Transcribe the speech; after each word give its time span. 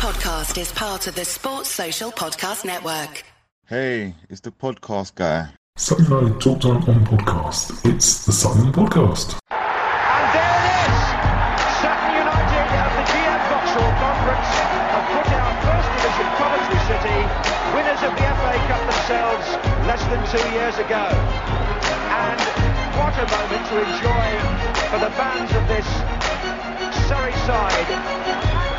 podcast 0.00 0.56
is 0.56 0.72
part 0.72 1.06
of 1.06 1.14
the 1.14 1.26
Sports 1.26 1.68
Social 1.68 2.10
Podcast 2.10 2.64
Network. 2.64 3.22
Hey, 3.68 4.14
it's 4.30 4.40
the 4.40 4.50
podcast 4.50 5.14
guy. 5.14 5.52
Sutton 5.76 6.06
United 6.06 6.40
Talk 6.40 6.64
Time 6.64 6.80
on 6.88 7.04
podcast. 7.04 7.84
It's 7.84 8.24
the 8.24 8.32
Sutton 8.32 8.72
Podcast. 8.72 9.36
And 9.52 10.26
there 10.32 10.56
it 10.56 10.88
is! 10.88 11.00
Sutton 11.84 12.16
United 12.16 12.68
of 12.80 12.92
the 12.96 13.04
GM 13.12 13.40
Vauxhall 13.52 13.92
Conference 14.00 14.50
have 14.88 15.06
put 15.12 15.28
out 15.36 15.54
First 15.68 15.88
Division 15.92 16.28
Coventry 16.40 16.80
City, 16.88 17.20
winners 17.76 18.00
of 18.00 18.12
the 18.16 18.24
FA 18.40 18.56
Cup 18.72 18.82
themselves 18.88 19.46
less 19.84 20.00
than 20.08 20.20
two 20.32 20.46
years 20.56 20.80
ago. 20.80 21.12
And 22.08 22.40
what 22.96 23.12
a 23.20 23.26
moment 23.36 23.64
to 23.68 23.76
enjoy 23.84 24.28
for 24.88 24.96
the 24.96 25.12
fans 25.12 25.52
of 25.52 25.64
this 25.68 25.88
Surrey 27.04 27.36
side. 27.44 28.69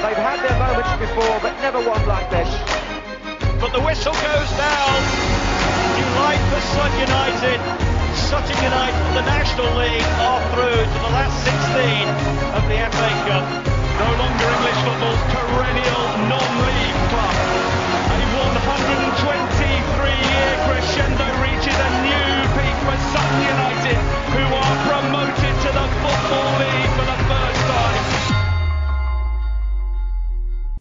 They've 0.00 0.16
had 0.16 0.40
their 0.40 0.56
moments 0.56 0.96
before, 0.96 1.36
but 1.44 1.52
never 1.60 1.76
one 1.84 2.00
like 2.08 2.32
this. 2.32 2.48
But 3.60 3.76
the 3.76 3.84
whistle 3.84 4.16
goes 4.16 4.50
down. 4.56 4.96
Delight 5.92 6.40
for 6.48 6.56
Sutton 6.72 7.04
United. 7.04 7.60
Sutton 8.16 8.56
United, 8.64 8.96
the 9.12 9.28
National 9.28 9.68
League, 9.76 10.08
are 10.24 10.40
through 10.56 10.88
to 10.88 10.98
the 11.04 11.12
last 11.12 11.36
16 11.44 12.08
of 12.56 12.64
the 12.72 12.80
FA 12.80 13.10
Cup. 13.28 13.44
No 14.00 14.08
longer 14.16 14.48
English 14.48 14.80
football's 14.88 15.20
perennial 15.36 16.04
non-league 16.32 17.00
club. 17.12 17.36
A 18.08 18.16
123-year 18.40 20.50
crescendo 20.64 21.28
reaches 21.44 21.76
a 21.76 21.90
new 22.08 22.32
peak 22.56 22.76
for 22.88 22.96
Sutton 23.12 23.40
United, 23.52 24.00
who 24.32 24.48
are 24.48 24.76
promoted 24.88 25.54
to 25.60 25.68
the 25.76 25.86
Football 26.00 26.48
League 26.56 26.88
for 26.96 27.04
the 27.04 27.19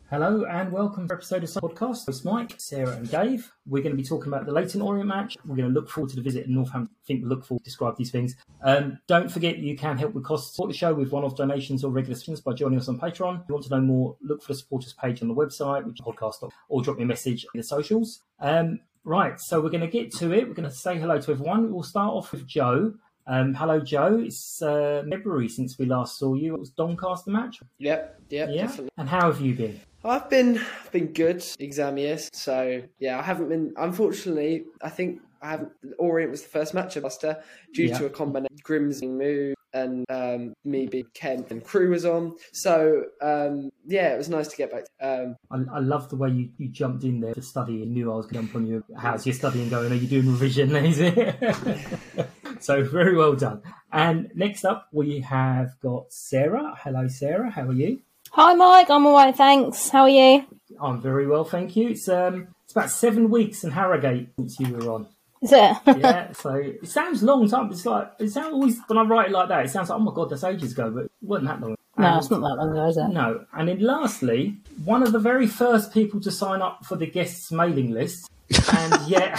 Hello 0.09 0.43
and 0.45 0.71
welcome 0.71 1.07
to 1.07 1.13
episode 1.13 1.43
of 1.43 1.49
Podcast. 1.51 2.07
It's 2.09 2.25
Mike, 2.25 2.55
Sarah, 2.57 2.93
and 2.93 3.09
Dave. 3.11 3.51
We're 3.67 3.83
going 3.83 3.95
to 3.95 4.01
be 4.01 4.07
talking 4.07 4.27
about 4.33 4.47
the 4.47 4.51
Leyton 4.51 4.81
Orient 4.81 5.07
match. 5.07 5.37
We're 5.45 5.55
going 5.55 5.67
to 5.71 5.73
look 5.73 5.87
forward 5.87 6.09
to 6.09 6.15
the 6.15 6.23
visit 6.23 6.47
in 6.47 6.55
Northampton. 6.55 6.95
I 6.99 7.05
think 7.05 7.21
we 7.21 7.29
look 7.29 7.45
forward 7.45 7.59
to 7.59 7.65
describe 7.65 7.95
these 7.95 8.09
things. 8.09 8.35
Um, 8.63 8.97
don't 9.05 9.31
forget 9.31 9.59
you 9.59 9.77
can 9.77 9.99
help 9.99 10.13
with 10.15 10.23
costs. 10.23 10.55
Support 10.55 10.71
the 10.71 10.77
show 10.77 10.95
with 10.95 11.11
one-off 11.11 11.35
donations 11.35 11.83
or 11.83 11.91
regular 11.91 12.15
subscriptions 12.15 12.41
by 12.41 12.53
joining 12.53 12.79
us 12.79 12.87
on 12.89 12.99
Patreon. 12.99 13.41
If 13.43 13.49
you 13.49 13.53
want 13.53 13.65
to 13.65 13.69
know 13.69 13.81
more, 13.81 14.17
look 14.21 14.41
for 14.41 14.53
the 14.53 14.57
supporters 14.57 14.93
page 14.93 15.21
on 15.21 15.27
the 15.27 15.35
website, 15.35 15.85
which 15.85 15.99
is 15.99 16.05
podcast, 16.05 16.49
or 16.69 16.81
drop 16.81 16.97
me 16.97 17.03
a 17.03 17.05
message 17.05 17.45
in 17.53 17.59
the 17.59 17.63
socials. 17.63 18.21
Um, 18.39 18.79
right, 19.03 19.39
so 19.39 19.61
we're 19.61 19.69
going 19.69 19.81
to 19.81 19.87
get 19.87 20.11
to 20.15 20.31
it. 20.33 20.47
We're 20.47 20.55
going 20.55 20.69
to 20.69 20.75
say 20.75 20.97
hello 20.97 21.21
to 21.21 21.31
everyone. 21.31 21.71
We'll 21.71 21.83
start 21.83 22.13
off 22.15 22.31
with 22.31 22.47
Joe. 22.47 22.95
Um, 23.27 23.53
hello, 23.53 23.79
Joe. 23.79 24.17
It's 24.25 24.59
uh, 24.63 25.03
February 25.07 25.49
since 25.49 25.77
we 25.77 25.85
last 25.85 26.17
saw 26.17 26.33
you. 26.33 26.55
It 26.55 26.59
was 26.61 26.71
Doncaster 26.71 27.29
match. 27.29 27.59
Yep, 27.77 28.21
yep, 28.29 28.49
Yeah. 28.51 28.61
definitely. 28.63 28.89
And 28.97 29.07
how 29.07 29.31
have 29.31 29.39
you 29.39 29.53
been? 29.53 29.79
I've 30.03 30.29
been 30.29 30.57
I've 30.57 30.91
been 30.91 31.13
good 31.13 31.43
exam 31.59 31.97
years, 31.97 32.29
so 32.33 32.81
yeah, 32.99 33.19
I 33.19 33.21
haven't 33.21 33.49
been. 33.49 33.73
Unfortunately, 33.77 34.63
I 34.81 34.89
think 34.89 35.21
I 35.41 35.49
haven't. 35.51 35.71
Orient 35.97 36.31
was 36.31 36.41
the 36.41 36.49
first 36.49 36.73
match 36.73 36.95
of 36.95 37.03
Leicester 37.03 37.43
due 37.73 37.85
Yeah. 37.85 37.97
to 37.99 38.05
a 38.05 38.09
combination 38.09 38.55
Grim's 38.63 39.01
move 39.03 39.55
and 39.73 40.03
um, 40.09 40.53
me 40.65 40.87
being 40.87 41.05
Kent 41.13 41.51
and 41.51 41.63
Crew 41.63 41.91
was 41.91 42.05
on. 42.05 42.35
So 42.53 43.03
um, 43.21 43.69
yeah, 43.85 44.13
it 44.13 44.17
was 44.17 44.29
nice 44.29 44.47
to 44.47 44.57
get 44.57 44.71
back. 44.71 44.85
Um, 45.01 45.35
I, 45.51 45.77
I 45.77 45.79
love 45.79 46.09
the 46.09 46.15
way 46.15 46.29
you, 46.29 46.49
you 46.57 46.69
jumped 46.69 47.03
in 47.03 47.19
there 47.19 47.33
to 47.33 47.41
study 47.41 47.83
and 47.83 47.93
knew 47.93 48.11
I 48.11 48.15
was 48.15 48.25
going 48.25 48.47
to 48.47 48.51
jump 48.53 48.55
on 48.55 48.67
you. 48.67 48.83
How's 48.97 49.25
your 49.25 49.35
studying 49.35 49.69
going? 49.69 49.91
Are 49.91 49.95
you 49.95 50.07
doing 50.07 50.27
revision? 50.31 50.75
Is 50.75 50.99
it? 50.99 51.79
so 52.59 52.83
very 52.83 53.15
well 53.15 53.35
done. 53.35 53.61
And 53.91 54.31
next 54.33 54.65
up, 54.65 54.87
we 54.91 55.19
have 55.21 55.79
got 55.81 56.11
Sarah. 56.11 56.73
Hello, 56.83 57.07
Sarah. 57.07 57.49
How 57.49 57.63
are 57.63 57.73
you? 57.73 58.01
Hi, 58.31 58.53
Mike. 58.53 58.89
I'm 58.89 59.05
all 59.05 59.13
right, 59.13 59.35
thanks. 59.35 59.89
How 59.89 60.03
are 60.03 60.09
you? 60.09 60.45
I'm 60.81 61.01
very 61.01 61.27
well, 61.27 61.43
thank 61.43 61.75
you. 61.75 61.89
It's 61.89 62.07
um, 62.07 62.47
it's 62.63 62.73
about 62.73 62.89
seven 62.91 63.29
weeks 63.29 63.63
in 63.63 63.71
Harrogate 63.71 64.29
since 64.37 64.59
you 64.59 64.73
were 64.75 64.91
on. 64.91 65.07
Is 65.41 65.51
it? 65.53 65.77
Yeah, 65.99 66.31
so 66.33 66.53
it 66.55 66.87
sounds 66.87 67.23
long 67.23 67.49
time. 67.49 67.71
It's 67.71 67.85
like 67.85 68.11
it 68.19 68.29
sounds 68.29 68.53
always 68.53 68.77
when 68.87 68.97
I 68.97 69.03
write 69.03 69.29
it 69.29 69.31
like 69.33 69.49
that. 69.49 69.65
It 69.65 69.69
sounds 69.69 69.89
like 69.89 69.99
oh 69.99 70.03
my 70.03 70.13
god, 70.13 70.29
that's 70.29 70.43
ages 70.43 70.73
ago, 70.73 70.89
but 70.91 71.05
it 71.05 71.11
wasn't 71.21 71.47
that 71.49 71.61
long. 71.61 71.75
no, 71.97 72.07
And- 72.07 72.17
it's 72.19 72.29
not 72.31 72.41
that 72.41 72.55
long 72.55 72.71
ago, 72.71 72.87
is 72.87 72.97
it? 72.97 73.07
No, 73.09 73.45
and 73.53 73.67
then 73.67 73.79
lastly, 73.79 74.57
one 74.85 75.03
of 75.03 75.11
the 75.11 75.19
very 75.19 75.47
first 75.47 75.93
people 75.93 76.21
to 76.21 76.31
sign 76.31 76.61
up 76.61 76.85
for 76.85 76.95
the 76.95 77.07
guests 77.07 77.51
mailing 77.51 77.91
list, 77.91 78.29
and 78.73 79.01
yet 79.07 79.37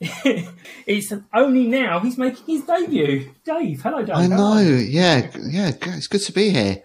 it's 0.00 1.12
only 1.32 1.66
now 1.68 2.00
he's 2.00 2.18
making 2.18 2.44
his 2.46 2.64
debut. 2.64 3.30
Dave, 3.44 3.82
hello, 3.82 4.04
Dave. 4.04 4.16
I 4.16 4.26
know, 4.26 4.58
yeah, 4.60 5.30
yeah. 5.48 5.70
It's 5.80 6.08
good 6.08 6.22
to 6.22 6.32
be 6.32 6.50
here. 6.50 6.82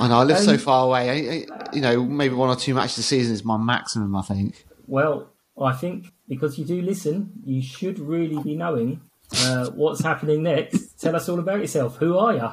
I 0.00 0.08
know 0.08 0.18
I 0.18 0.24
live 0.24 0.38
so 0.38 0.52
Um, 0.52 0.58
far 0.58 0.86
away. 0.86 1.10
I, 1.10 1.12
I, 1.54 1.68
you 1.72 1.80
know, 1.80 2.04
maybe 2.04 2.34
one 2.34 2.48
or 2.50 2.56
two 2.56 2.74
matches 2.74 2.98
a 2.98 3.02
season 3.02 3.34
is 3.34 3.44
my 3.44 3.56
maximum. 3.56 4.14
I 4.14 4.22
think. 4.22 4.64
Well, 4.86 5.28
I 5.60 5.72
think 5.72 6.12
because 6.28 6.58
you 6.58 6.64
do 6.64 6.80
listen, 6.82 7.32
you 7.44 7.60
should 7.62 7.98
really 7.98 8.40
be 8.42 8.54
knowing 8.56 9.00
uh, 9.38 9.70
what's 9.70 10.02
happening 10.02 10.42
next. 10.44 11.00
Tell 11.00 11.16
us 11.16 11.28
all 11.28 11.38
about 11.38 11.60
yourself. 11.60 11.96
Who 11.96 12.16
are 12.16 12.34
you? 12.34 12.50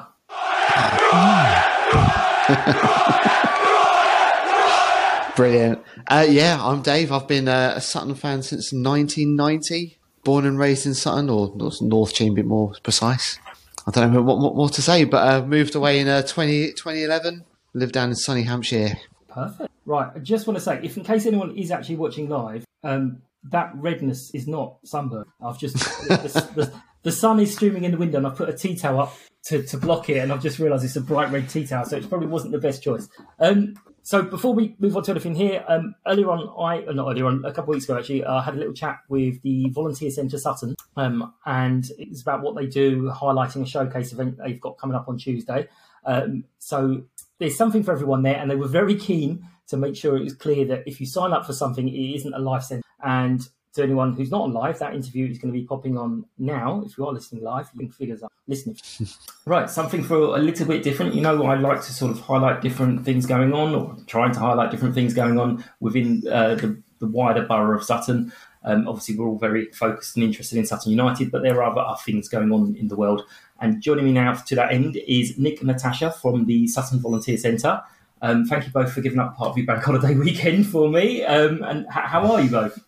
Brilliant. 5.36 5.82
Uh, 6.08 6.26
yeah, 6.28 6.58
I'm 6.60 6.80
Dave. 6.80 7.12
I've 7.12 7.28
been 7.28 7.46
uh, 7.46 7.74
a 7.76 7.80
Sutton 7.80 8.14
fan 8.14 8.42
since 8.42 8.72
1990. 8.72 9.98
Born 10.24 10.46
and 10.46 10.58
raised 10.58 10.86
in 10.86 10.94
Sutton, 10.94 11.28
or 11.28 11.52
North 11.54 11.80
North 11.82 12.14
Cheam, 12.14 12.32
a 12.32 12.36
bit 12.36 12.46
more 12.46 12.72
precise. 12.82 13.38
I 13.86 13.90
don't 13.92 14.12
know 14.12 14.22
what, 14.22 14.38
what 14.38 14.56
more 14.56 14.68
to 14.68 14.82
say, 14.82 15.04
but 15.04 15.28
uh, 15.28 15.46
moved 15.46 15.74
away 15.74 16.00
in 16.00 16.08
uh, 16.08 16.22
20, 16.22 16.72
2011. 16.72 17.44
Lived 17.74 17.92
down 17.92 18.08
in 18.08 18.16
sunny 18.16 18.42
Hampshire. 18.42 18.96
Perfect. 19.28 19.70
Right. 19.84 20.10
I 20.14 20.18
just 20.18 20.46
want 20.46 20.58
to 20.58 20.64
say, 20.64 20.80
if 20.82 20.96
in 20.96 21.04
case 21.04 21.26
anyone 21.26 21.56
is 21.56 21.70
actually 21.70 21.96
watching 21.96 22.28
live, 22.28 22.64
um, 22.82 23.22
that 23.50 23.70
redness 23.76 24.30
is 24.34 24.48
not 24.48 24.78
sunburn. 24.84 25.26
I've 25.40 25.58
just 25.58 25.76
the, 25.76 26.50
the, 26.54 26.72
the 27.02 27.12
sun 27.12 27.38
is 27.38 27.54
streaming 27.54 27.84
in 27.84 27.92
the 27.92 27.98
window, 27.98 28.18
and 28.18 28.26
I've 28.26 28.36
put 28.36 28.48
a 28.48 28.52
tea 28.52 28.76
towel 28.76 29.00
up 29.00 29.16
to, 29.44 29.62
to 29.62 29.76
block 29.76 30.08
it, 30.10 30.18
and 30.18 30.32
I've 30.32 30.42
just 30.42 30.58
realised 30.58 30.84
it's 30.84 30.96
a 30.96 31.00
bright 31.00 31.30
red 31.30 31.48
tea 31.48 31.66
towel, 31.66 31.84
so 31.84 31.96
it 31.96 32.08
probably 32.08 32.28
wasn't 32.28 32.52
the 32.52 32.58
best 32.58 32.82
choice. 32.82 33.08
Um, 33.38 33.74
so 34.06 34.22
before 34.22 34.54
we 34.54 34.76
move 34.78 34.96
on 34.96 35.02
to 35.02 35.10
anything 35.10 35.34
here, 35.34 35.64
um, 35.66 35.96
earlier 36.06 36.30
on, 36.30 36.48
I 36.56 36.86
uh, 36.86 36.92
not 36.92 37.10
earlier 37.10 37.26
on, 37.26 37.44
a 37.44 37.52
couple 37.52 37.72
of 37.72 37.74
weeks 37.74 37.86
ago 37.86 37.98
actually, 37.98 38.24
I 38.24 38.40
had 38.40 38.54
a 38.54 38.56
little 38.56 38.72
chat 38.72 39.00
with 39.08 39.42
the 39.42 39.68
Volunteer 39.70 40.12
Centre 40.12 40.38
Sutton, 40.38 40.76
um, 40.96 41.34
and 41.44 41.90
it's 41.98 42.22
about 42.22 42.40
what 42.40 42.54
they 42.54 42.66
do, 42.66 43.10
highlighting 43.10 43.62
a 43.62 43.66
showcase 43.66 44.12
event 44.12 44.38
they've 44.38 44.60
got 44.60 44.78
coming 44.78 44.94
up 44.94 45.08
on 45.08 45.18
Tuesday. 45.18 45.66
Um, 46.04 46.44
so 46.60 47.02
there's 47.40 47.56
something 47.56 47.82
for 47.82 47.90
everyone 47.90 48.22
there, 48.22 48.36
and 48.36 48.48
they 48.48 48.54
were 48.54 48.68
very 48.68 48.94
keen 48.94 49.44
to 49.66 49.76
make 49.76 49.96
sure 49.96 50.16
it 50.16 50.22
was 50.22 50.34
clear 50.34 50.64
that 50.66 50.84
if 50.86 51.00
you 51.00 51.06
sign 51.06 51.32
up 51.32 51.44
for 51.44 51.52
something, 51.52 51.88
it 51.88 52.14
isn't 52.14 52.32
a 52.32 52.38
life 52.38 52.62
sentence. 52.62 52.86
And 53.02 53.40
to 53.76 53.82
anyone 53.82 54.14
who's 54.14 54.30
not 54.30 54.42
on 54.42 54.52
live, 54.52 54.78
that 54.80 54.94
interview 54.94 55.30
is 55.30 55.38
going 55.38 55.52
to 55.52 55.58
be 55.58 55.64
popping 55.64 55.96
on 55.96 56.26
now. 56.38 56.82
If 56.84 56.98
you 56.98 57.06
are 57.06 57.12
listening 57.12 57.42
live, 57.42 57.68
you 57.74 57.80
can 57.80 57.90
figure 57.90 58.18
out 58.22 58.32
listening. 58.46 58.76
right, 59.46 59.70
something 59.70 60.02
for 60.02 60.36
a 60.36 60.38
little 60.38 60.66
bit 60.66 60.82
different. 60.82 61.14
You 61.14 61.22
know, 61.22 61.46
I 61.46 61.54
like 61.54 61.82
to 61.82 61.92
sort 61.92 62.10
of 62.10 62.20
highlight 62.20 62.60
different 62.60 63.04
things 63.04 63.26
going 63.26 63.52
on, 63.52 63.74
or 63.74 63.96
trying 64.06 64.32
to 64.32 64.40
highlight 64.40 64.70
different 64.70 64.94
things 64.94 65.14
going 65.14 65.38
on 65.38 65.64
within 65.80 66.22
uh, 66.30 66.56
the, 66.56 66.82
the 66.98 67.06
wider 67.06 67.42
borough 67.46 67.78
of 67.78 67.84
Sutton. 67.84 68.32
Um, 68.64 68.88
obviously, 68.88 69.16
we're 69.16 69.28
all 69.28 69.38
very 69.38 69.66
focused 69.66 70.16
and 70.16 70.24
interested 70.24 70.58
in 70.58 70.66
Sutton 70.66 70.90
United, 70.90 71.30
but 71.30 71.42
there 71.42 71.62
are 71.62 71.70
other 71.70 71.80
other 71.80 72.00
things 72.04 72.28
going 72.28 72.52
on 72.52 72.74
in 72.76 72.88
the 72.88 72.96
world. 72.96 73.22
And 73.60 73.80
joining 73.80 74.04
me 74.04 74.12
now 74.12 74.34
to 74.34 74.54
that 74.56 74.72
end 74.72 74.96
is 75.06 75.38
Nick 75.38 75.60
and 75.60 75.68
Natasha 75.68 76.10
from 76.10 76.46
the 76.46 76.66
Sutton 76.66 76.98
Volunteer 76.98 77.38
Centre. 77.38 77.82
Um, 78.22 78.44
thank 78.46 78.64
you 78.64 78.72
both 78.72 78.92
for 78.92 79.00
giving 79.00 79.18
up 79.18 79.36
part 79.36 79.50
of 79.50 79.56
your 79.56 79.66
bank 79.66 79.82
holiday 79.84 80.14
weekend 80.14 80.66
for 80.66 80.88
me. 80.88 81.24
Um, 81.24 81.62
and 81.62 81.86
h- 81.86 81.92
how 81.92 82.30
are 82.32 82.40
you 82.40 82.50
both? 82.50 82.78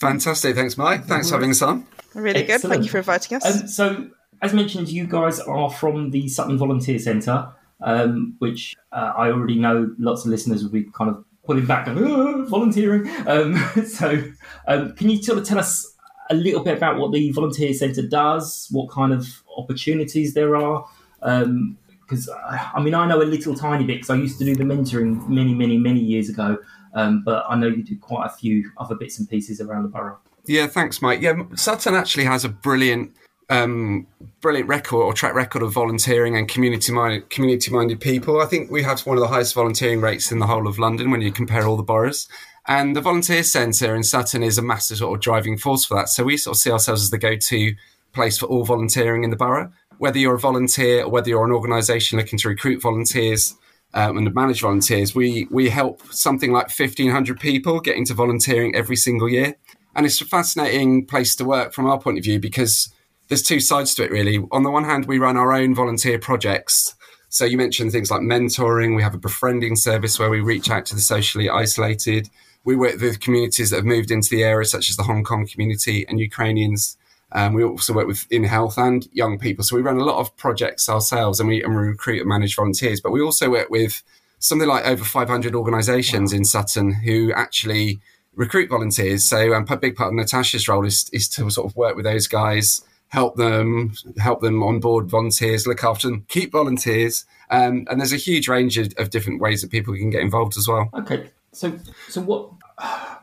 Fantastic. 0.00 0.56
Thanks, 0.56 0.78
Mike. 0.78 1.04
Thanks 1.04 1.28
for 1.28 1.36
having 1.36 1.50
us 1.50 1.62
on. 1.62 1.86
Really 2.14 2.42
good. 2.42 2.60
Thank 2.62 2.84
you 2.84 2.90
for 2.90 2.98
inviting 2.98 3.36
us. 3.36 3.62
Um, 3.62 3.68
so, 3.68 4.10
as 4.42 4.52
mentioned, 4.52 4.88
you 4.88 5.06
guys 5.06 5.38
are 5.40 5.70
from 5.70 6.10
the 6.10 6.26
Sutton 6.28 6.58
Volunteer 6.58 6.98
Centre, 6.98 7.48
um, 7.82 8.34
which 8.38 8.74
uh, 8.92 9.12
I 9.16 9.28
already 9.28 9.58
know 9.58 9.94
lots 9.98 10.24
of 10.24 10.30
listeners 10.30 10.62
will 10.62 10.70
be 10.70 10.84
kind 10.84 11.10
of 11.10 11.24
pulling 11.44 11.66
back 11.66 11.86
and 11.86 11.98
"Ah, 11.98 12.44
volunteering. 12.46 13.08
Um, 13.26 13.56
so, 13.86 14.22
um, 14.66 14.94
can 14.94 15.10
you 15.10 15.22
sort 15.22 15.38
of 15.38 15.44
tell 15.44 15.58
us 15.58 15.94
a 16.30 16.34
little 16.34 16.62
bit 16.62 16.76
about 16.76 16.98
what 16.98 17.12
the 17.12 17.30
Volunteer 17.32 17.74
Centre 17.74 18.06
does, 18.06 18.68
what 18.70 18.88
kind 18.90 19.12
of 19.12 19.42
opportunities 19.56 20.32
there 20.32 20.56
are? 20.56 20.86
Because, 21.20 22.28
uh, 22.28 22.58
I 22.74 22.80
mean, 22.80 22.94
I 22.94 23.06
know 23.06 23.20
a 23.20 23.24
little 23.24 23.54
tiny 23.54 23.84
bit 23.84 23.96
because 23.96 24.10
I 24.10 24.14
used 24.14 24.38
to 24.38 24.44
do 24.44 24.54
the 24.54 24.64
mentoring 24.64 25.28
many, 25.28 25.54
many, 25.54 25.76
many 25.76 26.00
years 26.00 26.28
ago. 26.28 26.56
Um, 26.94 27.22
but 27.24 27.44
I 27.48 27.56
know 27.56 27.68
you 27.68 27.82
do 27.82 27.96
quite 27.98 28.26
a 28.26 28.30
few 28.30 28.70
other 28.78 28.94
bits 28.94 29.18
and 29.18 29.28
pieces 29.28 29.60
around 29.60 29.84
the 29.84 29.88
borough. 29.88 30.18
Yeah, 30.46 30.66
thanks, 30.66 31.00
Mike. 31.02 31.20
Yeah, 31.20 31.42
Sutton 31.54 31.94
actually 31.94 32.24
has 32.24 32.44
a 32.44 32.48
brilliant, 32.48 33.14
um, 33.48 34.06
brilliant 34.40 34.68
record 34.68 35.02
or 35.02 35.12
track 35.12 35.34
record 35.34 35.62
of 35.62 35.72
volunteering 35.72 36.36
and 36.36 36.48
community 36.48 36.92
minded, 36.92 37.30
community 37.30 37.70
minded 37.70 38.00
people. 38.00 38.40
I 38.40 38.46
think 38.46 38.70
we 38.70 38.82
have 38.82 39.00
one 39.00 39.16
of 39.16 39.20
the 39.20 39.28
highest 39.28 39.54
volunteering 39.54 40.00
rates 40.00 40.32
in 40.32 40.38
the 40.38 40.46
whole 40.46 40.66
of 40.66 40.78
London 40.78 41.10
when 41.10 41.20
you 41.20 41.30
compare 41.30 41.66
all 41.66 41.76
the 41.76 41.82
boroughs. 41.82 42.28
And 42.66 42.94
the 42.94 43.00
volunteer 43.00 43.42
centre 43.42 43.94
in 43.94 44.02
Sutton 44.02 44.42
is 44.42 44.58
a 44.58 44.62
massive 44.62 44.98
sort 44.98 45.16
of 45.16 45.22
driving 45.22 45.56
force 45.56 45.84
for 45.84 45.94
that. 45.96 46.08
So 46.08 46.24
we 46.24 46.36
sort 46.36 46.56
of 46.56 46.60
see 46.60 46.70
ourselves 46.70 47.02
as 47.02 47.10
the 47.10 47.18
go 47.18 47.36
to 47.36 47.74
place 48.12 48.38
for 48.38 48.46
all 48.46 48.64
volunteering 48.64 49.24
in 49.24 49.30
the 49.30 49.36
borough. 49.36 49.72
Whether 49.98 50.18
you're 50.18 50.34
a 50.34 50.38
volunteer 50.38 51.04
or 51.04 51.10
whether 51.10 51.28
you're 51.28 51.44
an 51.44 51.52
organisation 51.52 52.18
looking 52.18 52.38
to 52.38 52.48
recruit 52.48 52.80
volunteers, 52.80 53.54
um, 53.94 54.18
and 54.18 54.34
manage 54.34 54.60
volunteers, 54.60 55.14
we 55.14 55.48
we 55.50 55.68
help 55.68 56.02
something 56.12 56.52
like 56.52 56.70
fifteen 56.70 57.10
hundred 57.10 57.40
people 57.40 57.80
get 57.80 57.96
into 57.96 58.14
volunteering 58.14 58.74
every 58.74 58.96
single 58.96 59.28
year, 59.28 59.56
and 59.94 60.06
it's 60.06 60.20
a 60.20 60.26
fascinating 60.26 61.06
place 61.06 61.34
to 61.36 61.44
work 61.44 61.72
from 61.72 61.86
our 61.86 61.98
point 61.98 62.18
of 62.18 62.24
view 62.24 62.38
because 62.38 62.92
there's 63.28 63.42
two 63.42 63.60
sides 63.60 63.94
to 63.94 64.04
it 64.04 64.10
really. 64.10 64.38
On 64.52 64.62
the 64.62 64.70
one 64.70 64.84
hand, 64.84 65.06
we 65.06 65.18
run 65.18 65.36
our 65.36 65.52
own 65.52 65.74
volunteer 65.74 66.18
projects. 66.18 66.94
So 67.28 67.44
you 67.44 67.56
mentioned 67.56 67.92
things 67.92 68.10
like 68.10 68.22
mentoring. 68.22 68.96
We 68.96 69.02
have 69.02 69.14
a 69.14 69.18
befriending 69.18 69.76
service 69.76 70.18
where 70.18 70.30
we 70.30 70.40
reach 70.40 70.68
out 70.68 70.84
to 70.86 70.96
the 70.96 71.00
socially 71.00 71.48
isolated. 71.48 72.28
We 72.64 72.74
work 72.74 73.00
with 73.00 73.20
communities 73.20 73.70
that 73.70 73.76
have 73.76 73.84
moved 73.84 74.10
into 74.10 74.30
the 74.30 74.42
area, 74.42 74.66
such 74.66 74.90
as 74.90 74.96
the 74.96 75.04
Hong 75.04 75.22
Kong 75.22 75.46
community 75.46 76.04
and 76.08 76.18
Ukrainians. 76.18 76.96
Um, 77.32 77.54
we 77.54 77.64
also 77.64 77.92
work 77.92 78.06
with 78.06 78.26
in 78.30 78.44
health 78.44 78.78
and 78.78 79.08
young 79.12 79.38
people. 79.38 79.64
So 79.64 79.76
we 79.76 79.82
run 79.82 79.98
a 79.98 80.04
lot 80.04 80.18
of 80.18 80.36
projects 80.36 80.88
ourselves 80.88 81.40
and 81.40 81.48
we, 81.48 81.62
and 81.62 81.74
we 81.74 81.82
recruit 81.82 82.20
and 82.20 82.28
manage 82.28 82.56
volunteers. 82.56 83.00
But 83.00 83.12
we 83.12 83.20
also 83.20 83.50
work 83.50 83.70
with 83.70 84.02
something 84.38 84.68
like 84.68 84.86
over 84.86 85.04
500 85.04 85.54
organisations 85.54 86.32
wow. 86.32 86.38
in 86.38 86.44
Sutton 86.44 86.92
who 86.92 87.32
actually 87.32 88.00
recruit 88.34 88.70
volunteers. 88.70 89.24
So 89.24 89.54
um, 89.54 89.66
a 89.68 89.76
big 89.76 89.96
part 89.96 90.08
of 90.08 90.14
Natasha's 90.14 90.68
role 90.68 90.86
is, 90.86 91.08
is 91.12 91.28
to 91.30 91.50
sort 91.50 91.70
of 91.70 91.76
work 91.76 91.96
with 91.96 92.04
those 92.04 92.26
guys 92.26 92.82
help 93.10 93.36
them, 93.36 93.92
help 94.18 94.40
them 94.40 94.62
onboard 94.62 95.08
volunteers, 95.08 95.66
look 95.66 95.84
after 95.84 96.08
them, 96.08 96.24
keep 96.28 96.52
volunteers. 96.52 97.26
Um, 97.50 97.86
and 97.90 98.00
there's 98.00 98.12
a 98.12 98.16
huge 98.16 98.48
range 98.48 98.78
of, 98.78 98.92
of, 98.96 99.10
different 99.10 99.40
ways 99.40 99.62
that 99.62 99.70
people 99.70 99.94
can 99.94 100.10
get 100.10 100.22
involved 100.22 100.56
as 100.56 100.68
well. 100.68 100.88
Okay, 100.94 101.30
so 101.52 101.78
so 102.08 102.20
what? 102.20 102.50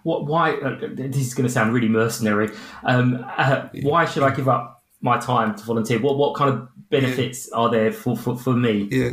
What? 0.03 0.25
Why? 0.25 0.53
Uh, 0.53 0.79
this 0.93 1.17
is 1.17 1.33
going 1.33 1.47
to 1.47 1.51
sound 1.51 1.73
really 1.73 1.89
mercenary. 1.89 2.49
Um, 2.83 3.25
uh, 3.37 3.67
why 3.81 4.05
should 4.05 4.23
I 4.23 4.33
give 4.33 4.47
up 4.47 4.83
my 5.01 5.17
time 5.17 5.55
to 5.55 5.63
volunteer? 5.63 5.99
What 5.99 6.17
what 6.17 6.35
kind 6.35 6.53
of 6.53 6.69
benefits 6.89 7.49
yeah. 7.51 7.57
are 7.57 7.69
there 7.69 7.91
for, 7.91 8.15
for, 8.15 8.37
for 8.37 8.53
me? 8.53 8.87
Yeah. 8.91 9.11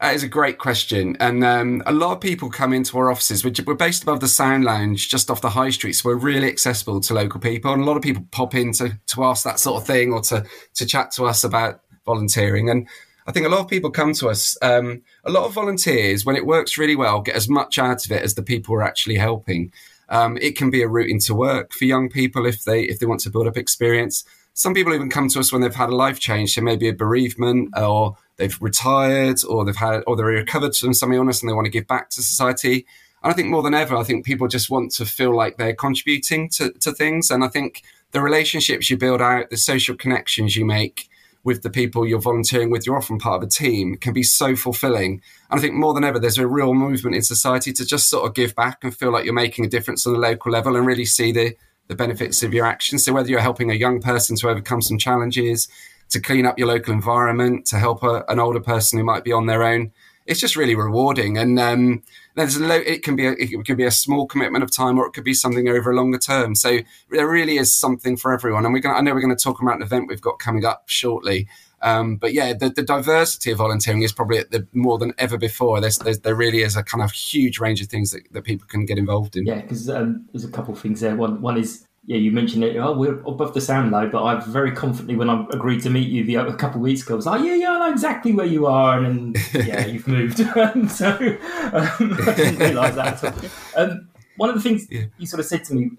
That 0.00 0.14
is 0.14 0.22
a 0.22 0.28
great 0.28 0.58
question. 0.58 1.16
And 1.20 1.44
um, 1.44 1.82
a 1.86 1.92
lot 1.92 2.12
of 2.12 2.20
people 2.20 2.50
come 2.50 2.72
into 2.72 2.98
our 2.98 3.10
offices. 3.10 3.44
We're, 3.44 3.54
we're, 3.64 3.74
based 3.74 4.02
above 4.02 4.20
the 4.20 4.28
Sound 4.28 4.64
Lounge, 4.64 5.08
just 5.08 5.30
off 5.30 5.40
the 5.40 5.50
high 5.50 5.70
street. 5.70 5.92
So 5.92 6.08
we're 6.08 6.16
really 6.16 6.48
accessible 6.48 7.00
to 7.00 7.14
local 7.14 7.40
people. 7.40 7.72
And 7.72 7.82
a 7.82 7.84
lot 7.84 7.96
of 7.96 8.02
people 8.02 8.26
pop 8.30 8.54
in 8.54 8.72
to, 8.72 8.98
to 9.06 9.24
ask 9.24 9.44
that 9.44 9.60
sort 9.60 9.80
of 9.80 9.86
thing 9.86 10.12
or 10.12 10.20
to, 10.22 10.44
to 10.74 10.86
chat 10.86 11.12
to 11.12 11.24
us 11.24 11.44
about 11.44 11.80
volunteering. 12.04 12.68
And 12.68 12.88
I 13.26 13.32
think 13.32 13.46
a 13.46 13.48
lot 13.48 13.60
of 13.60 13.68
people 13.68 13.90
come 13.90 14.12
to 14.14 14.28
us. 14.28 14.56
Um, 14.60 15.02
a 15.24 15.30
lot 15.30 15.44
of 15.44 15.54
volunteers, 15.54 16.24
when 16.24 16.36
it 16.36 16.46
works 16.46 16.76
really 16.76 16.96
well, 16.96 17.20
get 17.20 17.36
as 17.36 17.48
much 17.48 17.78
out 17.78 18.04
of 18.04 18.12
it 18.12 18.22
as 18.22 18.34
the 18.34 18.42
people 18.42 18.74
are 18.74 18.82
actually 18.82 19.16
helping. 19.16 19.72
Um, 20.10 20.36
it 20.40 20.56
can 20.56 20.70
be 20.70 20.82
a 20.82 20.88
route 20.88 21.10
into 21.10 21.34
work 21.34 21.72
for 21.72 21.86
young 21.86 22.10
people 22.10 22.44
if 22.44 22.64
they 22.64 22.82
if 22.82 22.98
they 22.98 23.06
want 23.06 23.20
to 23.20 23.30
build 23.30 23.46
up 23.46 23.56
experience. 23.56 24.24
Some 24.52 24.74
people 24.74 24.94
even 24.94 25.10
come 25.10 25.28
to 25.30 25.40
us 25.40 25.52
when 25.52 25.62
they've 25.62 25.74
had 25.74 25.88
a 25.88 25.96
life 25.96 26.20
change, 26.20 26.54
so 26.54 26.60
maybe 26.60 26.88
a 26.88 26.92
bereavement 26.92 27.70
or 27.76 28.16
they've 28.36 28.56
retired 28.60 29.38
or 29.48 29.64
they've 29.64 29.74
had 29.74 30.02
or 30.06 30.16
they're 30.16 30.26
recovered 30.26 30.76
from 30.76 30.94
some 30.94 31.12
illness 31.12 31.40
and 31.40 31.48
they 31.48 31.54
want 31.54 31.64
to 31.64 31.70
give 31.70 31.86
back 31.86 32.10
to 32.10 32.22
society. 32.22 32.86
And 33.22 33.32
I 33.32 33.34
think 33.34 33.48
more 33.48 33.62
than 33.62 33.74
ever, 33.74 33.96
I 33.96 34.04
think 34.04 34.26
people 34.26 34.48
just 34.48 34.68
want 34.68 34.92
to 34.92 35.06
feel 35.06 35.34
like 35.34 35.56
they're 35.56 35.74
contributing 35.74 36.50
to, 36.50 36.70
to 36.72 36.92
things. 36.92 37.30
And 37.30 37.42
I 37.42 37.48
think 37.48 37.82
the 38.12 38.20
relationships 38.20 38.90
you 38.90 38.98
build 38.98 39.22
out, 39.22 39.48
the 39.48 39.56
social 39.56 39.96
connections 39.96 40.56
you 40.56 40.66
make 40.66 41.08
with 41.44 41.62
the 41.62 41.70
people 41.70 42.06
you're 42.06 42.20
volunteering 42.20 42.70
with, 42.70 42.86
you're 42.86 42.96
often 42.96 43.18
part 43.18 43.42
of 43.42 43.46
a 43.46 43.50
team, 43.50 43.96
can 43.96 44.14
be 44.14 44.22
so 44.22 44.56
fulfilling. 44.56 45.20
And 45.50 45.58
I 45.58 45.62
think 45.62 45.74
more 45.74 45.92
than 45.92 46.02
ever, 46.02 46.18
there's 46.18 46.38
a 46.38 46.46
real 46.46 46.72
movement 46.74 47.14
in 47.14 47.22
society 47.22 47.72
to 47.74 47.84
just 47.84 48.08
sort 48.08 48.26
of 48.26 48.34
give 48.34 48.54
back 48.54 48.82
and 48.82 48.96
feel 48.96 49.12
like 49.12 49.24
you're 49.24 49.34
making 49.34 49.64
a 49.64 49.68
difference 49.68 50.06
on 50.06 50.14
a 50.14 50.18
local 50.18 50.50
level 50.50 50.74
and 50.74 50.86
really 50.86 51.04
see 51.04 51.32
the, 51.32 51.54
the 51.88 51.94
benefits 51.94 52.42
of 52.42 52.54
your 52.54 52.64
actions. 52.64 53.04
So 53.04 53.12
whether 53.12 53.28
you're 53.28 53.40
helping 53.40 53.70
a 53.70 53.74
young 53.74 54.00
person 54.00 54.36
to 54.36 54.48
overcome 54.48 54.80
some 54.80 54.98
challenges, 54.98 55.68
to 56.10 56.20
clean 56.20 56.46
up 56.46 56.58
your 56.58 56.68
local 56.68 56.94
environment, 56.94 57.66
to 57.66 57.78
help 57.78 58.02
a, 58.02 58.24
an 58.28 58.40
older 58.40 58.60
person 58.60 58.98
who 58.98 59.04
might 59.04 59.24
be 59.24 59.32
on 59.32 59.46
their 59.46 59.62
own. 59.62 59.92
It's 60.26 60.40
just 60.40 60.56
really 60.56 60.74
rewarding, 60.74 61.36
and 61.36 61.58
um, 61.58 62.02
there's 62.34 62.58
low, 62.58 62.76
it 62.76 63.02
can 63.02 63.14
be 63.14 63.26
a, 63.26 63.32
it 63.32 63.64
can 63.64 63.76
be 63.76 63.84
a 63.84 63.90
small 63.90 64.26
commitment 64.26 64.64
of 64.64 64.70
time, 64.70 64.98
or 64.98 65.06
it 65.06 65.12
could 65.12 65.24
be 65.24 65.34
something 65.34 65.68
over 65.68 65.90
a 65.90 65.94
longer 65.94 66.18
term. 66.18 66.54
So 66.54 66.78
there 67.10 67.28
really 67.28 67.58
is 67.58 67.74
something 67.74 68.16
for 68.16 68.32
everyone, 68.32 68.64
and 68.64 68.72
we're 68.72 68.80
going. 68.80 68.96
I 68.96 69.00
know 69.00 69.12
we're 69.12 69.20
going 69.20 69.36
to 69.36 69.42
talk 69.42 69.60
about 69.60 69.76
an 69.76 69.82
event 69.82 70.08
we've 70.08 70.20
got 70.20 70.38
coming 70.38 70.64
up 70.64 70.84
shortly. 70.86 71.48
Um, 71.84 72.16
but 72.16 72.32
yeah, 72.32 72.54
the, 72.54 72.70
the, 72.70 72.82
diversity 72.82 73.50
of 73.50 73.58
volunteering 73.58 74.00
is 74.00 74.10
probably 74.10 74.42
the, 74.50 74.66
more 74.72 74.96
than 74.96 75.12
ever 75.18 75.36
before. 75.36 75.82
There's, 75.82 75.98
there's, 75.98 76.20
there 76.20 76.34
really 76.34 76.62
is 76.62 76.76
a 76.76 76.82
kind 76.82 77.04
of 77.04 77.12
huge 77.12 77.60
range 77.60 77.82
of 77.82 77.88
things 77.88 78.10
that, 78.12 78.22
that 78.32 78.44
people 78.44 78.66
can 78.66 78.86
get 78.86 78.96
involved 78.96 79.36
in. 79.36 79.44
Yeah, 79.44 79.60
because 79.60 79.90
um, 79.90 80.24
there's 80.32 80.46
a 80.46 80.50
couple 80.50 80.72
of 80.72 80.80
things 80.80 81.00
there. 81.02 81.14
One, 81.14 81.42
one 81.42 81.58
is 81.58 81.86
yeah, 82.06 82.18
you 82.18 82.32
mentioned 82.32 82.64
it. 82.64 82.76
Oh, 82.76 82.92
we're 82.92 83.18
above 83.20 83.54
the 83.54 83.60
Sound 83.60 83.90
Lounge, 83.90 84.12
but 84.12 84.22
I 84.22 84.38
very 84.44 84.72
confidently, 84.72 85.16
when 85.16 85.30
I 85.30 85.46
agreed 85.52 85.82
to 85.82 85.90
meet 85.90 86.08
you 86.08 86.24
the, 86.24 86.36
a 86.36 86.54
couple 86.54 86.76
of 86.76 86.82
weeks 86.82 87.02
ago, 87.02 87.14
I 87.14 87.16
was 87.16 87.26
like, 87.26 87.42
yeah, 87.42 87.54
yeah, 87.54 87.72
I 87.72 87.78
know 87.78 87.90
exactly 87.90 88.32
where 88.32 88.46
you 88.46 88.66
are, 88.66 89.02
and 89.02 89.34
then, 89.34 89.44
yeah, 89.66 89.86
you've 89.86 90.06
moved. 90.06 90.38
so 90.38 90.48
um, 90.50 90.88
I 90.92 92.34
didn't 92.36 92.58
realise 92.58 92.94
that 92.96 93.24
at 93.24 93.24
all. 93.24 93.50
Um, 93.76 94.08
one 94.36 94.50
of 94.50 94.54
the 94.54 94.60
things 94.60 94.86
yeah. 94.90 95.04
you 95.16 95.26
sort 95.26 95.40
of 95.40 95.46
said 95.46 95.64
to 95.64 95.74
me, 95.74 95.92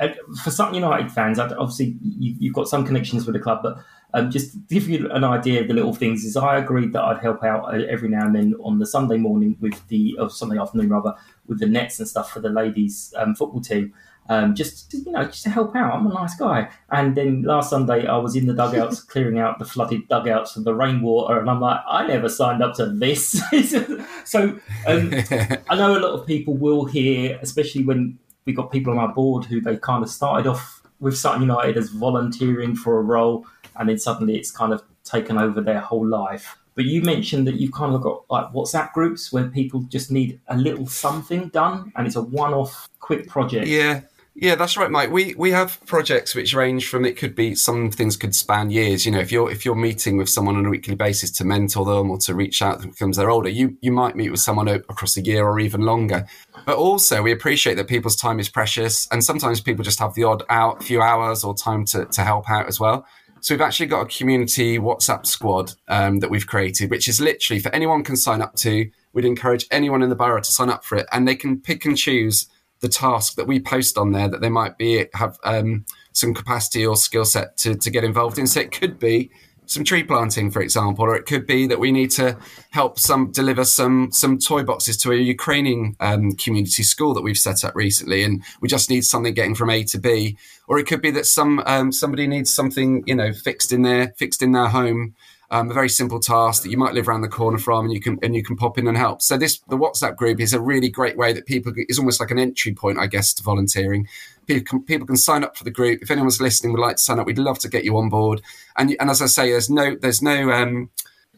uh, 0.00 0.08
for 0.42 0.50
Sutton 0.50 0.74
United 0.74 1.12
fans, 1.12 1.38
obviously 1.38 1.96
you, 2.00 2.48
have 2.48 2.54
got 2.54 2.68
some 2.68 2.86
connections 2.86 3.26
with 3.26 3.34
the 3.34 3.40
club, 3.40 3.62
but 3.62 3.84
um, 4.14 4.30
just 4.30 4.52
to 4.52 4.58
give 4.70 4.88
you 4.88 5.10
an 5.10 5.24
idea 5.24 5.60
of 5.60 5.68
the 5.68 5.74
little 5.74 5.92
things, 5.92 6.24
is 6.24 6.36
I 6.36 6.56
agreed 6.56 6.94
that 6.94 7.02
I'd 7.02 7.20
help 7.20 7.44
out 7.44 7.74
uh, 7.74 7.84
every 7.90 8.08
now 8.08 8.24
and 8.24 8.34
then 8.34 8.54
on 8.62 8.78
the 8.78 8.86
Sunday 8.86 9.18
morning 9.18 9.56
with 9.60 9.86
the, 9.88 10.16
or 10.18 10.30
Sunday 10.30 10.58
afternoon 10.58 10.88
rather, 10.88 11.14
with 11.46 11.58
the 11.58 11.66
nets 11.66 11.98
and 11.98 12.08
stuff 12.08 12.30
for 12.30 12.40
the 12.40 12.48
ladies' 12.48 13.12
um, 13.18 13.34
football 13.34 13.60
team 13.60 13.92
um, 14.28 14.54
just 14.54 14.92
you 14.94 15.12
know, 15.12 15.24
just 15.24 15.42
to 15.44 15.50
help 15.50 15.76
out. 15.76 15.94
I'm 15.94 16.06
a 16.06 16.12
nice 16.12 16.34
guy. 16.36 16.68
And 16.90 17.14
then 17.14 17.42
last 17.42 17.70
Sunday, 17.70 18.06
I 18.06 18.16
was 18.16 18.36
in 18.36 18.46
the 18.46 18.54
dugouts 18.54 19.02
clearing 19.12 19.38
out 19.38 19.58
the 19.58 19.64
flooded 19.64 20.08
dugouts 20.08 20.56
of 20.56 20.64
the 20.64 20.74
rainwater, 20.74 21.38
and 21.38 21.50
I'm 21.50 21.60
like, 21.60 21.80
I 21.86 22.06
never 22.06 22.28
signed 22.28 22.62
up 22.62 22.74
to 22.76 22.86
this. 22.86 23.32
so 24.24 24.58
um, 24.86 25.14
I 25.68 25.76
know 25.76 25.96
a 25.96 26.00
lot 26.00 26.18
of 26.18 26.26
people 26.26 26.54
will 26.54 26.84
hear, 26.84 27.38
especially 27.42 27.84
when 27.84 28.18
we 28.46 28.52
got 28.52 28.72
people 28.72 28.92
on 28.92 28.98
our 28.98 29.12
board 29.12 29.44
who 29.44 29.60
they 29.60 29.76
kind 29.76 30.02
of 30.02 30.10
started 30.10 30.48
off 30.48 30.82
with 31.00 31.16
Sutton 31.16 31.42
United 31.42 31.76
as 31.76 31.90
volunteering 31.90 32.74
for 32.74 32.98
a 32.98 33.02
role, 33.02 33.46
and 33.76 33.88
then 33.88 33.98
suddenly 33.98 34.36
it's 34.36 34.50
kind 34.50 34.72
of 34.72 34.82
taken 35.04 35.36
over 35.36 35.60
their 35.60 35.80
whole 35.80 36.06
life. 36.06 36.56
But 36.74 36.86
you 36.86 37.02
mentioned 37.02 37.46
that 37.46 37.54
you've 37.54 37.72
kind 37.72 37.94
of 37.94 38.02
got 38.02 38.24
like 38.30 38.46
WhatsApp 38.52 38.92
groups 38.92 39.32
where 39.32 39.48
people 39.48 39.82
just 39.82 40.10
need 40.10 40.40
a 40.48 40.56
little 40.56 40.86
something 40.86 41.48
done, 41.48 41.92
and 41.94 42.06
it's 42.06 42.16
a 42.16 42.22
one-off 42.22 42.88
quick 43.00 43.28
project. 43.28 43.66
Yeah, 43.66 44.00
yeah, 44.36 44.56
that's 44.56 44.76
right, 44.76 44.90
Mike. 44.90 45.12
We 45.12 45.34
we 45.36 45.52
have 45.52 45.80
projects 45.86 46.34
which 46.34 46.54
range 46.54 46.88
from 46.88 47.04
it 47.04 47.16
could 47.16 47.36
be 47.36 47.54
some 47.54 47.92
things 47.92 48.16
could 48.16 48.34
span 48.34 48.72
years. 48.72 49.06
You 49.06 49.12
know, 49.12 49.20
if 49.20 49.30
you're 49.30 49.48
if 49.48 49.64
you're 49.64 49.76
meeting 49.76 50.16
with 50.16 50.28
someone 50.28 50.56
on 50.56 50.66
a 50.66 50.70
weekly 50.70 50.96
basis 50.96 51.30
to 51.32 51.44
mentor 51.44 51.84
them 51.84 52.10
or 52.10 52.18
to 52.18 52.34
reach 52.34 52.60
out 52.60 52.82
becomes 52.82 53.16
they're 53.16 53.30
older, 53.30 53.48
you 53.48 53.76
you 53.80 53.92
might 53.92 54.16
meet 54.16 54.30
with 54.30 54.40
someone 54.40 54.66
across 54.66 55.16
a 55.16 55.20
year 55.20 55.46
or 55.46 55.60
even 55.60 55.82
longer. 55.82 56.26
But 56.66 56.76
also, 56.76 57.22
we 57.22 57.30
appreciate 57.30 57.74
that 57.76 57.86
people's 57.86 58.16
time 58.16 58.40
is 58.40 58.48
precious, 58.48 59.06
and 59.12 59.22
sometimes 59.22 59.60
people 59.60 59.84
just 59.84 60.00
have 60.00 60.14
the 60.14 60.24
odd 60.24 60.42
out 60.48 60.82
few 60.82 61.00
hours 61.00 61.44
or 61.44 61.54
time 61.54 61.84
to 61.86 62.06
to 62.06 62.22
help 62.22 62.50
out 62.50 62.66
as 62.66 62.80
well. 62.80 63.06
So 63.40 63.54
we've 63.54 63.60
actually 63.60 63.86
got 63.86 64.00
a 64.00 64.06
community 64.06 64.78
WhatsApp 64.78 65.26
squad 65.26 65.74
um, 65.86 66.20
that 66.20 66.30
we've 66.30 66.46
created, 66.46 66.90
which 66.90 67.08
is 67.08 67.20
literally 67.20 67.60
for 67.60 67.72
anyone 67.72 68.02
can 68.02 68.16
sign 68.16 68.42
up 68.42 68.56
to. 68.56 68.90
We'd 69.12 69.26
encourage 69.26 69.66
anyone 69.70 70.02
in 70.02 70.08
the 70.08 70.16
borough 70.16 70.40
to 70.40 70.50
sign 70.50 70.70
up 70.70 70.84
for 70.84 70.96
it, 70.96 71.06
and 71.12 71.28
they 71.28 71.36
can 71.36 71.60
pick 71.60 71.84
and 71.84 71.96
choose 71.96 72.48
the 72.84 72.88
task 72.90 73.36
that 73.36 73.46
we 73.46 73.58
post 73.58 73.96
on 73.96 74.12
there 74.12 74.28
that 74.28 74.42
they 74.42 74.50
might 74.50 74.76
be 74.76 75.06
have 75.14 75.38
um, 75.42 75.86
some 76.12 76.34
capacity 76.34 76.84
or 76.84 76.96
skill 76.96 77.24
set 77.24 77.56
to, 77.56 77.74
to 77.74 77.90
get 77.90 78.04
involved 78.04 78.38
in. 78.38 78.46
So 78.46 78.60
it 78.60 78.72
could 78.72 78.98
be 78.98 79.30
some 79.64 79.84
tree 79.84 80.02
planting, 80.02 80.50
for 80.50 80.60
example, 80.60 81.06
or 81.06 81.16
it 81.16 81.24
could 81.24 81.46
be 81.46 81.66
that 81.66 81.80
we 81.80 81.90
need 81.90 82.10
to 82.10 82.36
help 82.72 82.98
some 82.98 83.32
deliver 83.32 83.64
some 83.64 84.12
some 84.12 84.38
toy 84.38 84.62
boxes 84.62 84.98
to 84.98 85.12
a 85.12 85.16
Ukrainian 85.16 85.96
um, 86.00 86.32
community 86.32 86.82
school 86.82 87.14
that 87.14 87.22
we've 87.22 87.38
set 87.38 87.64
up 87.64 87.74
recently, 87.74 88.22
and 88.22 88.42
we 88.60 88.68
just 88.68 88.90
need 88.90 89.04
something 89.04 89.32
getting 89.32 89.54
from 89.54 89.70
A 89.70 89.82
to 89.84 89.98
B. 89.98 90.36
Or 90.68 90.78
it 90.78 90.86
could 90.86 91.00
be 91.00 91.10
that 91.12 91.24
some 91.24 91.62
um, 91.64 91.90
somebody 91.90 92.26
needs 92.26 92.52
something 92.52 93.02
you 93.06 93.14
know 93.14 93.32
fixed 93.32 93.72
in 93.72 93.80
their 93.80 94.08
fixed 94.18 94.42
in 94.42 94.52
their 94.52 94.68
home 94.68 95.14
um, 95.50 95.70
a 95.70 95.74
very 95.74 95.88
simple 95.88 96.20
task 96.20 96.62
that 96.62 96.70
you 96.70 96.78
might 96.78 96.94
live 96.94 97.08
around 97.08 97.22
the 97.22 97.28
corner 97.28 97.58
from, 97.58 97.86
and 97.86 97.94
you 97.94 98.00
can 98.00 98.18
and 98.22 98.34
you 98.34 98.42
can 98.42 98.56
pop 98.56 98.78
in 98.78 98.86
and 98.88 98.96
help. 98.96 99.22
So 99.22 99.36
this 99.36 99.58
the 99.68 99.76
WhatsApp 99.76 100.16
group 100.16 100.40
is 100.40 100.52
a 100.52 100.60
really 100.60 100.88
great 100.88 101.16
way 101.16 101.32
that 101.32 101.46
people 101.46 101.72
is 101.88 101.98
almost 101.98 102.20
like 102.20 102.30
an 102.30 102.38
entry 102.38 102.72
point, 102.72 102.98
I 102.98 103.06
guess, 103.06 103.32
to 103.34 103.42
volunteering. 103.42 104.08
People 104.46 104.64
can, 104.64 104.82
people 104.82 105.06
can 105.06 105.16
sign 105.16 105.44
up 105.44 105.56
for 105.56 105.64
the 105.64 105.70
group. 105.70 106.02
If 106.02 106.10
anyone's 106.10 106.40
listening 106.40 106.72
would 106.72 106.80
like 106.80 106.96
to 106.96 107.02
sign 107.02 107.18
up, 107.18 107.26
we'd 107.26 107.38
love 107.38 107.58
to 107.60 107.68
get 107.68 107.84
you 107.84 107.96
on 107.96 108.08
board. 108.08 108.42
And 108.76 108.96
and 108.98 109.10
as 109.10 109.22
I 109.22 109.26
say, 109.26 109.50
there's 109.50 109.70
no 109.70 109.96
there's 109.96 110.22
no 110.22 110.50
um, 110.50 110.90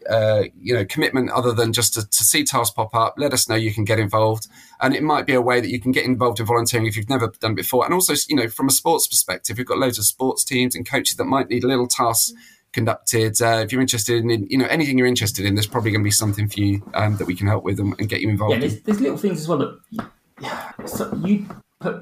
uh, 0.08 0.44
you 0.60 0.74
know 0.74 0.84
commitment 0.84 1.30
other 1.30 1.52
than 1.52 1.72
just 1.72 1.94
to, 1.94 2.08
to, 2.08 2.24
see 2.24 2.44
tasks 2.44 2.72
pop 2.74 2.94
up 2.94 3.14
let 3.18 3.32
us 3.32 3.48
know 3.48 3.54
you 3.54 3.72
can 3.72 3.84
get 3.84 3.98
involved 3.98 4.46
and 4.80 4.94
it 4.94 5.02
might 5.02 5.26
be 5.26 5.34
a 5.34 5.40
way 5.40 5.60
that 5.60 5.70
you 5.70 5.80
can 5.80 5.90
get 5.90 6.04
involved 6.04 6.38
in 6.38 6.46
volunteering 6.46 6.86
if 6.86 6.96
you've 6.96 7.08
never 7.08 7.32
done 7.40 7.52
it 7.52 7.56
before 7.56 7.84
and 7.84 7.92
also 7.92 8.14
you 8.28 8.36
know 8.36 8.48
from 8.48 8.68
a 8.68 8.70
sports 8.70 9.06
perspective 9.08 9.58
we've 9.58 9.66
got 9.66 9.78
loads 9.78 9.98
of 9.98 10.04
sports 10.04 10.44
teams 10.44 10.74
and 10.74 10.88
coaches 10.88 11.16
that 11.16 11.24
might 11.24 11.48
need 11.48 11.64
little 11.64 11.88
tasks 11.88 12.32
conducted. 12.76 13.40
Uh, 13.40 13.62
if 13.64 13.72
you're 13.72 13.80
interested 13.80 14.22
in, 14.22 14.46
you 14.48 14.58
know, 14.58 14.66
anything 14.66 14.98
you're 14.98 15.06
interested 15.06 15.46
in, 15.46 15.54
there's 15.54 15.66
probably 15.66 15.90
going 15.90 16.02
to 16.02 16.04
be 16.04 16.10
something 16.10 16.46
for 16.46 16.60
you 16.60 16.82
um, 16.92 17.16
that 17.16 17.26
we 17.26 17.34
can 17.34 17.46
help 17.46 17.64
with 17.64 17.80
and, 17.80 17.98
and 17.98 18.08
get 18.08 18.20
you 18.20 18.28
involved. 18.28 18.52
Yeah, 18.52 18.60
there's, 18.60 18.80
there's, 18.82 19.00
little 19.00 19.16
things 19.16 19.40
as 19.40 19.48
well 19.48 19.58
that 19.58 21.18
you 21.24 21.46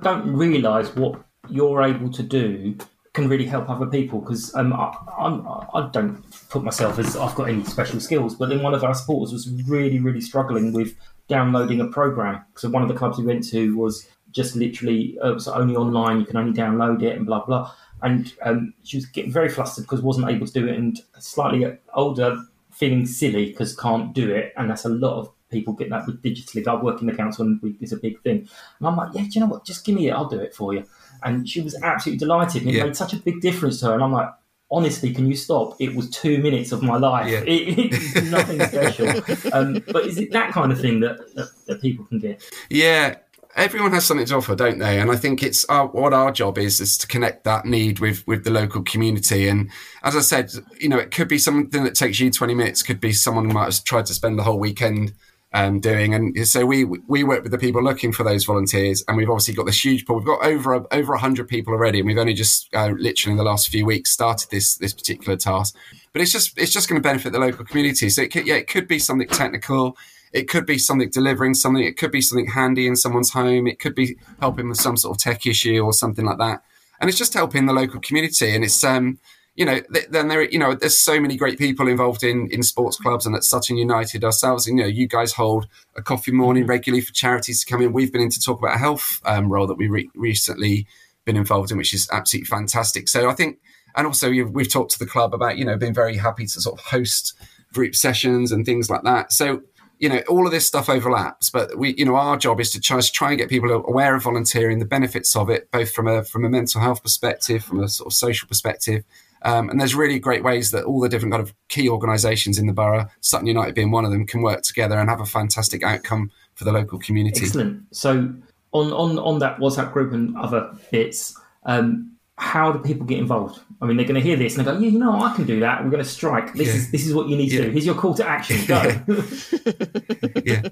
don't 0.03 0.37
realise 0.37 0.95
what 0.97 1.21
you're 1.49 1.83
able 1.83 2.11
to 2.11 2.23
do 2.23 2.77
can 3.13 3.29
really 3.29 3.47
help 3.47 3.71
other 3.71 3.87
people 3.87 4.19
because 4.21 4.53
um, 4.57 4.73
I, 4.73 4.93
I'm, 5.17 5.47
I 5.47 5.89
don't 5.93 6.25
put 6.51 6.65
myself 6.65 6.99
as 6.99 7.17
I've 7.17 7.37
got 7.37 7.49
any 7.49 7.63
special 7.63 8.01
skills, 8.01 8.35
but 8.35 8.49
then 8.49 8.61
one 8.61 8.75
of 8.75 8.83
our 8.83 8.95
supporters 8.95 9.33
was 9.33 9.49
really, 9.69 10.01
really 10.01 10.21
struggling 10.21 10.73
with 10.73 10.97
downloading 11.29 11.81
a 11.81 11.87
program. 11.87 12.45
So 12.57 12.69
one 12.69 12.83
of 12.83 12.89
the 12.89 12.95
clubs 12.95 13.17
we 13.19 13.25
went 13.25 13.49
to 13.51 13.77
was 13.77 14.09
just 14.33 14.57
literally 14.57 15.17
uh, 15.23 15.31
it 15.31 15.35
was 15.35 15.47
only 15.47 15.77
online, 15.77 16.19
you 16.19 16.27
can 16.27 16.37
only 16.37 16.53
download 16.53 17.03
it 17.05 17.17
and 17.17 17.25
blah 17.25 17.45
blah. 17.45 17.73
And 18.03 18.33
um, 18.43 18.75
she 18.83 18.97
was 18.99 19.07
getting 19.07 19.33
very 19.33 19.49
flustered 19.49 19.85
because 19.85 20.03
wasn't 20.03 20.29
able 20.29 20.47
to 20.47 20.53
do 20.53 20.67
it, 20.69 20.77
and 20.77 21.01
slightly 21.19 21.79
older, 21.95 22.39
feeling 22.71 23.07
silly 23.07 23.47
because 23.47 23.75
can't 23.77 24.13
do 24.13 24.31
it, 24.35 24.53
and 24.57 24.69
that's 24.71 24.85
a 24.85 24.89
lot 24.91 25.19
of 25.21 25.31
people 25.51 25.73
get 25.73 25.89
that 25.91 26.07
with 26.07 26.21
digitally. 26.23 26.67
I 26.67 26.75
work 26.75 27.01
in 27.01 27.07
the 27.07 27.15
council 27.15 27.47
and 27.47 27.63
we, 27.63 27.77
it's 27.81 27.93
a 27.93 27.97
big 27.97 28.21
thing. 28.23 28.49
And 28.79 28.89
I'm 28.89 28.97
like, 28.97 29.15
yeah, 29.15 29.23
do 29.23 29.29
you 29.31 29.41
know 29.41 29.47
what? 29.47 29.65
Just 29.65 29.85
give 29.87 29.95
me 29.95 30.09
it, 30.09 30.13
I'll 30.13 30.29
do 30.29 30.41
it 30.41 30.53
for 30.55 30.75
you. 30.75 30.85
And 31.23 31.49
she 31.49 31.61
was 31.61 31.81
absolutely 31.81 32.19
delighted, 32.19 32.63
and 32.63 32.71
it 32.71 32.75
Yeah. 32.75 32.85
made 32.85 32.97
such 32.97 33.13
a 33.13 33.17
big 33.17 33.41
difference 33.41 33.81
to 33.81 33.87
her. 33.87 33.95
And 33.95 34.03
I'm 34.03 34.13
like, 34.13 34.29
honestly, 34.71 35.15
can 35.15 35.29
you 35.29 35.37
stop? 35.37 35.77
It 35.79 35.95
was 35.95 36.11
two 36.11 36.39
minutes 36.39 36.73
of 36.73 36.83
my 36.83 36.97
life. 36.97 37.31
Yeah. 37.31 37.41
It, 37.47 37.93
it's 37.93 38.31
nothing 38.31 38.61
special. 38.67 39.09
um, 39.53 39.83
but 39.93 40.05
is 40.07 40.19
it 40.19 40.33
that 40.33 40.51
kind 40.53 40.73
of 40.73 40.81
thing 40.81 41.01
that, 41.01 41.19
that, 41.37 41.49
that 41.67 41.81
people 41.81 42.05
can 42.07 42.19
get? 42.19 42.43
Yeah, 42.69 43.15
everyone 43.57 43.93
has 43.93 44.05
something 44.05 44.27
to 44.27 44.37
offer, 44.37 44.55
don't 44.55 44.79
they? 44.79 45.01
And 45.01 45.11
I 45.11 45.17
think 45.17 45.43
it's 45.43 45.65
our, 45.67 45.87
what 45.87 46.13
our 46.13 46.33
job 46.33 46.59
is 46.59 46.81
is 46.81 46.99
to 46.99 47.07
connect 47.07 47.45
that 47.45 47.65
need 47.65 48.01
with 48.01 48.27
with 48.27 48.45
the 48.45 48.51
local 48.51 48.83
community. 48.83 49.49
And 49.49 49.71
as 50.03 50.17
I 50.17 50.21
said, 50.21 50.53
you 50.79 50.89
know, 50.89 50.99
it 50.99 51.11
could 51.11 51.29
be 51.29 51.39
something 51.39 51.85
that 51.85 51.95
takes 51.95 52.21
you 52.21 52.31
twenty 52.31 52.55
minutes. 52.55 52.83
Could 52.83 53.01
be 53.01 53.13
someone 53.13 53.47
who 53.47 53.53
might 53.53 53.73
have 53.73 53.85
tried 53.85 54.07
to 54.07 54.15
spend 54.15 54.39
the 54.39 54.43
whole 54.43 54.59
weekend 54.59 55.15
um, 55.55 55.79
doing. 55.79 56.15
And 56.15 56.47
so 56.47 56.67
we 56.67 56.85
we 56.85 57.23
work 57.23 57.43
with 57.45 57.53
the 57.53 57.59
people 57.59 57.83
looking 57.83 58.13
for 58.13 58.25
those 58.25 58.45
volunteers, 58.45 59.05
and 59.07 59.17
we've 59.17 59.31
obviously 59.31 59.55
got 59.55 59.67
this 59.67 59.85
huge 59.85 60.05
pool. 60.05 60.17
We've 60.17 60.27
got 60.27 60.45
over 60.45 60.85
over 60.91 61.17
hundred 61.17 61.49
people 61.49 61.73
already, 61.73 62.01
and 62.01 62.09
we've 62.09 62.19
only 62.19 62.35
just 62.35 62.69
uh, 62.75 62.93
literally 62.99 63.33
in 63.33 63.37
the 63.37 63.45
last 63.45 63.69
few 63.69 63.87
weeks 63.87 64.11
started 64.11 64.51
this 64.51 64.77
this 64.77 64.93
particular 64.93 65.37
task. 65.37 65.77
But 66.13 66.23
it's 66.23 66.33
just 66.33 66.59
it's 66.59 66.73
just 66.73 66.89
going 66.89 67.01
to 67.01 67.09
benefit 67.09 67.33
the 67.33 67.39
local 67.39 67.65
community. 67.65 68.11
So 68.11 68.23
it 68.23 68.33
could, 68.33 68.47
yeah, 68.47 68.57
it 68.57 68.69
could 68.69 68.89
be 68.89 68.99
something 68.99 69.29
technical. 69.29 69.97
It 70.35 70.49
could 70.49 70.67
be 70.67 70.79
something 70.79 71.09
delivering 71.11 71.55
something. 71.55 71.85
It 71.85 71.97
could 71.97 72.11
be 72.11 72.21
something 72.21 72.49
handy 72.49 72.89
in 72.89 72.97
someone's 72.97 73.31
home. 73.31 73.69
It 73.69 73.79
could 73.79 73.95
be 73.95 74.17
helping 74.41 74.69
with 74.69 74.81
some 74.81 74.97
sort 74.97 75.17
of 75.17 75.23
tech 75.23 75.47
issue 75.47 75.81
or 75.81 75.93
something 75.93 76.27
like 76.27 76.39
that. 76.39 76.63
And 77.01 77.09
it's 77.09 77.19
just 77.19 77.35
helping 77.35 77.67
the 77.67 77.73
local 77.73 78.01
community. 78.01 78.53
And 78.53 78.65
it's 78.65 78.83
um, 78.83 79.21
you 79.55 79.65
know, 79.65 79.81
th- 79.93 80.09
then 80.11 80.27
there, 80.27 80.43
you 80.43 80.59
know, 80.59 80.75
there's 80.75 80.99
so 80.99 81.21
many 81.21 81.37
great 81.37 81.57
people 81.57 81.87
involved 81.87 82.25
in 82.25 82.49
in 82.51 82.65
sports 82.65 82.97
clubs 82.97 83.27
and 83.27 83.37
at 83.37 83.45
Sutton 83.45 83.77
United 83.77 84.25
ourselves. 84.25 84.67
And 84.67 84.77
you 84.77 84.85
know, 84.85 84.89
you 84.91 85.07
guys 85.07 85.33
hold 85.33 85.69
a 85.97 86.03
coffee 86.03 86.33
morning 86.33 86.67
regularly 86.67 87.01
for 87.01 87.13
charities 87.13 87.65
to 87.65 87.71
come 87.71 87.81
in. 87.81 87.93
We've 87.93 88.13
been 88.13 88.23
in 88.23 88.31
to 88.31 88.41
talk 88.41 88.59
about 88.59 88.75
a 88.75 88.79
health 88.79 89.21
um, 89.25 89.49
role 89.49 89.69
that 89.69 89.77
we 89.77 89.87
re- 89.87 90.11
recently 90.17 90.87
been 91.25 91.37
involved 91.37 91.71
in, 91.71 91.79
which 91.79 91.95
is 91.95 92.09
absolutely 92.11 92.47
fantastic. 92.47 93.09
So 93.09 93.31
I 93.31 93.35
think, 93.35 93.61
and 93.95 94.07
also 94.07 94.29
you've, 94.29 94.51
we've 94.51 94.71
talked 94.71 94.91
to 94.93 94.99
the 94.99 95.07
club 95.07 95.33
about 95.33 95.57
you 95.59 95.65
know 95.65 95.77
being 95.77 95.95
very 95.95 96.17
happy 96.17 96.47
to 96.47 96.61
sort 96.61 96.81
of 96.81 96.87
host 96.87 97.35
group 97.73 97.95
sessions 97.95 98.51
and 98.51 98.67
things 98.67 98.91
like 98.91 99.03
that. 99.05 99.33
So 99.33 99.63
you 99.99 100.09
know 100.09 100.21
all 100.29 100.47
of 100.47 100.53
this 100.53 100.67
stuff 100.67 100.89
overlaps 100.89 101.51
but 101.51 101.79
we 101.79 101.95
you 101.97 102.05
know 102.05 102.17
our 102.17 102.37
job 102.37 102.61
is 102.61 102.71
to 102.71 102.81
try, 102.81 103.01
to 103.01 103.13
try 103.13 103.31
and 103.31 103.39
get 103.39 103.49
people 103.49 103.71
aware 103.71 104.15
of 104.15 104.23
volunteering 104.23 104.79
the 104.79 104.85
benefits 104.85 105.35
of 105.37 105.49
it 105.49 105.71
both 105.71 105.93
from 105.93 106.09
a 106.09 106.25
from 106.25 106.45
a 106.45 106.49
mental 106.49 106.81
health 106.81 107.03
perspective 107.03 107.65
from 107.65 107.83
a 107.83 107.89
sort 107.89 108.07
of 108.07 108.13
social 108.13 108.49
perspective 108.49 109.05
um, 109.45 109.69
and 109.69 109.79
there's 109.79 109.95
really 109.95 110.19
great 110.19 110.43
ways 110.43 110.71
that 110.71 110.85
all 110.85 111.01
the 111.01 111.09
different 111.09 111.33
kind 111.33 111.43
of 111.43 111.55
key 111.69 111.89
organisations 111.89 112.59
in 112.59 112.67
the 112.67 112.73
borough, 112.73 113.07
Sutton 113.21 113.47
United 113.47 113.75
being 113.75 113.91
one 113.91 114.07
of 114.07 114.11
them, 114.11 114.27
can 114.27 114.41
work 114.41 114.63
together 114.63 114.99
and 114.99 115.11
have 115.11 115.21
a 115.21 115.27
fantastic 115.27 115.83
outcome 115.83 116.31
for 116.55 116.65
the 116.65 116.73
local 116.73 116.99
community. 116.99 117.45
Excellent. 117.45 117.85
So 117.95 118.35
on 118.73 118.93
on 118.93 119.19
on 119.19 119.39
that 119.41 119.59
WhatsApp 119.59 119.93
group 119.93 120.15
and 120.15 120.35
other 120.39 120.73
bits, 120.91 121.39
um, 121.65 122.14
how 122.37 122.73
do 122.73 122.79
people 122.81 123.07
get 123.07 123.19
involved? 123.19 123.61
I 123.81 123.87
mean, 123.87 123.97
they're 123.97 124.07
going 124.07 124.21
to 124.21 124.27
hear 124.27 124.37
this 124.37 124.57
and 124.57 124.67
they 124.67 124.73
go, 124.73 124.79
"Yeah, 124.79 124.89
you 124.89 124.99
know, 124.99 125.21
I 125.21 125.35
can 125.37 125.45
do 125.45 125.61
that. 125.61 125.85
We're 125.85 125.91
going 125.91 126.03
to 126.03 126.09
strike. 126.09 126.55
This 126.55 126.69
Yeah. 126.69 126.75
is 126.75 126.91
this 126.91 127.07
is 127.07 127.15
what 127.15 127.29
you 127.29 127.37
need 127.37 127.51
to 127.51 127.57
Yeah. 127.57 127.65
do. 127.67 127.71
Here's 127.71 127.87
your 127.87 127.95
call 127.95 128.15
to 128.15 128.27
action. 128.29 128.59
Go." 128.67 128.83
yeah. 130.45 130.63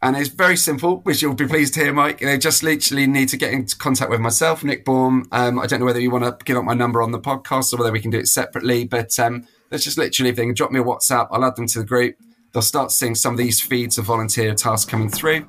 And 0.00 0.16
it's 0.16 0.28
very 0.28 0.56
simple, 0.56 0.98
which 1.00 1.22
you'll 1.22 1.34
be 1.34 1.46
pleased 1.46 1.74
to 1.74 1.80
hear, 1.80 1.92
Mike. 1.92 2.20
They 2.20 2.38
just 2.38 2.62
literally 2.62 3.06
need 3.06 3.28
to 3.30 3.36
get 3.36 3.52
in 3.52 3.66
contact 3.78 4.10
with 4.10 4.20
myself, 4.20 4.62
Nick 4.64 4.84
Baum. 4.84 5.24
Um, 5.32 5.58
I 5.58 5.66
don't 5.66 5.80
know 5.80 5.86
whether 5.86 6.00
you 6.00 6.10
want 6.10 6.24
to 6.24 6.44
give 6.44 6.56
up 6.56 6.64
my 6.64 6.74
number 6.74 7.02
on 7.02 7.10
the 7.12 7.20
podcast 7.20 7.72
or 7.72 7.78
whether 7.78 7.92
we 7.92 8.00
can 8.00 8.10
do 8.10 8.18
it 8.18 8.28
separately, 8.28 8.84
but 8.84 9.18
um, 9.18 9.46
let's 9.70 9.84
just 9.84 9.98
literally, 9.98 10.30
if 10.30 10.36
they 10.36 10.44
can 10.44 10.54
drop 10.54 10.70
me 10.70 10.80
a 10.80 10.84
WhatsApp, 10.84 11.28
I'll 11.30 11.44
add 11.44 11.56
them 11.56 11.66
to 11.68 11.78
the 11.80 11.84
group. 11.84 12.16
They'll 12.52 12.62
start 12.62 12.92
seeing 12.92 13.14
some 13.14 13.32
of 13.32 13.38
these 13.38 13.60
feeds 13.60 13.96
of 13.96 14.04
volunteer 14.04 14.54
tasks 14.54 14.88
coming 14.90 15.08
through, 15.08 15.46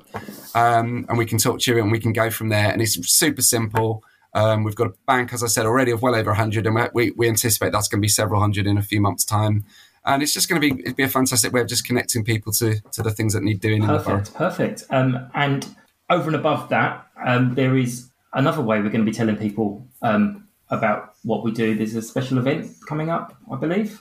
um, 0.54 1.04
and 1.08 1.18
we 1.18 1.26
can 1.26 1.36
talk 1.38 1.60
to 1.60 1.72
you 1.74 1.82
and 1.82 1.92
we 1.92 2.00
can 2.00 2.12
go 2.14 2.30
from 2.30 2.48
there. 2.48 2.70
And 2.72 2.80
it's 2.80 2.94
super 3.12 3.42
simple. 3.42 4.02
Um, 4.34 4.64
we've 4.64 4.74
got 4.74 4.88
a 4.88 4.94
bank, 5.06 5.32
as 5.32 5.42
I 5.42 5.46
said 5.46 5.64
already, 5.64 5.92
of 5.92 6.02
well 6.02 6.14
over 6.14 6.30
100, 6.30 6.66
and 6.66 6.90
we, 6.92 7.12
we 7.12 7.28
anticipate 7.28 7.72
that's 7.72 7.88
going 7.88 8.00
to 8.00 8.04
be 8.04 8.08
several 8.08 8.40
hundred 8.40 8.66
in 8.66 8.76
a 8.76 8.82
few 8.82 9.00
months' 9.00 9.24
time. 9.24 9.64
And 10.04 10.22
it's 10.22 10.34
just 10.34 10.48
going 10.48 10.60
to 10.60 10.74
be 10.74 10.82
it'd 10.82 10.96
be 10.96 11.02
a 11.02 11.08
fantastic 11.08 11.52
way 11.52 11.60
of 11.60 11.68
just 11.68 11.86
connecting 11.86 12.24
people 12.24 12.52
to 12.54 12.80
to 12.92 13.02
the 13.02 13.10
things 13.10 13.32
that 13.32 13.42
need 13.42 13.60
doing 13.60 13.82
in 13.82 13.88
the. 13.88 13.98
Perfect, 13.98 14.34
perfect. 14.34 14.84
Um, 14.90 15.30
and 15.34 15.66
over 16.10 16.26
and 16.26 16.36
above 16.36 16.68
that, 16.68 17.06
um, 17.24 17.54
there 17.54 17.76
is 17.76 18.10
another 18.34 18.60
way 18.60 18.80
we're 18.80 18.90
going 18.90 19.04
to 19.04 19.10
be 19.10 19.16
telling 19.16 19.36
people 19.36 19.86
um, 20.02 20.46
about 20.68 21.14
what 21.22 21.42
we 21.42 21.52
do. 21.52 21.74
There's 21.74 21.94
a 21.94 22.02
special 22.02 22.38
event 22.38 22.70
coming 22.86 23.08
up, 23.08 23.34
I 23.50 23.56
believe. 23.56 24.00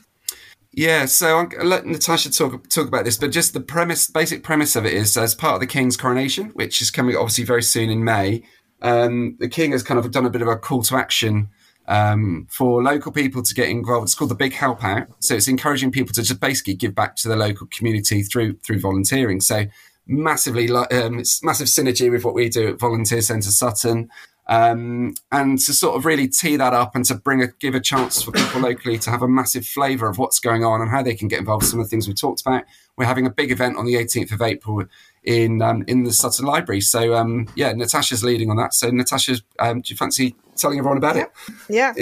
Yeah, 0.76 1.06
so 1.06 1.48
I'll 1.60 1.66
let 1.66 1.86
Natasha 1.86 2.32
talk 2.32 2.68
talk 2.70 2.88
about 2.88 3.06
this, 3.06 3.16
but 3.18 3.32
just 3.32 3.54
the 3.54 3.62
premise, 3.62 4.08
basic 4.08 4.44
premise 4.44 4.76
of 4.76 4.86
it 4.86 4.94
is 4.94 5.16
as 5.16 5.36
part 5.36 5.54
of 5.54 5.62
the 5.62 5.68
King's 5.68 5.96
coronation, 5.96 6.50
which 6.50 6.82
is 6.82 6.90
coming 6.90 7.16
obviously 7.16 7.44
very 7.44 7.62
soon 7.62 7.92
in 7.92 8.04
May. 8.04 8.44
Um, 8.84 9.38
the 9.40 9.48
King 9.48 9.72
has 9.72 9.82
kind 9.82 10.00
of 10.00 10.12
done 10.12 10.26
a 10.26 10.30
bit 10.30 10.42
of 10.42 10.48
a 10.48 10.58
call 10.58 10.84
to 10.84 10.96
action 10.96 11.50
um, 11.88 12.48
for 12.50 12.84
local 12.84 13.12
people 13.12 13.42
to 13.42 13.54
get 13.54 13.70
involved. 13.70 14.06
It's 14.06 14.16
called 14.16 14.32
the 14.32 14.36
Big 14.36 14.54
Help 14.54 14.84
Out, 14.84 15.08
so 15.20 15.36
it's 15.36 15.48
encouraging 15.48 15.92
people 15.92 16.14
to 16.14 16.22
just 16.22 16.40
basically 16.40 16.76
give 16.76 16.94
back 16.94 17.16
to 17.18 17.30
the 17.30 17.36
local 17.36 17.68
community 17.68 18.24
through 18.24 18.58
through 18.58 18.80
volunteering. 18.80 19.42
So 19.42 19.66
massively, 20.06 20.70
um, 20.70 21.20
it's 21.20 21.44
massive 21.44 21.68
synergy 21.68 22.12
with 22.12 22.26
what 22.26 22.34
we 22.34 22.50
do 22.50 22.70
at 22.70 22.80
Volunteer 22.80 23.22
Centre 23.22 23.52
Sutton. 23.52 24.10
Um, 24.46 25.14
and 25.32 25.58
to 25.60 25.72
sort 25.72 25.96
of 25.96 26.06
really 26.06 26.28
tee 26.28 26.58
that 26.58 26.74
up 26.74 26.96
and 26.96 27.06
to 27.06 27.16
bring 27.16 27.42
a 27.42 27.48
give 27.48 27.76
a 27.76 27.80
chance 27.80 28.22
for 28.22 28.32
people 28.32 28.60
locally 28.60 29.00
to 29.00 29.10
have 29.10 29.22
a 29.22 29.28
massive 29.28 29.66
flavour 29.66 30.10
of 30.10 30.18
what's 30.18 30.40
going 30.40 30.66
on 30.66 30.82
and 30.82 30.92
how 30.92 31.02
they 31.02 31.16
can 31.16 31.30
get 31.30 31.40
involved. 31.40 31.66
Some 31.66 31.80
of 31.80 31.86
the 31.86 31.90
things 31.90 32.10
we 32.10 32.14
talked 32.14 32.42
about. 32.42 32.64
We're 32.98 33.06
having 33.06 33.26
a 33.26 33.30
big 33.30 33.52
event 33.52 33.78
on 33.78 33.86
the 33.86 33.96
18th 33.96 34.34
of 34.34 34.42
April 34.42 34.84
in 35.24 35.62
um, 35.62 35.84
in 35.88 36.04
the 36.04 36.14
Sutton 36.14 36.46
Library. 36.46 36.82
So 36.82 37.16
um, 37.16 37.48
yeah, 37.56 37.72
Natasha's 37.74 38.24
leading 38.24 38.50
on 38.50 38.58
that. 38.58 38.74
So 38.74 38.90
Natasha, 38.90 39.38
um, 39.60 39.82
do 39.82 39.94
you 39.94 39.98
fancy 39.98 40.36
telling 40.56 40.80
everyone 40.80 40.98
about 40.98 41.18
it? 41.18 41.32
Yeah. 41.70 41.94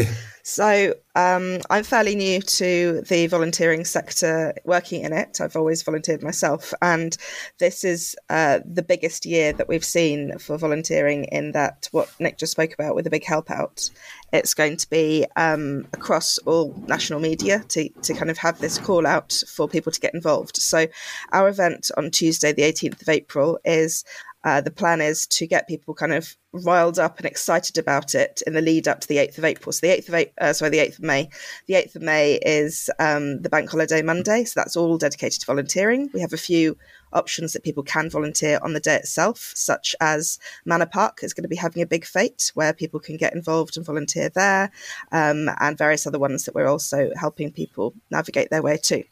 So 0.44 0.96
um, 1.16 1.60
I'm 1.70 1.84
fairly 1.84 2.16
new 2.16 2.42
to 2.42 3.02
the 3.02 3.28
volunteering 3.28 3.86
sector, 3.86 4.54
working 4.66 5.04
in 5.04 5.14
it. 5.14 5.40
I've 5.42 5.56
always 5.56 5.84
volunteered 5.84 6.24
myself, 6.24 6.74
and 6.82 7.16
this 7.60 7.84
is 7.84 8.16
uh, 8.30 8.60
the 8.66 8.82
biggest 8.82 9.26
year 9.26 9.54
that 9.54 9.68
we've 9.68 9.86
seen 9.86 10.38
for 10.40 10.58
volunteering. 10.58 11.26
In 11.26 11.52
that, 11.52 11.90
what 11.92 12.10
Nick 12.20 12.38
just 12.38 12.54
spoke 12.54 12.74
about 12.74 12.96
with 12.96 13.04
the 13.04 13.12
big 13.12 13.26
help 13.26 13.52
out, 13.52 13.90
it's 14.34 14.54
going 14.54 14.78
to 14.78 14.90
be 14.90 15.26
um, 15.36 15.88
across 15.94 16.38
all 16.40 16.74
national 16.88 17.20
media 17.20 17.64
to 17.70 17.90
to 17.90 18.14
kind 18.14 18.32
of 18.32 18.38
have 18.38 18.60
this 18.60 18.78
call 18.78 19.06
out 19.06 19.44
for 19.48 19.68
people 19.68 19.92
to 19.92 20.00
get 20.00 20.14
involved. 20.14 20.58
So 20.58 20.88
our 21.32 21.50
event 21.50 21.92
on 21.98 22.12
Tuesday, 22.12 22.54
the 22.54 22.64
18th 22.64 23.02
of 23.02 23.10
April, 23.10 23.60
is 23.66 24.06
uh, 24.44 24.62
the 24.62 24.72
plan 24.72 25.02
is 25.02 25.28
to 25.28 25.46
get 25.46 25.68
people 25.68 25.94
kind 25.94 26.14
of 26.14 26.36
riled 26.54 27.00
up 27.00 27.18
and 27.18 27.26
excited 27.26 27.78
about 27.78 28.16
it 28.16 28.42
in 28.48 28.54
the 28.54 28.62
lead 28.62 28.88
up 28.88 29.00
to 29.00 29.08
the 29.08 29.18
8th 29.18 29.38
of 29.38 29.46
April. 29.46 29.72
So 29.72 29.86
the 29.86 29.94
8th 29.94 30.10
of 30.10 30.16
April, 30.16 30.34
uh, 30.42 30.54
sorry, 30.54 30.72
the 30.72 30.80
8th 30.80 31.00
of 31.00 31.04
May. 31.04 31.30
The 31.68 31.76
8th 31.76 31.96
of 31.96 32.02
May 32.02 32.34
is 32.44 32.90
um, 33.00 33.42
the 33.42 33.50
bank 33.50 33.70
holiday 33.70 34.02
Monday, 34.02 34.44
so 34.44 34.60
that's 34.60 34.76
all 34.76 34.98
dedicated 34.98 35.42
to 35.42 35.46
volunteering. 35.46 36.10
We 36.14 36.22
have 36.22 36.34
a 36.34 36.38
few 36.38 36.78
options 37.14 37.54
that 37.54 37.64
people 37.64 37.84
can 37.84 38.10
volunteer 38.10 38.60
on 38.62 38.74
the 38.74 38.80
day 38.80 38.96
itself, 38.96 39.52
such 39.56 39.96
as 40.00 40.40
Manor 40.66 40.86
Park 40.86 41.20
is 41.24 41.34
going 41.34 41.44
to 41.44 41.50
be 41.50 41.56
having 41.56 41.82
a 41.82 41.88
big 41.88 42.06
fete 42.06 42.52
where 42.54 42.74
people 42.74 43.00
can 43.00 43.18
get 43.18 43.34
involved 43.34 43.78
and 43.78 43.86
volunteer 43.86 44.30
there, 44.30 44.72
um, 45.12 45.50
and 45.60 45.78
various 45.78 46.08
other 46.08 46.20
ones 46.20 46.46
that 46.46 46.56
we're 46.56 46.68
also 46.68 47.12
helping 47.16 47.52
people 47.52 47.94
navigate 48.10 48.50
their 48.50 48.62
way 48.62 48.78
to. 48.78 49.04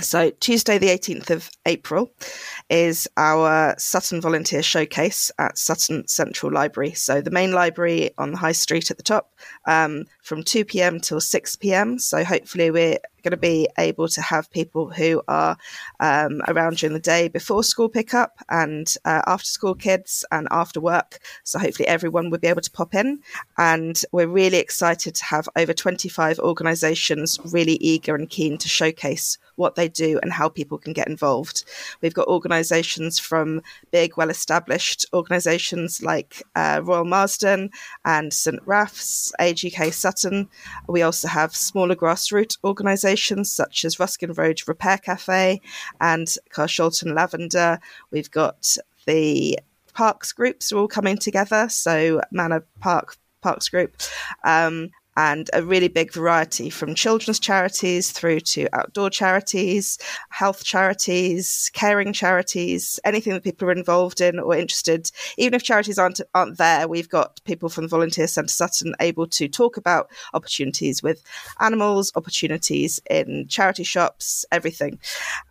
So 0.00 0.30
Tuesday, 0.30 0.78
the 0.78 0.88
18th 0.88 1.30
of 1.30 1.50
April, 1.66 2.12
is 2.68 3.08
our 3.16 3.74
Sutton 3.78 4.20
Volunteer 4.20 4.62
Showcase 4.62 5.30
at 5.38 5.56
Sutton 5.56 6.06
Central 6.08 6.52
Library. 6.52 6.92
So 6.92 7.20
the 7.20 7.30
main 7.30 7.52
library 7.52 8.10
on 8.18 8.32
the 8.32 8.38
High 8.38 8.52
Street 8.52 8.90
at 8.90 8.96
the 8.96 9.02
top, 9.02 9.32
um, 9.66 10.04
from 10.22 10.42
2 10.42 10.64
p.m. 10.64 11.00
till 11.00 11.20
6 11.20 11.56
p.m. 11.56 11.98
So 11.98 12.24
hopefully 12.24 12.70
we're 12.70 12.98
going 13.24 13.32
to 13.32 13.36
be 13.36 13.68
able 13.78 14.06
to 14.08 14.22
have 14.22 14.50
people 14.50 14.90
who 14.90 15.20
are 15.26 15.56
um, 15.98 16.40
around 16.46 16.76
during 16.76 16.94
the 16.94 17.00
day 17.00 17.26
before 17.28 17.64
school 17.64 17.88
pickup 17.88 18.38
and 18.48 18.94
uh, 19.04 19.22
after 19.26 19.46
school 19.46 19.74
kids 19.74 20.24
and 20.30 20.46
after 20.50 20.80
work. 20.80 21.18
So 21.42 21.58
hopefully 21.58 21.88
everyone 21.88 22.30
will 22.30 22.38
be 22.38 22.48
able 22.48 22.62
to 22.62 22.70
pop 22.70 22.94
in. 22.94 23.20
And 23.58 24.00
we're 24.12 24.28
really 24.28 24.58
excited 24.58 25.16
to 25.16 25.24
have 25.24 25.48
over 25.56 25.72
25 25.72 26.38
organisations 26.38 27.40
really 27.52 27.74
eager 27.76 28.14
and 28.14 28.30
keen 28.30 28.58
to 28.58 28.68
showcase 28.68 29.38
what 29.56 29.74
they 29.74 29.88
do 29.88 30.18
and 30.22 30.32
how 30.32 30.48
people 30.48 30.78
can 30.78 30.92
get 30.92 31.08
involved. 31.08 31.64
We've 32.00 32.14
got 32.14 32.28
organisations 32.28 33.18
from 33.18 33.62
big, 33.90 34.16
well 34.16 34.30
established 34.30 35.06
organisations 35.12 36.02
like 36.02 36.42
uh, 36.54 36.80
Royal 36.82 37.04
Marsden 37.04 37.70
and 38.04 38.32
St 38.32 38.60
Raph's, 38.64 39.32
Age 39.40 39.64
UK 39.64 39.92
Sutton. 39.92 40.48
We 40.88 41.02
also 41.02 41.28
have 41.28 41.54
smaller 41.54 41.94
grassroots 41.94 42.58
organisations 42.64 43.52
such 43.52 43.84
as 43.84 44.00
Ruskin 44.00 44.32
Road 44.32 44.60
Repair 44.66 44.98
Cafe 44.98 45.60
and 46.00 46.26
Carshalton 46.50 47.14
Lavender. 47.14 47.78
We've 48.10 48.30
got 48.30 48.76
the 49.06 49.58
parks 49.94 50.32
groups 50.32 50.72
are 50.72 50.78
all 50.78 50.88
coming 50.88 51.16
together. 51.16 51.68
So 51.68 52.20
Manor 52.30 52.66
Park 52.80 53.16
Parks 53.40 53.68
Group, 53.68 53.96
um, 54.42 54.90
and 55.16 55.50
a 55.52 55.62
really 55.62 55.88
big 55.88 56.12
variety 56.12 56.70
from 56.70 56.94
children's 56.94 57.38
charities 57.38 58.10
through 58.10 58.40
to 58.40 58.68
outdoor 58.72 59.10
charities, 59.10 59.98
health 60.30 60.64
charities, 60.64 61.70
caring 61.74 62.12
charities, 62.12 62.98
anything 63.04 63.32
that 63.32 63.44
people 63.44 63.68
are 63.68 63.72
involved 63.72 64.20
in 64.20 64.38
or 64.38 64.54
interested. 64.56 65.10
Even 65.38 65.54
if 65.54 65.62
charities 65.62 65.98
aren't 65.98 66.20
aren't 66.34 66.58
there, 66.58 66.88
we've 66.88 67.08
got 67.08 67.40
people 67.44 67.68
from 67.68 67.84
the 67.84 67.88
Volunteer 67.88 68.26
Centre 68.26 68.48
Sutton 68.48 68.94
able 69.00 69.26
to 69.28 69.48
talk 69.48 69.76
about 69.76 70.10
opportunities 70.32 71.02
with 71.02 71.22
animals, 71.60 72.12
opportunities 72.16 73.00
in 73.10 73.46
charity 73.48 73.84
shops, 73.84 74.44
everything. 74.50 74.98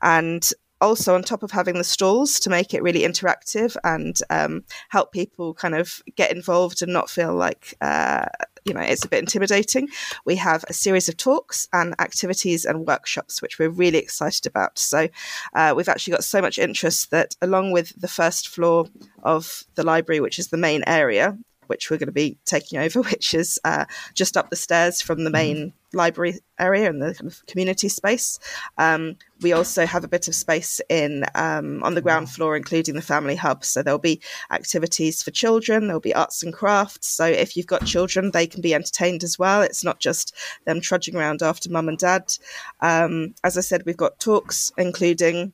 And 0.02 0.52
also 0.84 1.16
on 1.16 1.24
top 1.24 1.44
of 1.44 1.52
having 1.52 1.76
the 1.76 1.84
stalls 1.84 2.40
to 2.42 2.50
make 2.50 2.74
it 2.74 2.84
really 2.84 3.02
interactive 3.02 3.76
and 3.84 4.20
um, 4.30 4.64
help 4.90 5.12
people 5.12 5.54
kind 5.54 5.76
of 5.76 6.02
get 6.16 6.32
involved 6.32 6.82
and 6.82 6.92
not 6.92 7.10
feel 7.10 7.34
like 7.34 7.74
uh, 7.82 8.26
you 8.66 8.74
know 8.74 8.82
it's 8.82 9.06
a 9.06 9.08
bit 9.08 9.20
intimidating. 9.20 9.88
We 10.26 10.36
have 10.36 10.64
a 10.68 10.74
series 10.74 11.10
of 11.10 11.18
talks 11.18 11.68
and 11.74 11.96
activities 12.00 12.66
and 12.66 12.86
workshops 12.86 13.42
which 13.42 13.58
we're 13.58 13.70
really 13.70 13.98
excited 13.98 14.46
about. 14.46 14.78
So 14.78 15.08
uh, 15.56 15.74
we've 15.76 15.90
actually 15.90 16.12
got 16.12 16.24
so 16.24 16.42
much 16.42 16.60
interest 16.60 17.12
that 17.12 17.36
along 17.42 17.72
with 17.72 18.00
the 18.00 18.08
first 18.08 18.50
floor 18.50 18.86
of 19.24 19.64
the 19.76 19.84
library 19.84 20.20
which 20.20 20.38
is 20.38 20.50
the 20.50 20.58
main 20.58 20.84
area 20.86 21.38
which 21.68 21.90
we're 21.90 21.98
going 21.98 22.08
to 22.08 22.14
be 22.14 22.38
taking 22.46 22.80
over, 22.80 23.02
which 23.04 23.34
is 23.34 23.60
uh, 23.64 23.86
just 24.14 24.38
up 24.38 24.50
the 24.50 24.56
stairs 24.56 25.02
from 25.02 25.24
the 25.24 25.30
main 25.30 25.74
library 25.94 26.40
area 26.60 26.90
and 26.90 27.02
the 27.02 27.14
kind 27.14 27.32
of 27.32 27.46
community 27.46 27.88
space. 27.88 28.40
Um, 28.78 29.16
we 29.42 29.54
also 29.54 29.86
have 29.86 30.04
a 30.04 30.08
bit 30.08 30.28
of 30.28 30.36
space 30.36 30.82
in 30.90 31.24
um, 31.36 31.84
on 31.84 31.94
the 31.94 32.02
ground 32.02 32.30
floor, 32.30 32.56
including 32.56 32.96
the 32.96 33.02
family 33.02 33.36
hub. 33.36 33.64
So 33.64 33.84
there'll 33.84 34.00
be 34.00 34.22
activities 34.52 35.22
for 35.22 35.32
children. 35.32 35.88
There'll 35.88 36.00
be 36.00 36.16
arts 36.16 36.44
and 36.44 36.54
crafts. 36.54 37.08
So 37.08 37.26
if 37.26 37.56
you've 37.56 37.68
got 37.68 37.86
children, 37.86 38.32
they 38.32 38.48
can 38.48 38.62
be 38.62 38.74
entertained 38.74 39.24
as 39.24 39.38
well. 39.38 39.62
It's 39.62 39.84
not 39.84 40.00
just 40.00 40.36
them 40.66 40.82
trudging 40.82 41.16
around 41.16 41.42
after 41.42 41.70
mum 41.70 41.90
and 41.90 41.98
dad. 41.98 42.34
Um, 42.82 43.36
as 43.44 43.58
I 43.58 43.62
said, 43.62 43.84
we've 43.86 43.98
got 43.98 44.20
talks, 44.20 44.72
including 44.78 45.54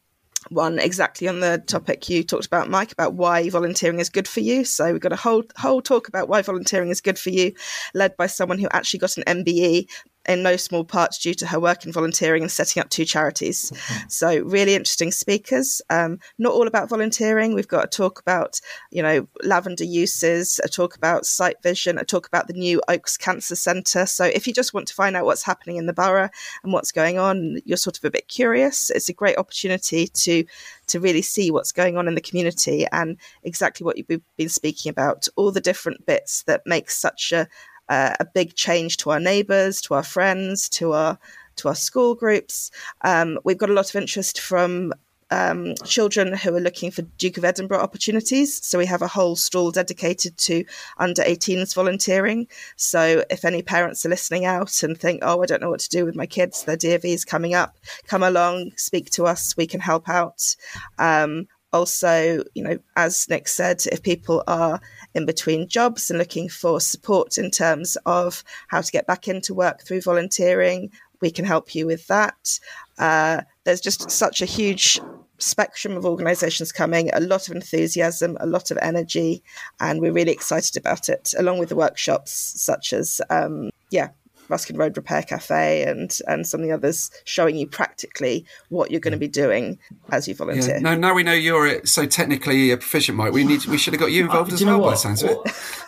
one 0.49 0.79
exactly 0.79 1.27
on 1.27 1.39
the 1.39 1.63
topic 1.67 2.09
you 2.09 2.23
talked 2.23 2.45
about, 2.45 2.69
Mike, 2.69 2.91
about 2.91 3.13
why 3.13 3.49
volunteering 3.49 3.99
is 3.99 4.09
good 4.09 4.27
for 4.27 4.39
you. 4.39 4.63
So 4.63 4.91
we've 4.91 5.01
got 5.01 5.13
a 5.13 5.17
whole 5.17 5.43
whole 5.57 5.81
talk 5.81 6.07
about 6.07 6.29
why 6.29 6.41
volunteering 6.41 6.89
is 6.89 7.01
good 7.01 7.19
for 7.19 7.29
you, 7.29 7.53
led 7.93 8.15
by 8.17 8.27
someone 8.27 8.59
who 8.59 8.67
actually 8.71 8.99
got 8.99 9.17
an 9.17 9.23
MBE 9.43 9.87
in 10.29 10.43
no 10.43 10.55
small 10.55 10.85
part 10.85 11.17
due 11.19 11.33
to 11.33 11.47
her 11.47 11.59
work 11.59 11.85
in 11.85 11.91
volunteering 11.91 12.43
and 12.43 12.51
setting 12.51 12.79
up 12.79 12.89
two 12.89 13.03
charities. 13.03 13.73
So 14.07 14.39
really 14.41 14.75
interesting 14.75 15.11
speakers. 15.11 15.81
Um, 15.89 16.19
not 16.37 16.53
all 16.53 16.67
about 16.67 16.87
volunteering. 16.87 17.53
We've 17.53 17.67
got 17.67 17.85
a 17.85 17.87
talk 17.87 18.19
about 18.19 18.61
you 18.91 19.01
know 19.01 19.27
lavender 19.43 19.83
uses, 19.83 20.59
a 20.63 20.69
talk 20.69 20.95
about 20.95 21.25
sight 21.25 21.61
vision, 21.63 21.97
a 21.97 22.05
talk 22.05 22.27
about 22.27 22.47
the 22.47 22.53
new 22.53 22.81
Oaks 22.87 23.17
Cancer 23.17 23.55
Centre. 23.55 24.05
So 24.05 24.25
if 24.25 24.47
you 24.47 24.53
just 24.53 24.73
want 24.73 24.87
to 24.87 24.93
find 24.93 25.15
out 25.15 25.25
what's 25.25 25.43
happening 25.43 25.77
in 25.77 25.87
the 25.87 25.93
borough 25.93 26.29
and 26.63 26.71
what's 26.71 26.91
going 26.91 27.17
on, 27.17 27.59
you're 27.65 27.77
sort 27.77 27.97
of 27.97 28.05
a 28.05 28.11
bit 28.11 28.27
curious. 28.27 28.89
It's 28.91 29.09
a 29.09 29.13
great 29.13 29.37
opportunity 29.37 30.07
to 30.07 30.45
to 30.89 30.99
really 30.99 31.21
see 31.21 31.51
what's 31.51 31.71
going 31.71 31.97
on 31.97 32.07
in 32.07 32.15
the 32.15 32.21
community 32.21 32.85
and 32.91 33.17
exactly 33.43 33.85
what 33.85 33.97
you've 33.97 34.21
been 34.37 34.49
speaking 34.49 34.89
about, 34.89 35.27
all 35.35 35.51
the 35.51 35.61
different 35.61 36.05
bits 36.05 36.43
that 36.43 36.61
make 36.65 36.89
such 36.89 37.31
a, 37.31 37.47
uh, 37.89 38.15
a 38.19 38.25
big 38.25 38.55
change 38.55 38.97
to 38.97 39.09
our 39.09 39.19
neighbours, 39.19 39.81
to 39.81 39.93
our 39.95 40.03
friends, 40.03 40.69
to 40.69 40.93
our 40.93 41.17
to 41.57 41.67
our 41.67 41.75
school 41.75 42.15
groups. 42.15 42.71
Um, 43.01 43.37
we've 43.43 43.57
got 43.57 43.69
a 43.69 43.73
lot 43.73 43.89
of 43.89 43.95
interest 44.01 44.39
from 44.39 44.93
um, 45.31 45.75
children 45.85 46.33
who 46.35 46.55
are 46.55 46.61
looking 46.61 46.91
for 46.91 47.03
Duke 47.17 47.37
of 47.37 47.45
Edinburgh 47.45 47.81
opportunities. 47.81 48.65
So 48.65 48.77
we 48.77 48.85
have 48.85 49.01
a 49.01 49.07
whole 49.07 49.35
stall 49.35 49.71
dedicated 49.71 50.37
to 50.39 50.65
under 50.97 51.21
18s 51.21 51.75
volunteering. 51.75 52.47
So 52.75 53.23
if 53.29 53.45
any 53.45 53.61
parents 53.61 54.05
are 54.05 54.09
listening 54.09 54.45
out 54.45 54.81
and 54.83 54.97
think, 54.97 55.19
oh, 55.23 55.41
I 55.41 55.45
don't 55.45 55.61
know 55.61 55.69
what 55.69 55.81
to 55.81 55.89
do 55.89 56.05
with 56.05 56.15
my 56.15 56.25
kids, 56.25 56.63
their 56.63 56.77
DofE 56.77 57.13
is 57.13 57.25
coming 57.25 57.53
up, 57.53 57.77
come 58.07 58.23
along, 58.23 58.71
speak 58.75 59.09
to 59.11 59.25
us, 59.25 59.55
we 59.55 59.67
can 59.67 59.81
help 59.81 60.09
out. 60.09 60.55
Um, 60.97 61.47
also, 61.71 62.43
you 62.55 62.63
know, 62.63 62.79
as 62.95 63.27
Nick 63.29 63.47
said, 63.47 63.83
if 63.91 64.01
people 64.01 64.43
are 64.47 64.79
in 65.13 65.25
between 65.25 65.67
jobs 65.67 66.09
and 66.09 66.19
looking 66.19 66.49
for 66.49 66.79
support 66.79 67.37
in 67.37 67.51
terms 67.51 67.97
of 68.05 68.43
how 68.67 68.81
to 68.81 68.91
get 68.91 69.07
back 69.07 69.27
into 69.27 69.53
work 69.53 69.81
through 69.83 70.01
volunteering, 70.01 70.91
we 71.21 71.31
can 71.31 71.45
help 71.45 71.75
you 71.75 71.85
with 71.85 72.07
that. 72.07 72.59
Uh, 72.97 73.41
there's 73.63 73.81
just 73.81 74.09
such 74.09 74.41
a 74.41 74.45
huge 74.45 74.99
spectrum 75.37 75.95
of 75.95 76.05
organisations 76.05 76.71
coming, 76.71 77.09
a 77.13 77.19
lot 77.19 77.47
of 77.47 77.55
enthusiasm, 77.55 78.37
a 78.39 78.45
lot 78.45 78.71
of 78.71 78.77
energy, 78.81 79.41
and 79.79 80.01
we're 80.01 80.11
really 80.11 80.31
excited 80.31 80.75
about 80.75 81.09
it, 81.09 81.33
along 81.37 81.59
with 81.59 81.69
the 81.69 81.75
workshops 81.75 82.31
such 82.61 82.93
as, 82.93 83.21
um, 83.29 83.69
yeah, 83.89 84.09
Ruskin 84.49 84.77
Road 84.77 84.97
Repair 84.97 85.23
Cafe 85.23 85.83
and 85.83 86.17
and 86.27 86.45
some 86.45 86.61
of 86.61 86.67
the 86.67 86.73
others 86.73 87.11
showing 87.23 87.55
you 87.55 87.67
practically 87.67 88.45
what 88.69 88.91
you're 88.91 88.99
going 88.99 89.13
to 89.13 89.17
be 89.17 89.27
doing 89.27 89.79
as 90.11 90.27
you 90.27 90.35
volunteer. 90.35 90.75
Yeah. 90.75 90.79
No, 90.79 90.95
now 90.95 91.13
we 91.13 91.23
know 91.23 91.33
you're 91.33 91.85
so 91.85 92.05
technically 92.05 92.75
proficient, 92.75 93.17
Mike. 93.17 93.33
We 93.33 93.43
need 93.43 93.65
we 93.65 93.77
should 93.77 93.93
have 93.93 94.01
got 94.01 94.11
you 94.11 94.23
involved 94.23 94.51
uh, 94.51 94.55
as 94.55 94.65
well. 94.65 94.81
By 94.81 94.91
the 94.91 94.95
sounds 94.97 95.23
of 95.23 95.29
it, 95.29 95.37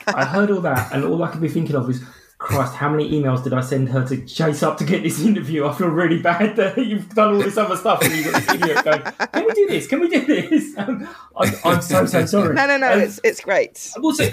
I 0.08 0.26
heard 0.26 0.52
all 0.52 0.62
that, 0.62 0.94
and 0.94 1.04
all 1.04 1.22
I 1.24 1.30
could 1.30 1.42
be 1.42 1.50
thinking 1.50 1.76
of 1.76 1.90
is. 1.90 2.02
Christ, 2.38 2.74
how 2.74 2.90
many 2.90 3.12
emails 3.12 3.44
did 3.44 3.54
I 3.54 3.62
send 3.62 3.90
her 3.90 4.04
to 4.08 4.26
chase 4.26 4.64
up 4.64 4.80
to 4.80 4.84
get 4.84 5.04
this 5.04 5.22
interview? 5.22 5.68
I 5.68 5.76
feel 5.76 5.90
really 5.90 6.20
bad 6.20 6.56
that 6.56 6.76
you've 6.76 7.08
done 7.10 7.36
all 7.36 7.40
this 7.40 7.56
other 7.56 7.78
stuff 7.78 8.02
and 8.02 8.12
you've 8.16 8.32
got 8.32 8.42
this 8.42 8.56
idiot 8.56 8.84
going, 8.84 9.02
Can 9.04 9.46
we 9.46 9.54
do 9.54 9.68
this? 9.68 9.86
Can 9.86 10.00
we 10.00 10.08
do 10.10 10.26
this? 10.26 10.76
Um, 10.78 11.08
I'm, 11.38 11.54
I'm, 11.64 11.82
so, 11.84 12.04
so 12.08 12.26
sorry. 12.26 12.56
No, 12.56 12.66
no, 12.66 12.78
no, 12.78 12.94
um, 12.94 13.00
it's, 13.00 13.20
it's 13.24 13.42
great. 13.42 13.92
Also, 14.02 14.24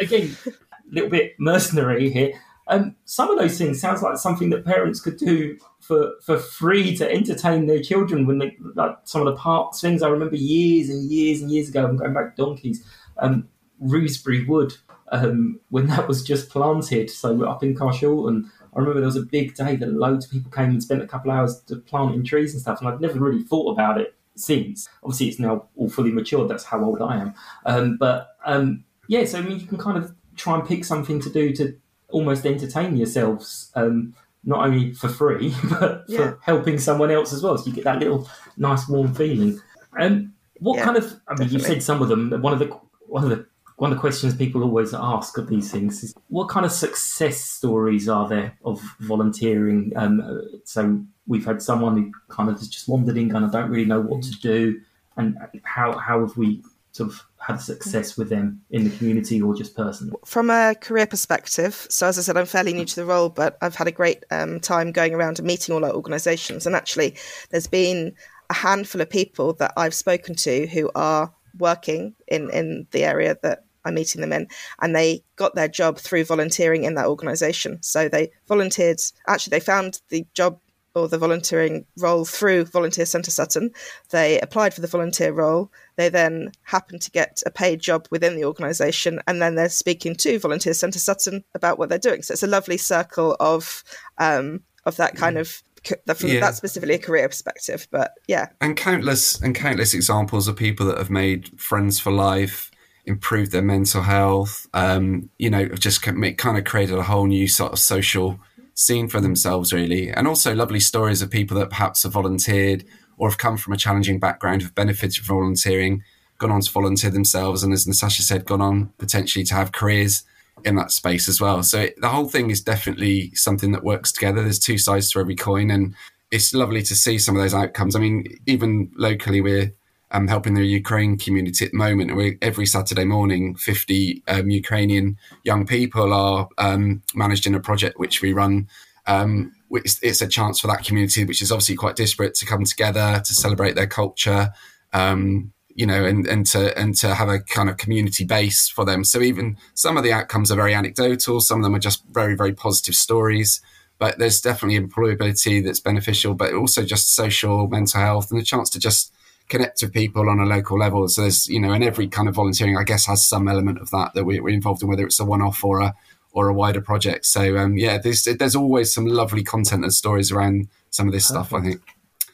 again, 0.00 0.34
a 0.46 0.94
little 0.94 1.10
bit 1.10 1.34
mercenary 1.38 2.08
here. 2.10 2.32
Um, 2.68 2.96
some 3.04 3.30
of 3.30 3.38
those 3.38 3.56
things 3.56 3.80
sounds 3.80 4.02
like 4.02 4.18
something 4.18 4.50
that 4.50 4.64
parents 4.64 5.00
could 5.00 5.16
do 5.16 5.58
for, 5.80 6.12
for 6.22 6.38
free 6.38 6.94
to 6.96 7.10
entertain 7.10 7.66
their 7.66 7.82
children 7.82 8.26
when 8.26 8.38
they 8.38 8.56
like 8.74 8.96
some 9.04 9.20
of 9.20 9.26
the 9.26 9.36
parks 9.36 9.80
things. 9.80 10.02
I 10.02 10.08
remember 10.08 10.36
years 10.36 10.90
and 10.90 11.10
years 11.10 11.40
and 11.40 11.50
years 11.50 11.68
ago. 11.68 11.86
I'm 11.86 11.96
going 11.96 12.14
back 12.14 12.36
donkeys. 12.36 12.84
Um, 13.18 13.48
Rewsbury 13.80 14.44
Wood 14.44 14.74
um, 15.10 15.60
when 15.70 15.86
that 15.86 16.08
was 16.08 16.22
just 16.22 16.50
planted. 16.50 17.10
So 17.10 17.32
we're 17.32 17.48
up 17.48 17.62
in 17.62 17.74
Carshalton, 17.74 18.50
I 18.74 18.80
remember 18.80 19.00
there 19.00 19.06
was 19.06 19.16
a 19.16 19.22
big 19.22 19.54
day 19.54 19.76
that 19.76 19.92
loads 19.92 20.26
of 20.26 20.30
people 20.30 20.50
came 20.50 20.70
and 20.70 20.82
spent 20.82 21.02
a 21.02 21.06
couple 21.06 21.30
of 21.30 21.38
hours 21.38 21.62
planting 21.86 22.24
trees 22.24 22.52
and 22.52 22.60
stuff. 22.60 22.80
And 22.80 22.88
I've 22.88 23.00
never 23.00 23.18
really 23.18 23.42
thought 23.42 23.72
about 23.72 24.00
it 24.00 24.14
since. 24.36 24.88
Obviously, 25.02 25.28
it's 25.28 25.38
now 25.38 25.66
all 25.76 25.88
fully 25.88 26.12
matured. 26.12 26.48
That's 26.48 26.64
how 26.64 26.84
old 26.84 27.02
I 27.02 27.16
am. 27.16 27.34
Um, 27.66 27.96
but 27.96 28.36
um, 28.44 28.84
yeah, 29.08 29.24
so 29.24 29.38
I 29.38 29.42
mean, 29.42 29.58
you 29.58 29.66
can 29.66 29.78
kind 29.78 29.98
of 29.98 30.14
try 30.36 30.54
and 30.54 30.66
pick 30.66 30.84
something 30.84 31.20
to 31.20 31.30
do 31.30 31.52
to 31.56 31.76
almost 32.10 32.46
entertain 32.46 32.96
yourselves, 32.96 33.70
um, 33.74 34.14
not 34.44 34.66
only 34.66 34.92
for 34.92 35.08
free, 35.08 35.54
but 35.70 36.04
yeah. 36.08 36.18
for 36.18 36.38
helping 36.42 36.78
someone 36.78 37.10
else 37.10 37.32
as 37.32 37.42
well. 37.42 37.56
So 37.58 37.66
you 37.66 37.72
get 37.72 37.84
that 37.84 37.98
little 37.98 38.28
nice 38.56 38.88
warm 38.88 39.14
feeling. 39.14 39.60
And 39.98 40.14
um, 40.14 40.34
what 40.60 40.78
yeah, 40.78 40.84
kind 40.84 40.96
of? 40.96 41.04
I 41.04 41.32
mean, 41.32 41.48
definitely. 41.48 41.52
you 41.52 41.60
said 41.60 41.82
some 41.82 42.02
of 42.02 42.08
them. 42.08 42.30
One 42.42 42.52
of 42.52 42.58
the 42.58 42.66
one 43.06 43.24
of 43.24 43.30
the 43.30 43.46
one 43.76 43.92
of 43.92 43.96
the 43.96 44.00
questions 44.00 44.34
people 44.34 44.62
always 44.64 44.92
ask 44.92 45.38
of 45.38 45.48
these 45.48 45.70
things 45.70 46.02
is 46.02 46.12
what 46.28 46.48
kind 46.48 46.66
of 46.66 46.72
success 46.72 47.40
stories 47.40 48.08
are 48.08 48.28
there 48.28 48.58
of 48.64 48.82
volunteering? 49.00 49.92
Um, 49.94 50.42
so 50.64 51.00
we've 51.28 51.44
had 51.44 51.62
someone 51.62 51.96
who 51.96 52.12
kind 52.28 52.48
of 52.48 52.58
has 52.58 52.68
just 52.68 52.88
wandered 52.88 53.16
in, 53.16 53.30
kind 53.30 53.44
of 53.44 53.52
don't 53.52 53.70
really 53.70 53.84
know 53.84 54.00
what 54.00 54.22
to 54.24 54.32
do, 54.40 54.80
and 55.16 55.36
how 55.62 55.96
how 55.96 56.20
have 56.20 56.36
we 56.36 56.62
sort 56.98 57.10
of 57.10 57.24
had 57.38 57.56
success 57.56 58.18
with 58.18 58.28
them 58.28 58.60
in 58.70 58.84
the 58.84 58.90
community 58.96 59.40
or 59.40 59.54
just 59.54 59.74
personally? 59.74 60.12
From 60.24 60.50
a 60.50 60.74
career 60.78 61.06
perspective, 61.06 61.86
so 61.88 62.06
as 62.08 62.18
I 62.18 62.22
said, 62.22 62.36
I'm 62.36 62.46
fairly 62.46 62.74
new 62.74 62.84
to 62.84 62.96
the 62.96 63.04
role, 63.04 63.28
but 63.28 63.56
I've 63.62 63.76
had 63.76 63.88
a 63.88 63.92
great 63.92 64.24
um, 64.30 64.60
time 64.60 64.92
going 64.92 65.14
around 65.14 65.38
and 65.38 65.46
meeting 65.46 65.74
all 65.74 65.84
our 65.84 65.92
organisations. 65.92 66.66
And 66.66 66.76
actually, 66.76 67.16
there's 67.50 67.66
been 67.66 68.14
a 68.50 68.54
handful 68.54 69.00
of 69.00 69.08
people 69.08 69.54
that 69.54 69.72
I've 69.76 69.94
spoken 69.94 70.34
to 70.36 70.66
who 70.66 70.90
are 70.94 71.32
working 71.58 72.14
in, 72.26 72.50
in 72.50 72.86
the 72.90 73.04
area 73.04 73.36
that 73.42 73.64
I'm 73.84 73.94
meeting 73.94 74.20
them 74.20 74.32
in, 74.32 74.48
and 74.82 74.94
they 74.94 75.24
got 75.36 75.54
their 75.54 75.68
job 75.68 75.98
through 75.98 76.24
volunteering 76.24 76.84
in 76.84 76.94
that 76.94 77.06
organisation. 77.06 77.82
So 77.82 78.08
they 78.08 78.30
volunteered. 78.46 79.00
Actually, 79.26 79.52
they 79.52 79.60
found 79.60 80.00
the 80.10 80.26
job 80.34 80.60
or 80.94 81.08
the 81.08 81.18
volunteering 81.18 81.84
role 81.98 82.24
through 82.24 82.64
Volunteer 82.64 83.06
Centre 83.06 83.30
Sutton. 83.30 83.70
They 84.10 84.40
applied 84.40 84.74
for 84.74 84.80
the 84.80 84.86
volunteer 84.86 85.32
role. 85.32 85.70
They 85.96 86.08
then 86.08 86.52
happened 86.62 87.02
to 87.02 87.10
get 87.10 87.42
a 87.46 87.50
paid 87.50 87.80
job 87.80 88.08
within 88.10 88.36
the 88.36 88.44
organisation, 88.44 89.20
and 89.26 89.40
then 89.40 89.54
they're 89.54 89.68
speaking 89.68 90.14
to 90.16 90.38
Volunteer 90.38 90.74
Centre 90.74 90.98
Sutton 90.98 91.44
about 91.54 91.78
what 91.78 91.88
they're 91.88 91.98
doing. 91.98 92.22
So 92.22 92.32
it's 92.32 92.42
a 92.42 92.48
lovely 92.48 92.76
circle 92.76 93.36
of 93.40 93.84
um, 94.18 94.62
of 94.84 94.96
that 94.96 95.16
kind 95.16 95.38
of 95.38 95.62
from 95.84 96.28
Yeah. 96.28 96.40
that 96.40 96.56
specifically 96.56 96.96
a 96.96 96.98
career 96.98 97.28
perspective. 97.28 97.86
But 97.90 98.14
yeah, 98.26 98.48
and 98.60 98.76
countless 98.76 99.40
and 99.40 99.54
countless 99.54 99.94
examples 99.94 100.48
of 100.48 100.56
people 100.56 100.86
that 100.86 100.98
have 100.98 101.10
made 101.10 101.58
friends 101.60 102.00
for 102.00 102.10
life, 102.10 102.70
improved 103.06 103.52
their 103.52 103.62
mental 103.62 104.02
health. 104.02 104.66
Um, 104.74 105.30
you 105.38 105.50
know, 105.50 105.60
have 105.60 105.80
just 105.80 106.02
kind 106.02 106.58
of 106.58 106.64
created 106.64 106.98
a 106.98 107.02
whole 107.02 107.26
new 107.26 107.48
sort 107.48 107.72
of 107.72 107.78
social 107.78 108.40
scene 108.78 109.08
for 109.08 109.20
themselves, 109.20 109.72
really, 109.72 110.08
and 110.08 110.28
also 110.28 110.54
lovely 110.54 110.78
stories 110.78 111.20
of 111.20 111.28
people 111.28 111.58
that 111.58 111.68
perhaps 111.68 112.04
have 112.04 112.12
volunteered 112.12 112.84
or 113.16 113.28
have 113.28 113.36
come 113.36 113.56
from 113.56 113.72
a 113.72 113.76
challenging 113.76 114.20
background, 114.20 114.62
have 114.62 114.72
benefited 114.76 115.24
from 115.24 115.38
volunteering, 115.38 116.04
gone 116.38 116.52
on 116.52 116.60
to 116.60 116.70
volunteer 116.70 117.10
themselves, 117.10 117.64
and 117.64 117.72
as 117.72 117.88
Natasha 117.88 118.22
said, 118.22 118.44
gone 118.44 118.60
on 118.60 118.92
potentially 118.96 119.44
to 119.44 119.54
have 119.54 119.72
careers 119.72 120.22
in 120.64 120.76
that 120.76 120.92
space 120.92 121.28
as 121.28 121.40
well. 121.40 121.64
So 121.64 121.80
it, 121.80 122.00
the 122.00 122.08
whole 122.08 122.28
thing 122.28 122.50
is 122.50 122.60
definitely 122.60 123.32
something 123.34 123.72
that 123.72 123.82
works 123.82 124.12
together. 124.12 124.42
There's 124.42 124.60
two 124.60 124.78
sides 124.78 125.10
to 125.10 125.18
every 125.18 125.34
coin, 125.34 125.72
and 125.72 125.96
it's 126.30 126.54
lovely 126.54 126.82
to 126.84 126.94
see 126.94 127.18
some 127.18 127.34
of 127.34 127.42
those 127.42 127.54
outcomes. 127.54 127.96
I 127.96 127.98
mean, 127.98 128.26
even 128.46 128.92
locally, 128.94 129.40
we're 129.40 129.74
um, 130.10 130.28
helping 130.28 130.54
the 130.54 130.64
Ukraine 130.64 131.18
community 131.18 131.64
at 131.64 131.72
the 131.72 131.76
moment. 131.76 132.16
We 132.16 132.38
every 132.40 132.66
Saturday 132.66 133.04
morning, 133.04 133.54
50 133.56 134.22
um, 134.28 134.50
Ukrainian 134.50 135.18
young 135.44 135.66
people 135.66 136.12
are 136.12 136.48
um, 136.58 137.02
managed 137.14 137.46
in 137.46 137.54
a 137.54 137.60
project 137.60 137.98
which 137.98 138.22
we 138.22 138.32
run. 138.32 138.68
Um, 139.06 139.52
which 139.68 139.96
it's 140.02 140.20
a 140.20 140.28
chance 140.28 140.60
for 140.60 140.66
that 140.66 140.84
community, 140.84 141.24
which 141.24 141.40
is 141.40 141.50
obviously 141.50 141.76
quite 141.76 141.96
disparate, 141.96 142.34
to 142.34 142.46
come 142.46 142.64
together 142.64 143.22
to 143.24 143.34
celebrate 143.34 143.74
their 143.74 143.86
culture, 143.86 144.50
um, 144.92 145.52
you 145.74 145.86
know, 145.86 146.04
and, 146.04 146.26
and 146.26 146.44
to 146.46 146.76
and 146.78 146.94
to 146.96 147.14
have 147.14 147.28
a 147.28 147.40
kind 147.40 147.70
of 147.70 147.78
community 147.78 148.24
base 148.24 148.68
for 148.68 148.84
them. 148.84 149.04
So 149.04 149.22
even 149.22 149.56
some 149.74 149.96
of 149.96 150.04
the 150.04 150.12
outcomes 150.12 150.50
are 150.50 150.56
very 150.56 150.74
anecdotal, 150.74 151.40
some 151.40 151.58
of 151.58 151.64
them 151.64 151.74
are 151.74 151.80
just 151.80 152.04
very 152.10 152.34
very 152.34 152.52
positive 152.52 152.94
stories. 152.94 153.62
But 153.98 154.18
there's 154.18 154.40
definitely 154.40 154.78
employability 154.78 155.64
that's 155.64 155.80
beneficial, 155.80 156.34
but 156.34 156.54
also 156.54 156.84
just 156.84 157.14
social, 157.14 157.66
mental 157.66 158.00
health, 158.00 158.30
and 158.30 158.38
the 158.38 158.44
chance 158.44 158.70
to 158.70 158.78
just 158.78 159.12
connect 159.48 159.82
with 159.82 159.92
people 159.92 160.28
on 160.28 160.40
a 160.40 160.46
local 160.46 160.78
level. 160.78 161.08
So 161.08 161.22
there's, 161.22 161.48
you 161.48 161.60
know, 161.60 161.72
and 161.72 161.82
every 161.82 162.08
kind 162.08 162.28
of 162.28 162.34
volunteering, 162.34 162.76
I 162.76 162.84
guess, 162.84 163.06
has 163.06 163.26
some 163.26 163.48
element 163.48 163.78
of 163.80 163.90
that 163.90 164.14
that 164.14 164.24
we, 164.24 164.40
we're 164.40 164.54
involved 164.54 164.82
in, 164.82 164.88
whether 164.88 165.06
it's 165.06 165.20
a 165.20 165.24
one-off 165.24 165.64
or 165.64 165.80
a 165.80 165.94
or 166.32 166.48
a 166.48 166.54
wider 166.54 166.80
project. 166.80 167.26
So 167.26 167.56
um, 167.56 167.76
yeah, 167.76 167.98
there's 167.98 168.24
there's 168.24 168.54
always 168.56 168.92
some 168.92 169.06
lovely 169.06 169.42
content 169.42 169.84
and 169.84 169.92
stories 169.92 170.30
around 170.30 170.68
some 170.90 171.08
of 171.08 171.12
this 171.12 171.26
stuff. 171.26 171.52
I 171.52 171.60
think. 171.62 171.80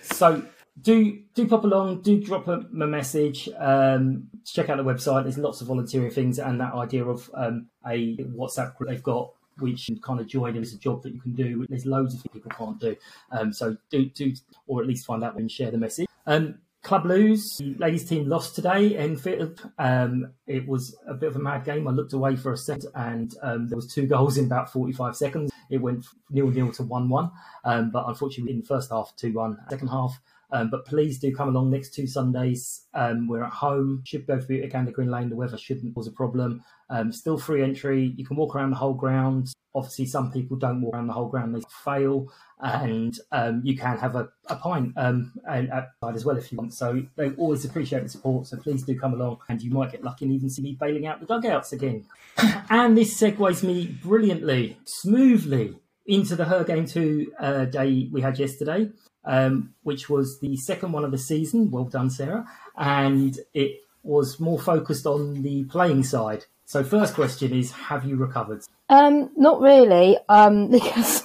So 0.00 0.42
do 0.82 1.20
do 1.34 1.46
pop 1.46 1.64
along, 1.64 2.02
do 2.02 2.22
drop 2.22 2.48
a, 2.48 2.60
a 2.60 2.86
message. 2.86 3.48
Um, 3.58 4.28
check 4.44 4.68
out 4.68 4.76
the 4.76 4.84
website. 4.84 5.24
There's 5.24 5.38
lots 5.38 5.60
of 5.60 5.68
volunteering 5.68 6.10
things, 6.10 6.38
and 6.38 6.60
that 6.60 6.74
idea 6.74 7.04
of 7.04 7.30
um, 7.34 7.68
a 7.86 8.16
WhatsApp 8.16 8.76
group 8.76 8.90
they've 8.90 9.02
got, 9.02 9.32
which 9.58 9.88
you 9.88 10.00
kind 10.00 10.20
of 10.20 10.26
join. 10.26 10.54
There's 10.54 10.74
a 10.74 10.78
job 10.78 11.02
that 11.02 11.14
you 11.14 11.20
can 11.20 11.34
do. 11.34 11.66
There's 11.68 11.86
loads 11.86 12.14
of 12.14 12.22
people 12.22 12.50
can't 12.50 12.80
do. 12.80 12.96
Um, 13.30 13.52
so 13.52 13.76
do 13.90 14.06
do, 14.06 14.34
or 14.66 14.80
at 14.82 14.88
least 14.88 15.06
find 15.06 15.22
out 15.24 15.36
and 15.36 15.50
share 15.50 15.70
the 15.70 15.78
message. 15.78 16.06
Um, 16.26 16.58
Club 16.82 17.06
lose. 17.06 17.60
Ladies 17.78 18.08
team 18.08 18.28
lost 18.28 18.56
today. 18.56 18.96
Enfield. 18.96 19.70
Um, 19.78 20.32
it 20.48 20.66
was 20.66 20.96
a 21.06 21.14
bit 21.14 21.28
of 21.28 21.36
a 21.36 21.38
mad 21.38 21.64
game. 21.64 21.86
I 21.86 21.92
looked 21.92 22.12
away 22.12 22.34
for 22.34 22.52
a 22.52 22.56
second, 22.56 22.90
and 22.96 23.32
um, 23.40 23.68
there 23.68 23.76
was 23.76 23.86
two 23.86 24.06
goals 24.06 24.36
in 24.36 24.46
about 24.46 24.72
45 24.72 25.16
seconds. 25.16 25.52
It 25.70 25.78
went 25.78 26.04
nil 26.30 26.48
nil 26.48 26.72
to 26.72 26.82
one 26.82 27.08
one. 27.08 27.30
Um, 27.64 27.92
but 27.92 28.08
unfortunately, 28.08 28.52
in 28.52 28.60
the 28.60 28.66
first 28.66 28.90
half, 28.90 29.14
two 29.16 29.32
one. 29.32 29.58
Second 29.70 29.88
half. 29.88 30.20
Um, 30.52 30.68
but 30.68 30.84
please 30.84 31.18
do 31.18 31.34
come 31.34 31.48
along 31.48 31.70
next 31.70 31.94
two 31.94 32.06
Sundays. 32.06 32.86
Um, 32.92 33.26
we're 33.26 33.42
at 33.42 33.52
home. 33.52 34.02
Should 34.04 34.26
go 34.26 34.38
through 34.38 34.68
Gander 34.68 34.92
Green 34.92 35.10
Lane. 35.10 35.30
The 35.30 35.36
weather 35.36 35.56
shouldn't 35.56 35.94
cause 35.94 36.06
a 36.06 36.12
problem. 36.12 36.62
Um, 36.90 37.10
still 37.10 37.38
free 37.38 37.62
entry. 37.62 38.12
You 38.16 38.26
can 38.26 38.36
walk 38.36 38.54
around 38.54 38.70
the 38.70 38.76
whole 38.76 38.92
ground. 38.92 39.52
Obviously, 39.74 40.04
some 40.04 40.30
people 40.30 40.58
don't 40.58 40.82
walk 40.82 40.94
around 40.94 41.06
the 41.06 41.14
whole 41.14 41.28
ground; 41.28 41.54
they 41.54 41.62
fail, 41.82 42.30
and 42.60 43.18
um, 43.32 43.62
you 43.64 43.74
can 43.74 43.96
have 43.96 44.14
a, 44.14 44.28
a 44.48 44.56
pint 44.56 44.92
um, 44.98 45.32
and 45.48 45.70
outside 45.70 46.14
as 46.14 46.26
well 46.26 46.36
if 46.36 46.52
you 46.52 46.58
want. 46.58 46.74
So 46.74 47.02
they 47.16 47.30
always 47.30 47.64
appreciate 47.64 48.02
the 48.02 48.10
support. 48.10 48.46
So 48.46 48.58
please 48.58 48.82
do 48.82 48.98
come 48.98 49.14
along, 49.14 49.38
and 49.48 49.62
you 49.62 49.70
might 49.70 49.90
get 49.90 50.04
lucky 50.04 50.26
and 50.26 50.34
even 50.34 50.50
see 50.50 50.60
me 50.60 50.76
bailing 50.78 51.06
out 51.06 51.20
the 51.20 51.26
dugouts 51.26 51.72
again. 51.72 52.04
and 52.68 52.98
this 52.98 53.18
segues 53.18 53.62
me 53.62 53.86
brilliantly, 54.02 54.76
smoothly 54.84 55.78
into 56.04 56.36
the 56.36 56.44
Her 56.44 56.64
Game 56.64 56.84
Too 56.84 57.32
uh, 57.40 57.64
day 57.64 58.10
we 58.12 58.20
had 58.20 58.38
yesterday 58.38 58.90
um, 59.24 59.74
which 59.82 60.08
was 60.08 60.40
the 60.40 60.56
second 60.56 60.92
one 60.92 61.04
of 61.04 61.10
the 61.10 61.18
season. 61.18 61.70
Well 61.70 61.84
done, 61.84 62.10
Sarah. 62.10 62.46
And 62.76 63.38
it 63.54 63.80
was 64.02 64.40
more 64.40 64.58
focused 64.58 65.06
on 65.06 65.42
the 65.42 65.64
playing 65.64 66.04
side. 66.04 66.46
So, 66.64 66.82
first 66.82 67.14
question 67.14 67.52
is 67.52 67.70
Have 67.72 68.04
you 68.04 68.16
recovered? 68.16 68.62
Um, 68.88 69.30
not 69.36 69.60
really, 69.60 70.18
um, 70.28 70.70
because 70.70 71.24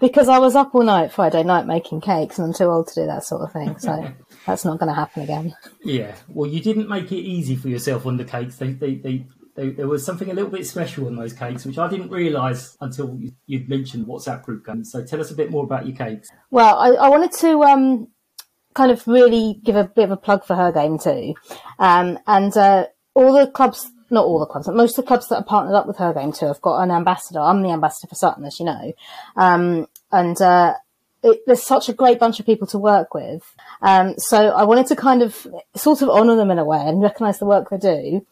because 0.00 0.28
I 0.28 0.38
was 0.38 0.56
up 0.56 0.74
all 0.74 0.82
night 0.82 1.12
Friday 1.12 1.42
night 1.42 1.66
making 1.66 2.00
cakes, 2.00 2.38
and 2.38 2.48
I'm 2.48 2.54
too 2.54 2.64
old 2.64 2.88
to 2.88 2.94
do 2.94 3.06
that 3.06 3.24
sort 3.24 3.42
of 3.42 3.52
thing. 3.52 3.78
So 3.78 4.12
that's 4.46 4.64
not 4.64 4.78
going 4.78 4.88
to 4.88 4.94
happen 4.94 5.22
again. 5.22 5.56
Yeah, 5.84 6.14
well, 6.28 6.48
you 6.48 6.60
didn't 6.60 6.88
make 6.88 7.10
it 7.12 7.16
easy 7.16 7.56
for 7.56 7.68
yourself 7.68 8.06
on 8.06 8.16
the 8.16 8.24
cakes. 8.24 8.56
They 8.56 8.72
they, 8.72 8.94
they 8.94 9.26
there, 9.54 9.70
there, 9.70 9.88
was 9.88 10.04
something 10.04 10.30
a 10.30 10.34
little 10.34 10.50
bit 10.50 10.66
special 10.66 11.08
in 11.08 11.16
those 11.16 11.32
cakes, 11.32 11.64
which 11.64 11.78
I 11.78 11.88
didn't 11.88 12.10
realise 12.10 12.76
until 12.80 13.18
you'd 13.46 13.68
mentioned 13.68 14.06
WhatsApp 14.06 14.42
group 14.42 14.64
games. 14.64 14.90
So 14.90 15.04
tell 15.04 15.20
us 15.20 15.30
a 15.30 15.34
bit 15.34 15.50
more 15.50 15.64
about 15.64 15.86
your 15.86 15.96
cakes. 15.96 16.28
Well, 16.50 16.78
I, 16.78 16.90
I 16.90 17.08
wanted 17.08 17.32
to 17.40 17.62
um, 17.64 18.08
kind 18.74 18.90
of 18.90 19.06
really 19.06 19.60
give 19.64 19.76
a 19.76 19.84
bit 19.84 20.04
of 20.04 20.10
a 20.10 20.16
plug 20.16 20.44
for 20.44 20.56
her 20.56 20.72
game 20.72 20.98
too, 20.98 21.34
um, 21.78 22.18
and 22.26 22.56
uh, 22.56 22.86
all 23.14 23.32
the 23.32 23.50
clubs. 23.50 23.90
Not 24.12 24.24
all 24.24 24.40
the 24.40 24.46
clubs, 24.46 24.66
but 24.66 24.74
most 24.74 24.98
of 24.98 25.04
the 25.04 25.06
clubs 25.06 25.28
that 25.28 25.36
are 25.36 25.44
partnered 25.44 25.76
up 25.76 25.86
with 25.86 25.98
her 25.98 26.12
game 26.12 26.32
too 26.32 26.46
have 26.46 26.60
got 26.60 26.82
an 26.82 26.90
ambassador. 26.90 27.38
I'm 27.38 27.62
the 27.62 27.70
ambassador 27.70 28.08
for 28.08 28.16
Sutton, 28.16 28.44
as 28.44 28.58
you 28.58 28.66
know, 28.66 28.92
um, 29.36 29.86
and 30.10 30.42
uh, 30.42 30.74
it, 31.22 31.42
there's 31.46 31.64
such 31.64 31.88
a 31.88 31.92
great 31.92 32.18
bunch 32.18 32.40
of 32.40 32.46
people 32.46 32.66
to 32.68 32.78
work 32.78 33.14
with. 33.14 33.54
Um, 33.82 34.14
so 34.18 34.48
I 34.48 34.64
wanted 34.64 34.86
to 34.86 34.96
kind 34.96 35.22
of 35.22 35.46
sort 35.76 36.02
of 36.02 36.08
honour 36.08 36.34
them 36.34 36.50
in 36.50 36.58
a 36.58 36.64
way 36.64 36.82
and 36.84 37.00
recognise 37.00 37.38
the 37.38 37.46
work 37.46 37.70
they 37.70 37.78
do 37.78 38.26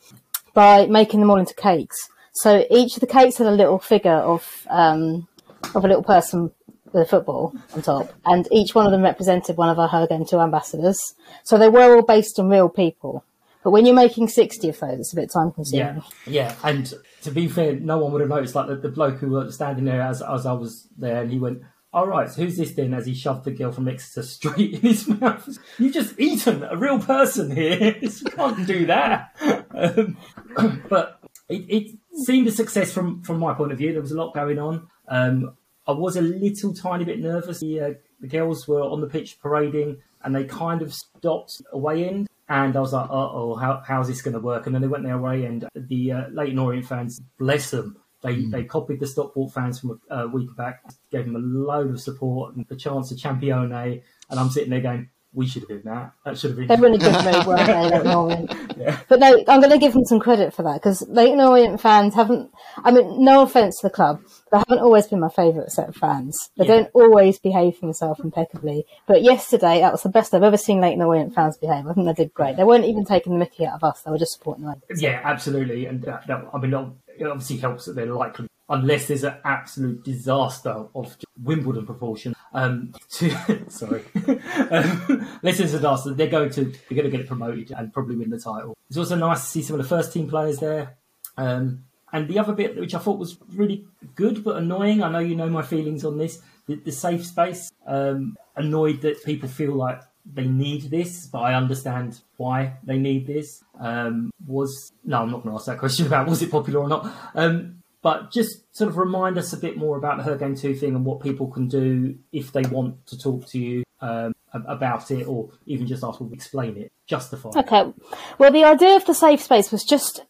by 0.58 0.86
making 0.86 1.20
them 1.20 1.30
all 1.30 1.36
into 1.36 1.54
cakes. 1.54 1.96
So 2.32 2.66
each 2.68 2.94
of 2.94 3.00
the 3.00 3.06
cakes 3.06 3.38
had 3.38 3.46
a 3.46 3.52
little 3.52 3.78
figure 3.78 4.10
of 4.10 4.66
um, 4.68 5.28
of 5.72 5.84
a 5.84 5.88
little 5.88 6.02
person 6.02 6.50
with 6.92 7.02
a 7.02 7.06
football 7.06 7.54
on 7.74 7.82
top, 7.82 8.12
and 8.26 8.48
each 8.50 8.74
one 8.74 8.84
of 8.84 8.90
them 8.90 9.02
represented 9.02 9.56
one 9.56 9.68
of 9.68 9.78
our 9.78 10.06
Game 10.08 10.24
Too 10.24 10.40
ambassadors. 10.40 10.98
So 11.44 11.58
they 11.58 11.68
were 11.68 11.94
all 11.94 12.02
based 12.02 12.40
on 12.40 12.48
real 12.48 12.68
people. 12.68 13.24
But 13.62 13.70
when 13.70 13.86
you're 13.86 13.94
making 13.94 14.28
60 14.28 14.68
of 14.68 14.80
those, 14.80 14.98
it's 14.98 15.12
a 15.12 15.16
bit 15.16 15.30
time 15.32 15.52
consuming. 15.52 16.02
Yeah, 16.26 16.48
yeah. 16.48 16.54
And 16.64 16.92
to 17.22 17.30
be 17.30 17.46
fair, 17.46 17.74
no 17.74 17.98
one 17.98 18.10
would 18.12 18.20
have 18.20 18.30
noticed. 18.30 18.56
Like 18.56 18.66
the, 18.66 18.76
the 18.76 18.88
bloke 18.88 19.18
who 19.18 19.30
was 19.30 19.54
standing 19.54 19.84
there 19.84 20.02
as, 20.02 20.22
as 20.22 20.44
I 20.44 20.52
was 20.54 20.88
there, 20.96 21.22
and 21.22 21.30
he 21.30 21.38
went, 21.38 21.62
all 21.92 22.06
right, 22.06 22.28
so 22.28 22.42
who's 22.42 22.56
this 22.56 22.72
then? 22.72 22.92
As 22.92 23.06
he 23.06 23.14
shoved 23.14 23.44
the 23.44 23.50
girl 23.50 23.72
from 23.72 23.88
Exeter 23.88 24.22
straight 24.22 24.74
in 24.74 24.80
his 24.80 25.08
mouth. 25.08 25.58
You've 25.78 25.94
just 25.94 26.18
eaten 26.18 26.62
a 26.62 26.76
real 26.76 26.98
person 26.98 27.54
here. 27.54 27.96
you 28.00 28.10
can't 28.10 28.66
do 28.66 28.86
that. 28.86 29.34
Um, 29.70 30.16
but 30.88 31.20
it, 31.48 31.64
it, 31.68 31.98
seemed 32.24 32.48
a 32.48 32.50
success 32.50 32.92
from, 32.92 33.22
from 33.22 33.38
my 33.38 33.54
point 33.54 33.70
of 33.70 33.78
view. 33.78 33.92
There 33.92 34.02
was 34.02 34.10
a 34.10 34.16
lot 34.16 34.34
going 34.34 34.58
on. 34.58 34.88
Um, 35.06 35.56
I 35.86 35.92
was 35.92 36.16
a 36.16 36.20
little 36.20 36.74
tiny 36.74 37.04
bit 37.04 37.20
nervous. 37.20 37.60
The, 37.60 37.80
uh, 37.80 37.90
the 38.20 38.26
girls 38.26 38.66
were 38.66 38.82
on 38.82 39.00
the 39.00 39.06
pitch 39.06 39.38
parading 39.40 39.98
and 40.22 40.34
they 40.34 40.44
kind 40.44 40.82
of 40.82 40.92
stopped 40.92 41.62
away 41.72 42.08
end. 42.08 42.28
And 42.48 42.76
I 42.76 42.80
was 42.80 42.92
like, 42.92 43.08
oh, 43.10 43.54
how, 43.56 43.82
how's 43.86 44.08
this 44.08 44.22
going 44.22 44.34
to 44.34 44.40
work? 44.40 44.66
And 44.66 44.74
then 44.74 44.82
they 44.82 44.88
went 44.88 45.04
their 45.04 45.18
way, 45.18 45.44
and 45.44 45.68
the 45.74 46.12
uh, 46.12 46.22
Leyton 46.32 46.58
Orient 46.58 46.86
fans, 46.86 47.20
bless 47.38 47.70
them, 47.70 47.98
they 48.22 48.36
mm. 48.36 48.50
they 48.50 48.64
copied 48.64 49.00
the 49.00 49.06
Stockport 49.06 49.52
fans 49.52 49.80
from 49.80 50.00
a, 50.10 50.16
a, 50.16 50.28
week 50.28 50.48
back, 50.56 50.82
gave 51.10 51.24
them 51.24 51.36
a 51.36 51.38
load 51.38 51.90
of 51.90 52.00
support 52.00 52.56
and 52.56 52.66
the 52.68 52.76
chance 52.76 53.08
to 53.10 53.14
Champione. 53.14 54.02
And 54.30 54.40
I'm 54.40 54.50
sitting 54.50 54.70
there 54.70 54.80
going, 54.80 55.08
we 55.32 55.46
should 55.46 55.62
have 55.62 55.68
been 55.68 55.82
that. 55.84 56.12
That 56.24 56.38
should 56.38 56.50
have 56.50 56.58
been. 56.58 56.68
They 56.68 56.76
were 56.76 56.86
in 56.86 56.94
a 56.94 56.98
good 56.98 57.24
mood, 57.24 57.46
weren't 57.46 57.66
they, 57.66 57.90
Leyton 57.90 58.06
Orient? 58.08 58.76
yeah. 58.78 58.98
But 59.08 59.20
no, 59.20 59.44
I'm 59.46 59.60
going 59.60 59.70
to 59.70 59.78
give 59.78 59.92
them 59.92 60.04
some 60.04 60.20
credit 60.20 60.54
for 60.54 60.62
that 60.62 60.74
because 60.74 61.06
Leyton 61.06 61.40
Orient 61.40 61.80
fans 61.80 62.14
haven't. 62.14 62.50
I 62.78 62.90
mean, 62.90 63.22
no 63.22 63.42
offence 63.42 63.80
to 63.80 63.88
the 63.88 63.94
club, 63.94 64.20
they 64.50 64.58
haven't 64.58 64.78
always 64.78 65.06
been 65.06 65.20
my 65.20 65.28
favourite 65.28 65.70
set 65.70 65.90
of 65.90 65.96
fans. 65.96 66.50
They 66.56 66.66
yeah. 66.66 66.74
don't 66.74 66.90
always 66.94 67.38
behave 67.38 67.78
themselves 67.80 68.20
impeccably. 68.20 68.86
But 69.06 69.22
yesterday, 69.22 69.80
that 69.80 69.92
was 69.92 70.02
the 70.02 70.08
best 70.08 70.32
I've 70.32 70.42
ever 70.42 70.56
seen 70.56 70.80
Leyton 70.80 71.02
Orient 71.02 71.34
fans 71.34 71.58
behave. 71.58 71.86
I 71.86 71.92
think 71.92 72.06
they 72.06 72.24
did 72.24 72.32
great. 72.32 72.56
They 72.56 72.64
weren't 72.64 72.86
even 72.86 73.04
taking 73.04 73.34
the 73.34 73.38
Mickey 73.38 73.66
out 73.66 73.74
of 73.74 73.84
us; 73.84 74.02
they 74.02 74.10
were 74.10 74.18
just 74.18 74.32
supporting 74.32 74.64
them. 74.64 74.80
Yeah, 74.96 75.20
absolutely. 75.22 75.86
And 75.86 76.02
that, 76.04 76.26
that, 76.26 76.46
I 76.54 76.58
mean, 76.58 76.96
it 77.20 77.26
obviously 77.26 77.56
helps 77.58 77.86
that 77.86 77.94
they're 77.94 78.06
likely, 78.06 78.48
unless 78.68 79.08
there's 79.08 79.24
an 79.24 79.36
absolute 79.44 80.04
disaster 80.04 80.86
of 80.94 81.16
Wimbledon 81.42 81.86
proportion. 81.86 82.34
Um, 82.52 82.94
to 83.10 83.30
sorry, 83.68 84.04
um, 84.16 85.28
unless 85.42 85.58
there's 85.58 85.74
a 85.74 85.78
disaster, 85.78 86.14
they're 86.14 86.28
going 86.28 86.50
to 86.50 86.64
they're 86.64 86.96
going 86.96 87.04
to 87.04 87.10
get 87.10 87.20
it 87.20 87.28
promoted 87.28 87.72
and 87.72 87.92
probably 87.92 88.16
win 88.16 88.30
the 88.30 88.38
title. 88.38 88.74
It's 88.88 88.98
also 88.98 89.16
nice 89.16 89.42
to 89.42 89.46
see 89.46 89.62
some 89.62 89.78
of 89.78 89.82
the 89.82 89.88
first 89.88 90.12
team 90.12 90.28
players 90.28 90.58
there. 90.58 90.96
Um, 91.36 91.84
and 92.12 92.26
the 92.26 92.38
other 92.38 92.54
bit 92.54 92.76
which 92.76 92.94
I 92.94 92.98
thought 92.98 93.18
was 93.18 93.36
really 93.52 93.86
good 94.14 94.42
but 94.42 94.56
annoying, 94.56 95.02
I 95.02 95.10
know 95.10 95.18
you 95.18 95.36
know 95.36 95.48
my 95.48 95.62
feelings 95.62 96.04
on 96.04 96.16
this, 96.16 96.40
the, 96.66 96.76
the 96.76 96.92
safe 96.92 97.26
space. 97.26 97.70
Um, 97.86 98.36
annoyed 98.56 99.02
that 99.02 99.24
people 99.24 99.48
feel 99.48 99.72
like 99.72 100.02
they 100.32 100.46
need 100.46 100.90
this, 100.90 101.26
but 101.26 101.40
I 101.40 101.54
understand 101.54 102.20
why 102.36 102.74
they 102.84 102.98
need 102.98 103.26
this. 103.26 103.62
Um, 103.80 104.30
was 104.46 104.92
no, 105.04 105.22
I'm 105.22 105.30
not 105.30 105.42
going 105.42 105.54
to 105.54 105.56
ask 105.56 105.66
that 105.66 105.78
question 105.78 106.06
about 106.08 106.28
was 106.28 106.42
it 106.42 106.50
popular 106.50 106.80
or 106.80 106.88
not. 106.88 107.12
Um, 107.34 107.82
but 108.00 108.30
just 108.30 108.74
sort 108.76 108.88
of 108.88 108.96
remind 108.96 109.38
us 109.38 109.52
a 109.52 109.56
bit 109.56 109.76
more 109.76 109.96
about 109.96 110.18
the 110.18 110.22
Her 110.22 110.36
Game 110.36 110.54
Too 110.54 110.74
thing 110.74 110.94
and 110.94 111.04
what 111.04 111.20
people 111.20 111.48
can 111.48 111.66
do 111.66 112.16
if 112.32 112.52
they 112.52 112.62
want 112.62 113.06
to 113.06 113.18
talk 113.18 113.46
to 113.48 113.58
you 113.58 113.82
um, 114.00 114.34
about 114.52 115.10
it, 115.10 115.26
or 115.26 115.50
even 115.66 115.86
just 115.86 116.04
ask, 116.04 116.18
to 116.18 116.30
explain 116.32 116.76
it, 116.76 116.92
justify. 117.06 117.50
Okay. 117.56 117.92
Well, 118.38 118.52
the 118.52 118.64
idea 118.64 118.94
of 118.94 119.04
the 119.04 119.14
safe 119.14 119.42
space 119.42 119.72
was 119.72 119.84
just 119.84 120.24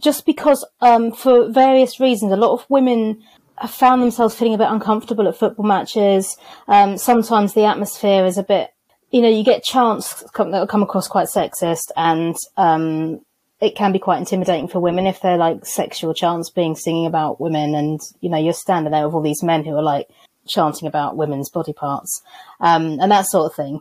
just 0.00 0.26
because, 0.26 0.66
um, 0.80 1.12
for 1.12 1.48
various 1.50 2.00
reasons, 2.00 2.32
a 2.32 2.36
lot 2.36 2.52
of 2.52 2.66
women 2.68 3.22
have 3.56 3.70
found 3.70 4.02
themselves 4.02 4.34
feeling 4.34 4.54
a 4.54 4.58
bit 4.58 4.68
uncomfortable 4.68 5.28
at 5.28 5.36
football 5.36 5.64
matches. 5.64 6.36
Um, 6.66 6.98
sometimes 6.98 7.54
the 7.54 7.64
atmosphere 7.64 8.26
is 8.26 8.36
a 8.36 8.42
bit 8.42 8.73
you 9.14 9.22
know, 9.22 9.28
you 9.28 9.44
get 9.44 9.62
chants 9.62 10.24
come, 10.32 10.50
that 10.50 10.68
come 10.68 10.82
across 10.82 11.06
quite 11.06 11.28
sexist 11.28 11.92
and, 11.96 12.34
um, 12.56 13.20
it 13.60 13.76
can 13.76 13.92
be 13.92 14.00
quite 14.00 14.18
intimidating 14.18 14.66
for 14.66 14.80
women 14.80 15.06
if 15.06 15.20
they're 15.20 15.36
like 15.36 15.64
sexual 15.64 16.12
chants 16.12 16.50
being 16.50 16.74
singing 16.74 17.06
about 17.06 17.40
women 17.40 17.76
and, 17.76 18.00
you 18.20 18.28
know, 18.28 18.36
you're 18.36 18.52
standing 18.52 18.90
there 18.90 19.06
with 19.06 19.14
all 19.14 19.22
these 19.22 19.44
men 19.44 19.64
who 19.64 19.76
are 19.76 19.84
like 19.84 20.08
chanting 20.48 20.88
about 20.88 21.16
women's 21.16 21.48
body 21.48 21.72
parts, 21.72 22.22
um, 22.58 22.98
and 23.00 23.12
that 23.12 23.26
sort 23.26 23.48
of 23.48 23.54
thing. 23.54 23.78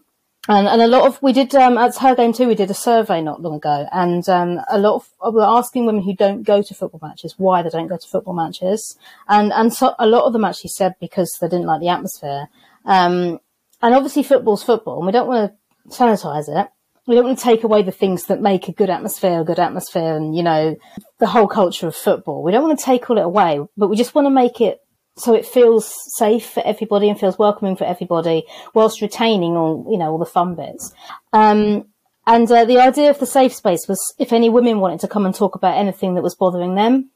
And, 0.47 0.67
and 0.67 0.83
a 0.83 0.87
lot 0.87 1.07
of, 1.07 1.19
we 1.23 1.33
did, 1.33 1.55
um, 1.55 1.79
at 1.79 1.97
her 1.97 2.13
game 2.13 2.33
too, 2.33 2.47
we 2.47 2.53
did 2.53 2.69
a 2.69 2.75
survey 2.75 3.19
not 3.19 3.41
long 3.41 3.55
ago 3.55 3.87
and, 3.91 4.29
um, 4.29 4.61
a 4.69 4.77
lot 4.77 4.97
of, 4.97 5.33
we're 5.33 5.41
asking 5.41 5.87
women 5.87 6.03
who 6.03 6.15
don't 6.15 6.43
go 6.43 6.61
to 6.61 6.75
football 6.75 6.99
matches 7.01 7.33
why 7.39 7.63
they 7.63 7.69
don't 7.69 7.87
go 7.87 7.97
to 7.97 8.07
football 8.07 8.35
matches. 8.35 8.99
And, 9.27 9.51
and 9.51 9.73
so 9.73 9.95
a 9.97 10.05
lot 10.05 10.27
of 10.27 10.33
them 10.33 10.45
actually 10.45 10.69
said 10.77 10.93
because 10.99 11.35
they 11.41 11.47
didn't 11.47 11.65
like 11.65 11.81
the 11.81 11.87
atmosphere. 11.87 12.49
Um, 12.85 13.39
and 13.83 13.93
obviously 13.93 14.23
football's 14.23 14.63
football 14.63 14.97
and 14.97 15.05
we 15.05 15.11
don't 15.11 15.27
want 15.27 15.51
to 15.51 15.95
sanitize 15.95 16.45
it. 16.47 16.69
We 17.05 17.15
don't 17.15 17.25
want 17.25 17.37
to 17.37 17.43
take 17.43 17.65
away 17.65 17.83
the 17.83 17.91
things 17.91 18.27
that 18.27 18.41
make 18.41 18.69
a 18.69 18.71
good 18.71 18.89
atmosphere, 18.89 19.41
a 19.41 19.43
good 19.43 19.59
atmosphere 19.59 20.15
and, 20.15 20.33
you 20.33 20.41
know, 20.41 20.77
the 21.19 21.27
whole 21.27 21.47
culture 21.47 21.87
of 21.87 21.95
football. 21.95 22.41
We 22.41 22.53
don't 22.53 22.63
want 22.63 22.79
to 22.79 22.85
take 22.85 23.09
all 23.09 23.17
it 23.17 23.25
away, 23.25 23.59
but 23.75 23.89
we 23.89 23.97
just 23.97 24.15
want 24.15 24.25
to 24.25 24.31
make 24.31 24.61
it 24.61 24.79
so 25.17 25.35
it 25.35 25.45
feels 25.45 25.93
safe 26.17 26.49
for 26.49 26.65
everybody 26.65 27.09
and 27.09 27.19
feels 27.19 27.37
welcoming 27.37 27.75
for 27.75 27.83
everybody 27.83 28.45
whilst 28.73 29.01
retaining 29.01 29.57
all, 29.57 29.85
you 29.91 29.97
know, 29.97 30.11
all 30.11 30.17
the 30.17 30.25
fun 30.25 30.55
bits. 30.55 30.93
Um, 31.33 31.89
and 32.25 32.49
uh, 32.49 32.63
the 32.63 32.79
idea 32.79 33.09
of 33.09 33.19
the 33.19 33.25
safe 33.25 33.53
space 33.53 33.85
was 33.87 33.99
if 34.17 34.31
any 34.31 34.49
women 34.49 34.79
wanted 34.79 35.01
to 35.01 35.09
come 35.09 35.25
and 35.25 35.35
talk 35.35 35.55
about 35.55 35.77
anything 35.77 36.15
that 36.15 36.23
was 36.23 36.35
bothering 36.35 36.75
them, 36.75 37.11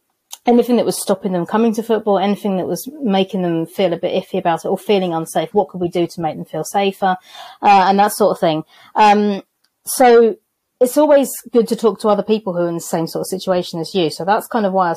anything 0.47 0.77
that 0.77 0.86
was 0.86 0.99
stopping 0.99 1.33
them 1.33 1.45
coming 1.45 1.73
to 1.75 1.83
football, 1.83 2.17
anything 2.17 2.57
that 2.57 2.67
was 2.67 2.89
making 3.01 3.41
them 3.41 3.65
feel 3.65 3.93
a 3.93 3.97
bit 3.97 4.23
iffy 4.23 4.39
about 4.39 4.63
it 4.63 4.69
or 4.69 4.77
feeling 4.77 5.13
unsafe, 5.13 5.53
what 5.53 5.67
could 5.67 5.81
we 5.81 5.89
do 5.89 6.07
to 6.07 6.21
make 6.21 6.38
them 6.38 6.45
feel 6.45 6.63
safer, 6.63 7.17
uh, 7.62 7.86
and 7.88 7.99
that 7.99 8.13
sort 8.13 8.31
of 8.31 8.39
thing. 8.39 8.63
Um, 8.95 9.43
so 9.86 10.38
it's 10.79 10.97
always 10.97 11.29
good 11.51 11.67
to 11.67 11.75
talk 11.75 11.99
to 11.99 12.07
other 12.07 12.23
people 12.23 12.53
who 12.53 12.62
are 12.62 12.69
in 12.69 12.75
the 12.75 12.81
same 12.81 13.07
sort 13.07 13.21
of 13.21 13.27
situation 13.27 13.79
as 13.79 13.93
you. 13.93 14.10
So 14.10 14.25
that's 14.25 14.47
kind 14.47 14.65
of 14.65 14.73
why 14.73 14.91
I, 14.91 14.95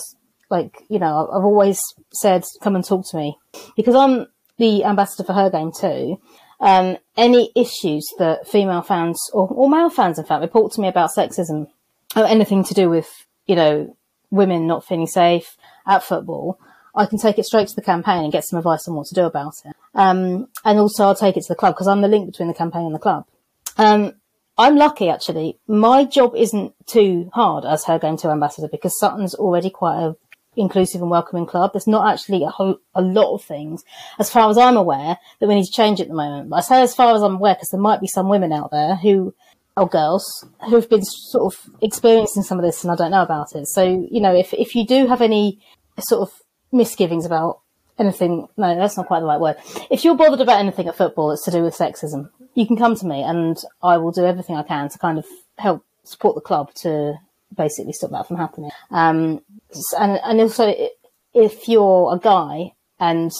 like, 0.50 0.84
you 0.88 0.98
know, 0.98 1.28
I've 1.32 1.44
always 1.44 1.80
said, 2.12 2.44
come 2.62 2.76
and 2.76 2.84
talk 2.84 3.08
to 3.10 3.16
me 3.16 3.36
because 3.76 3.94
I'm 3.94 4.26
the 4.58 4.84
ambassador 4.84 5.24
for 5.24 5.32
her 5.32 5.50
game 5.50 5.72
too. 5.72 6.20
um, 6.60 6.98
any 7.16 7.50
issues 7.56 8.06
that 8.18 8.46
female 8.46 8.82
fans 8.82 9.18
or, 9.32 9.48
or 9.48 9.68
male 9.68 9.90
fans, 9.90 10.18
in 10.18 10.24
fact, 10.24 10.42
report 10.42 10.72
to 10.72 10.80
me 10.80 10.88
about 10.88 11.10
sexism 11.16 11.68
or 12.14 12.26
anything 12.26 12.64
to 12.64 12.74
do 12.74 12.90
with, 12.90 13.08
you 13.46 13.56
know, 13.56 13.96
women 14.30 14.66
not 14.66 14.84
feeling 14.84 15.06
safe 15.06 15.56
at 15.86 16.02
football, 16.02 16.58
I 16.94 17.06
can 17.06 17.18
take 17.18 17.38
it 17.38 17.44
straight 17.44 17.68
to 17.68 17.76
the 17.76 17.82
campaign 17.82 18.24
and 18.24 18.32
get 18.32 18.44
some 18.44 18.58
advice 18.58 18.88
on 18.88 18.94
what 18.94 19.06
to 19.06 19.14
do 19.14 19.24
about 19.24 19.54
it. 19.64 19.74
Um, 19.94 20.48
and 20.64 20.78
also 20.78 21.04
I'll 21.04 21.14
take 21.14 21.36
it 21.36 21.42
to 21.42 21.48
the 21.48 21.54
club 21.54 21.74
because 21.74 21.88
I'm 21.88 22.02
the 22.02 22.08
link 22.08 22.26
between 22.26 22.48
the 22.48 22.54
campaign 22.54 22.86
and 22.86 22.94
the 22.94 22.98
club. 22.98 23.26
Um, 23.76 24.14
I'm 24.58 24.76
lucky 24.76 25.08
actually. 25.08 25.58
My 25.66 26.04
job 26.04 26.34
isn't 26.36 26.74
too 26.86 27.30
hard 27.32 27.64
as 27.64 27.84
her 27.84 27.98
game 27.98 28.16
too 28.16 28.28
ambassador 28.28 28.68
because 28.68 28.98
Sutton's 28.98 29.34
already 29.34 29.70
quite 29.70 30.00
a 30.00 30.16
inclusive 30.56 31.00
and 31.00 31.10
welcoming 31.10 31.46
club. 31.46 31.72
There's 31.72 31.86
not 31.86 32.12
actually 32.12 32.44
a 32.44 32.48
whole, 32.48 32.78
a 32.94 33.02
lot 33.02 33.34
of 33.34 33.42
things, 33.42 33.84
as 34.18 34.30
far 34.30 34.50
as 34.50 34.58
I'm 34.58 34.76
aware, 34.76 35.16
that 35.38 35.46
we 35.46 35.54
need 35.54 35.64
to 35.64 35.72
change 35.72 36.00
at 36.00 36.08
the 36.08 36.14
moment. 36.14 36.50
But 36.50 36.56
I 36.56 36.60
say 36.60 36.82
as 36.82 36.94
far 36.94 37.14
as 37.14 37.22
I'm 37.22 37.36
aware 37.36 37.54
because 37.54 37.70
there 37.70 37.80
might 37.80 38.00
be 38.00 38.06
some 38.06 38.28
women 38.28 38.52
out 38.52 38.70
there 38.70 38.96
who, 38.96 39.34
or 39.80 39.88
girls, 39.88 40.46
who've 40.68 40.88
been 40.88 41.02
sort 41.02 41.54
of 41.54 41.70
experiencing 41.80 42.42
some 42.42 42.58
of 42.58 42.64
this 42.64 42.84
and 42.84 42.92
I 42.92 42.96
don't 42.96 43.10
know 43.10 43.22
about 43.22 43.54
it. 43.54 43.66
So, 43.66 43.82
you 44.10 44.20
know, 44.20 44.34
if, 44.34 44.52
if 44.52 44.74
you 44.74 44.86
do 44.86 45.06
have 45.06 45.22
any 45.22 45.58
sort 45.98 46.28
of 46.28 46.34
misgivings 46.70 47.24
about 47.24 47.60
anything, 47.98 48.46
no, 48.56 48.76
that's 48.76 48.96
not 48.96 49.06
quite 49.06 49.20
the 49.20 49.26
right 49.26 49.40
word. 49.40 49.56
If 49.90 50.04
you're 50.04 50.16
bothered 50.16 50.42
about 50.42 50.60
anything 50.60 50.86
at 50.86 50.96
football 50.96 51.30
that's 51.30 51.44
to 51.46 51.50
do 51.50 51.62
with 51.62 51.74
sexism, 51.74 52.28
you 52.54 52.66
can 52.66 52.76
come 52.76 52.94
to 52.94 53.06
me 53.06 53.22
and 53.22 53.56
I 53.82 53.96
will 53.96 54.12
do 54.12 54.26
everything 54.26 54.56
I 54.56 54.62
can 54.64 54.90
to 54.90 54.98
kind 54.98 55.18
of 55.18 55.24
help 55.56 55.84
support 56.04 56.34
the 56.34 56.42
club 56.42 56.74
to 56.82 57.14
basically 57.56 57.94
stop 57.94 58.10
that 58.10 58.28
from 58.28 58.36
happening. 58.36 58.70
Um, 58.90 59.40
and, 59.98 60.20
and 60.22 60.40
also 60.40 60.74
if 61.32 61.68
you're 61.68 62.14
a 62.14 62.18
guy 62.18 62.72
and 62.98 63.32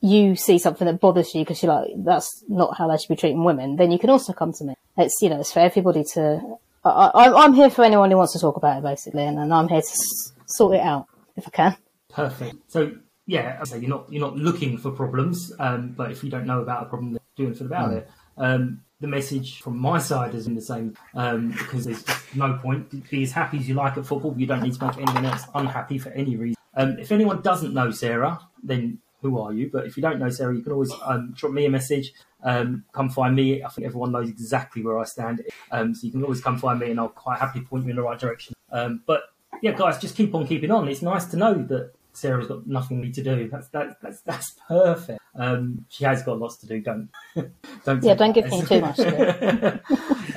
you 0.00 0.36
see 0.36 0.58
something 0.58 0.86
that 0.86 1.00
bothers 1.00 1.34
you 1.34 1.42
because 1.42 1.60
you're 1.60 1.74
like, 1.74 1.90
that's 2.04 2.44
not 2.48 2.76
how 2.78 2.88
they 2.88 2.96
should 2.96 3.08
be 3.08 3.16
treating 3.16 3.42
women, 3.42 3.74
then 3.76 3.90
you 3.90 3.98
can 3.98 4.10
also 4.10 4.32
come 4.32 4.52
to 4.52 4.64
me. 4.64 4.74
It's, 4.98 5.16
you 5.22 5.30
know, 5.30 5.40
it's 5.40 5.52
for 5.52 5.60
everybody 5.60 6.04
to, 6.14 6.58
I, 6.84 7.44
am 7.44 7.54
here 7.54 7.70
for 7.70 7.84
anyone 7.84 8.10
who 8.10 8.16
wants 8.16 8.32
to 8.32 8.38
talk 8.40 8.56
about 8.56 8.78
it 8.78 8.82
basically, 8.82 9.24
and, 9.24 9.38
and 9.38 9.52
I'm 9.54 9.68
here 9.68 9.80
to 9.80 9.86
s- 9.86 10.32
sort 10.46 10.74
it 10.74 10.80
out 10.80 11.06
if 11.36 11.46
I 11.46 11.50
can. 11.50 11.76
Perfect. 12.12 12.56
So 12.66 12.92
yeah, 13.26 13.62
so 13.64 13.76
you're 13.76 13.90
not 13.90 14.10
you're 14.10 14.22
not 14.22 14.36
looking 14.36 14.78
for 14.78 14.90
problems, 14.90 15.52
um, 15.58 15.94
but 15.96 16.10
if 16.10 16.24
you 16.24 16.30
don't 16.30 16.46
know 16.46 16.60
about 16.60 16.82
a 16.84 16.86
problem, 16.86 17.12
then 17.12 17.20
do 17.36 17.46
anything 17.46 17.66
about 17.66 17.90
Mm. 17.90 17.96
it. 17.98 18.10
Um, 18.38 18.80
the 19.00 19.06
message 19.06 19.60
from 19.60 19.78
my 19.78 19.98
side 19.98 20.34
is 20.34 20.46
in 20.48 20.54
the 20.56 20.62
same 20.62 20.96
um, 21.14 21.50
because 21.52 21.84
there's 21.84 22.04
no 22.34 22.54
point. 22.54 23.08
Be 23.10 23.22
as 23.22 23.30
happy 23.32 23.58
as 23.58 23.68
you 23.68 23.74
like 23.74 23.96
at 23.96 24.06
football. 24.06 24.34
You 24.36 24.46
don't 24.46 24.62
need 24.62 24.74
to 24.74 24.84
make 24.84 24.96
anyone 24.96 25.26
else 25.26 25.44
unhappy 25.54 25.98
for 25.98 26.08
any 26.10 26.34
reason. 26.36 26.56
Um, 26.74 26.98
if 26.98 27.12
anyone 27.12 27.40
doesn't 27.42 27.74
know 27.74 27.90
Sarah, 27.90 28.40
then 28.64 28.98
who 29.20 29.38
are 29.40 29.52
you? 29.52 29.70
But 29.72 29.86
if 29.86 29.96
you 29.96 30.02
don't 30.02 30.18
know 30.18 30.30
Sarah, 30.30 30.54
you 30.54 30.62
can 30.62 30.72
always 30.72 30.92
um, 31.04 31.32
drop 31.34 31.52
me 31.52 31.66
a 31.66 31.70
message. 31.70 32.12
Um, 32.42 32.84
come 32.92 33.08
find 33.08 33.34
me. 33.34 33.62
I 33.62 33.68
think 33.68 33.86
everyone 33.86 34.12
knows 34.12 34.28
exactly 34.28 34.82
where 34.82 34.98
I 34.98 35.04
stand. 35.04 35.42
Um, 35.72 35.94
so 35.94 36.06
you 36.06 36.12
can 36.12 36.22
always 36.22 36.40
come 36.40 36.58
find 36.58 36.78
me, 36.78 36.90
and 36.90 37.00
I'll 37.00 37.08
quite 37.08 37.38
happily 37.38 37.64
point 37.64 37.84
you 37.84 37.90
in 37.90 37.96
the 37.96 38.02
right 38.02 38.18
direction. 38.18 38.54
Um, 38.70 39.02
but 39.06 39.22
yeah, 39.62 39.72
guys, 39.72 39.98
just 39.98 40.16
keep 40.16 40.34
on 40.34 40.46
keeping 40.46 40.70
on. 40.70 40.88
It's 40.88 41.02
nice 41.02 41.24
to 41.26 41.36
know 41.36 41.54
that 41.54 41.92
Sarah's 42.12 42.46
got 42.46 42.66
nothing 42.66 43.12
to 43.12 43.22
do. 43.22 43.48
That's 43.48 43.68
that, 43.68 44.00
that's 44.00 44.20
that's 44.22 44.54
perfect. 44.66 45.20
Um, 45.34 45.86
she 45.88 46.04
has 46.04 46.22
got 46.22 46.38
lots 46.38 46.56
to 46.58 46.66
do. 46.66 46.80
Don't 46.80 47.08
don't 47.84 48.02
Yeah, 48.02 48.14
don't 48.14 48.32
give 48.32 48.46
me 48.46 48.62
too 48.62 48.80
much 48.80 48.96
to 48.96 49.80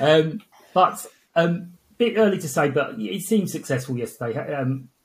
um, 0.00 0.40
but 0.74 1.06
um, 1.34 1.74
bit 1.98 2.16
early 2.16 2.38
to 2.38 2.48
say, 2.48 2.70
but 2.70 2.94
it 2.98 3.22
seemed 3.22 3.50
successful 3.50 3.96
yesterday. 3.96 4.38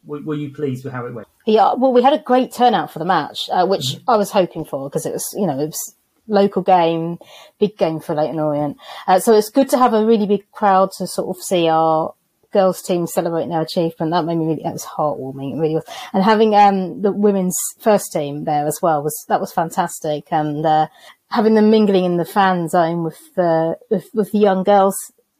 Were, 0.07 0.21
were 0.21 0.35
you 0.35 0.49
pleased 0.51 0.83
with 0.83 0.93
how 0.93 1.05
it 1.05 1.13
went? 1.13 1.27
Yeah, 1.45 1.73
well, 1.77 1.93
we 1.93 2.01
had 2.01 2.13
a 2.13 2.19
great 2.19 2.51
turnout 2.51 2.91
for 2.91 2.99
the 2.99 3.05
match, 3.05 3.49
uh, 3.51 3.65
which 3.67 3.97
I 4.07 4.17
was 4.17 4.31
hoping 4.31 4.65
for 4.65 4.89
because 4.89 5.05
it 5.05 5.13
was, 5.13 5.25
you 5.37 5.45
know, 5.45 5.59
it 5.59 5.67
was 5.67 5.95
local 6.27 6.61
game, 6.61 7.19
big 7.59 7.77
game 7.77 7.99
for 7.99 8.15
Leyton 8.15 8.39
Orient. 8.39 8.77
Uh, 9.07 9.19
so 9.19 9.33
it's 9.33 9.49
good 9.49 9.69
to 9.69 9.77
have 9.77 9.93
a 9.93 10.05
really 10.05 10.25
big 10.25 10.49
crowd 10.51 10.91
to 10.97 11.07
sort 11.07 11.35
of 11.35 11.41
see 11.43 11.67
our 11.67 12.13
girls 12.51 12.81
team 12.81 13.05
celebrating 13.07 13.49
their 13.49 13.61
achievement. 13.61 14.11
That 14.11 14.25
made 14.25 14.37
me 14.37 14.45
really, 14.45 14.63
that 14.63 14.73
was 14.73 14.85
heartwarming. 14.85 15.55
It 15.55 15.59
really 15.59 15.75
was. 15.75 15.85
And 16.13 16.23
having, 16.23 16.55
um, 16.55 17.01
the 17.01 17.11
women's 17.11 17.57
first 17.79 18.11
team 18.11 18.45
there 18.45 18.65
as 18.65 18.79
well 18.81 19.03
was, 19.03 19.25
that 19.27 19.41
was 19.41 19.53
fantastic. 19.53 20.27
And, 20.31 20.65
uh, 20.65 20.87
having 21.29 21.55
them 21.55 21.69
mingling 21.69 22.05
in 22.05 22.17
the 22.17 22.25
fan 22.25 22.69
zone 22.69 23.03
with 23.03 23.19
the, 23.35 23.77
with, 23.89 24.09
with 24.13 24.31
the 24.31 24.39
young 24.39 24.63
girls 24.63 24.95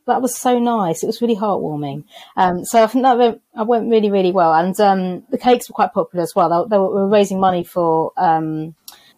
that 0.08 0.22
was 0.22 0.36
so 0.38 0.60
nice. 0.60 1.04
It 1.04 1.08
was 1.08 1.22
really 1.22 1.36
heartwarming. 1.36 2.04
Um, 2.36 2.66
so 2.66 2.84
I 2.84 2.88
think 2.88 3.04
that 3.04 3.18
went, 3.18 3.42
I 3.56 3.64
went 3.64 3.90
really, 3.90 4.10
really 4.10 4.32
well. 4.32 4.54
And, 4.54 4.78
um, 4.80 5.24
the 5.30 5.38
cakes 5.38 5.70
were 5.70 5.74
quite 5.74 5.94
popular 5.94 6.24
as 6.24 6.34
well. 6.36 6.50
They, 6.50 6.76
they 6.76 6.80
were, 6.80 6.90
we 6.90 7.02
were 7.02 7.10
raising 7.10 7.40
money 7.40 7.64
for, 7.64 8.12
um, 8.18 8.76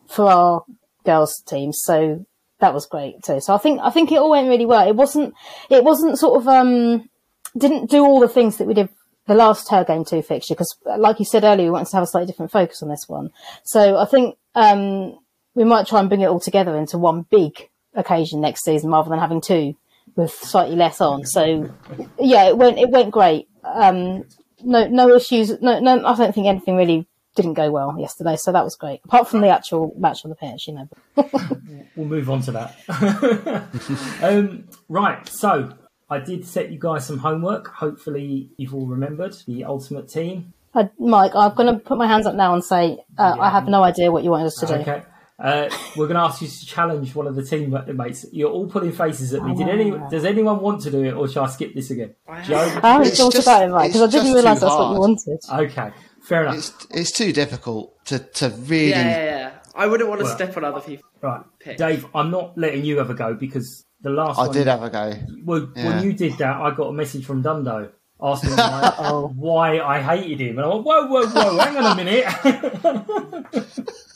for 0.07 0.29
our 0.29 0.65
girls 1.05 1.41
teams. 1.45 1.79
So 1.83 2.25
that 2.59 2.73
was 2.73 2.85
great 2.85 3.23
too. 3.23 3.39
So 3.39 3.53
I 3.53 3.57
think, 3.57 3.79
I 3.81 3.89
think 3.89 4.11
it 4.11 4.17
all 4.17 4.31
went 4.31 4.49
really 4.49 4.65
well. 4.65 4.87
It 4.87 4.95
wasn't, 4.95 5.33
it 5.69 5.83
wasn't 5.83 6.19
sort 6.19 6.41
of, 6.41 6.47
um, 6.47 7.09
didn't 7.57 7.89
do 7.89 8.03
all 8.03 8.19
the 8.19 8.27
things 8.27 8.57
that 8.57 8.67
we 8.67 8.73
did 8.73 8.89
the 9.27 9.35
last 9.35 9.69
her 9.69 9.83
game 9.83 10.03
too 10.03 10.23
fixture 10.23 10.55
because 10.55 10.75
like 10.97 11.19
you 11.19 11.25
said 11.25 11.43
earlier, 11.43 11.67
we 11.67 11.71
wanted 11.71 11.89
to 11.89 11.95
have 11.95 12.03
a 12.03 12.07
slightly 12.07 12.27
different 12.27 12.51
focus 12.51 12.81
on 12.81 12.89
this 12.89 13.05
one. 13.07 13.29
So 13.63 13.97
I 13.97 14.05
think, 14.05 14.37
um, 14.55 15.17
we 15.55 15.63
might 15.63 15.87
try 15.87 15.99
and 15.99 16.09
bring 16.09 16.21
it 16.21 16.27
all 16.27 16.39
together 16.39 16.77
into 16.77 16.97
one 16.97 17.25
big 17.29 17.69
occasion 17.93 18.41
next 18.41 18.63
season 18.63 18.91
rather 18.91 19.09
than 19.09 19.19
having 19.19 19.41
two 19.41 19.75
with 20.15 20.31
slightly 20.31 20.75
less 20.75 21.01
on. 21.01 21.25
So 21.25 21.73
yeah, 22.19 22.47
it 22.47 22.57
went 22.57 22.77
it 22.77 22.89
went 22.89 23.11
great. 23.11 23.47
Um, 23.63 24.25
no 24.63 24.87
no 24.87 25.15
issues. 25.15 25.61
No 25.61 25.79
no. 25.79 26.05
I 26.05 26.15
don't 26.15 26.33
think 26.33 26.47
anything 26.47 26.75
really 26.75 27.07
didn't 27.35 27.53
go 27.53 27.71
well 27.71 27.95
yesterday. 27.97 28.35
So 28.35 28.51
that 28.51 28.63
was 28.63 28.75
great. 28.75 29.01
Apart 29.05 29.29
from 29.29 29.41
the 29.41 29.49
actual 29.49 29.93
match 29.97 30.25
on 30.25 30.29
the 30.29 30.35
pitch, 30.35 30.67
you 30.67 30.73
know. 30.73 30.89
We'll 31.95 32.07
move 32.07 32.29
on 32.29 32.41
to 32.43 32.51
that. 32.53 32.77
um, 34.23 34.69
right, 34.87 35.27
so 35.27 35.73
I 36.09 36.19
did 36.19 36.45
set 36.45 36.71
you 36.71 36.79
guys 36.79 37.05
some 37.05 37.17
homework. 37.17 37.67
Hopefully, 37.67 38.51
you've 38.55 38.73
all 38.73 38.85
remembered 38.85 39.35
the 39.45 39.65
ultimate 39.65 40.07
team. 40.07 40.53
Uh, 40.73 40.85
Mike, 40.97 41.35
I'm 41.35 41.53
going 41.55 41.73
to 41.73 41.79
put 41.79 41.97
my 41.97 42.07
hands 42.07 42.25
up 42.25 42.35
now 42.35 42.53
and 42.53 42.63
say 42.63 42.99
uh, 43.17 43.35
I 43.37 43.49
have 43.49 43.67
no 43.67 43.83
idea 43.83 44.13
what 44.13 44.23
you 44.23 44.29
wanted 44.29 44.45
us 44.45 44.55
to 44.55 44.67
do. 44.67 44.73
Okay. 44.75 45.03
Uh, 45.41 45.69
we're 45.95 46.07
going 46.07 46.15
to 46.17 46.21
ask 46.23 46.41
you 46.41 46.47
to 46.49 46.65
challenge 46.65 47.15
one 47.15 47.25
of 47.25 47.35
the 47.35 47.43
teammates. 47.43 48.25
You're 48.33 48.49
all 48.51 48.67
putting 48.67 48.91
faces 48.91 49.33
at 49.33 49.41
me. 49.43 49.55
Did 49.55 49.69
any? 49.69 49.91
Does 50.09 50.25
anyone 50.25 50.59
want 50.59 50.81
to 50.81 50.91
do 50.91 51.03
it, 51.05 51.13
or 51.13 51.29
shall 51.29 51.45
I 51.45 51.47
skip 51.49 51.73
this 51.73 51.91
again? 51.91 52.13
Joe? 52.45 52.57
I 52.83 52.93
haven't 52.93 53.07
It's 53.07 53.17
thought 53.17 53.31
just- 53.31 53.47
about 53.47 53.63
it 53.63 53.71
right 53.71 53.87
because 53.87 54.01
I 54.01 54.07
didn't 54.17 54.33
realise 54.33 54.59
that's 54.59 54.73
what 54.75 54.93
you 54.93 54.99
wanted. 54.99 55.39
Okay, 55.49 55.91
fair 56.23 56.43
enough. 56.43 56.55
It's 56.57 56.87
it's 56.91 57.11
too 57.11 57.31
difficult 57.31 57.93
to, 58.07 58.19
to 58.19 58.49
really. 58.49 58.89
Yeah, 58.89 59.01
yeah, 59.07 59.23
yeah. 59.25 59.51
I 59.75 59.87
wouldn't 59.87 60.09
want 60.09 60.19
to 60.19 60.25
Well- 60.25 60.35
step 60.35 60.57
on 60.57 60.65
other 60.65 60.81
people. 60.81 61.05
Right, 61.21 61.41
Pick. 61.59 61.77
Dave. 61.77 62.05
I'm 62.13 62.31
not 62.31 62.57
letting 62.57 62.83
you 62.83 62.97
have 62.97 63.09
a 63.09 63.13
go 63.13 63.33
because 63.33 63.85
the 64.01 64.09
last 64.09 64.37
I 64.39 64.47
one, 64.47 64.53
did 64.53 64.67
have 64.67 64.83
a 64.83 64.89
go. 64.89 65.13
Well, 65.45 65.69
Yeah. 65.75 65.85
when 65.87 66.03
you 66.03 66.11
did 66.13 66.37
that, 66.39 66.57
I 66.57 66.71
got 66.71 66.87
a 66.87 66.93
message 66.93 67.25
from 67.25 67.43
Dundo 67.43 67.89
asking 68.21 68.55
like, 68.57 68.93
why 69.35 69.79
I 69.79 70.01
hated 70.01 70.41
him, 70.41 70.57
and 70.59 70.65
I 70.65 70.67
went, 70.69 70.83
"Whoa, 70.85 71.07
whoa, 71.07 71.27
whoa! 71.27 71.57
hang 71.59 71.77
on 71.77 71.85
a 71.91 71.95
minute, 71.95 72.25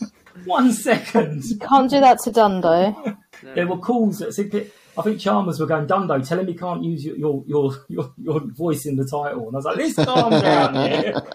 one 0.45 0.71
second. 0.73 1.43
You 1.45 1.57
Can't 1.57 1.89
do 1.89 1.99
that 1.99 2.19
to 2.23 2.31
Dundo. 2.31 3.17
There 3.55 3.67
were 3.67 3.77
calls 3.77 4.19
that 4.19 4.33
said, 4.33 4.71
I 4.97 5.01
think 5.01 5.19
Chalmers 5.19 5.59
were 5.59 5.65
going, 5.65 5.87
Dundo, 5.87 6.25
tell 6.27 6.39
him 6.39 6.47
he 6.47 6.53
can't 6.53 6.83
use 6.83 7.03
your 7.03 7.15
your 7.15 7.43
your, 7.47 7.75
your, 7.87 8.13
your 8.17 8.39
voice 8.51 8.85
in 8.85 8.95
the 8.95 9.05
title, 9.05 9.47
and 9.47 9.55
I 9.55 9.57
was 9.57 9.65
like, 9.65 9.77
"This 9.77 9.95
calm 9.95 10.31
down 10.31 10.75
here." 10.75 11.21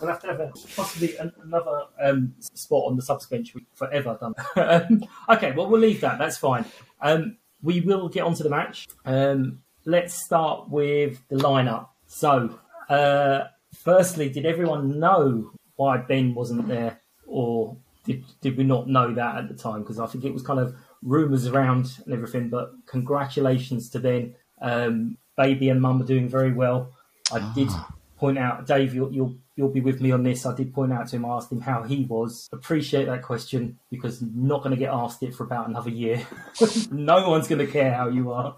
We'll 0.00 0.10
have 0.10 0.20
to 0.22 0.26
have 0.26 0.40
a, 0.40 0.52
possibly 0.74 1.16
an, 1.18 1.30
another 1.44 1.82
um, 2.02 2.34
spot 2.40 2.90
on 2.90 2.96
the 2.96 3.02
subs 3.02 3.24
bench 3.26 3.54
forever 3.72 4.18
done. 4.20 4.34
um, 4.56 5.04
okay, 5.28 5.52
well 5.52 5.68
we'll 5.68 5.80
leave 5.80 6.00
that. 6.00 6.18
That's 6.18 6.36
fine. 6.36 6.64
Um, 7.00 7.36
we 7.62 7.82
will 7.82 8.08
get 8.08 8.24
on 8.24 8.34
to 8.34 8.42
the 8.42 8.50
match. 8.50 8.88
Um, 9.04 9.60
let's 9.84 10.14
start 10.14 10.68
with 10.68 11.22
the 11.28 11.36
lineup. 11.36 11.90
So, 12.08 12.58
uh, 12.88 13.44
firstly, 13.72 14.28
did 14.28 14.44
everyone 14.44 14.98
know 14.98 15.52
why 15.76 15.98
Ben 15.98 16.34
wasn't 16.34 16.66
there, 16.66 17.00
or 17.26 17.76
did 18.04 18.24
did 18.40 18.56
we 18.56 18.64
not 18.64 18.88
know 18.88 19.12
that 19.14 19.36
at 19.36 19.48
the 19.48 19.54
time? 19.54 19.82
Because 19.82 19.98
I 20.00 20.06
think 20.06 20.24
it 20.24 20.32
was 20.32 20.42
kind 20.42 20.60
of 20.60 20.74
rumours 21.02 21.46
around 21.46 21.98
and 22.04 22.14
everything. 22.14 22.48
But 22.48 22.72
congratulations 22.86 23.88
to 23.90 24.00
Ben. 24.00 24.34
Um, 24.60 25.16
baby 25.36 25.68
and 25.68 25.80
mum 25.80 26.00
are 26.00 26.06
doing 26.06 26.28
very 26.28 26.52
well. 26.52 26.92
I 27.32 27.52
did 27.54 27.68
point 28.16 28.38
out, 28.38 28.66
Dave, 28.66 28.94
you'll, 28.94 29.12
you'll 29.12 29.34
you'll 29.56 29.68
be 29.68 29.80
with 29.80 30.00
me 30.00 30.12
on 30.12 30.22
this. 30.22 30.46
I 30.46 30.54
did 30.54 30.72
point 30.72 30.92
out 30.92 31.08
to 31.08 31.16
him, 31.16 31.24
I 31.24 31.36
asked 31.36 31.50
him 31.52 31.60
how 31.60 31.82
he 31.82 32.04
was. 32.04 32.48
Appreciate 32.52 33.06
that 33.06 33.22
question 33.22 33.78
because 33.90 34.22
I'm 34.22 34.46
not 34.46 34.62
going 34.62 34.70
to 34.70 34.76
get 34.76 34.92
asked 34.92 35.22
it 35.22 35.34
for 35.34 35.44
about 35.44 35.68
another 35.68 35.90
year. 35.90 36.26
no 36.90 37.28
one's 37.28 37.48
going 37.48 37.64
to 37.64 37.70
care 37.70 37.92
how 37.92 38.08
you 38.08 38.32
are. 38.32 38.56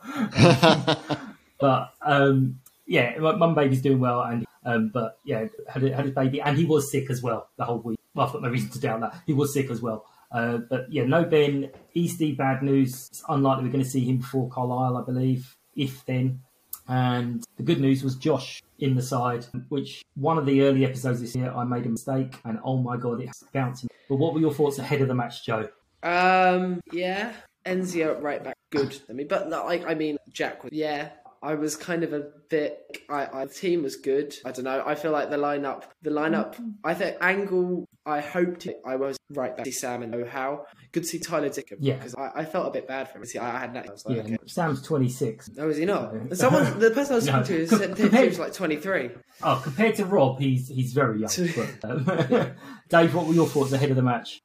but 1.59 1.95
um, 2.03 2.61
yeah, 2.87 3.17
mum 3.19 3.55
baby's 3.55 3.83
doing 3.83 4.01
well, 4.01 4.21
and 4.21 4.47
um, 4.65 4.91
but 4.93 5.19
yeah, 5.25 5.47
had 5.69 5.83
had 5.83 6.05
his 6.05 6.15
baby, 6.15 6.41
and 6.41 6.57
he 6.57 6.65
was 6.65 6.91
sick 6.91 7.11
as 7.11 7.23
well 7.23 7.49
the 7.57 7.65
whole 7.65 7.79
week. 7.79 7.99
Well, 8.15 8.27
I've 8.27 8.33
got 8.33 8.43
no 8.43 8.51
reason 8.51 8.71
to 8.71 8.81
doubt 8.81 9.01
that 9.01 9.23
he 9.27 9.33
was 9.33 9.53
sick 9.53 9.71
as 9.71 9.81
well. 9.83 10.07
Uh, 10.31 10.59
but 10.59 10.93
yeah, 10.93 11.05
no 11.05 11.25
Ben. 11.25 11.71
Easty, 11.95 12.37
bad 12.37 12.63
news. 12.63 13.09
It's 13.11 13.23
unlikely 13.29 13.65
we're 13.65 13.73
going 13.73 13.85
to 13.85 13.91
see 13.91 14.05
him 14.05 14.19
before 14.19 14.49
Carlisle, 14.49 14.97
I 14.97 15.03
believe, 15.05 15.57
if 15.77 16.05
then. 16.07 16.41
And 16.87 17.45
the 17.57 17.63
good 17.63 17.81
news 17.81 18.03
was 18.03 18.17
Josh 18.17 18.63
in 18.79 18.95
the 18.95 19.03
side, 19.03 19.47
which 19.69 20.05
one 20.17 20.37
of 20.37 20.45
the 20.45 20.63
early 20.63 20.85
episodes 20.85 21.21
this 21.21 21.35
year 21.35 21.51
I 21.51 21.65
made 21.65 21.87
a 21.87 21.89
mistake, 21.89 22.35
and 22.45 22.59
oh 22.63 22.77
my 22.77 22.97
god, 22.97 23.21
it's 23.21 23.43
bouncing. 23.53 23.89
But 24.09 24.17
what 24.17 24.35
were 24.35 24.41
your 24.41 24.53
thoughts 24.53 24.79
ahead 24.79 25.01
of 25.01 25.09
the 25.09 25.15
match, 25.15 25.47
Joe? 25.47 25.69
Um, 26.03 26.81
yeah, 26.93 27.33
Enzio 27.65 28.21
right 28.21 28.45
back, 28.45 28.57
good. 28.71 29.01
I 29.09 29.15
mean, 29.15 29.29
but 29.29 29.49
like, 29.49 29.87
I 29.87 29.95
mean, 29.95 30.19
Jack 30.31 30.63
was, 30.63 30.73
yeah. 30.73 31.11
I 31.45 31.55
was 31.55 31.77
kind 31.77 32.03
of 32.03 32.13
a 32.15 32.23
bit. 32.49 32.79
I, 33.11 33.29
I 33.33 33.45
the 33.45 33.53
team 33.53 33.83
was 33.83 33.97
good. 33.97 34.35
I 34.47 34.51
don't 34.53 34.65
know. 34.65 34.83
I 34.87 34.95
feel 34.95 35.11
like 35.13 35.29
the 35.31 35.37
lineup, 35.37 35.83
the 36.03 36.11
lineup. 36.11 36.57
I 36.83 36.95
think 36.95 37.19
Angle. 37.21 37.85
I 38.07 38.21
hoped 38.21 38.69
I 38.87 38.97
was 38.97 39.17
right 39.31 39.57
back. 39.57 39.65
to 39.65 39.73
See 39.73 39.79
Sam 39.79 40.03
and 40.03 40.13
know 40.13 40.27
how. 40.27 40.67
Good 40.93 41.05
to 41.05 41.09
see 41.09 41.19
Tyler 41.19 41.49
Dickham. 41.49 41.79
Yeah. 41.81 41.95
because 41.95 42.15
I, 42.15 42.31
I 42.41 42.45
felt 42.45 42.67
a 42.67 42.71
bit 42.71 42.87
bad 42.87 43.11
for 43.11 43.17
him. 43.19 43.25
See, 43.25 43.39
I, 43.39 43.57
I 43.57 43.59
had 43.61 43.75
that. 43.75 43.89
I 43.89 43.93
was 43.93 44.05
like, 44.05 44.17
Yeah, 44.17 44.23
okay. 44.25 44.37
Sam's 44.47 44.83
26. 44.83 45.51
No, 45.57 45.69
is 45.71 45.79
he 45.79 45.87
not? 45.87 46.13
So- 46.31 46.35
Someone, 46.35 46.79
the 46.79 46.91
person 46.91 47.13
I 47.13 47.17
was 47.17 47.27
No. 47.29 47.43
speaking 47.43 47.65
to 47.65 47.67
Com- 47.71 47.79
said 47.79 47.89
he 47.97 48.03
compared- 48.03 48.29
was 48.29 48.39
like 48.39 48.53
twenty 48.53 48.77
three. 48.77 49.11
Oh, 49.43 49.61
compared 49.65 49.95
to 49.97 50.05
Rob, 50.05 50.39
he's 50.39 50.69
he's 50.69 50.93
very 50.93 51.21
young. 51.21 51.31
but, 51.81 51.91
um, 51.91 52.53
Dave, 52.91 53.15
what 53.15 53.27
were 53.27 53.35
your 53.35 53.47
thoughts 53.49 53.73
ahead 53.73 53.91
of 53.91 53.97
the 53.97 54.03
match? 54.03 54.41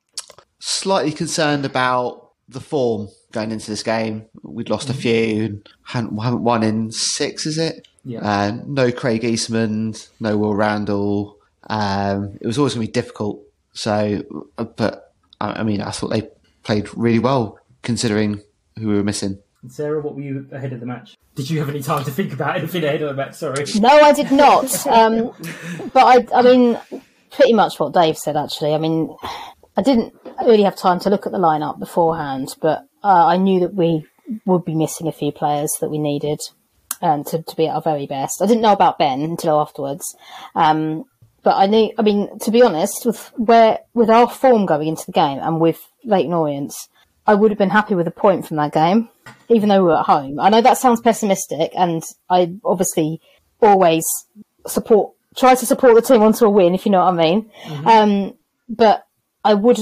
Slightly 0.60 1.12
concerned 1.12 1.66
about 1.66 2.30
the 2.48 2.60
form 2.62 3.10
going 3.32 3.52
into 3.52 3.70
this 3.70 3.84
game. 3.84 4.26
We'd 4.44 4.70
lost 4.70 4.90
a 4.90 4.94
few 4.94 5.46
and 5.46 5.70
hadn't, 5.84 6.18
haven't 6.18 6.44
won 6.44 6.64
in 6.64 6.92
six, 6.92 7.46
is 7.46 7.58
it? 7.58 7.88
Yeah. 8.04 8.20
Uh, 8.22 8.62
no 8.66 8.92
Craig 8.92 9.24
Eastmond, 9.24 10.10
no 10.20 10.38
Will 10.38 10.56
Randall. 10.56 11.38
Um, 11.70 12.38
it 12.42 12.48
was 12.48 12.58
always 12.58 12.74
going 12.74 12.88
to 12.88 12.92
be 12.92 12.94
difficult. 12.94 13.42
So, 13.74 14.24
uh, 14.58 14.64
but 14.64 15.14
I, 15.40 15.60
I 15.60 15.64
mean, 15.64 15.82
I 15.82 15.92
thought 15.92 16.10
they 16.10 16.30
played 16.64 16.90
really 16.96 17.20
well 17.20 17.60
considering 17.82 18.42
who 18.78 18.88
we 18.88 18.96
were 18.96 19.04
missing. 19.04 19.40
And 19.62 19.72
Sarah, 19.72 20.02
what 20.02 20.16
were 20.16 20.22
you 20.22 20.48
ahead 20.52 20.74
of 20.74 20.80
the 20.80 20.86
match? 20.86 21.16
Did 21.36 21.50
you 21.50 21.60
have 21.60 21.70
any 21.70 21.82
time 21.82 22.04
to 22.06 22.12
think 22.12 22.34
about 22.34 22.56
anything 22.58 22.84
ahead 22.84 23.02
of 23.02 23.10
the 23.10 23.16
match? 23.16 23.36
Sorry. 23.36 23.66
No, 23.80 23.90
I 23.90 24.14
did 24.14 24.32
not. 24.32 24.88
Um, 24.88 25.34
but 25.94 26.34
I, 26.34 26.40
I 26.40 26.42
mean, 26.42 26.80
pretty 27.32 27.54
much 27.54 27.80
what 27.80 27.94
Dave 27.94 28.18
said. 28.18 28.38
Actually, 28.38 28.74
I 28.74 28.78
mean, 28.78 29.16
I 29.78 29.82
didn't 29.82 30.14
really 30.42 30.64
have 30.64 30.76
time 30.76 31.00
to 31.02 31.10
look 31.10 31.26
at 31.26 31.32
the 31.32 31.38
lineup 31.38 31.80
beforehand, 31.80 32.56
but 32.62 32.89
uh, 33.04 33.26
I 33.28 33.38
knew 33.38 33.62
that 33.62 33.74
we 33.74 34.06
would 34.46 34.66
be 34.66 34.76
missing 34.76 35.08
a 35.08 35.12
few 35.12 35.32
players 35.32 35.72
that 35.82 35.90
we 35.90 35.98
needed 35.98 36.40
um, 37.02 37.24
to 37.26 37.42
to 37.42 37.56
be 37.56 37.68
at 37.68 37.76
our 37.76 37.82
very 37.82 38.08
best. 38.08 38.42
I 38.42 38.46
didn't 38.46 38.62
know 38.62 38.74
about 38.74 39.00
Ben 39.00 39.22
until 39.22 39.60
afterwards. 39.60 40.16
Um, 40.56 41.06
but 41.42 41.56
I 41.56 41.68
knew, 41.68 41.92
I 41.98 42.02
mean, 42.02 42.38
to 42.40 42.52
be 42.52 42.62
honest, 42.62 43.06
with 43.06 43.32
where 43.38 43.80
with 43.94 44.10
our 44.10 44.30
form 44.30 44.66
going 44.66 44.90
into 44.90 45.06
the 45.06 45.14
game 45.14 45.40
and 45.40 45.60
with 45.60 45.80
Leyton 46.04 46.34
Orient's, 46.34 46.90
I 47.26 47.36
would 47.36 47.52
have 47.52 47.58
been 47.58 47.70
happy 47.70 47.96
with 47.96 48.08
a 48.08 48.12
point 48.12 48.48
from 48.48 48.58
that 48.58 48.74
game, 48.74 49.10
even 49.48 49.70
though 49.70 49.84
we 49.84 49.90
were 49.90 50.00
at 50.00 50.06
home. 50.06 50.40
I 50.40 50.50
know 50.50 50.62
that 50.62 50.78
sounds 50.78 51.02
pessimistic, 51.02 51.72
and 51.76 52.04
I 52.30 52.54
obviously 52.66 53.22
always 53.62 54.04
support, 54.68 55.14
try 55.36 55.56
to 55.56 55.66
support 55.66 55.96
the 55.96 56.02
team 56.02 56.22
onto 56.22 56.46
a 56.46 56.50
win, 56.50 56.74
if 56.74 56.86
you 56.86 56.92
know 56.92 57.06
what 57.06 57.14
I 57.14 57.18
mean. 57.18 57.52
Um, 57.86 58.34
but 58.68 59.06
I 59.44 59.54
would, 59.54 59.80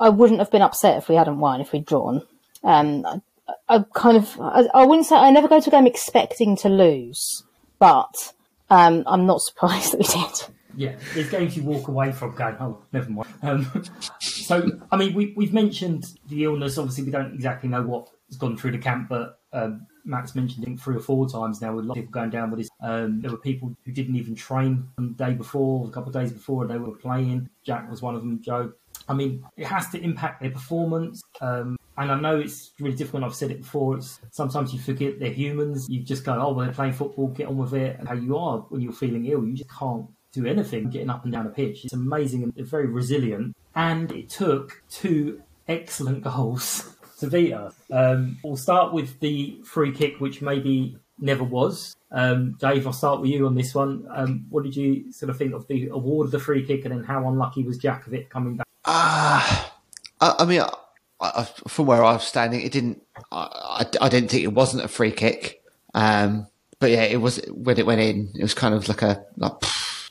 I 0.00 0.08
wouldn't 0.08 0.38
have 0.38 0.50
been 0.50 0.62
upset 0.62 0.98
if 0.98 1.08
we 1.08 1.16
hadn't 1.16 1.40
won, 1.40 1.60
if 1.60 1.72
we'd 1.72 1.84
drawn. 1.84 2.22
Um, 2.64 3.04
I, 3.06 3.20
I 3.68 3.84
kind 3.94 4.16
of, 4.16 4.40
I, 4.40 4.66
I 4.74 4.86
wouldn't 4.86 5.06
say 5.06 5.16
I 5.16 5.30
never 5.30 5.48
go 5.48 5.60
to 5.60 5.68
a 5.68 5.70
game 5.70 5.86
expecting 5.86 6.56
to 6.58 6.68
lose, 6.68 7.44
but 7.78 8.32
um, 8.70 9.04
I'm 9.06 9.26
not 9.26 9.40
surprised 9.42 9.92
that 9.92 9.98
we 9.98 10.04
did. 10.04 10.54
Yeah, 10.76 10.96
there's 11.12 11.28
games 11.28 11.56
you 11.56 11.64
walk 11.64 11.88
away 11.88 12.12
from 12.12 12.36
going, 12.36 12.56
oh, 12.60 12.78
never 12.92 13.10
mind. 13.10 13.28
Um, 13.42 13.84
so, 14.20 14.70
I 14.92 14.96
mean, 14.96 15.12
we, 15.14 15.32
we've 15.36 15.52
mentioned 15.52 16.06
the 16.28 16.44
illness. 16.44 16.78
Obviously, 16.78 17.04
we 17.04 17.10
don't 17.10 17.34
exactly 17.34 17.68
know 17.68 17.82
what's 17.82 18.36
gone 18.36 18.56
through 18.56 18.72
the 18.72 18.78
camp, 18.78 19.08
but 19.08 19.40
um, 19.52 19.86
Matt's 20.04 20.34
mentioned 20.34 20.66
it 20.68 20.80
three 20.80 20.96
or 20.96 21.00
four 21.00 21.28
times 21.28 21.60
now 21.60 21.74
with 21.74 21.84
a 21.84 21.88
lot 21.88 21.96
of 21.96 22.02
people 22.02 22.12
going 22.12 22.30
down 22.30 22.50
with 22.50 22.60
this. 22.60 22.68
Um, 22.82 23.20
there 23.20 23.30
were 23.30 23.38
people 23.38 23.76
who 23.84 23.92
didn't 23.92 24.16
even 24.16 24.34
train 24.34 24.88
the 24.96 25.08
day 25.08 25.32
before, 25.32 25.86
a 25.86 25.90
couple 25.90 26.08
of 26.08 26.14
days 26.14 26.32
before, 26.32 26.62
and 26.62 26.70
they 26.70 26.78
were 26.78 26.96
playing. 26.96 27.48
Jack 27.64 27.90
was 27.90 28.00
one 28.00 28.14
of 28.14 28.20
them, 28.20 28.40
Joe. 28.42 28.72
I 29.08 29.14
mean, 29.14 29.44
it 29.56 29.66
has 29.66 29.88
to 29.90 30.00
impact 30.00 30.40
their 30.40 30.50
performance. 30.50 31.22
Um, 31.40 31.76
and 31.98 32.12
I 32.12 32.20
know 32.20 32.38
it's 32.38 32.70
really 32.78 32.96
difficult. 32.96 33.24
I've 33.24 33.34
said 33.34 33.50
it 33.50 33.62
before. 33.62 33.96
It's 33.96 34.20
sometimes 34.30 34.72
you 34.72 34.78
forget 34.78 35.18
they're 35.18 35.30
humans. 35.30 35.88
You 35.88 36.00
just 36.02 36.24
go, 36.24 36.32
oh, 36.32 36.52
well, 36.52 36.64
they're 36.64 36.74
playing 36.74 36.92
football. 36.92 37.28
Get 37.28 37.48
on 37.48 37.58
with 37.58 37.74
it. 37.74 37.98
And 37.98 38.08
how 38.08 38.14
you 38.14 38.36
are 38.36 38.58
when 38.68 38.80
you're 38.80 38.92
feeling 38.92 39.26
ill, 39.26 39.44
you 39.44 39.54
just 39.54 39.70
can't 39.70 40.06
do 40.32 40.46
anything 40.46 40.90
getting 40.90 41.10
up 41.10 41.24
and 41.24 41.32
down 41.32 41.46
a 41.46 41.50
pitch. 41.50 41.84
It's 41.84 41.92
amazing 41.92 42.44
and 42.44 42.54
very 42.66 42.86
resilient. 42.86 43.56
And 43.74 44.12
it 44.12 44.28
took 44.28 44.82
two 44.88 45.42
excellent 45.66 46.22
goals 46.22 46.94
to 47.18 47.26
beat 47.26 47.52
us. 47.52 47.74
Um, 47.90 48.38
we'll 48.44 48.56
start 48.56 48.92
with 48.92 49.18
the 49.18 49.58
free 49.64 49.92
kick, 49.92 50.20
which 50.20 50.40
maybe 50.40 50.96
never 51.18 51.42
was. 51.42 51.96
Um, 52.12 52.56
Dave, 52.60 52.86
I'll 52.86 52.92
start 52.92 53.20
with 53.20 53.30
you 53.30 53.46
on 53.46 53.56
this 53.56 53.74
one. 53.74 54.06
Um, 54.14 54.46
what 54.50 54.62
did 54.62 54.76
you 54.76 55.12
sort 55.12 55.30
of 55.30 55.36
think 55.36 55.52
of 55.52 55.66
the 55.66 55.88
award 55.88 56.26
of 56.26 56.30
the 56.30 56.38
free 56.38 56.64
kick, 56.64 56.84
and 56.84 56.94
then 56.94 57.04
how 57.04 57.26
unlucky 57.28 57.64
was 57.64 57.76
Jack 57.76 58.06
of 58.06 58.14
it 58.14 58.30
coming 58.30 58.56
back? 58.56 58.66
Ah, 58.84 59.74
I, 60.20 60.36
I 60.38 60.44
mean, 60.46 60.60
I, 60.60 60.72
I, 61.20 61.44
from 61.66 61.86
where 61.86 62.04
I 62.04 62.12
was 62.12 62.26
standing, 62.26 62.60
it 62.60 62.72
didn't. 62.72 63.02
I, 63.32 63.84
I, 64.00 64.06
I 64.06 64.08
didn't 64.08 64.30
think 64.30 64.44
it 64.44 64.52
wasn't 64.52 64.84
a 64.84 64.88
free 64.88 65.10
kick. 65.10 65.62
Um, 65.94 66.46
but 66.78 66.90
yeah, 66.90 67.02
it 67.02 67.20
was 67.20 67.40
when 67.48 67.78
it 67.78 67.86
went 67.86 68.00
in. 68.00 68.30
It 68.34 68.42
was 68.42 68.54
kind 68.54 68.74
of 68.74 68.88
like 68.88 69.02
a 69.02 69.24
like, 69.36 69.52
pff, 69.52 70.10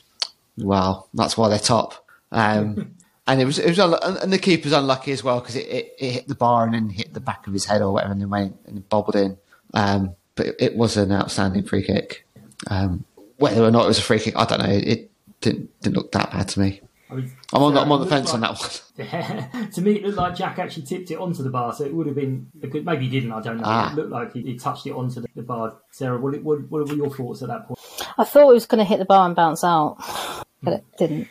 wow, 0.58 1.06
that's 1.14 1.36
why 1.36 1.48
they're 1.48 1.58
top. 1.58 2.06
Um, 2.30 2.94
and 3.26 3.40
it 3.40 3.44
was 3.44 3.58
it 3.58 3.76
was 3.76 3.78
and 4.22 4.32
the 4.32 4.38
keeper's 4.38 4.72
unlucky 4.72 5.12
as 5.12 5.24
well 5.24 5.40
because 5.40 5.56
it, 5.56 5.66
it, 5.68 5.96
it 5.98 6.10
hit 6.10 6.28
the 6.28 6.34
bar 6.34 6.64
and 6.64 6.74
then 6.74 6.90
hit 6.90 7.14
the 7.14 7.20
back 7.20 7.46
of 7.46 7.52
his 7.52 7.64
head 7.64 7.80
or 7.80 7.92
whatever 7.92 8.12
and 8.12 8.20
then 8.20 8.30
went 8.30 8.56
and 8.66 8.86
bobbled 8.88 9.16
in. 9.16 9.38
Um, 9.74 10.14
but 10.34 10.46
it, 10.46 10.56
it 10.58 10.76
was 10.76 10.96
an 10.96 11.12
outstanding 11.12 11.64
free 11.64 11.82
kick. 11.82 12.26
Um, 12.68 13.04
whether 13.36 13.62
or 13.62 13.70
not 13.70 13.84
it 13.84 13.88
was 13.88 13.98
a 13.98 14.02
free 14.02 14.18
kick, 14.18 14.36
I 14.36 14.44
don't 14.44 14.60
know. 14.60 14.70
It, 14.70 14.86
it 14.86 15.10
didn't 15.40 15.80
didn't 15.80 15.96
look 15.96 16.12
that 16.12 16.32
bad 16.32 16.48
to 16.48 16.60
me. 16.60 16.80
I 17.10 17.14
mean, 17.14 17.32
I'm 17.52 17.62
on, 17.62 17.74
so 17.74 17.80
I'm 17.80 17.92
on 17.92 18.00
the 18.00 18.06
fence 18.06 18.32
looked 18.32 18.34
on 18.34 18.40
that 18.40 19.50
one. 19.56 19.70
to 19.72 19.80
me, 19.80 19.92
it 19.92 20.04
looked 20.04 20.18
like 20.18 20.36
Jack 20.36 20.58
actually 20.58 20.84
tipped 20.84 21.10
it 21.10 21.18
onto 21.18 21.42
the 21.42 21.50
bar, 21.50 21.72
so 21.72 21.84
it 21.84 21.94
would 21.94 22.06
have 22.06 22.16
been 22.16 22.48
a 22.62 22.66
good. 22.66 22.84
Maybe 22.84 23.08
he 23.08 23.10
didn't. 23.10 23.32
I 23.32 23.40
don't 23.40 23.56
know. 23.56 23.62
Ah. 23.64 23.92
It 23.92 23.96
looked 23.96 24.10
like 24.10 24.32
he, 24.34 24.42
he 24.42 24.58
touched 24.58 24.86
it 24.86 24.92
onto 24.92 25.20
the, 25.20 25.28
the 25.34 25.42
bar. 25.42 25.78
Sarah, 25.90 26.18
what, 26.18 26.42
what, 26.42 26.68
what 26.70 26.88
were 26.88 26.94
your 26.94 27.10
thoughts 27.10 27.42
at 27.42 27.48
that 27.48 27.66
point? 27.66 27.78
I 28.18 28.24
thought 28.24 28.50
it 28.50 28.54
was 28.54 28.66
going 28.66 28.80
to 28.80 28.84
hit 28.84 28.98
the 28.98 29.04
bar 29.04 29.26
and 29.26 29.34
bounce 29.34 29.64
out, 29.64 29.96
but 30.62 30.74
it 30.74 30.84
didn't. 30.98 31.28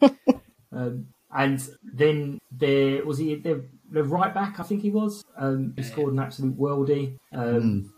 Um, 0.70 1.08
and 1.34 1.66
then 1.82 2.38
there 2.52 3.04
was 3.04 3.18
he 3.18 3.34
the, 3.36 3.64
the 3.90 4.04
right 4.04 4.32
back, 4.32 4.60
I 4.60 4.62
think 4.62 4.82
he 4.82 4.90
was. 4.90 5.24
Um, 5.36 5.74
who 5.76 5.82
scored 5.82 6.12
an 6.12 6.18
absolute 6.20 6.58
worldie. 6.58 7.18
Um, 7.32 7.92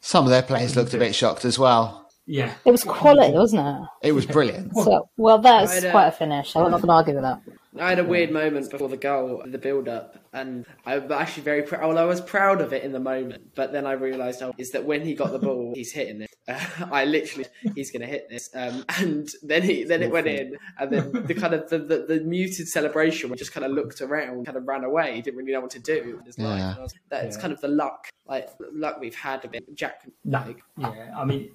Some 0.00 0.24
of 0.24 0.30
their 0.30 0.42
players 0.42 0.76
looked 0.76 0.94
a 0.94 0.98
bit 0.98 1.14
shocked 1.14 1.44
as 1.44 1.58
well. 1.58 2.03
Yeah, 2.26 2.54
It 2.64 2.70
was 2.70 2.84
quality, 2.84 3.34
wasn't 3.34 3.66
it? 3.66 4.08
It 4.08 4.12
was 4.12 4.24
brilliant. 4.24 4.74
So, 4.76 5.08
well, 5.18 5.38
that's 5.38 5.76
I'd, 5.76 5.84
uh, 5.86 5.90
quite 5.90 6.06
a 6.06 6.12
finish. 6.12 6.56
I'm 6.56 6.70
not 6.70 6.80
going 6.80 6.88
to 6.88 6.92
argue 6.92 7.14
with 7.14 7.22
that. 7.22 7.40
I 7.78 7.88
had 7.88 7.98
a 7.98 8.04
weird 8.04 8.30
moment 8.30 8.70
before 8.70 8.88
the 8.88 8.96
goal, 8.96 9.42
the 9.44 9.58
build 9.58 9.88
up, 9.88 10.16
and 10.32 10.64
I'm 10.86 11.10
actually 11.10 11.42
very 11.42 11.62
proud. 11.62 11.86
Well, 11.88 11.98
I 11.98 12.04
was 12.04 12.20
proud 12.20 12.60
of 12.60 12.72
it 12.72 12.84
in 12.84 12.92
the 12.92 13.00
moment, 13.00 13.54
but 13.56 13.72
then 13.72 13.84
I 13.84 13.92
realised 13.92 14.42
oh, 14.42 14.54
is 14.58 14.70
that 14.70 14.84
when 14.84 15.02
he 15.02 15.14
got 15.14 15.32
the 15.32 15.40
ball, 15.40 15.72
he's 15.74 15.92
hitting 15.92 16.22
it. 16.22 16.30
Uh, 16.46 16.60
I 16.92 17.04
literally, 17.04 17.46
he's 17.74 17.90
going 17.90 18.02
to 18.02 18.06
hit 18.06 18.28
this, 18.30 18.48
um, 18.54 18.84
and 18.98 19.28
then 19.42 19.62
he, 19.62 19.82
then 19.84 20.02
it 20.02 20.10
went 20.10 20.28
in, 20.28 20.56
and 20.78 20.90
then 20.90 21.26
the 21.26 21.34
kind 21.34 21.52
of 21.52 21.68
the, 21.68 21.78
the, 21.78 21.98
the 22.08 22.20
muted 22.20 22.68
celebration, 22.68 23.28
we 23.28 23.36
just 23.36 23.52
kind 23.52 23.66
of 23.66 23.72
looked 23.72 24.00
around, 24.00 24.46
kind 24.46 24.56
of 24.56 24.66
ran 24.68 24.84
away. 24.84 25.16
He 25.16 25.20
didn't 25.22 25.36
really 25.38 25.52
know 25.52 25.60
what 25.60 25.70
to 25.70 25.80
do. 25.80 26.20
It 26.20 26.26
was 26.26 26.38
like, 26.38 26.58
Yeah. 26.60 26.70
and 26.70 26.78
I 26.78 26.82
was- 26.82 26.94
that's 27.10 27.36
Yeah. 27.36 27.42
kind 27.42 27.52
of 27.52 27.60
the 27.60 27.68
luck, 27.68 28.08
like 28.26 28.48
luck 28.72 28.98
we've 29.00 29.14
had 29.16 29.44
a 29.44 29.48
bit. 29.48 29.64
Jack, 29.74 30.06
No, 30.24 30.38
like, 30.46 30.62
yeah. 30.78 31.10
I 31.16 31.24
mean, 31.24 31.40
it, 31.42 31.50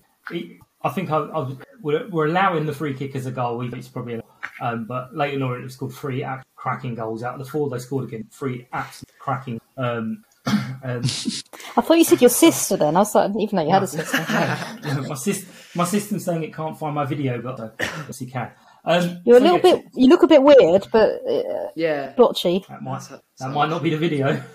I 0.82 0.90
think 0.90 1.12
I, 1.12 1.18
I, 1.18 1.56
we're, 1.82 2.08
we're 2.10 2.28
allowing 2.28 2.66
the 2.66 2.74
free 2.74 2.94
kick 2.94 3.16
as 3.16 3.26
a 3.26 3.32
goal. 3.32 3.62
It's 3.74 3.88
probably, 3.88 4.16
a, 4.16 4.24
um, 4.62 4.86
but 4.86 5.14
Leyton 5.16 5.42
Orient 5.42 5.64
have 5.64 5.72
scored 5.72 5.94
three 5.94 6.24
ab- 6.24 6.44
cracking 6.56 6.96
goals 6.96 7.24
out 7.24 7.34
of 7.34 7.40
the 7.40 7.52
four 7.52 7.70
they 7.70 7.80
scored 7.80 8.06
again. 8.06 8.28
Three 8.32 8.68
absolute 8.72 9.20
cracking. 9.20 9.60
Um, 9.78 10.24
um, 10.46 11.04
I 11.04 11.82
thought 11.82 11.98
you 11.98 12.04
said 12.04 12.22
your 12.22 12.30
sister 12.30 12.78
then. 12.78 12.96
I 12.96 13.00
was 13.00 13.14
like, 13.14 13.32
even 13.38 13.58
know 13.58 13.64
you 13.64 13.72
had 13.72 13.84
a 13.84 13.88
sister. 13.88 14.18
my, 15.08 15.16
sis, 15.16 15.46
my 15.76 15.84
system's 15.86 16.26
saying 16.26 16.44
it 16.44 16.54
can't 16.54 16.78
find 16.78 16.96
my 16.96 17.06
video, 17.06 17.42
but 17.42 17.60
uh, 17.60 17.70
yes, 17.80 18.22
it 18.22 18.32
can. 18.32 18.52
Um, 18.86 19.20
You're 19.26 19.38
a 19.38 19.42
little 19.42 19.58
yeah, 19.58 19.62
bit, 19.62 19.86
you 19.94 20.08
look 20.08 20.24
a 20.24 20.28
bit 20.28 20.42
weird, 20.42 20.88
but 20.92 21.22
uh, 21.28 21.68
yeah, 21.76 22.14
blotchy. 22.16 22.66
That 22.70 22.82
might, 22.82 23.04
that 23.40 23.52
might 23.52 23.70
not 23.70 23.84
be 23.84 23.90
the 23.90 23.98
video. 23.98 24.42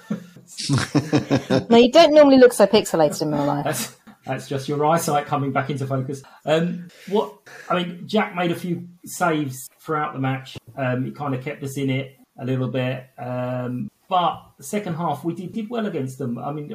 No, 1.71 1.79
you 1.79 1.91
don't 1.91 2.13
normally 2.13 2.37
look 2.37 2.53
so 2.53 2.67
pixelated 2.67 3.23
in 3.23 3.33
real 3.33 3.47
life. 3.47 3.65
That's 3.65 3.97
that's 4.25 4.49
just 4.49 4.69
your 4.69 4.85
eyesight 4.85 5.27
coming 5.27 5.53
back 5.53 5.71
into 5.71 5.87
focus. 5.87 6.23
Um, 6.45 6.89
what 7.09 7.35
I 7.69 7.83
mean, 7.83 8.07
Jack 8.07 8.35
made 8.35 8.51
a 8.51 8.55
few 8.55 8.89
saves 9.05 9.69
throughout 9.81 10.13
the 10.13 10.21
match. 10.21 10.57
Um, 10.77 11.07
it 11.07 11.17
kind 11.17 11.35
of 11.35 11.45
kept 11.45 11.63
us 11.63 11.77
in 11.77 11.91
it 11.91 12.17
a 12.39 12.45
little 12.45 12.69
bit, 12.69 13.07
um, 13.19 13.91
but 14.09 14.43
the 14.59 14.65
second 14.65 14.95
half 14.95 15.25
we 15.25 15.35
did 15.35 15.53
did 15.53 15.71
well 15.71 15.87
against 15.87 16.19
them. 16.19 16.39
I 16.39 16.53
mean, 16.53 16.71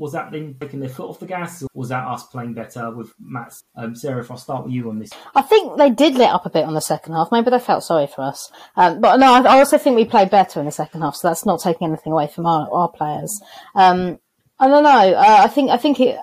was 0.00 0.12
that 0.12 0.32
them 0.32 0.56
taking 0.58 0.80
their 0.80 0.88
foot 0.88 1.10
off 1.10 1.20
the 1.20 1.26
gas, 1.26 1.62
or 1.62 1.68
was 1.74 1.90
that 1.90 2.06
us 2.06 2.26
playing 2.28 2.54
better 2.54 2.90
with 2.90 3.12
Matt's? 3.20 3.62
Um, 3.76 3.94
Sarah, 3.94 4.22
if 4.22 4.30
I 4.30 4.36
start 4.36 4.64
with 4.64 4.72
you 4.72 4.88
on 4.88 4.98
this, 4.98 5.10
I 5.34 5.42
think 5.42 5.76
they 5.76 5.90
did 5.90 6.14
let 6.14 6.32
up 6.32 6.46
a 6.46 6.50
bit 6.50 6.64
on 6.64 6.72
the 6.72 6.80
second 6.80 7.12
half. 7.12 7.28
Maybe 7.30 7.50
they 7.50 7.58
felt 7.58 7.84
sorry 7.84 8.06
for 8.06 8.22
us. 8.22 8.50
Um, 8.76 9.00
but 9.00 9.18
no, 9.18 9.34
I 9.34 9.40
I 9.40 9.58
also 9.58 9.76
think 9.76 9.96
we 9.96 10.06
played 10.06 10.30
better 10.30 10.58
in 10.58 10.66
the 10.66 10.72
second 10.72 11.02
half, 11.02 11.16
so 11.16 11.28
that's 11.28 11.44
not 11.44 11.60
taking 11.62 11.86
anything 11.86 12.12
away 12.12 12.28
from 12.28 12.46
our, 12.46 12.66
our 12.72 12.88
players. 12.88 13.38
Um, 13.74 14.18
I 14.58 14.68
don't 14.68 14.82
know. 14.82 14.90
Uh, 14.90 15.40
I 15.44 15.48
think 15.48 15.70
I 15.70 15.76
think 15.76 16.00
it. 16.00 16.18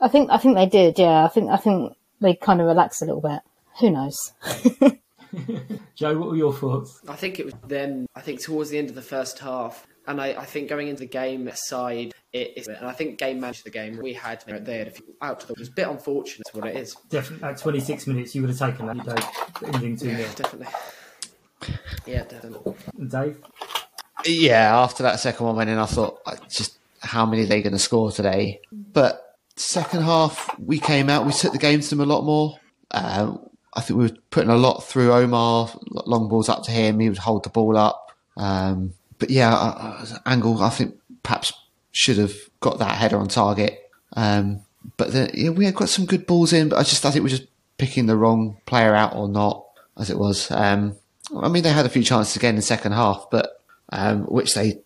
I 0.00 0.08
think 0.08 0.30
I 0.30 0.38
think 0.38 0.56
they 0.56 0.66
did. 0.66 0.98
Yeah, 0.98 1.24
I 1.24 1.28
think 1.28 1.50
I 1.50 1.56
think 1.56 1.96
they 2.20 2.34
kind 2.34 2.60
of 2.60 2.66
relaxed 2.66 3.02
a 3.02 3.04
little 3.04 3.20
bit. 3.20 3.40
Who 3.80 3.90
knows? 3.90 4.32
Joe, 5.94 6.18
what 6.18 6.30
were 6.30 6.36
your 6.36 6.52
thoughts? 6.52 7.00
I 7.08 7.14
think 7.14 7.38
it 7.38 7.46
was 7.46 7.54
then. 7.66 8.06
I 8.14 8.20
think 8.20 8.40
towards 8.40 8.70
the 8.70 8.78
end 8.78 8.88
of 8.88 8.94
the 8.94 9.02
first 9.02 9.38
half, 9.38 9.86
And 10.06 10.20
I, 10.20 10.28
I 10.28 10.44
think 10.44 10.68
going 10.68 10.88
into 10.88 11.00
the 11.00 11.06
game 11.06 11.48
side, 11.54 12.12
it 12.32 12.54
is, 12.56 12.66
and 12.66 12.86
I 12.86 12.92
think 12.92 13.18
game 13.18 13.38
managed 13.40 13.64
the 13.64 13.70
game. 13.70 13.98
We 14.02 14.12
had 14.14 14.42
you 14.46 14.54
know, 14.54 14.58
they 14.58 14.78
had 14.78 14.88
a 14.88 14.90
few 14.90 15.04
out 15.22 15.40
to 15.40 15.46
the. 15.46 15.52
It 15.52 15.58
was 15.60 15.68
a 15.68 15.72
bit 15.72 15.88
unfortunate. 15.88 16.46
What 16.52 16.66
it 16.66 16.76
is, 16.76 16.96
Definitely 17.10 17.48
at 17.48 17.58
26 17.58 18.06
minutes, 18.06 18.34
you 18.34 18.42
would 18.42 18.50
have 18.50 18.58
taken 18.58 18.86
that. 18.86 18.96
You 18.96 19.02
don't 19.02 19.74
ending 19.74 19.96
two 19.96 20.14
0 20.16 20.28
definitely. 20.34 20.68
Yeah, 22.06 22.24
definitely. 22.24 22.74
Dave, 23.06 23.38
Yeah, 24.24 24.78
after 24.80 25.02
that 25.04 25.20
second 25.20 25.46
one 25.46 25.56
went 25.56 25.70
in, 25.70 25.78
I 25.78 25.86
thought, 25.86 26.20
just 26.48 26.78
how 27.00 27.24
many 27.26 27.42
are 27.42 27.46
they 27.46 27.62
going 27.62 27.72
to 27.72 27.78
score 27.78 28.10
today? 28.10 28.60
But 28.72 29.29
second 29.60 30.02
half, 30.02 30.58
we 30.58 30.78
came 30.78 31.08
out, 31.08 31.26
we 31.26 31.32
took 31.32 31.52
the 31.52 31.58
game 31.58 31.80
to 31.80 31.90
them 31.90 32.00
a 32.00 32.06
lot 32.06 32.24
more. 32.24 32.58
Um, 32.90 33.48
I 33.74 33.80
think 33.80 33.98
we 33.98 34.06
were 34.06 34.16
putting 34.30 34.50
a 34.50 34.56
lot 34.56 34.84
through 34.84 35.12
Omar, 35.12 35.70
long 35.88 36.28
balls 36.28 36.48
up 36.48 36.64
to 36.64 36.70
him. 36.70 36.98
He 36.98 37.08
would 37.08 37.18
hold 37.18 37.44
the 37.44 37.50
ball 37.50 37.76
up. 37.76 38.12
Um, 38.36 38.94
but 39.18 39.30
yeah, 39.30 39.54
uh, 39.54 39.96
uh, 40.02 40.18
Angle, 40.26 40.62
I 40.62 40.70
think 40.70 40.98
perhaps 41.22 41.52
should 41.92 42.18
have 42.18 42.34
got 42.60 42.78
that 42.78 42.96
header 42.96 43.18
on 43.18 43.28
target. 43.28 43.90
Um, 44.14 44.60
but 44.96 45.12
yeah, 45.34 45.50
we 45.50 45.66
had 45.66 45.74
got 45.74 45.88
some 45.88 46.06
good 46.06 46.26
balls 46.26 46.52
in, 46.52 46.68
but 46.68 46.78
I 46.78 46.82
just 46.82 47.04
I 47.04 47.10
think 47.10 47.22
we're 47.22 47.28
just 47.28 47.46
picking 47.78 48.06
the 48.06 48.16
wrong 48.16 48.56
player 48.66 48.94
out 48.94 49.14
or 49.14 49.28
not, 49.28 49.66
as 49.98 50.10
it 50.10 50.18
was. 50.18 50.50
Um, 50.50 50.96
I 51.36 51.48
mean, 51.48 51.62
they 51.62 51.70
had 51.70 51.86
a 51.86 51.90
few 51.90 52.02
chances 52.02 52.36
again 52.36 52.50
in 52.50 52.56
the 52.56 52.62
second 52.62 52.92
half, 52.92 53.26
but 53.30 53.62
um, 53.90 54.22
which 54.22 54.54
they 54.54 54.80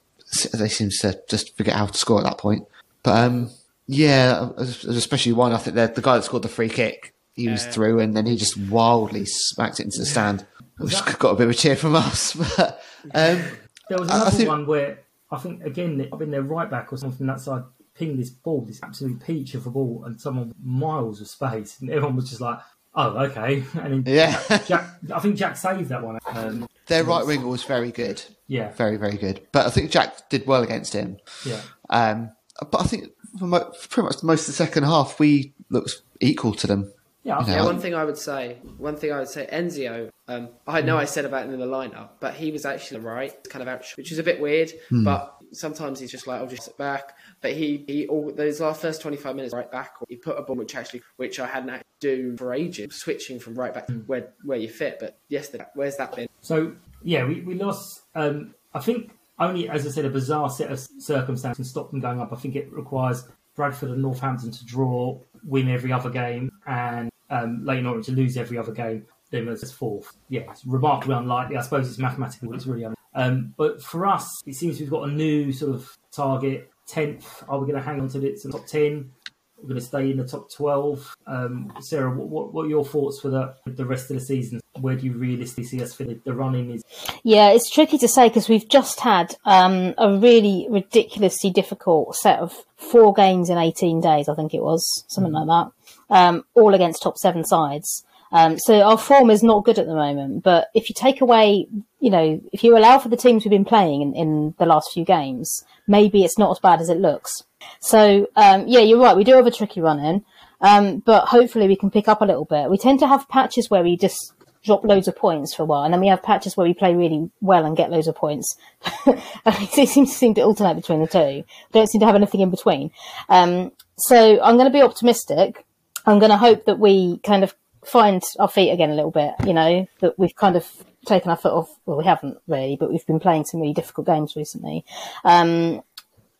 they 0.53 0.69
seem 0.69 0.91
to 0.91 1.21
just 1.29 1.57
forget 1.57 1.77
how 1.77 1.87
to 1.87 1.97
score 1.97 2.19
at 2.19 2.25
that 2.25 2.39
point. 2.39 2.67
But 3.03 3.25
um, 3.25 3.51
yeah, 3.87 4.49
especially 4.59 5.33
one. 5.33 5.53
I 5.53 5.59
think 5.59 5.77
the 5.77 5.87
the 5.95 6.03
guy 6.03 6.17
that 6.17 6.25
scored 6.25 6.43
the 6.43 6.49
free 6.49 6.69
kick, 6.69 7.15
he 7.33 7.49
was 7.49 7.67
through, 7.67 8.01
and 8.01 8.17
then 8.17 8.27
he 8.27 8.37
just 8.37 8.57
wildly 8.57 9.25
smacked 9.27 9.81
it 9.81 9.85
into 9.85 9.99
the 9.99 10.07
stand, 10.07 10.47
which 10.79 10.95
got 11.19 11.31
a 11.31 11.35
bit 11.37 11.45
of 11.45 11.51
a 11.51 11.55
cheer 11.55 11.77
from 11.77 11.95
us. 11.97 12.35
But 12.35 12.81
um, 13.15 13.43
there 13.89 13.99
was 13.99 14.09
I- 14.11 14.15
I 14.15 14.17
another 14.23 14.31
think- 14.37 14.49
one 14.49 14.67
where 14.67 15.01
I 15.31 15.39
think 15.39 15.63
again, 15.65 16.09
I 16.13 16.17
mean, 16.17 16.31
their 16.31 16.43
right 16.43 16.71
back 16.71 16.93
or 16.93 16.97
someone 16.97 17.17
from 17.17 17.27
that 17.27 17.41
side 17.41 17.63
pinged 17.95 18.19
this 18.19 18.31
ball, 18.31 18.63
this 18.63 18.81
absolute 18.83 19.23
peach 19.25 19.55
of 19.55 19.67
a 19.67 19.71
ball, 19.71 20.03
and 20.07 20.21
someone 20.21 20.55
miles 20.63 21.21
of 21.21 21.29
space, 21.29 21.81
and 21.81 21.91
everyone 21.91 22.17
was 22.17 22.29
just 22.31 22.41
like, 22.41 22.59
"Oh, 22.95 23.17
okay." 23.27 23.65
And 23.75 24.05
then 24.05 24.15
Yeah. 24.15 24.41
Jack, 24.49 24.67
Jack, 24.67 24.85
I 25.15 25.19
think 25.21 25.37
Jack 25.37 25.57
saved 25.57 25.91
that 25.91 26.03
one. 26.03 26.19
Um, 26.27 26.67
their 26.87 27.05
right 27.05 27.25
winger 27.27 27.47
was 27.47 27.65
very 27.65 27.91
good, 27.93 28.23
yeah, 28.47 28.73
very 28.73 28.97
very 28.97 29.17
good. 29.17 29.47
But 29.53 29.67
I 29.67 29.71
think 29.71 29.91
Jack 29.91 30.29
did 30.29 30.47
well 30.47 30.63
against 30.63 30.93
him. 30.93 31.19
yeah. 31.45 31.61
Um, 31.91 32.31
but 32.71 32.81
I 32.81 32.85
think 32.85 33.11
for, 33.39 33.47
mo- 33.47 33.73
for 33.73 33.89
pretty 33.89 34.07
much 34.07 34.23
most 34.23 34.43
of 34.43 34.47
the 34.49 34.53
second 34.53 34.85
half, 34.85 35.19
we 35.19 35.53
looked 35.71 36.03
equal 36.21 36.55
to 36.55 36.67
them. 36.67 36.93
Yeah, 37.23 37.39
I 37.39 37.41
You 37.41 37.47
know, 37.47 37.55
Yeah, 37.55 37.65
one 37.65 37.81
thing 37.81 37.95
I 37.95 38.05
would 38.05 38.19
say, 38.19 38.59
one 38.77 38.97
thing 38.97 39.11
I 39.13 39.19
would 39.19 39.29
say, 39.29 39.49
Enzio. 39.51 40.11
Um, 40.29 40.51
I 40.67 40.83
know 40.83 40.99
I 40.99 41.05
said 41.07 41.25
about 41.25 41.47
him 41.47 41.55
in 41.55 41.61
the 41.61 41.67
lineup, 41.67 42.11
but 42.21 42.35
he 42.35 42.51
was 42.51 42.65
actually 42.65 43.01
right, 43.01 43.33
kind 43.49 43.63
of 43.63 43.69
out, 43.69 43.85
which 43.97 44.13
is 44.13 44.19
a 44.19 44.23
bit 44.23 44.41
weird. 44.41 44.73
But 44.91 45.35
sometimes 45.53 46.01
he's 46.01 46.11
just 46.11 46.27
like, 46.27 46.41
I'll 46.41 46.47
just 46.47 46.65
sit 46.65 46.77
back. 46.77 47.17
But 47.41 47.53
he, 47.53 47.85
he, 47.87 48.07
all 48.09 48.31
those 48.31 48.61
last 48.61 48.83
first 48.83 49.01
twenty 49.01 49.17
five 49.17 49.37
minutes, 49.37 49.55
right 49.55 49.71
back, 49.71 49.95
he 50.09 50.17
put 50.17 50.39
a 50.39 50.43
ball 50.43 50.57
which 50.57 50.75
actually, 50.75 51.03
which 51.17 51.41
I 51.41 51.47
hadn't 51.47 51.71
had 51.71 51.79
to 51.79 51.85
do 52.01 52.37
for 52.37 52.53
ages, 52.53 52.95
switching 52.95 53.39
from 53.39 53.55
right 53.55 53.73
back 53.73 53.87
to 53.87 53.95
where 54.07 54.29
where 54.45 54.59
you 54.59 54.69
fit. 54.69 54.99
But 55.01 55.19
yesterday, 55.29 55.65
where's 55.75 55.97
that 55.97 56.15
been? 56.15 56.29
So 56.41 56.75
yeah, 57.03 57.25
we, 57.25 57.41
we 57.41 57.55
lost. 57.55 58.03
Um, 58.15 58.55
I 58.75 58.81
think 58.81 59.13
only 59.39 59.69
as 59.69 59.87
I 59.87 59.91
said, 59.91 60.05
a 60.05 60.11
bizarre 60.11 60.51
set 60.51 60.71
of 60.71 60.79
circumstances 60.79 61.57
can 61.57 61.65
stop 61.65 61.91
them 61.91 62.01
going 62.01 62.21
up. 62.21 62.33
I 62.33 62.37
think 62.37 62.57
it 62.57 62.73
requires 62.73 63.27
Bradford 63.57 63.91
and 63.91 64.03
Northampton 64.03 64.51
to 64.51 64.65
draw, 64.65 65.19
win 65.45 65.69
every 65.69 65.93
other 65.93 66.11
game, 66.11 66.51
and 66.67 67.11
um, 67.31 67.65
Leyton 67.65 67.87
Orient 67.87 68.07
to 68.07 68.13
lose 68.13 68.37
every 68.37 68.59
other 68.59 68.73
game. 68.73 69.07
Then 69.31 69.49
as 69.49 69.73
fourth. 69.73 70.13
Yeah, 70.29 70.43
it's 70.51 70.65
remarkably 70.65 71.17
unlikely. 71.17 71.57
I 71.57 71.63
suppose 71.63 71.89
it's 71.89 71.99
mathematical. 71.99 72.49
but 72.49 72.57
It's 72.57 72.67
really 72.67 72.85
unlikely. 72.85 73.03
Um, 73.15 73.55
but 73.57 73.83
for 73.83 74.07
us, 74.07 74.43
it 74.47 74.55
seems 74.55 74.79
we've 74.79 74.91
got 74.91 75.09
a 75.09 75.13
new 75.13 75.53
sort 75.53 75.75
of 75.75 75.97
target. 76.13 76.71
Tenth. 76.87 77.43
Are 77.49 77.59
we 77.59 77.67
going 77.67 77.79
to 77.79 77.85
hang 77.85 78.01
on 78.01 78.09
to 78.11 78.21
the 78.21 78.39
top 78.53 78.67
ten? 78.67 79.11
We're 79.57 79.69
going 79.69 79.81
to 79.81 79.87
stay 79.87 80.11
in 80.11 80.19
the 80.19 80.27
top 80.27 80.51
12. 80.53 81.17
Um, 81.27 81.73
Sarah, 81.81 82.11
what, 82.11 82.29
what, 82.29 82.53
what 82.53 82.67
are 82.67 82.69
your 82.69 82.85
thoughts 82.85 83.21
for 83.21 83.31
the, 83.31 83.55
the 83.65 83.87
rest 83.87 84.11
of 84.11 84.19
the 84.19 84.25
season? 84.25 84.61
Where 84.81 84.97
do 84.97 85.07
you 85.07 85.13
realistically 85.13 85.65
see 85.65 85.83
us 85.83 85.95
fit? 85.95 86.25
The 86.25 86.35
running 86.35 86.73
is 86.73 86.83
Yeah, 87.23 87.51
it's 87.51 87.71
tricky 87.71 87.99
to 87.99 88.09
say 88.09 88.29
because 88.29 88.49
we've 88.49 88.69
just 88.69 89.01
had 89.01 89.37
um, 89.45 89.95
a 89.99 90.17
really 90.19 90.67
ridiculously 90.71 91.51
difficult 91.51 92.17
set 92.17 92.41
of 92.41 92.65
four 92.77 93.15
games 93.15 93.51
in 93.51 93.59
18 93.59 94.01
days, 94.01 94.29
I 94.29 94.35
think 94.35 94.55
it 94.55 94.63
was, 94.63 95.05
something 95.09 95.33
like 95.33 95.47
that, 95.47 96.15
um, 96.15 96.45
all 96.55 96.75
against 96.75 97.03
top 97.03 97.19
seven 97.19 97.45
sides. 97.45 98.05
Um, 98.33 98.59
so 98.59 98.83
our 98.83 98.99
form 98.99 99.31
is 99.31 99.45
not 99.45 99.65
good 99.65 99.79
at 99.79 99.87
the 99.87 99.95
moment, 99.95 100.43
but 100.43 100.69
if 100.75 100.89
you 100.89 100.95
take 100.99 101.21
away, 101.21 101.69
you 102.01 102.11
know, 102.11 102.41
if 102.53 102.65
you 102.65 102.77
allow 102.77 102.99
for 102.99 103.09
the 103.09 103.17
teams 103.17 103.45
we've 103.45 103.51
been 103.51 103.65
playing 103.65 104.03
in, 104.03 104.15
in 104.15 104.55
the 104.59 104.67
last 104.67 104.91
few 104.93 105.05
games, 105.05 105.63
maybe 105.87 106.25
it's 106.25 106.37
not 106.37 106.51
as 106.51 106.59
bad 106.59 106.81
as 106.81 106.89
it 106.89 106.99
looks. 106.99 107.31
So, 107.79 108.27
um, 108.35 108.65
yeah, 108.67 108.81
you're 108.81 108.99
right. 108.99 109.17
We 109.17 109.23
do 109.23 109.37
have 109.37 109.47
a 109.47 109.53
tricky 109.53 109.81
run 109.81 110.01
in, 110.01 110.25
um, 110.61 110.99
but 110.99 111.29
hopefully 111.29 111.69
we 111.69 111.77
can 111.77 111.93
pick 111.93 112.09
up 112.09 112.23
a 112.23 112.25
little 112.25 112.45
bit. 112.45 112.71
We 112.71 112.77
tend 112.77 112.99
to 113.01 113.07
have 113.07 113.29
patches 113.29 113.71
where 113.71 113.85
we 113.85 113.97
just 113.97 114.33
drop 114.65 114.85
loads 114.85 115.09
of 115.09 115.17
points 115.17 115.55
for 115.55 115.63
a 115.63 115.67
while, 115.67 115.85
and 115.85 115.93
then 115.93 116.01
we 116.01 116.09
have 116.09 116.23
patches 116.23 116.57
where 116.57 116.67
we 116.67 116.75
play 116.75 116.95
really 116.95 117.31
well 117.41 117.65
and 117.65 117.77
get 117.77 117.91
loads 117.91 118.09
of 118.09 118.17
points. 118.17 118.57
it 119.07 119.89
seems 119.89 120.11
to 120.11 120.17
seem 120.17 120.35
to 120.35 120.43
alternate 120.43 120.75
between 120.75 121.01
the 121.01 121.07
two. 121.07 121.45
Don't 121.73 121.89
seem 121.89 122.01
to 122.01 122.07
have 122.07 122.15
anything 122.15 122.41
in 122.41 122.51
between. 122.51 122.91
Um, 123.29 123.73
so 123.97 124.41
I'm 124.43 124.57
going 124.57 124.71
to 124.71 124.73
be 124.73 124.83
optimistic. 124.83 125.65
I'm 126.07 126.19
going 126.19 126.31
to 126.31 126.37
hope 126.37 126.65
that 126.65 126.79
we 126.79 127.19
kind 127.19 127.45
of 127.45 127.55
find 127.85 128.23
our 128.39 128.49
feet 128.49 128.71
again 128.71 128.91
a 128.91 128.95
little 128.95 129.11
bit. 129.11 129.35
You 129.47 129.55
know 129.55 129.87
that 130.01 130.19
we've 130.19 130.35
kind 130.35 130.57
of 130.57 130.67
taken 131.07 131.31
our 131.31 131.37
foot 131.37 131.53
off. 131.53 131.71
Well, 131.87 131.99
we 131.99 132.05
haven't 132.05 132.39
really, 132.49 132.77
but 132.77 132.91
we've 132.91 133.07
been 133.07 133.21
playing 133.21 133.45
some 133.45 133.61
really 133.61 133.75
difficult 133.75 134.07
games 134.07 134.35
recently. 134.37 134.85
Um, 135.25 135.83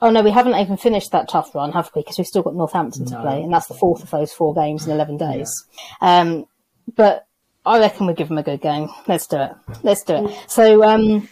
Oh 0.01 0.11
no, 0.11 0.23
we 0.23 0.31
haven't 0.31 0.57
even 0.57 0.77
finished 0.77 1.13
that 1.13 1.31
tough 1.31 1.55
run, 1.55 1.73
have 1.73 1.91
we? 1.95 2.03
Because 2.03 2.19
we've 2.19 2.27
still 2.27 2.43
got 2.43 2.55
Northampton 2.55 3.07
to 3.07 3.21
play, 3.23 3.43
and 3.43 3.51
that's 3.51 3.69
the 3.69 3.75
fourth 3.75 4.03
of 4.03 4.11
those 4.11 4.35
four 4.35 4.53
games 4.53 4.85
in 4.85 4.93
eleven 4.93 5.17
days. 5.17 5.51
Um, 6.03 6.47
but 6.95 7.27
I 7.67 7.79
reckon 7.79 8.07
we 8.07 8.15
give 8.15 8.29
them 8.29 8.39
a 8.39 8.43
good 8.43 8.61
game. 8.61 8.89
Let's 9.09 9.27
do 9.27 9.39
it. 9.39 9.53
Let's 9.83 10.03
do 10.03 10.27
it. 10.27 10.37
So, 10.51 10.83
um, 10.85 11.29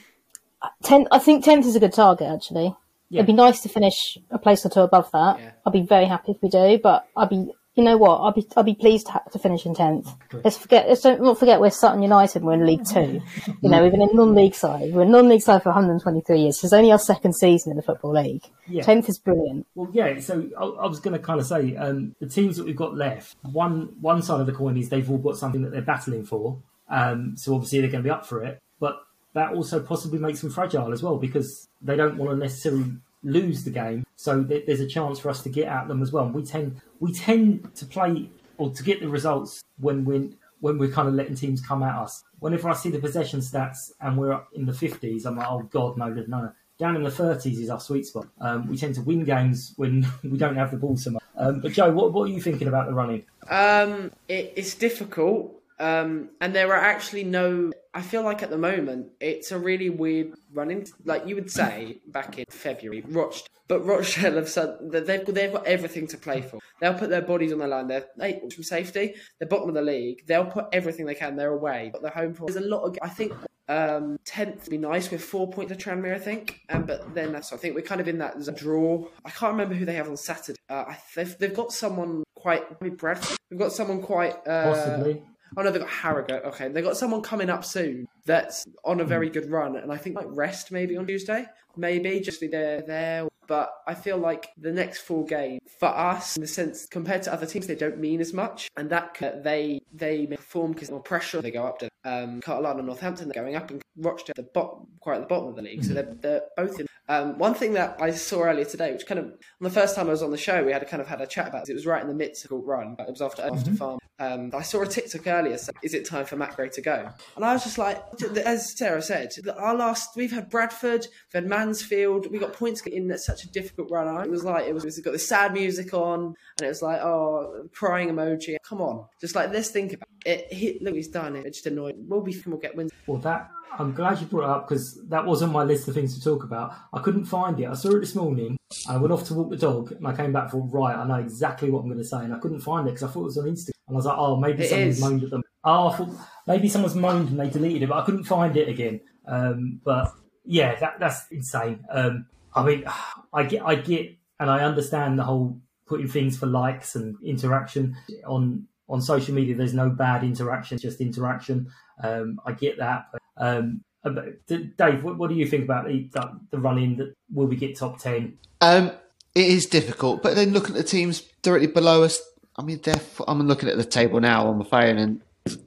ten, 0.83 1.07
I 1.11 1.19
think 1.19 1.45
tenth 1.45 1.67
is 1.67 1.77
a 1.77 1.81
good 1.81 1.93
target. 1.93 2.29
Actually, 2.29 2.75
Yeah. 3.11 3.21
it'd 3.21 3.27
be 3.27 3.33
nice 3.35 3.61
to 3.63 3.69
finish 3.69 4.17
a 4.31 4.39
place 4.39 4.65
or 4.65 4.71
two 4.71 4.81
above 4.81 5.11
that. 5.13 5.39
Yeah. 5.39 5.51
I'd 5.67 5.73
be 5.73 5.83
very 5.83 6.07
happy 6.07 6.33
if 6.33 6.43
we 6.43 6.49
do. 6.49 6.79
But 6.83 7.07
I'd 7.17 7.29
be, 7.29 7.51
you 7.75 7.83
know 7.83 7.97
what? 7.97 8.17
I'll 8.19 8.33
be, 8.33 8.47
I'd 8.55 8.67
be 8.67 8.75
pleased 8.75 9.07
to, 9.07 9.23
to 9.33 9.39
finish 9.39 9.65
in 9.65 9.75
tenth. 9.75 10.09
Let's 10.45 10.59
forget. 10.59 10.89
Let's 10.89 11.01
don't 11.01 11.23
not 11.23 11.39
forget 11.39 11.61
we're 11.61 11.71
Sutton 11.71 12.03
United. 12.03 12.43
We're 12.43 12.53
in 12.53 12.67
League 12.67 12.87
Two. 12.87 13.23
You 13.63 13.71
know, 13.71 13.83
we've 13.83 13.93
been 13.93 14.03
a 14.03 14.13
non-league 14.13 14.55
side. 14.55 14.93
We're 14.93 15.03
a 15.03 15.07
non-league 15.07 15.41
side 15.41 15.63
for 15.63 15.71
123 15.71 16.39
years. 16.39 16.63
It's 16.63 16.73
only 16.73 16.93
our 16.93 16.99
second 16.99 17.35
season 17.35 17.71
in 17.71 17.77
the 17.77 17.83
football 17.83 18.13
league. 18.13 18.45
Yeah. 18.69 18.83
Tenth 18.83 19.09
is 19.09 19.19
brilliant. 19.19 19.67
Well, 19.75 19.89
yeah. 19.93 20.21
So 20.21 20.51
I, 20.59 20.65
I 20.65 20.87
was 20.87 21.01
going 21.01 21.17
to 21.19 21.25
kind 21.25 21.41
of 21.41 21.47
say 21.47 21.75
um, 21.77 22.15
the 22.21 22.27
teams 22.27 22.59
that 22.59 22.67
we've 22.67 22.77
got 22.77 22.95
left. 22.95 23.37
One 23.41 23.95
one 24.01 24.21
side 24.21 24.41
of 24.41 24.47
the 24.47 24.53
coin 24.53 24.77
is 24.77 24.91
they've 24.91 25.11
all 25.11 25.19
got 25.19 25.39
something 25.39 25.63
that 25.63 25.73
they're 25.73 25.81
battling 25.81 26.27
for. 26.27 26.59
Um, 26.91 27.37
so 27.39 27.55
obviously 27.55 27.81
they're 27.81 27.91
going 27.91 28.05
to 28.05 28.07
be 28.07 28.13
up 28.13 28.27
for 28.27 28.45
it. 28.45 28.61
But 28.81 29.03
that 29.33 29.55
also 29.55 29.81
possibly 29.81 30.19
makes 30.19 30.43
them 30.43 30.51
fragile 30.51 30.93
as 30.93 31.03
well 31.03 31.17
because 31.17 31.69
they 31.81 31.97
don't 31.97 32.19
want 32.19 32.33
to 32.33 32.37
necessarily 32.37 32.93
lose 33.23 33.65
the 33.65 33.71
game. 33.71 34.05
So 34.17 34.45
th- 34.45 34.67
there's 34.67 34.81
a 34.81 34.87
chance 34.87 35.19
for 35.19 35.31
us 35.31 35.43
to 35.43 35.49
get 35.49 35.69
at 35.69 35.89
them 35.89 36.03
as 36.03 36.13
well. 36.13 36.27
And 36.27 36.35
we 36.35 36.45
tend 36.45 36.81
we 37.03 37.13
tend 37.13 37.75
to 37.75 37.85
play 37.85 38.31
or 38.59 38.71
to 38.71 38.83
get 38.85 39.01
the 39.01 39.09
results 39.09 39.65
when 39.81 40.05
we 40.05 40.31
when 40.61 40.79
we're 40.79 40.93
kind 40.93 41.09
of 41.09 41.15
letting 41.15 41.35
teams 41.35 41.61
come 41.61 41.83
at 41.83 41.97
us. 41.97 42.23
Whenever 42.39 42.69
I 42.69 42.75
see 42.75 42.91
the 42.91 43.01
possession 43.01 43.41
stats 43.41 43.91
and 44.01 44.17
we're 44.17 44.33
up 44.33 44.49
in 44.55 44.65
the 44.65 44.73
50s, 44.73 45.27
I'm 45.27 45.37
like, 45.37 45.49
oh 45.51 45.63
god, 45.63 45.99
no, 45.99 46.09
no, 46.09 46.25
no. 46.29 46.53
Down 46.79 46.95
in 46.95 47.03
the 47.03 47.11
30s 47.11 47.59
is 47.59 47.71
our 47.71 47.81
sweet 47.81 48.07
spot. 48.07 48.29
Um, 48.41 48.69
we 48.69 48.77
tend 48.77 48.95
to 48.95 49.03
win 49.03 49.25
games 49.25 49.75
when 49.75 50.07
we 50.23 50.39
don't 50.39 50.55
have 50.55 50.71
the 50.71 50.77
ball 50.77 50.97
so 50.97 51.11
much. 51.11 51.23
Um, 51.37 51.59
but 51.59 51.73
Joe, 51.73 51.91
what, 51.91 52.13
what 52.13 52.31
are 52.31 52.33
you 52.33 52.41
thinking 52.41 52.69
about 52.69 52.87
the 52.87 52.95
running? 52.95 53.25
Um, 53.49 54.13
it, 54.29 54.53
it's 54.55 54.77
difficult, 54.77 55.61
um, 55.83 56.31
and 56.41 56.55
there 56.55 56.69
are 56.69 56.81
actually 56.81 57.25
no. 57.25 57.73
I 57.93 58.03
feel 58.03 58.23
like 58.23 58.43
at 58.43 58.51
the 58.51 58.57
moment 58.57 59.09
it's 59.21 59.51
a 59.51 59.59
really 59.59 59.91
weird 59.91 60.33
running. 60.53 60.87
Like 61.05 61.27
you 61.27 61.35
would 61.35 61.51
say 61.51 62.01
back 62.07 62.39
in 62.39 62.45
February, 62.49 63.03
Rochdale, 63.07 63.49
but 63.67 63.85
Rochdale 63.85 64.37
have 64.37 64.49
said 64.49 64.77
that 64.93 65.07
they've 65.07 65.27
they've 65.27 65.53
got 65.53 65.67
everything 65.67 66.07
to 66.07 66.17
play 66.17 66.41
for. 66.41 66.61
They'll 66.81 66.95
put 66.95 67.11
their 67.11 67.21
bodies 67.21 67.53
on 67.53 67.59
the 67.59 67.67
line. 67.67 67.89
They're 67.89 68.07
eight 68.21 68.53
from 68.53 68.63
safety. 68.63 69.17
They're 69.39 69.49
bottom 69.49 69.69
of 69.69 69.75
the 69.75 69.83
league. 69.83 70.25
They'll 70.27 70.47
put 70.47 70.67
everything 70.73 71.05
they 71.05 71.17
can. 71.17 71.35
They're 71.35 71.53
away, 71.53 71.91
but 71.93 72.01
they're 72.01 72.13
home 72.13 72.35
for. 72.35 72.47
There's 72.47 72.65
a 72.65 72.69
lot 72.69 72.85
of. 72.85 72.97
I 73.03 73.09
think 73.09 73.33
um, 73.69 74.19
tenth 74.25 74.63
would 74.63 74.71
be 74.71 74.79
nice 74.79 75.11
with 75.11 75.25
four 75.25 75.51
points 75.51 75.73
to 75.73 75.79
Tranmere, 75.79 76.15
I 76.15 76.21
think. 76.21 76.61
Um, 76.69 76.85
but 76.85 77.13
then 77.13 77.33
that's 77.33 77.53
I 77.53 77.57
think 77.57 77.75
we're 77.75 77.83
kind 77.83 78.01
of 78.01 78.07
in 78.07 78.19
that 78.19 78.37
draw. 78.57 79.05
I 79.25 79.31
can't 79.31 79.53
remember 79.53 79.75
who 79.75 79.85
they 79.85 79.95
have 79.95 80.09
on 80.09 80.17
Saturday. 80.17 80.59
Uh, 80.69 80.95
they've, 81.17 81.37
they've 81.39 81.55
got 81.55 81.73
someone 81.73 82.23
quite 82.37 82.79
Bradford. 82.99 83.37
We've 83.51 83.59
got 83.59 83.73
someone 83.73 84.01
quite 84.01 84.35
uh, 84.47 84.65
Possibly. 84.65 85.23
Oh 85.57 85.63
no, 85.63 85.71
they've 85.71 85.81
got 85.81 85.91
Harrogate. 85.91 86.45
Okay, 86.45 86.69
they've 86.69 86.85
got 86.85 86.97
someone 86.97 87.23
coming 87.23 87.51
up 87.51 87.65
soon 87.65 88.07
that's 88.25 88.67
on 88.85 89.01
a 89.01 89.05
very 89.05 89.29
good 89.29 89.51
run, 89.51 89.77
and 89.77 89.93
I 89.93 89.97
think 89.97 90.17
like 90.17 90.27
rest 90.29 90.73
maybe 90.73 90.97
on 90.97 91.07
Tuesday, 91.07 91.47
maybe 91.77 92.21
just 92.21 92.41
be 92.41 92.47
there 92.47 92.83
there. 92.83 93.29
But 93.49 93.73
I 93.87 93.95
feel 93.95 94.19
like 94.19 94.49
the 94.57 94.73
next 94.73 95.01
four 95.01 95.25
games 95.25 95.61
for 95.81 95.89
us, 95.89 96.37
in 96.37 96.43
the 96.43 96.49
sense 96.49 96.87
compared 96.87 97.23
to 97.25 97.33
other 97.33 97.45
teams, 97.45 97.67
they 97.67 97.75
don't 97.75 97.99
mean 97.99 98.21
as 98.21 98.33
much, 98.33 98.69
and 98.77 98.89
that 98.91 99.19
they 99.43 99.83
they 99.93 100.27
may 100.27 100.37
perform 100.37 100.73
because 100.73 100.91
more 100.91 101.03
pressure 101.03 101.43
they 101.43 101.51
go 101.51 101.67
up 101.67 101.79
to. 101.81 101.91
um, 102.05 102.41
and 102.47 102.87
Northampton 102.87 103.31
are 103.31 103.35
going 103.35 103.57
up, 103.57 103.71
and 103.71 103.83
Rochdale 103.97 104.35
the 104.37 104.45
bottom, 104.55 104.87
quite 105.01 105.17
at 105.17 105.21
the 105.21 105.27
bottom 105.27 105.49
of 105.49 105.57
the 105.57 105.63
league. 105.63 105.85
So 105.85 105.93
they're, 105.93 106.15
they're 106.21 106.43
both 106.57 106.79
in. 106.81 106.87
Um, 107.09 107.37
one 107.37 107.55
thing 107.55 107.75
that 107.75 107.97
I 108.01 108.13
saw 108.13 108.45
earlier 108.45 108.65
today, 108.65 108.93
which 108.93 109.07
kind 109.07 109.19
of 109.19 109.27
on 109.27 109.39
the 109.61 109.71
first 109.71 109.97
time 109.97 110.07
I 110.07 110.11
was 110.11 110.23
on 110.23 110.31
the 110.31 110.39
show, 110.39 110.65
we 110.65 110.73
had 110.73 110.83
a 110.83 110.87
kind 110.87 111.03
of 111.03 111.09
had 111.09 111.21
a 111.21 111.27
chat 111.27 111.49
about. 111.49 111.69
It, 111.69 111.73
it 111.73 111.75
was 111.75 111.85
right 111.85 112.01
in 112.01 112.09
the 112.09 112.15
midst 112.15 112.45
of 112.45 112.53
a 112.53 112.57
run. 112.57 112.95
But 112.97 113.09
it 113.09 113.11
was 113.11 113.23
after 113.23 113.43
after 113.43 113.73
farm. 113.73 113.99
Um, 114.23 114.51
I 114.55 114.63
saw 114.63 114.83
a 114.83 114.87
TikTok 114.87 115.27
earlier. 115.27 115.59
So, 115.59 115.73
is 115.83 115.95
it 115.95 116.09
time 116.09 116.25
for 116.25 116.37
Gray 116.37 116.69
to 116.71 116.81
go? 116.81 117.09
And 117.37 117.45
I 117.45 117.53
was 117.53 117.65
just 117.65 117.79
like, 117.79 118.03
as 118.45 118.77
Sarah 118.77 119.03
said, 119.03 119.33
our 119.57 119.75
last 119.75 120.17
we've 120.17 120.31
had 120.31 120.49
Bradford, 120.49 121.01
we've 121.03 121.43
had 121.43 121.47
Mansfield, 121.47 122.31
we 122.31 122.39
got 122.39 122.53
points 122.53 122.83
in 122.83 123.17
such 123.19 123.45
a 123.45 123.51
difficult 123.51 123.91
run. 123.91 124.23
It 124.25 124.31
was 124.31 124.45
like 124.45 124.67
it 124.67 124.75
was, 124.75 124.85
it 124.85 125.05
got 125.05 125.13
the 125.13 125.19
sad 125.19 125.53
music 125.53 125.93
on, 125.93 126.35
and 126.59 126.63
it 126.63 126.69
was 126.69 126.83
like 126.83 127.01
oh, 127.01 127.69
crying 127.73 128.11
emoji. 128.11 128.57
Come 128.65 128.81
on, 128.81 129.07
just 129.21 129.35
like 129.35 129.53
let's 129.53 129.71
think 129.71 129.95
about 129.95 130.09
it. 130.25 130.53
He, 130.53 130.79
look, 130.81 130.95
he's 130.95 131.09
done 131.09 131.37
it. 131.37 131.47
It's 131.47 131.59
just 131.59 131.67
annoying. 131.67 132.05
We'll 132.09 132.21
be 132.21 132.41
we'll 132.47 132.59
get 132.59 132.77
wins. 132.77 132.93
Well, 133.07 133.19
that 133.19 133.51
I'm 133.79 133.93
glad 133.93 134.21
you 134.21 134.27
brought 134.27 134.45
it 134.45 134.51
up 134.51 134.69
because 134.69 135.03
that 135.09 135.25
was 135.25 135.43
on 135.43 135.51
my 135.51 135.65
list 135.65 135.89
of 135.89 135.95
things 135.95 136.15
to 136.17 136.23
talk 136.23 136.45
about. 136.45 136.75
I 136.93 137.01
couldn't 137.01 137.25
find 137.25 137.59
it. 137.59 137.69
I 137.69 137.75
saw 137.75 137.91
it 137.97 138.01
this 138.01 138.15
morning. 138.15 138.59
I 138.89 138.97
went 138.99 139.13
off 139.13 139.25
to 139.25 139.35
walk 139.35 139.51
the 139.51 139.57
dog 139.57 139.93
and 139.93 140.07
I 140.07 140.15
came 140.15 140.33
back 140.33 140.51
for 140.51 140.59
right. 140.59 140.95
I 140.95 141.07
know 141.07 141.15
exactly 141.15 141.71
what 141.71 141.81
I'm 141.81 141.87
going 141.87 141.99
to 141.99 142.05
say, 142.05 142.19
and 142.19 142.35
I 142.35 142.39
couldn't 142.39 142.61
find 142.61 142.87
it 142.87 142.93
because 142.93 143.09
I 143.09 143.13
thought 143.13 143.23
it 143.23 143.25
was 143.25 143.39
on 143.39 143.47
Instagram. 143.47 143.73
And 143.93 143.97
I 143.97 143.99
was 143.99 144.07
like, 144.07 144.17
oh, 144.19 144.37
maybe 144.37 144.65
It 144.65 144.71
someone's 144.71 144.97
is. 144.97 145.01
moaned 145.03 145.25
at 145.25 145.31
them. 145.31 145.43
Oh, 145.65 145.89
I 145.89 145.97
thought 145.97 146.09
maybe 146.47 146.69
someone's 146.69 146.95
moaned 146.95 147.29
and 147.29 147.39
they 147.39 147.51
deleted 147.51 147.83
it, 147.83 147.89
but 147.91 147.99
I 147.99 148.05
couldn't 148.07 148.25
find 148.25 148.57
it 148.57 148.69
again. 148.69 149.01
Um, 149.29 149.81
but 149.85 150.15
yeah, 150.47 150.75
that 150.77 150.99
that's 150.99 151.27
insane. 151.31 151.85
Um, 151.91 152.25
I 152.55 152.65
mean, 152.65 152.85
I 153.35 153.43
get, 153.45 153.63
I 153.63 153.75
get, 153.75 154.17
and 154.41 154.51
I 154.51 154.65
understand 154.65 155.19
the 155.19 155.25
whole 155.25 155.61
putting 155.87 156.09
things 156.09 156.39
for 156.39 156.47
likes 156.47 156.95
and 156.95 157.17
interaction 157.23 157.97
on 158.27 158.67
on 158.89 159.03
social 159.03 159.35
media. 159.35 159.55
There's 159.55 159.75
no 159.75 159.91
bad 159.91 160.25
interaction, 160.25 160.79
just 160.79 161.03
interaction. 161.03 161.71
Um, 162.03 162.41
I 162.47 162.53
get 162.53 162.79
that. 162.79 163.09
But, 163.13 163.21
um, 163.37 163.83
uh, 164.05 164.11
but 164.11 164.47
Dave, 164.79 165.05
what, 165.05 165.19
what 165.19 165.29
do 165.29 165.37
you 165.37 165.47
think 165.47 165.65
about 165.65 165.87
the 165.87 166.09
the, 166.13 166.41
the 166.51 166.59
run 166.59 166.79
in? 166.79 166.97
That 166.97 167.15
will 167.31 167.47
we 167.47 167.57
get 167.57 167.77
top 167.77 167.99
ten? 167.99 168.39
Um, 168.63 168.91
it 169.35 169.47
is 169.49 169.67
difficult, 169.67 170.23
but 170.23 170.35
then 170.35 170.53
looking 170.53 170.77
at 170.77 170.83
the 170.83 170.89
teams 170.89 171.21
directly 171.43 171.69
below 171.69 172.03
us, 172.05 172.19
I 172.57 172.63
mean, 172.63 172.81
they're, 172.83 173.01
I'm 173.27 173.47
looking 173.47 173.69
at 173.69 173.77
the 173.77 173.85
table 173.85 174.21
now 174.21 174.49
on 174.49 174.59
my 174.59 174.65
phone, 174.65 174.99
and 174.99 175.21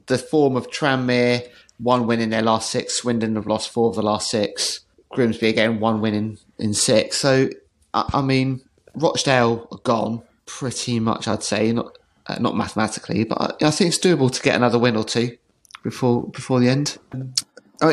the 0.05 0.17
form 0.17 0.55
of 0.55 0.69
Tranmere, 0.69 1.47
one 1.79 2.07
win 2.07 2.21
in 2.21 2.29
their 2.29 2.41
last 2.41 2.71
six, 2.71 2.95
Swindon 2.95 3.35
have 3.35 3.47
lost 3.47 3.69
four 3.69 3.89
of 3.89 3.95
the 3.95 4.01
last 4.03 4.29
six, 4.29 4.81
Grimsby 5.09 5.47
again, 5.47 5.79
one 5.79 6.01
win 6.01 6.13
in, 6.13 6.37
in 6.59 6.73
six. 6.73 7.17
So, 7.17 7.49
I, 7.93 8.09
I 8.13 8.21
mean, 8.21 8.61
Rochdale 8.95 9.67
are 9.71 9.77
gone 9.79 10.21
pretty 10.45 10.99
much, 10.99 11.27
I'd 11.27 11.43
say, 11.43 11.71
not 11.71 11.97
uh, 12.27 12.37
not 12.39 12.55
mathematically, 12.55 13.23
but 13.23 13.39
I, 13.39 13.67
I 13.67 13.71
think 13.71 13.89
it's 13.89 13.99
doable 13.99 14.31
to 14.31 14.41
get 14.41 14.55
another 14.55 14.79
win 14.79 14.95
or 14.95 15.03
two 15.03 15.37
before 15.83 16.23
before 16.29 16.59
the 16.59 16.69
end. 16.69 16.97
I 17.13 17.17
mean, 17.17 17.33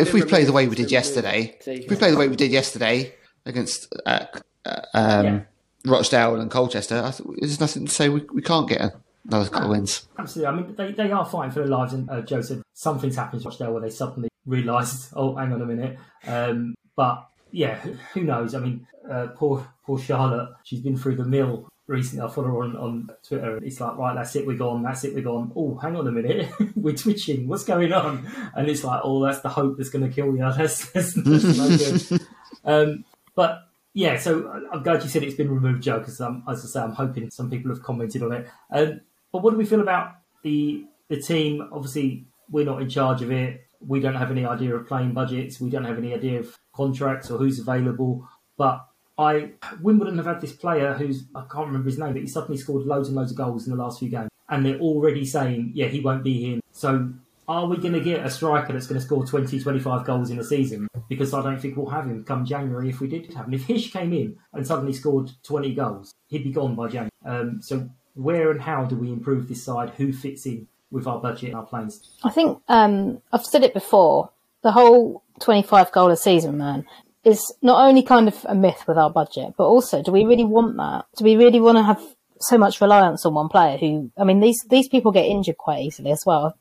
if 0.02 0.12
we 0.12 0.22
play 0.22 0.44
the 0.44 0.52
way 0.52 0.68
we 0.68 0.76
did 0.76 0.90
yesterday, 0.90 1.56
if 1.66 1.90
we 1.90 1.96
play 1.96 2.10
the 2.10 2.16
way 2.16 2.28
we 2.28 2.36
did 2.36 2.50
yesterday 2.50 3.14
against 3.44 3.92
uh, 4.06 4.26
uh, 4.64 4.80
um, 4.94 5.24
Yeah. 5.26 5.40
Rochdale 5.86 6.40
and 6.40 6.50
Colchester, 6.50 7.02
I 7.02 7.10
th- 7.10 7.28
there's 7.38 7.60
nothing 7.60 7.86
to 7.86 7.92
say 7.92 8.08
we, 8.08 8.24
we 8.32 8.42
can't 8.42 8.68
get 8.68 8.94
another 9.26 9.48
couple 9.48 9.70
of 9.70 9.76
wins. 9.76 10.08
Absolutely. 10.18 10.46
I 10.46 10.54
mean, 10.54 10.74
they, 10.76 10.92
they 10.92 11.10
are 11.10 11.24
fighting 11.24 11.52
for 11.52 11.60
their 11.60 11.68
lives. 11.68 11.92
And 11.92 12.08
uh, 12.10 12.22
Joe 12.22 12.40
said 12.40 12.62
something's 12.74 13.16
happened 13.16 13.42
to 13.42 13.48
Rochdale 13.48 13.72
where 13.72 13.82
they 13.82 13.90
suddenly 13.90 14.28
realised, 14.46 15.12
oh, 15.16 15.36
hang 15.36 15.52
on 15.52 15.62
a 15.62 15.66
minute. 15.66 15.98
Um, 16.26 16.74
but 16.96 17.26
yeah, 17.50 17.76
who, 17.76 17.94
who 18.14 18.24
knows? 18.24 18.54
I 18.54 18.60
mean, 18.60 18.86
uh, 19.08 19.28
poor 19.34 19.66
poor 19.84 19.98
Charlotte. 19.98 20.50
She's 20.64 20.80
been 20.80 20.96
through 20.96 21.16
the 21.16 21.24
mill 21.24 21.68
recently. 21.86 22.24
I 22.24 22.30
follow 22.30 22.48
her 22.48 22.62
on, 22.62 22.76
on 22.76 23.10
Twitter. 23.26 23.58
It's 23.58 23.80
like, 23.80 23.96
right, 23.96 24.14
that's 24.14 24.34
it. 24.36 24.46
We're 24.46 24.56
gone. 24.56 24.82
That's 24.82 25.04
it. 25.04 25.14
We're 25.14 25.22
gone. 25.22 25.52
Oh, 25.56 25.76
hang 25.76 25.96
on 25.96 26.06
a 26.06 26.12
minute. 26.12 26.50
we're 26.76 26.94
twitching. 26.94 27.48
What's 27.48 27.64
going 27.64 27.92
on? 27.92 28.30
And 28.54 28.68
it's 28.68 28.84
like, 28.84 29.00
oh, 29.04 29.24
that's 29.24 29.40
the 29.40 29.48
hope 29.48 29.76
that's 29.76 29.90
going 29.90 30.08
to 30.08 30.14
kill 30.14 30.34
you. 30.34 30.38
That's, 30.56 30.90
that's, 30.92 31.14
that's 31.14 31.44
no 31.44 31.76
good. 31.76 32.26
Um, 32.64 33.04
but 33.34 33.68
yeah, 33.94 34.16
so 34.18 34.48
I- 34.48 34.74
I'm 34.76 34.82
glad 34.82 35.02
you 35.02 35.08
said 35.08 35.22
it's 35.22 35.34
been 35.36 35.50
removed, 35.50 35.82
Joe, 35.82 35.98
because 35.98 36.20
um, 36.20 36.42
as 36.48 36.64
I 36.64 36.68
say, 36.68 36.80
I'm 36.80 36.92
hoping 36.92 37.30
some 37.30 37.50
people 37.50 37.70
have 37.70 37.82
commented 37.82 38.22
on 38.22 38.32
it. 38.32 38.48
Um, 38.70 39.00
but 39.32 39.42
what 39.42 39.50
do 39.52 39.56
we 39.56 39.64
feel 39.64 39.80
about 39.80 40.14
the 40.42 40.84
the 41.08 41.20
team? 41.20 41.68
Obviously, 41.72 42.26
we're 42.50 42.64
not 42.64 42.80
in 42.82 42.88
charge 42.88 43.22
of 43.22 43.30
it. 43.30 43.62
We 43.86 44.00
don't 44.00 44.14
have 44.14 44.30
any 44.30 44.46
idea 44.46 44.74
of 44.76 44.86
playing 44.86 45.12
budgets. 45.12 45.60
We 45.60 45.70
don't 45.70 45.84
have 45.84 45.98
any 45.98 46.14
idea 46.14 46.40
of 46.40 46.56
contracts 46.72 47.30
or 47.30 47.38
who's 47.38 47.58
available. 47.58 48.28
But 48.56 48.86
I 49.18 49.52
Wimbledon 49.80 50.16
have 50.18 50.26
had 50.26 50.40
this 50.40 50.52
player 50.52 50.94
who's 50.94 51.24
I 51.34 51.42
can't 51.52 51.66
remember 51.66 51.88
his 51.88 51.98
name, 51.98 52.12
but 52.12 52.22
he 52.22 52.28
suddenly 52.28 52.56
scored 52.56 52.86
loads 52.86 53.08
and 53.08 53.16
loads 53.16 53.32
of 53.32 53.36
goals 53.36 53.66
in 53.66 53.76
the 53.76 53.82
last 53.82 53.98
few 53.98 54.08
games, 54.08 54.30
and 54.48 54.64
they're 54.64 54.78
already 54.80 55.24
saying, 55.26 55.72
yeah, 55.74 55.86
he 55.86 56.00
won't 56.00 56.24
be 56.24 56.34
here. 56.44 56.60
So 56.72 57.12
are 57.52 57.66
we 57.66 57.76
going 57.76 57.92
to 57.92 58.00
get 58.00 58.24
a 58.24 58.30
striker 58.30 58.72
that's 58.72 58.86
going 58.86 58.98
to 58.98 59.04
score 59.04 59.26
20, 59.26 59.60
25 59.60 60.06
goals 60.06 60.30
in 60.30 60.38
a 60.38 60.44
season? 60.44 60.88
Because 61.08 61.34
I 61.34 61.42
don't 61.42 61.60
think 61.60 61.76
we'll 61.76 61.90
have 61.90 62.06
him 62.06 62.24
come 62.24 62.46
January 62.46 62.88
if 62.88 63.00
we 63.00 63.08
did 63.08 63.32
have 63.34 63.46
him. 63.46 63.54
If 63.54 63.64
Hish 63.64 63.92
came 63.92 64.12
in 64.12 64.36
and 64.52 64.66
suddenly 64.66 64.92
scored 64.92 65.30
20 65.42 65.74
goals, 65.74 66.14
he'd 66.28 66.44
be 66.44 66.50
gone 66.50 66.74
by 66.74 66.88
January. 66.88 67.10
Um, 67.24 67.60
so 67.60 67.90
where 68.14 68.50
and 68.50 68.60
how 68.60 68.84
do 68.84 68.96
we 68.96 69.10
improve 69.10 69.48
this 69.48 69.62
side? 69.62 69.90
Who 69.90 70.12
fits 70.12 70.46
in 70.46 70.66
with 70.90 71.06
our 71.06 71.20
budget 71.20 71.50
and 71.50 71.56
our 71.56 71.66
plans? 71.66 72.10
I 72.24 72.30
think 72.30 72.62
um, 72.68 73.20
I've 73.32 73.44
said 73.44 73.64
it 73.64 73.74
before. 73.74 74.30
The 74.62 74.72
whole 74.72 75.22
25 75.40 75.92
goal 75.92 76.10
a 76.10 76.16
season, 76.16 76.58
man, 76.58 76.86
is 77.24 77.52
not 77.60 77.86
only 77.86 78.02
kind 78.02 78.28
of 78.28 78.46
a 78.48 78.54
myth 78.54 78.84
with 78.86 78.96
our 78.96 79.10
budget, 79.10 79.54
but 79.58 79.64
also, 79.64 80.02
do 80.02 80.12
we 80.12 80.24
really 80.24 80.44
want 80.44 80.76
that? 80.76 81.04
Do 81.16 81.24
we 81.24 81.36
really 81.36 81.60
want 81.60 81.78
to 81.78 81.82
have 81.82 82.00
so 82.40 82.56
much 82.56 82.80
reliance 82.80 83.26
on 83.26 83.34
one 83.34 83.48
player? 83.48 83.76
Who, 83.76 84.10
I 84.16 84.24
mean, 84.24 84.40
these 84.40 84.64
these 84.70 84.88
people 84.88 85.12
get 85.12 85.26
injured 85.26 85.58
quite 85.58 85.82
easily 85.82 86.12
as 86.12 86.22
well. 86.24 86.56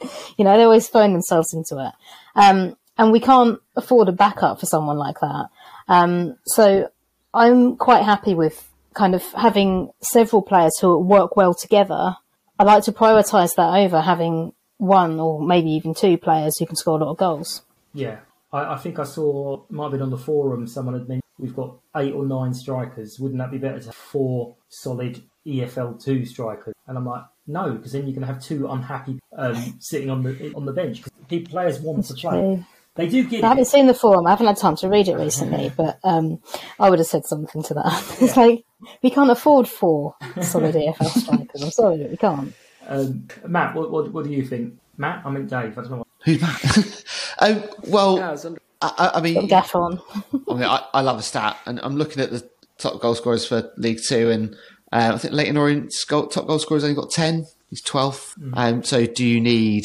you 0.36 0.44
know, 0.44 0.56
they 0.56 0.64
always 0.64 0.88
thrown 0.88 1.12
themselves 1.12 1.52
into 1.54 1.84
it, 1.84 1.92
um, 2.34 2.76
and 2.98 3.12
we 3.12 3.20
can't 3.20 3.58
afford 3.76 4.08
a 4.08 4.12
backup 4.12 4.60
for 4.60 4.66
someone 4.66 4.98
like 4.98 5.20
that. 5.20 5.46
Um, 5.88 6.36
so 6.44 6.90
I'm 7.34 7.76
quite 7.76 8.04
happy 8.04 8.34
with 8.34 8.68
kind 8.94 9.14
of 9.14 9.24
having 9.32 9.90
several 10.00 10.42
players 10.42 10.78
who 10.80 10.98
work 10.98 11.36
well 11.36 11.54
together. 11.54 12.16
I 12.58 12.64
like 12.64 12.84
to 12.84 12.92
prioritise 12.92 13.54
that 13.56 13.74
over 13.74 14.00
having 14.00 14.52
one 14.78 15.20
or 15.20 15.40
maybe 15.40 15.70
even 15.70 15.94
two 15.94 16.18
players 16.18 16.58
who 16.58 16.66
can 16.66 16.76
score 16.76 16.98
a 16.98 17.04
lot 17.04 17.10
of 17.10 17.16
goals. 17.16 17.62
Yeah, 17.94 18.20
I, 18.52 18.74
I 18.74 18.76
think 18.78 18.98
I 18.98 19.04
saw 19.04 19.62
might 19.70 19.84
have 19.84 19.92
been 19.92 20.02
on 20.02 20.10
the 20.10 20.18
forum. 20.18 20.66
Someone 20.66 20.94
had 20.94 21.08
mentioned 21.08 21.22
we've 21.38 21.56
got 21.56 21.76
eight 21.96 22.12
or 22.12 22.26
nine 22.26 22.54
strikers. 22.54 23.18
Wouldn't 23.18 23.38
that 23.38 23.50
be 23.50 23.58
better 23.58 23.80
to 23.80 23.86
have 23.86 23.94
four 23.94 24.56
solid 24.68 25.22
EFL 25.46 26.02
two 26.02 26.24
strikers? 26.24 26.74
And 26.86 26.98
I'm 26.98 27.06
like, 27.06 27.22
no, 27.52 27.72
because 27.72 27.92
then 27.92 28.02
you're 28.06 28.14
going 28.14 28.26
to 28.26 28.32
have 28.32 28.42
two 28.42 28.68
unhappy 28.68 29.18
um, 29.36 29.76
sitting 29.78 30.10
on 30.10 30.22
the 30.22 30.52
on 30.54 30.64
the 30.64 30.72
bench. 30.72 31.02
Because 31.28 31.48
players 31.48 31.80
want 31.80 32.04
to 32.06 32.14
play. 32.14 32.30
True. 32.30 32.64
They 32.96 33.08
do 33.08 33.24
get 33.24 33.44
I 33.44 33.48
haven't 33.48 33.62
it. 33.62 33.68
seen 33.68 33.86
the 33.86 33.94
forum. 33.94 34.26
I 34.26 34.30
haven't 34.30 34.46
had 34.46 34.56
time 34.56 34.76
to 34.76 34.88
read 34.88 35.08
it 35.08 35.16
recently, 35.16 35.72
but 35.76 35.98
um, 36.04 36.40
I 36.78 36.90
would 36.90 36.98
have 36.98 37.08
said 37.08 37.24
something 37.24 37.62
to 37.64 37.74
that. 37.74 38.16
it's 38.20 38.36
like 38.36 38.64
we 39.02 39.10
can't 39.10 39.30
afford 39.30 39.68
four 39.68 40.14
solid 40.42 40.74
EFL 40.74 41.08
strikers. 41.08 41.62
I'm 41.62 41.70
sorry, 41.70 41.98
but 41.98 42.10
we 42.10 42.16
can't. 42.16 42.52
Um, 42.86 43.28
Matt, 43.46 43.74
what, 43.74 43.90
what 43.90 44.12
what 44.12 44.24
do 44.24 44.30
you 44.30 44.44
think? 44.44 44.78
Matt, 44.96 45.24
I 45.24 45.30
mean 45.30 45.46
Dave. 45.46 45.78
I 45.78 45.82
don't 45.82 45.90
know. 45.90 45.96
What, 45.98 46.06
Who's 46.24 46.40
Matt? 46.40 47.04
um, 47.38 47.64
well, 47.88 48.16
Yeah, 48.16 48.28
I 48.28 48.32
was 48.32 48.46
I, 48.82 48.92
I, 48.98 49.10
I 49.14 49.20
mean, 49.20 49.34
Got 49.34 49.48
gaff 49.48 49.74
on. 49.74 50.00
I 50.48 50.54
mean, 50.54 50.64
I, 50.64 50.84
I 50.94 51.00
love 51.02 51.18
a 51.18 51.22
stat, 51.22 51.58
and 51.66 51.80
I'm 51.82 51.96
looking 51.96 52.22
at 52.22 52.30
the 52.30 52.48
top 52.78 53.00
goal 53.00 53.14
scorers 53.14 53.46
for 53.46 53.70
League 53.76 54.00
Two, 54.02 54.30
and 54.30 54.56
uh, 54.92 55.12
I 55.14 55.18
think 55.18 55.34
Leyton 55.34 55.56
Orient's 55.56 56.04
goal, 56.04 56.26
top 56.26 56.46
goal 56.46 56.58
scorer's 56.58 56.84
only 56.84 56.96
got 56.96 57.10
ten. 57.10 57.46
He's 57.70 57.82
12th. 57.82 58.34
Um, 58.54 58.82
so, 58.82 59.06
do 59.06 59.24
you 59.24 59.40
need 59.40 59.84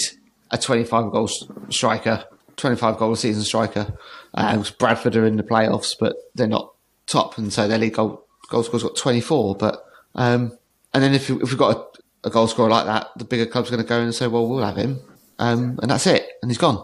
a 0.50 0.58
25 0.58 1.12
goal 1.12 1.30
striker, 1.70 2.26
25 2.58 2.98
goal 2.98 3.16
season 3.16 3.44
striker? 3.44 3.96
Um, 4.34 4.66
Bradford 4.80 5.16
are 5.16 5.26
in 5.26 5.38
the 5.38 5.44
playoffs, 5.44 5.94
but 5.98 6.16
they're 6.34 6.48
not 6.48 6.74
top, 7.06 7.38
and 7.38 7.54
so 7.54 7.68
their 7.68 7.78
league 7.78 7.94
goal 7.94 8.26
goal 8.50 8.64
scorer's 8.64 8.84
got 8.84 8.96
24. 8.96 9.56
But 9.56 9.86
um, 10.16 10.58
and 10.94 11.04
then 11.04 11.14
if 11.14 11.30
if 11.30 11.50
we've 11.50 11.58
got 11.58 11.78
a, 12.24 12.28
a 12.28 12.32
goal 12.32 12.48
scorer 12.48 12.70
like 12.70 12.86
that, 12.86 13.10
the 13.18 13.26
bigger 13.26 13.46
club's 13.46 13.70
going 13.70 13.84
to 13.84 13.88
go 13.88 13.98
in 13.98 14.06
and 14.06 14.16
say, 14.16 14.28
well, 14.28 14.48
we'll 14.48 14.66
have 14.66 14.78
him, 14.78 15.00
um, 15.38 15.80
and 15.82 15.92
that's 15.92 16.08
it, 16.08 16.28
and 16.42 16.50
he's 16.50 16.58
gone. 16.58 16.84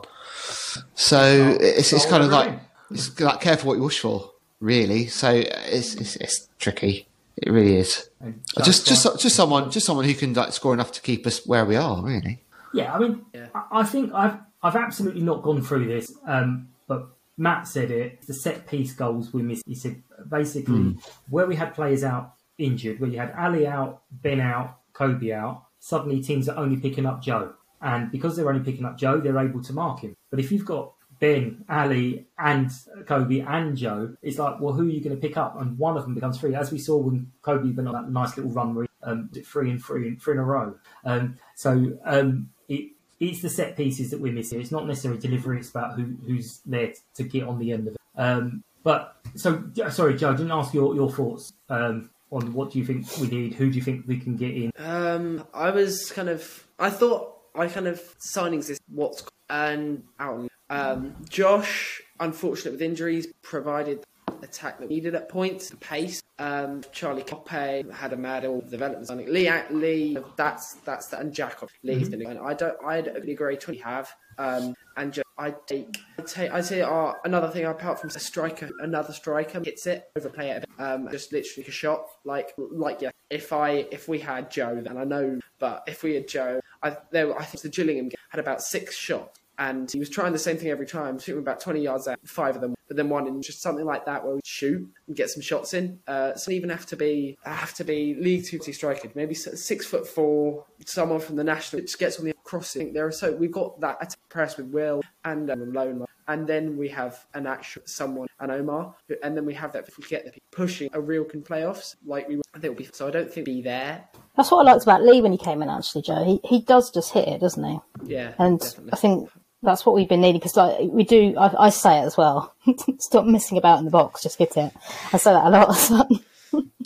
So 0.94 1.58
it's 1.60 1.92
it's 1.92 2.06
kind 2.06 2.24
of 2.24 2.30
like 2.30 2.60
it's 2.92 3.20
like 3.20 3.42
careful 3.42 3.70
what 3.70 3.78
you 3.78 3.84
wish 3.84 4.00
for, 4.00 4.32
really. 4.60 5.08
So 5.08 5.32
it's 5.32 5.96
it's, 5.96 6.16
it's 6.18 6.48
tricky. 6.60 7.08
It 7.38 7.52
really 7.52 7.78
is. 7.78 8.10
and 8.20 8.42
Just 8.64 8.88
just 8.88 9.04
just 9.20 9.36
someone 9.36 9.72
just 9.72 9.86
someone 9.86 10.06
who 10.06 10.14
can 10.14 10.34
like 10.34 10.54
score 10.54 10.74
enough 10.74 10.92
to 10.94 11.02
keep 11.02 11.26
us 11.26 11.46
where 11.46 11.66
we 11.66 11.76
are. 11.76 12.04
Really. 12.04 12.44
Yeah, 12.74 12.94
I 12.94 13.00
mean, 13.00 13.26
I, 13.54 13.80
I 13.80 13.84
think 13.84 14.14
I've 14.14 14.38
I've 14.64 14.76
absolutely 14.76 15.22
not 15.22 15.42
gone 15.42 15.62
through 15.62 15.88
this, 15.88 16.14
um, 16.28 16.70
but 16.88 17.08
Matt 17.38 17.68
said 17.68 17.92
it. 17.92 18.26
The 18.28 18.34
set 18.34 18.68
piece 18.68 18.94
goals 18.94 19.34
we 19.34 19.42
missed. 19.42 19.64
He 19.66 19.76
said 19.76 20.04
basically 20.30 20.98
where 21.30 21.48
we 21.48 21.56
had 21.56 21.74
players 21.74 22.04
out 22.04 22.34
injured, 22.58 23.00
where 23.00 23.10
you 23.10 23.20
had 23.20 23.34
Ali 23.38 23.66
out, 23.66 24.04
Ben 24.12 24.40
out, 24.40 24.80
Kobe 24.94 25.32
out. 25.32 25.66
Suddenly 25.80 26.22
teams 26.22 26.48
are 26.48 26.58
only 26.58 26.78
picking 26.78 27.06
up 27.06 27.24
Joe, 27.24 27.54
and 27.82 28.12
because 28.12 28.36
they're 28.36 28.50
only 28.50 28.64
picking 28.64 28.86
up 28.86 28.98
Joe, 28.98 29.20
they're 29.20 29.40
able 29.40 29.64
to 29.64 29.74
mark 29.74 30.02
him. 30.02 30.16
But 30.30 30.40
if 30.40 30.52
you've 30.52 30.66
got 30.66 30.94
Ben, 31.22 31.64
Ali, 31.70 32.26
and 32.40 32.72
Kobe 33.06 33.40
and 33.42 33.78
Joe, 33.78 34.18
it's 34.24 34.40
like, 34.40 34.60
well, 34.60 34.74
who 34.74 34.88
are 34.88 34.92
you 34.92 35.02
going 35.02 35.16
to 35.16 35.22
pick 35.22 35.38
up? 35.38 35.56
And 35.62 35.78
one 35.78 35.96
of 35.96 36.04
them 36.04 36.16
becomes 36.16 36.40
free, 36.40 36.56
as 36.56 36.72
we 36.72 36.80
saw 36.80 36.98
when 36.98 37.32
Kobe 37.44 37.72
went 37.72 37.88
on 37.88 37.94
that 37.94 38.12
nice 38.12 38.36
little 38.36 38.52
run 38.52 38.74
where 38.74 38.86
he 38.86 38.90
um, 39.04 39.30
three 39.46 39.70
and 39.70 39.84
three 39.84 40.08
and 40.08 40.22
three 40.22 40.34
in 40.34 40.40
a 40.40 40.44
row. 40.44 40.76
Um, 41.06 41.38
so 41.56 41.98
um, 42.06 42.50
it 42.68 42.92
it's 43.20 43.44
the 43.44 43.50
set 43.50 43.78
pieces 43.78 44.10
that 44.10 44.20
we're 44.20 44.34
missing. 44.34 44.60
It's 44.60 44.72
not 44.72 44.88
necessarily 44.88 45.22
delivery. 45.22 45.60
It's 45.60 45.70
about 45.70 45.94
who 45.96 46.16
who's 46.26 46.60
there 46.66 46.92
to 47.16 47.24
get 47.24 47.44
on 47.44 47.60
the 47.60 47.72
end 47.72 47.88
of 47.88 47.94
it. 47.94 48.02
Um, 48.16 48.64
but 48.84 49.16
so 49.36 49.64
sorry, 49.90 50.16
Joe, 50.16 50.32
I 50.32 50.36
didn't 50.36 50.52
ask 50.52 50.74
your 50.74 50.96
your 50.96 51.12
thoughts 51.12 51.54
um, 51.70 52.10
on 52.32 52.52
what 52.54 52.72
do 52.72 52.80
you 52.80 52.86
think 52.86 53.06
we 53.20 53.28
need. 53.28 53.54
Who 53.54 53.70
do 53.70 53.76
you 53.76 53.84
think 53.84 54.08
we 54.08 54.18
can 54.18 54.38
get 54.38 54.56
in? 54.56 54.72
Um, 54.78 55.46
I 55.54 55.70
was 55.70 56.12
kind 56.12 56.30
of, 56.30 56.68
I 56.80 56.90
thought 56.90 57.38
I 57.54 57.68
kind 57.68 57.88
of 57.88 58.02
signings 58.20 58.72
is 58.72 58.80
what's 58.88 59.24
and 59.52 60.04
out. 60.20 60.48
Um, 60.72 61.16
Josh, 61.30 62.02
unfortunate 62.20 62.72
with 62.72 62.82
injuries, 62.82 63.28
provided 63.42 64.04
attack 64.42 64.80
that 64.80 64.90
we 64.90 64.96
needed 64.96 65.14
at 65.14 65.30
points, 65.30 65.70
the 65.70 65.76
pace. 65.78 66.24
Um, 66.40 66.82
Charlie 66.92 67.24
Coppe 67.24 67.92
had 67.92 68.14
a 68.14 68.18
mad 68.18 68.46
all 68.46 68.62
development 68.62 69.06
signing. 69.08 69.32
Lee, 69.32 69.52
Lee, 69.70 70.18
that's 70.38 70.76
that's 70.86 71.08
the, 71.08 71.20
and 71.20 71.34
Jacob 71.34 71.70
Lee's 71.84 72.10
Mm-hmm. 72.10 72.20
been. 72.20 72.32
And 72.32 72.40
I 72.40 72.54
don't, 72.54 72.78
I 72.84 73.02
don't 73.02 73.30
agree. 73.30 73.58
Twenty 73.58 73.80
have. 73.82 74.10
Um, 74.38 74.74
and 74.98 75.14
just, 75.14 75.28
I 75.38 75.54
take, 75.68 76.00
I 76.18 76.22
take, 76.24 76.52
I 76.52 76.62
say, 76.62 76.82
uh, 76.82 77.14
another 77.26 77.50
thing 77.50 77.66
apart 77.66 78.00
from 78.00 78.10
a 78.10 78.20
striker, 78.20 78.70
another 78.80 79.14
striker 79.14 79.62
hits 79.64 79.86
it, 79.86 80.06
overplay 80.18 80.50
it, 80.52 80.66
um, 80.80 81.10
just 81.12 81.32
literally 81.34 81.68
a 81.68 81.72
shot. 81.72 82.06
Like, 82.24 82.54
like 82.58 83.02
yeah. 83.02 83.12
If 83.30 83.54
I, 83.54 83.86
if 83.92 84.08
we 84.08 84.20
had 84.20 84.50
Joe, 84.50 84.82
then 84.84 84.98
I 84.98 85.04
know, 85.04 85.40
but 85.60 85.84
if 85.86 86.02
we 86.02 86.16
had 86.16 86.28
Joe, 86.28 86.60
I, 86.82 86.98
there, 87.12 87.38
I 87.38 87.44
think 87.44 87.62
the 87.62 87.70
Gillingham 87.70 88.10
had 88.30 88.40
about 88.40 88.62
six 88.62 88.96
shots. 88.98 89.40
And 89.62 89.92
he 89.92 90.00
was 90.00 90.10
trying 90.10 90.34
the 90.34 90.40
same 90.40 90.58
thing 90.58 90.70
every 90.70 90.88
time, 90.88 91.20
shooting 91.20 91.40
about 91.40 91.60
20 91.60 91.82
yards 91.82 92.08
out, 92.08 92.18
five 92.26 92.56
of 92.56 92.62
them, 92.62 92.74
but 92.88 92.98
then 92.98 93.10
one 93.10 93.28
in 93.28 93.44
just 93.44 93.62
something 93.62 93.86
like 93.86 94.06
that 94.06 94.26
where 94.26 94.34
we 94.34 94.42
shoot 94.44 94.90
and 95.06 95.16
get 95.16 95.30
some 95.30 95.44
shots 95.44 95.76
in. 95.76 96.00
Uh, 96.08 96.34
so 96.34 96.50
even 96.50 96.72
have 96.72 96.88
to 96.88 96.96
be 96.96 97.38
have 97.44 97.76
to 97.76 97.84
be 97.84 98.16
League 98.16 98.44
Two 98.44 98.60
striker, 98.74 99.08
maybe 99.14 99.36
six 99.36 99.86
foot 99.86 100.08
four, 100.08 100.66
someone 100.84 101.20
from 101.20 101.36
the 101.36 101.44
national 101.44 101.84
just 101.84 102.00
gets 102.00 102.18
on 102.18 102.26
the 102.26 102.34
crossing. 102.44 102.92
There 102.92 103.06
are 103.06 103.12
so 103.12 103.34
we've 103.34 103.52
got 103.52 103.80
that 103.82 104.16
press 104.30 104.58
with 104.58 104.66
Will 104.66 105.04
and 105.26 105.52
um, 105.52 105.72
Lone, 105.74 106.08
and 106.28 106.48
then 106.48 106.76
we 106.76 106.88
have 106.90 107.24
an 107.36 107.46
actual 107.46 107.84
someone 107.86 108.28
and 108.40 108.52
Omar, 108.52 108.96
and 109.22 109.38
then 109.38 109.46
we 109.46 109.54
have 109.54 109.74
that 109.74 109.88
if 109.88 109.96
we 110.00 110.08
get 110.08 110.26
the 110.26 110.34
pushing 110.52 110.90
a 110.94 111.00
real 111.00 111.24
can 111.24 111.44
playoffs 111.44 111.98
like 112.04 112.28
we. 112.28 112.42
I 112.54 112.60
think 112.60 112.66
it'll 112.66 112.76
be 112.76 112.90
so. 112.92 113.08
I 113.08 113.12
don't 113.12 113.32
think 113.32 113.46
be 113.46 113.62
there. 113.62 114.04
That's 114.36 114.50
what 114.50 114.68
I 114.68 114.72
liked 114.72 114.84
about 114.84 115.04
Lee 115.04 115.22
when 115.22 115.32
he 115.32 115.38
came 115.38 115.62
in. 115.62 115.70
Actually, 115.70 116.02
Joe, 116.02 116.26
he 116.26 116.42
he 116.44 116.62
does 116.62 116.90
just 116.90 117.14
hit 117.14 117.28
it, 117.28 117.42
doesn't 117.42 117.64
he? 117.64 117.80
Yeah, 118.04 118.34
And 118.40 118.60
definitely. 118.60 118.94
I 118.94 118.96
think 118.96 119.30
that's 119.64 119.86
what 119.86 119.96
we've 119.96 120.10
been 120.10 120.22
needing 120.22 120.40
because 120.40 120.56
like 120.58 120.80
we 120.90 121.04
do. 121.04 121.36
I, 121.38 121.66
I 121.68 121.70
say 121.70 122.00
it 122.00 122.06
as 122.06 122.18
well. 122.18 122.54
Stop 123.00 123.26
messing 123.26 123.58
about 123.58 123.80
in 123.80 123.86
the 123.86 123.92
box. 123.92 124.24
Just 124.24 124.38
hit 124.38 124.56
it. 124.58 124.74
I 125.14 125.18
say 125.18 125.32
that 125.34 125.46
a 125.46 125.50
lot. 125.50 126.12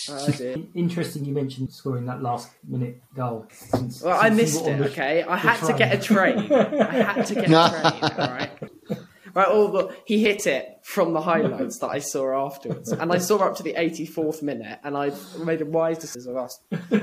Oh, 0.07 0.29
dear. 0.37 0.57
Interesting, 0.75 1.25
you 1.25 1.33
mentioned 1.33 1.71
scoring 1.71 2.05
that 2.05 2.21
last 2.21 2.49
minute 2.67 3.01
goal. 3.15 3.47
Since, 3.51 4.03
Well, 4.03 4.15
I 4.15 4.29
since 4.29 4.37
you 4.37 4.43
missed 4.43 4.67
it. 4.67 4.77
the- 4.77 4.85
Okay, 4.91 5.23
I 5.23 5.27
the 5.27 5.37
had 5.37 5.65
to 5.65 5.73
get 5.73 5.95
a 5.95 5.99
train. 5.99 6.37
I 6.53 7.13
had 7.13 7.25
to 7.25 7.33
get 7.33 7.45
a 7.45 7.47
train. 7.47 8.11
All 8.19 8.27
right. 8.27 8.51
Right, 9.33 9.49
well, 9.49 9.67
but 9.69 9.97
he 10.05 10.21
hit 10.21 10.45
it 10.45 10.77
from 10.83 11.13
the 11.13 11.21
highlights 11.21 11.79
that 11.79 11.87
I 11.89 11.97
saw 11.99 12.45
afterwards, 12.45 12.91
and 12.91 13.11
I 13.11 13.17
saw 13.17 13.37
up 13.39 13.55
to 13.57 13.63
the 13.63 13.73
84th 13.73 14.43
minute, 14.43 14.79
and 14.83 14.95
I 14.95 15.11
made 15.43 15.61
a 15.61 15.65
wise 15.65 15.97
decision 15.97 16.31
of 16.31 16.37
us 16.37 16.59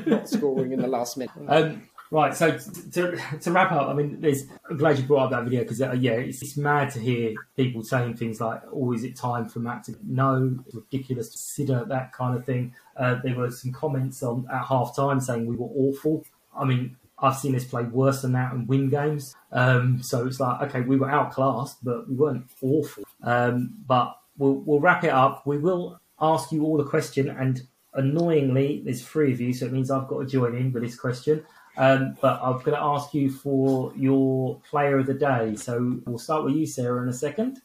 not 0.06 0.28
scoring 0.28 0.70
in 0.72 0.80
the 0.80 0.86
last 0.88 1.16
minute. 1.18 1.32
Um, 1.48 1.82
right, 2.12 2.34
so 2.34 2.58
to, 2.92 3.18
to 3.40 3.50
wrap 3.50 3.72
up, 3.72 3.88
I 3.88 3.94
mean, 3.94 4.20
there's, 4.20 4.44
I'm 4.68 4.76
glad 4.76 4.98
you 4.98 5.04
brought 5.04 5.24
up 5.24 5.30
that 5.30 5.44
video 5.44 5.62
because, 5.62 5.80
uh, 5.80 5.92
yeah, 5.92 6.12
it's, 6.12 6.42
it's 6.42 6.56
mad 6.56 6.90
to 6.90 7.00
hear 7.00 7.34
people 7.56 7.82
saying 7.82 8.16
things 8.16 8.40
like, 8.40 8.60
oh, 8.72 8.92
is 8.92 9.02
it 9.02 9.16
time 9.16 9.48
for 9.48 9.60
Matt 9.60 9.84
to 9.84 9.96
no? 10.04 10.58
It's 10.66 10.74
ridiculous 10.74 11.28
to 11.30 11.32
consider 11.32 11.84
that 11.88 12.12
kind 12.12 12.36
of 12.36 12.44
thing. 12.44 12.74
Uh, 12.96 13.16
there 13.24 13.34
were 13.34 13.50
some 13.50 13.72
comments 13.72 14.22
on 14.22 14.46
at 14.52 14.66
half 14.66 14.94
time 14.94 15.20
saying 15.20 15.46
we 15.46 15.56
were 15.56 15.70
awful. 15.74 16.24
I 16.56 16.64
mean, 16.64 16.96
I've 17.18 17.36
seen 17.36 17.56
us 17.56 17.64
play 17.64 17.84
worse 17.84 18.22
than 18.22 18.32
that 18.32 18.52
and 18.52 18.68
win 18.68 18.90
games. 18.90 19.34
Um, 19.50 20.02
so 20.02 20.26
it's 20.26 20.38
like, 20.38 20.60
okay, 20.68 20.80
we 20.82 20.96
were 20.96 21.10
outclassed, 21.10 21.82
but 21.82 22.08
we 22.08 22.14
weren't 22.14 22.44
awful. 22.60 23.04
Um, 23.22 23.74
but 23.86 24.18
we'll, 24.36 24.54
we'll 24.54 24.80
wrap 24.80 25.04
it 25.04 25.10
up. 25.10 25.46
We 25.46 25.58
will 25.58 26.00
ask 26.20 26.52
you 26.52 26.64
all 26.64 26.80
a 26.80 26.84
question, 26.84 27.28
and 27.28 27.62
annoyingly, 27.94 28.82
there's 28.84 29.02
three 29.06 29.32
of 29.32 29.40
you, 29.40 29.52
so 29.52 29.66
it 29.66 29.72
means 29.72 29.90
I've 29.90 30.08
got 30.08 30.20
to 30.20 30.26
join 30.26 30.54
in 30.54 30.72
with 30.72 30.82
this 30.82 30.96
question. 30.98 31.44
Um, 31.76 32.16
but 32.20 32.40
I'm 32.42 32.58
going 32.58 32.72
to 32.72 32.82
ask 32.82 33.14
you 33.14 33.30
for 33.30 33.92
your 33.96 34.60
player 34.70 34.98
of 34.98 35.06
the 35.06 35.14
day. 35.14 35.56
So 35.56 36.00
we'll 36.04 36.18
start 36.18 36.44
with 36.44 36.54
you, 36.54 36.66
Sarah, 36.66 37.02
in 37.02 37.08
a 37.08 37.12
second. 37.12 37.62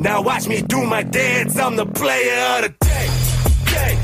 Now 0.00 0.22
watch 0.22 0.48
me 0.48 0.62
do 0.62 0.84
my 0.84 1.02
dance. 1.02 1.58
I'm 1.58 1.76
the 1.76 1.86
player 1.86 2.56
of 2.56 2.62
the 2.62 2.68
day. 2.80 3.08
Day, 3.66 3.98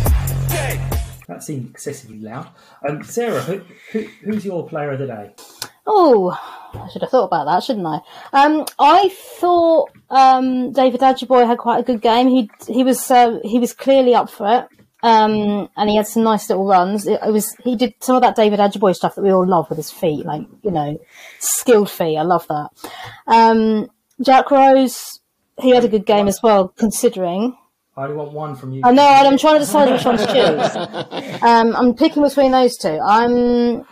day. 0.48 0.90
That 1.28 1.42
seemed 1.42 1.70
excessively 1.70 2.20
loud. 2.20 2.48
Um, 2.88 3.02
Sarah, 3.02 3.40
who, 3.42 3.60
who, 3.92 4.00
who's 4.24 4.44
your 4.44 4.68
player 4.68 4.92
of 4.92 4.98
the 4.98 5.06
day? 5.06 5.34
Oh, 5.86 6.30
I 6.74 6.88
should 6.88 7.02
have 7.02 7.10
thought 7.10 7.26
about 7.26 7.44
that, 7.44 7.62
shouldn't 7.62 7.86
I? 7.86 8.00
Um, 8.32 8.64
I 8.78 9.10
thought 9.38 9.90
um, 10.10 10.72
David 10.72 11.00
Ajiboye 11.00 11.46
had 11.46 11.58
quite 11.58 11.80
a 11.80 11.82
good 11.82 12.00
game. 12.00 12.28
He 12.28 12.50
he 12.66 12.84
was 12.84 13.10
uh, 13.10 13.38
he 13.44 13.58
was 13.58 13.72
clearly 13.74 14.14
up 14.14 14.30
for 14.30 14.60
it, 14.60 14.83
um, 15.04 15.68
and 15.76 15.90
he 15.90 15.96
had 15.96 16.06
some 16.06 16.22
nice 16.22 16.48
little 16.48 16.66
runs. 16.66 17.06
It, 17.06 17.20
it 17.22 17.30
was 17.30 17.54
he 17.62 17.76
did 17.76 17.92
some 18.00 18.16
of 18.16 18.22
that 18.22 18.36
David 18.36 18.58
Ajiboye 18.58 18.96
stuff 18.96 19.14
that 19.14 19.22
we 19.22 19.30
all 19.30 19.46
love 19.46 19.68
with 19.68 19.76
his 19.76 19.90
feet, 19.90 20.24
like 20.24 20.46
you 20.62 20.70
know, 20.70 20.98
skilled 21.40 21.90
feet. 21.90 22.16
I 22.16 22.22
love 22.22 22.48
that. 22.48 22.70
Um, 23.26 23.90
Jack 24.22 24.50
Rose, 24.50 25.20
he 25.60 25.70
had 25.70 25.84
a 25.84 25.88
good 25.88 26.06
game 26.06 26.26
as 26.26 26.42
well, 26.42 26.68
considering. 26.68 27.54
I 27.98 28.04
only 28.04 28.16
want 28.16 28.32
one 28.32 28.56
from 28.56 28.72
you. 28.72 28.80
I 28.82 28.92
know, 28.92 29.06
and 29.06 29.28
I'm 29.28 29.36
trying 29.36 29.56
to 29.56 29.60
decide 29.60 29.92
which 29.92 30.06
one 30.06 30.16
to 30.16 30.26
choose. 30.26 31.42
Um, 31.42 31.76
I'm 31.76 31.94
picking 31.94 32.22
between 32.22 32.52
those 32.52 32.76
two. 32.78 32.98
I'm. 33.04 33.84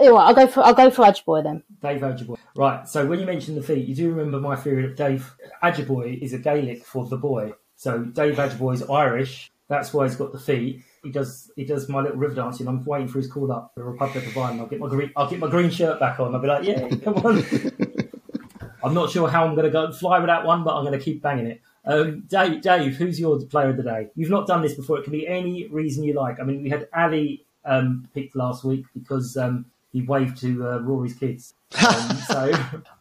Anyway, 0.00 0.18
I'll 0.18 0.34
go 0.34 0.48
for 0.48 0.64
I'll 0.64 0.74
go 0.74 0.90
for 0.90 1.04
Ajiboye 1.04 1.44
then. 1.44 1.62
Dave 1.80 2.00
Ajiboye. 2.00 2.36
Right, 2.56 2.88
so 2.88 3.06
when 3.06 3.20
you 3.20 3.26
mentioned 3.26 3.56
the 3.56 3.62
feet, 3.62 3.86
you 3.86 3.94
do 3.94 4.10
remember 4.10 4.40
my 4.40 4.56
theory 4.56 4.82
that 4.88 4.96
Dave 4.96 5.32
Ajiboye 5.62 6.20
is 6.20 6.32
a 6.32 6.38
Gaelic 6.38 6.84
for 6.84 7.06
the 7.06 7.16
boy. 7.16 7.52
So 7.76 8.00
Dave 8.00 8.34
Ajiboye 8.36 8.74
is 8.74 8.82
Irish. 8.82 9.52
That's 9.68 9.92
why 9.92 10.06
he's 10.06 10.16
got 10.16 10.32
the 10.32 10.38
feet. 10.38 10.82
He 11.02 11.10
does 11.10 11.50
he 11.56 11.64
does 11.64 11.88
my 11.88 12.00
little 12.00 12.16
river 12.16 12.34
dancing. 12.34 12.66
I'm 12.66 12.84
waiting 12.84 13.08
for 13.08 13.18
his 13.18 13.30
call 13.30 13.52
up 13.52 13.72
for 13.74 13.80
the 13.80 13.86
Republic 13.86 14.26
of 14.26 14.36
Ireland. 14.36 14.60
I'll 14.60 14.66
get 14.66 14.80
my 14.80 14.88
green 14.88 15.12
I'll 15.16 15.28
get 15.28 15.38
my 15.38 15.48
green 15.48 15.70
shirt 15.70 16.00
back 16.00 16.18
on. 16.20 16.34
I'll 16.34 16.40
be 16.40 16.48
like, 16.48 16.64
yeah, 16.64 16.88
come 17.04 17.14
on. 17.16 17.44
I'm 18.82 18.94
not 18.94 19.10
sure 19.10 19.28
how 19.28 19.44
I'm 19.44 19.54
going 19.54 19.66
to 19.66 19.70
go 19.70 19.84
and 19.84 19.94
fly 19.94 20.18
with 20.18 20.28
that 20.28 20.44
one, 20.44 20.64
but 20.64 20.74
I'm 20.76 20.84
going 20.84 20.98
to 20.98 21.04
keep 21.04 21.20
banging 21.20 21.46
it. 21.46 21.60
Um, 21.84 22.24
Dave, 22.28 22.60
Dave, 22.62 22.96
who's 22.96 23.18
your 23.18 23.40
player 23.40 23.70
of 23.70 23.76
the 23.76 23.82
day? 23.82 24.08
You've 24.14 24.30
not 24.30 24.46
done 24.46 24.62
this 24.62 24.74
before. 24.74 24.98
It 24.98 25.04
can 25.04 25.12
be 25.12 25.26
any 25.26 25.66
reason 25.68 26.04
you 26.04 26.14
like. 26.14 26.38
I 26.38 26.44
mean, 26.44 26.62
we 26.62 26.70
had 26.70 26.88
Ali 26.94 27.44
um, 27.64 28.08
picked 28.14 28.36
last 28.36 28.64
week 28.64 28.84
because 28.94 29.36
um, 29.36 29.66
he 29.92 30.02
waved 30.02 30.38
to 30.42 30.68
uh, 30.68 30.78
Rory's 30.78 31.14
kids. 31.14 31.54
Um, 31.86 32.16
so, 32.26 32.52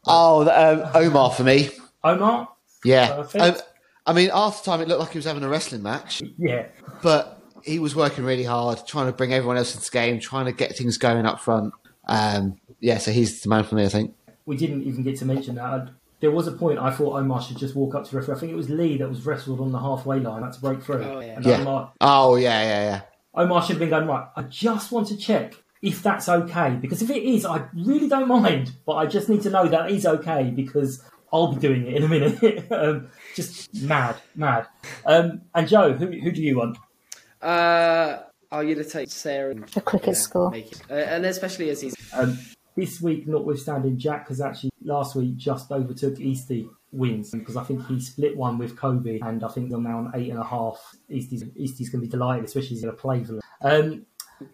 Oh, 0.05 0.41
um, 0.49 0.89
Omar 0.93 1.31
for 1.31 1.43
me. 1.43 1.69
Omar, 2.03 2.49
Yeah. 2.83 3.23
Um, 3.39 3.55
I 4.07 4.13
mean, 4.13 4.29
half 4.29 4.63
the 4.63 4.71
time 4.71 4.81
it 4.81 4.87
looked 4.87 5.01
like 5.01 5.11
he 5.11 5.17
was 5.17 5.25
having 5.25 5.43
a 5.43 5.49
wrestling 5.49 5.83
match, 5.83 6.21
yeah, 6.37 6.67
but 7.03 7.39
he 7.63 7.77
was 7.77 7.95
working 7.95 8.23
really 8.23 8.43
hard, 8.45 8.79
trying 8.87 9.05
to 9.07 9.11
bring 9.11 9.33
everyone 9.33 9.57
else 9.57 9.75
into 9.75 9.85
the 9.85 9.91
game, 9.91 10.19
trying 10.19 10.45
to 10.45 10.53
get 10.53 10.75
things 10.75 10.97
going 10.97 11.25
up 11.25 11.39
front. 11.41 11.73
Um, 12.07 12.57
yeah, 12.79 12.97
so 12.97 13.11
he's 13.11 13.41
the 13.41 13.49
man 13.49 13.63
for 13.65 13.75
me, 13.75 13.85
I 13.85 13.89
think. 13.89 14.15
we 14.45 14.55
didn't 14.55 14.83
even 14.83 15.03
get 15.03 15.17
to 15.17 15.25
mention 15.25 15.55
that. 15.55 15.65
I, 15.65 15.87
there 16.19 16.31
was 16.31 16.47
a 16.47 16.51
point 16.53 16.79
I 16.79 16.89
thought 16.89 17.19
Omar 17.19 17.41
should 17.43 17.57
just 17.57 17.75
walk 17.75 17.93
up 17.93 18.05
to 18.05 18.11
the 18.11 18.17
referee. 18.17 18.35
I 18.35 18.39
think 18.39 18.51
it 18.51 18.55
was 18.55 18.69
Lee 18.69 18.97
that 18.97 19.07
was 19.09 19.25
wrestled 19.25 19.59
on 19.59 19.71
the 19.71 19.79
halfway 19.79 20.19
line. 20.19 20.41
Had 20.41 20.53
to 20.53 20.61
break 20.61 20.81
through. 20.81 21.03
Oh, 21.03 21.19
yeah. 21.19 21.35
And 21.35 21.45
Yeah. 21.45 21.59
Omar, 21.61 21.93
Oh, 22.01 22.35
yeah, 22.37 22.63
yeah, 22.63 22.83
yeah. 22.89 23.01
Omar 23.35 23.61
should 23.61 23.71
have 23.73 23.79
been 23.79 23.89
going 23.89 24.07
right. 24.07 24.25
I 24.35 24.43
just 24.43 24.91
want 24.91 25.07
to 25.09 25.17
check 25.17 25.53
if 25.83 26.01
that's 26.01 26.27
okay 26.27 26.71
because 26.81 27.03
if 27.03 27.09
it 27.11 27.21
is, 27.21 27.45
I 27.45 27.65
really 27.75 28.07
don't 28.07 28.27
mind. 28.27 28.71
But 28.85 28.93
I 28.93 29.05
just 29.05 29.29
need 29.29 29.43
to 29.43 29.49
know 29.51 29.67
that 29.67 29.91
is 29.91 30.05
okay 30.07 30.49
because 30.55 31.03
I'll 31.31 31.53
be 31.53 31.59
doing 31.59 31.87
it 31.87 31.95
in 31.95 32.03
a 32.03 32.07
minute. 32.07 32.65
um, 32.71 33.09
just 33.35 33.73
mad, 33.81 34.15
mad. 34.35 34.67
Um, 35.05 35.41
and 35.53 35.67
Joe, 35.67 35.93
who 35.93 36.07
who 36.07 36.31
do 36.31 36.41
you 36.41 36.57
want? 36.57 36.77
Uh, 37.41 38.19
are 38.51 38.63
you 38.63 38.75
to 38.75 38.83
take 38.83 39.09
Sarah? 39.11 39.51
And, 39.51 39.67
The 39.67 39.81
cricket 39.81 40.15
score. 40.17 40.49
make 40.51 40.71
it- 40.71 40.81
uh, 40.89 40.93
and 40.93 41.25
especially 41.25 41.69
as 41.69 41.81
he's 41.81 41.95
Um, 42.13 42.37
this 42.75 43.01
week, 43.01 43.27
notwithstanding, 43.27 43.97
Jack 43.97 44.29
has 44.29 44.39
actually 44.39 44.71
last 44.83 45.15
week 45.15 45.35
just 45.35 45.71
overtook 45.71 46.15
Easty 46.15 46.69
wins 46.91 47.31
because 47.31 47.57
I 47.57 47.63
think 47.63 47.85
he 47.87 47.99
split 47.99 48.37
one 48.37 48.57
with 48.57 48.77
Kobe, 48.77 49.19
and 49.19 49.43
I 49.43 49.49
think 49.49 49.69
they're 49.69 49.79
now 49.79 49.97
on 49.97 50.11
eight 50.15 50.29
and 50.29 50.39
a 50.39 50.43
half. 50.43 50.95
Easty's 51.09 51.43
Easty's 51.43 51.89
going 51.89 52.01
to 52.01 52.07
be 52.07 52.11
delighted, 52.11 52.45
especially 52.45 52.69
he's 52.69 52.83
going 52.83 52.95
to 52.95 53.01
play 53.01 53.23
for 53.23 53.33
them. 53.33 53.41
Um, 53.61 54.05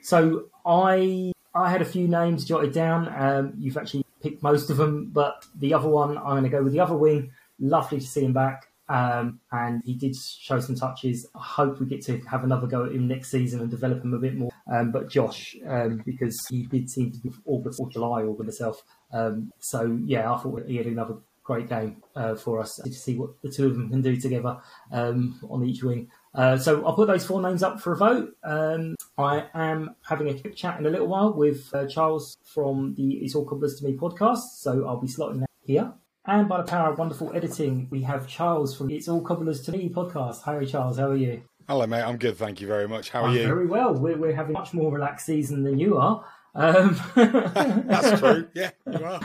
so 0.01 0.45
I 0.65 1.31
I 1.53 1.69
had 1.69 1.81
a 1.81 1.85
few 1.85 2.07
names 2.07 2.45
jotted 2.45 2.73
down. 2.73 3.07
Um, 3.15 3.53
you've 3.57 3.77
actually 3.77 4.02
picked 4.23 4.41
most 4.41 4.69
of 4.69 4.77
them, 4.77 5.09
but 5.11 5.45
the 5.55 5.73
other 5.73 5.89
one 5.89 6.17
I'm 6.17 6.23
going 6.23 6.43
to 6.43 6.49
go 6.49 6.63
with 6.63 6.73
the 6.73 6.79
other 6.79 6.95
wing. 6.95 7.31
Lovely 7.59 7.99
to 7.99 8.05
see 8.07 8.23
him 8.23 8.33
back. 8.33 8.67
Um, 8.89 9.39
and 9.51 9.81
he 9.85 9.95
did 9.95 10.15
show 10.15 10.59
some 10.59 10.75
touches. 10.75 11.27
I 11.35 11.41
hope 11.41 11.79
we 11.79 11.85
get 11.85 12.03
to 12.05 12.19
have 12.29 12.43
another 12.43 12.67
go 12.67 12.85
at 12.85 12.91
him 12.91 13.07
next 13.07 13.31
season 13.31 13.61
and 13.61 13.69
develop 13.69 14.03
him 14.03 14.13
a 14.13 14.19
bit 14.19 14.35
more. 14.35 14.51
Um, 14.71 14.91
but 14.91 15.09
Josh, 15.09 15.55
um, 15.67 16.01
because 16.05 16.37
he 16.49 16.63
did 16.63 16.89
seem 16.89 17.11
to 17.11 17.19
be 17.19 17.31
August 17.45 17.79
or 17.79 17.89
July 17.89 18.23
all 18.23 18.33
with 18.33 18.47
himself. 18.47 18.81
Um, 19.11 19.51
so 19.59 19.99
yeah, 20.05 20.31
I 20.31 20.37
thought 20.37 20.63
he 20.67 20.77
had 20.77 20.87
another 20.87 21.15
great 21.43 21.69
game 21.69 22.01
uh, 22.15 22.35
for 22.35 22.59
us 22.59 22.79
to 22.83 22.91
see 22.91 23.17
what 23.17 23.41
the 23.41 23.49
two 23.49 23.67
of 23.67 23.73
them 23.73 23.89
can 23.89 24.01
do 24.01 24.19
together 24.19 24.57
um, 24.91 25.39
on 25.49 25.63
each 25.65 25.83
wing. 25.83 26.09
Uh, 26.35 26.57
so 26.57 26.85
I'll 26.85 26.95
put 26.95 27.07
those 27.07 27.25
four 27.25 27.41
names 27.41 27.61
up 27.61 27.79
for 27.79 27.93
a 27.93 27.97
vote. 27.97 28.35
Um, 28.43 28.95
I 29.17 29.45
am 29.53 29.95
having 30.03 30.29
a 30.29 30.33
quick 30.33 30.55
chat 30.55 30.79
in 30.79 30.85
a 30.85 30.89
little 30.89 31.07
while 31.07 31.33
with 31.33 31.69
uh, 31.73 31.85
Charles 31.87 32.37
from 32.43 32.95
the 32.95 33.17
It's 33.17 33.35
All 33.35 33.45
Cobblers 33.45 33.79
to 33.79 33.85
Me 33.85 33.95
podcast. 33.95 34.57
So 34.57 34.87
I'll 34.87 34.99
be 34.99 35.07
slotting 35.07 35.41
that 35.41 35.49
here. 35.63 35.93
And 36.25 36.47
by 36.47 36.57
the 36.57 36.63
power 36.63 36.91
of 36.91 36.97
wonderful 36.97 37.31
editing, 37.35 37.87
we 37.91 38.01
have 38.03 38.27
Charles 38.27 38.75
from 38.75 38.89
It's 38.89 39.07
All 39.07 39.21
Cobblers 39.21 39.61
to 39.63 39.71
Me 39.71 39.89
podcast. 39.89 40.41
Hi, 40.43 40.63
Charles. 40.65 40.97
How 40.97 41.09
are 41.11 41.15
you? 41.15 41.43
Hello, 41.67 41.85
mate. 41.85 42.01
I'm 42.01 42.17
good. 42.17 42.37
Thank 42.37 42.61
you 42.61 42.67
very 42.67 42.87
much. 42.87 43.09
How 43.09 43.23
are 43.23 43.27
I'm 43.27 43.35
you? 43.35 43.43
Very 43.43 43.67
well. 43.67 43.93
We're, 43.93 44.17
we're 44.17 44.35
having 44.35 44.55
a 44.55 44.59
much 44.59 44.73
more 44.73 44.91
relaxed 44.91 45.25
season 45.25 45.63
than 45.63 45.77
you 45.77 45.97
are. 45.97 46.25
Um, 46.55 46.99
That's 47.15 48.19
true. 48.19 48.47
Yeah, 48.53 48.71
you 48.85 49.03
are. 49.03 49.19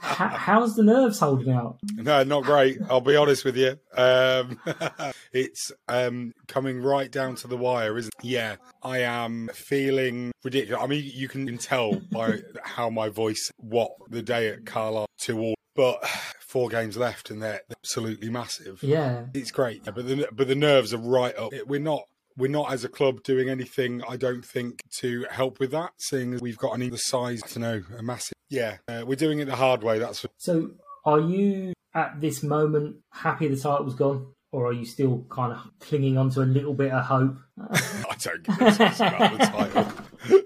How, 0.00 0.28
how's 0.28 0.76
the 0.76 0.82
nerves 0.84 1.18
holding 1.18 1.52
out? 1.52 1.78
No, 1.94 2.22
not 2.22 2.44
great. 2.44 2.78
I'll 2.88 3.00
be 3.00 3.16
honest 3.16 3.44
with 3.44 3.56
you. 3.56 3.78
Um, 3.96 4.60
it's 5.32 5.72
um, 5.88 6.32
coming 6.46 6.80
right 6.80 7.10
down 7.10 7.34
to 7.36 7.48
the 7.48 7.56
wire, 7.56 7.96
isn't 7.98 8.14
it? 8.18 8.24
Yeah, 8.24 8.56
I 8.82 8.98
am 8.98 9.50
feeling 9.52 10.32
ridiculous. 10.44 10.82
I 10.82 10.86
mean, 10.86 11.10
you 11.12 11.28
can 11.28 11.58
tell 11.58 12.00
by 12.12 12.40
how 12.62 12.90
my 12.90 13.08
voice 13.08 13.50
what 13.56 13.92
the 14.08 14.22
day 14.22 14.48
at 14.48 14.64
Carlisle 14.64 15.06
to 15.22 15.40
all, 15.40 15.54
but 15.74 16.06
four 16.40 16.68
games 16.68 16.96
left 16.96 17.30
and 17.30 17.42
they're 17.42 17.62
absolutely 17.70 18.30
massive. 18.30 18.82
Yeah. 18.82 19.24
It's 19.34 19.50
great, 19.50 19.84
but 19.84 20.06
the 20.06 20.28
but 20.30 20.46
the 20.46 20.54
nerves 20.54 20.94
are 20.94 20.98
right 20.98 21.36
up. 21.36 21.52
We're 21.66 21.80
not 21.80 22.04
we're 22.36 22.50
not 22.50 22.72
as 22.72 22.84
a 22.84 22.88
club 22.88 23.22
doing 23.22 23.48
anything. 23.48 24.02
I 24.08 24.16
don't 24.16 24.44
think 24.44 24.80
to 24.98 25.26
help 25.30 25.60
with 25.60 25.70
that, 25.72 25.92
seeing 25.98 26.34
as 26.34 26.40
we've 26.40 26.58
got 26.58 26.74
an 26.74 26.82
either 26.82 26.96
size. 26.96 27.42
I 27.44 27.48
don't 27.48 27.60
know, 27.60 27.82
a 27.98 28.02
massive. 28.02 28.34
Yeah, 28.48 28.78
uh, 28.88 29.04
we're 29.06 29.16
doing 29.16 29.38
it 29.38 29.46
the 29.46 29.56
hard 29.56 29.82
way. 29.82 29.98
That's 29.98 30.26
So, 30.38 30.72
are 31.04 31.20
you 31.20 31.72
at 31.94 32.20
this 32.20 32.42
moment 32.42 32.96
happy 33.10 33.48
the 33.48 33.56
title's 33.56 33.94
gone, 33.94 34.34
or 34.50 34.66
are 34.66 34.72
you 34.72 34.84
still 34.84 35.24
kind 35.30 35.52
of 35.52 35.58
clinging 35.80 36.18
on 36.18 36.30
to 36.30 36.42
a 36.42 36.44
little 36.44 36.74
bit 36.74 36.92
of 36.92 37.04
hope? 37.04 37.38
I 37.70 38.16
don't 38.18 38.42
give 38.42 38.60
a 38.60 38.66
about 38.66 39.38
the 39.38 39.46
title. 39.46 39.92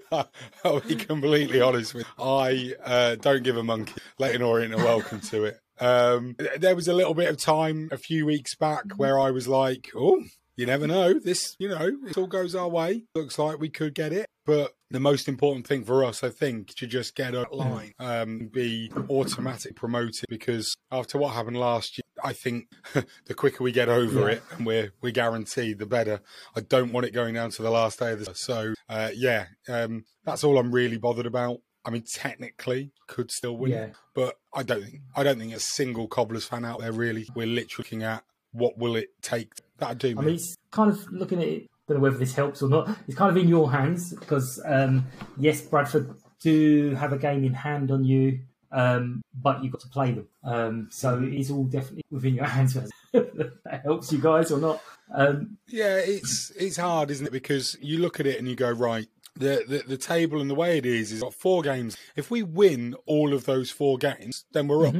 I'll 0.63 0.79
be 0.79 0.95
completely 0.95 1.61
honest 1.61 1.93
with 1.93 2.05
you. 2.05 2.23
I 2.23 2.73
uh, 2.83 3.15
don't 3.15 3.43
give 3.43 3.57
a 3.57 3.63
monkey. 3.63 4.01
Leyton 4.17 4.41
Orient 4.41 4.73
are 4.73 4.77
welcome 4.77 5.19
to 5.21 5.45
it. 5.45 5.59
Um, 5.79 6.35
there 6.57 6.75
was 6.75 6.87
a 6.87 6.93
little 6.93 7.13
bit 7.13 7.29
of 7.29 7.37
time 7.37 7.89
a 7.91 7.97
few 7.97 8.25
weeks 8.25 8.55
back 8.55 8.85
where 8.95 9.19
I 9.19 9.31
was 9.31 9.47
like, 9.47 9.91
oh, 9.95 10.23
you 10.57 10.65
never 10.65 10.87
know. 10.87 11.13
This, 11.19 11.55
you 11.59 11.69
know, 11.69 11.91
it 12.07 12.17
all 12.17 12.27
goes 12.27 12.55
our 12.55 12.67
way. 12.67 13.03
Looks 13.15 13.39
like 13.39 13.59
we 13.59 13.69
could 13.69 13.93
get 13.93 14.11
it. 14.11 14.25
But 14.45 14.73
the 14.89 14.99
most 15.01 15.27
important 15.27 15.67
thing 15.67 15.83
for 15.83 16.03
us, 16.05 16.23
I 16.23 16.29
think, 16.29 16.73
to 16.75 16.87
just 16.87 17.15
get 17.15 17.33
a 17.33 17.45
line, 17.53 17.91
um, 17.99 18.47
be 18.51 18.89
automatic 19.09 19.75
promoted 19.75 20.23
because 20.29 20.73
after 20.91 21.17
what 21.17 21.33
happened 21.33 21.57
last 21.57 21.97
year, 21.97 22.03
I 22.23 22.31
think 22.33 22.67
the 23.25 23.33
quicker 23.33 23.63
we 23.63 23.71
get 23.73 23.89
over 23.89 24.21
Yeah. 24.29 24.35
it 24.37 24.43
and 24.51 24.65
we're 24.65 24.93
we're 25.01 25.11
guaranteed, 25.11 25.79
the 25.79 25.85
better. 25.85 26.21
I 26.55 26.61
don't 26.61 26.93
want 26.93 27.05
it 27.05 27.11
going 27.11 27.33
down 27.35 27.51
to 27.51 27.61
the 27.61 27.69
last 27.69 27.99
day 27.99 28.13
of 28.13 28.23
the 28.25 28.33
so 28.35 28.73
uh, 28.87 29.09
yeah, 29.13 29.47
um, 29.67 30.05
that's 30.23 30.43
all 30.45 30.57
I'm 30.57 30.71
really 30.73 30.97
bothered 30.97 31.25
about. 31.25 31.57
I 31.85 31.89
mean, 31.89 32.03
technically, 32.03 32.91
could 33.07 33.31
still 33.31 33.57
win, 33.57 33.71
Yeah. 33.71 33.87
but 34.15 34.35
I 34.53 34.63
don't 34.63 34.81
think 34.83 35.01
I 35.15 35.23
don't 35.23 35.39
think 35.39 35.53
a 35.53 35.59
single 35.59 36.07
Cobblers 36.07 36.45
fan 36.45 36.63
out 36.63 36.79
there 36.79 36.91
really. 36.93 37.27
We're 37.35 37.47
literally 37.47 37.75
looking 37.83 38.03
at 38.03 38.23
what 38.53 38.77
will 38.77 38.95
it 38.95 39.09
take. 39.21 39.51
That'd 39.77 39.99
do 39.99 40.15
I 40.19 40.23
mean, 40.23 40.35
it's 40.35 40.55
kind 40.71 40.91
of 40.91 41.11
looking 41.11 41.41
at 41.41 41.47
it. 41.47 41.67
Don't 41.87 41.97
know 41.97 42.03
whether 42.03 42.17
this 42.17 42.35
helps 42.35 42.61
or 42.61 42.69
not. 42.69 42.89
It's 43.07 43.17
kind 43.17 43.31
of 43.31 43.41
in 43.41 43.47
your 43.47 43.71
hands 43.71 44.13
because 44.13 44.61
um, 44.65 45.05
yes, 45.37 45.61
Bradford 45.61 46.13
do 46.41 46.93
have 46.95 47.13
a 47.13 47.17
game 47.17 47.43
in 47.43 47.53
hand 47.53 47.91
on 47.91 48.03
you, 48.03 48.39
um, 48.71 49.21
but 49.41 49.63
you've 49.63 49.71
got 49.71 49.81
to 49.81 49.89
play 49.89 50.11
them. 50.11 50.27
Um, 50.43 50.87
so 50.91 51.21
it 51.21 51.33
is 51.33 51.49
all 51.49 51.63
definitely 51.63 52.03
within 52.11 52.35
your 52.35 52.45
hands. 52.57 52.73
that 53.13 53.81
helps 53.83 54.11
you 54.11 54.19
guys 54.19 54.51
or 54.51 54.59
not. 54.59 54.81
Um, 55.13 55.57
Yeah, 55.67 55.97
it's 55.97 56.51
it's 56.57 56.77
hard, 56.77 57.09
isn't 57.11 57.27
it? 57.27 57.31
Because 57.31 57.77
you 57.81 57.99
look 57.99 58.19
at 58.19 58.27
it 58.27 58.37
and 58.37 58.47
you 58.47 58.55
go, 58.55 58.69
right, 58.69 59.07
the, 59.35 59.63
the 59.67 59.83
the 59.87 59.97
table 59.97 60.41
and 60.41 60.49
the 60.49 60.55
way 60.55 60.77
it 60.77 60.85
is 60.85 61.11
is 61.11 61.21
got 61.21 61.33
four 61.33 61.61
games. 61.61 61.95
If 62.15 62.29
we 62.29 62.43
win 62.43 62.95
all 63.05 63.33
of 63.33 63.45
those 63.45 63.71
four 63.71 63.97
games, 63.97 64.45
then 64.51 64.67
we're 64.67 64.87
up. 64.87 64.95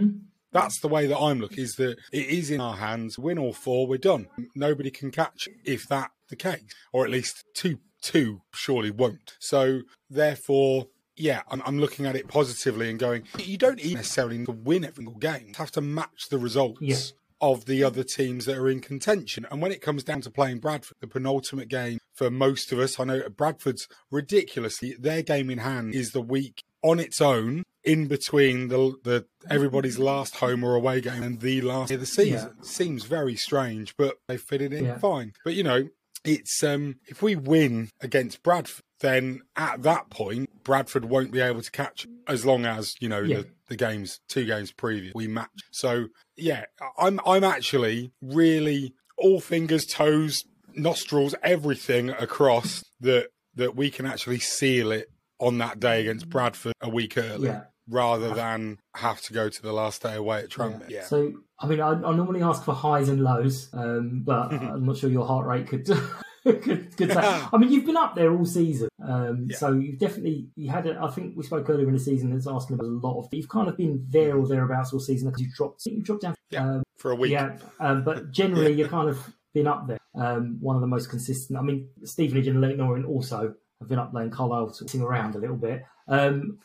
That's 0.52 0.80
the 0.80 0.88
way 0.88 1.08
that 1.08 1.18
I'm 1.18 1.39
looking. 1.39 1.60
Is 1.64 1.76
that 1.76 1.98
it 2.12 2.28
is 2.28 2.50
in 2.52 2.62
our 2.62 2.78
hands. 2.78 3.18
Win 3.20 3.38
all 3.38 3.54
four, 3.54 3.88
we're 3.88 3.98
done. 3.98 4.28
Nobody 4.56 4.89
can 4.91 5.12
catch 5.12 5.48
if 5.66 5.88
that 5.89 6.12
the 6.30 6.36
case, 6.36 6.64
or 6.91 7.06
at 7.06 7.12
least 7.12 7.43
two 7.54 7.80
two 8.02 8.41
surely 8.54 8.91
won't. 8.91 9.36
So 9.39 9.82
therefore. 10.10 10.88
Yeah, 11.20 11.41
I'm, 11.50 11.64
I'm 11.66 11.80
looking 11.80 12.06
at 12.06 12.16
it 12.16 12.28
positively 12.28 12.91
and 12.91 13.00
going, 13.00 13.24
you 13.39 13.58
don't 13.58 13.80
even 13.80 13.95
necessarily 13.95 14.38
need 14.38 14.45
to 14.45 14.52
win 14.52 14.86
every 14.86 15.04
single 15.04 15.16
game. 15.20 15.45
You 15.48 15.54
have 15.58 15.72
to 15.72 15.82
match 15.82 16.30
the 16.30 16.38
results 16.38 16.78
Yeah. 16.80 16.95
of 17.41 17.66
the 17.66 17.84
other 17.84 18.04
teams 18.04 18.45
that 18.45 18.56
are 18.56 18.70
in 18.70 18.82
contention. 18.82 19.48
And 19.50 19.60
when 19.60 19.72
it 19.72 19.82
comes 19.82 20.04
down 20.04 20.22
to 20.22 20.30
playing 20.30 20.60
Bradford, 20.60 20.98
the 21.02 21.08
penultimate 21.08 21.70
game 21.70 21.98
for 22.14 22.30
most 22.30 22.72
of 22.72 22.78
us, 22.78 23.00
I 23.00 23.06
know 23.06 23.24
Bradford's 23.36 23.88
ridiculously 24.12 24.95
their 25.00 25.24
game 25.24 25.50
in 25.50 25.58
hand 25.58 25.95
is 25.95 26.12
the 26.12 26.22
week 26.22 26.62
on 26.84 27.00
its 27.00 27.20
own 27.20 27.64
in 27.88 28.08
between 28.08 28.68
the 28.68 28.96
the 29.04 29.26
everybody's 29.50 29.98
last 29.98 30.36
home 30.36 30.64
or 30.64 30.76
away 30.76 31.02
game 31.02 31.24
and 31.24 31.40
the 31.40 31.62
last 31.62 31.92
of 31.92 32.00
the 32.00 32.06
season. 32.06 32.62
Seems 32.64 33.06
very 33.06 33.36
strange, 33.36 33.96
but 33.98 34.18
they 34.28 34.38
fit 34.38 34.62
it 34.62 34.74
in 34.74 34.86
Yeah. 34.86 34.98
fine. 35.00 35.34
But 35.44 35.54
you 35.56 35.64
know, 35.64 35.90
it's 36.24 36.62
um 36.64 36.96
if 37.08 37.22
we 37.22 37.36
win 37.36 37.90
against 38.02 38.44
Bradford, 38.44 38.84
then 39.00 39.42
at 39.56 39.84
that 39.84 40.10
point 40.10 40.64
Bradford 40.64 41.06
won't 41.06 41.32
be 41.32 41.40
able 41.40 41.62
to 41.62 41.72
catch 41.72 42.06
as 42.28 42.46
long 42.46 42.66
as 42.66 42.94
you 43.00 43.08
know 43.10 43.22
Yeah. 43.22 43.38
the, 43.38 43.48
the 43.70 43.76
games 43.78 44.20
two 44.28 44.46
games 44.46 44.72
previous 44.72 45.14
we 45.16 45.28
match. 45.28 45.62
So 45.72 46.08
yeah, 46.36 46.66
I'm 46.98 47.20
I'm 47.26 47.44
actually 47.44 48.12
really 48.22 48.94
all 49.18 49.40
fingers, 49.40 49.86
toes, 49.86 50.44
nostrils, 50.76 51.34
everything 51.42 52.10
across 52.10 52.84
that 53.00 53.30
that 53.56 53.76
we 53.76 53.90
can 53.90 54.06
actually 54.06 54.40
seal 54.40 54.92
it 54.92 55.08
on 55.40 55.58
that 55.60 55.80
day 55.80 56.02
against 56.02 56.30
Bradford 56.30 56.74
a 56.82 56.90
week 56.90 57.18
early. 57.18 57.48
Yeah. 57.50 57.64
Rather 57.90 58.34
than 58.34 58.80
have 58.96 59.22
to 59.22 59.34
go 59.34 59.50
to 59.50 59.62
the 59.62 59.72
last 59.72 60.02
day 60.02 60.16
away 60.16 60.40
at 60.40 60.50
Tranmere. 60.50 60.90
Yeah. 60.90 61.06
So, 61.06 61.34
I 61.60 61.68
mean, 61.68 61.80
I, 61.80 61.92
I 61.92 62.16
normally 62.16 62.42
ask 62.42 62.64
for 62.64 62.74
highs 62.74 63.08
and 63.10 63.22
lows, 63.22 63.70
um, 63.74 64.24
but 64.26 64.52
I'm 64.54 64.86
not 64.86 64.98
sure 64.98 65.10
your 65.10 65.26
heart 65.26 65.48
rate 65.48 65.68
could 65.68 65.88
could, 66.44 66.98
could 66.98 67.12
say. 67.12 67.16
I 67.18 67.58
mean, 67.58 67.72
you've 67.72 67.86
been 67.86 67.98
up 67.98 68.16
there 68.16 68.32
all 68.32 68.46
season, 68.46 68.90
um, 69.04 69.50
so 69.52 69.72
you've 69.72 70.00
definitely 70.00 70.50
you 70.56 70.70
had. 70.70 70.88
A, 70.88 71.00
I 71.02 71.10
think 71.12 71.36
we 71.36 71.44
spoke 71.44 71.70
earlier 71.70 71.88
in 71.88 71.94
the 71.94 72.00
season 72.00 72.32
that's 72.32 72.48
asking 72.48 72.78
was 72.78 72.88
a 72.88 72.92
lot 72.92 73.20
of. 73.20 73.28
You've 73.32 73.50
kind 73.50 73.68
of 73.68 73.78
been 73.78 74.06
there 74.10 74.38
or 74.38 74.48
thereabouts 74.48 74.94
all 74.94 75.00
season 75.00 75.30
because 75.30 75.42
you 75.42 75.50
dropped. 75.56 75.86
You 75.86 76.02
dropped 76.02 76.22
down 76.24 76.36
um, 76.58 76.84
for 76.98 77.12
a 77.12 77.16
week. 77.16 77.32
Yeah, 77.32 77.58
um, 77.80 78.04
but 78.04 78.32
generally 78.32 78.74
you've 78.74 78.90
kind 78.90 79.10
of 79.10 79.34
been 79.54 79.68
up 79.68 79.88
there. 79.88 80.00
Um, 80.16 80.58
one 80.60 80.76
of 80.76 80.82
the 80.82 80.88
most 80.88 81.10
consistent. 81.10 81.60
I 81.60 81.62
mean, 81.62 81.90
Stevenage 82.04 82.48
and 82.48 82.62
Leyton 82.62 82.82
Orient 82.82 83.08
also 83.08 83.54
have 83.80 83.90
been 83.90 84.00
up 84.00 84.14
there, 84.14 84.24
and 84.24 84.32
Carlisle 84.32 84.74
sitting 84.74 85.02
around 85.02 85.36
a 85.36 85.40
little 85.40 85.58
bit. 85.58 85.84
Um, 86.08 86.60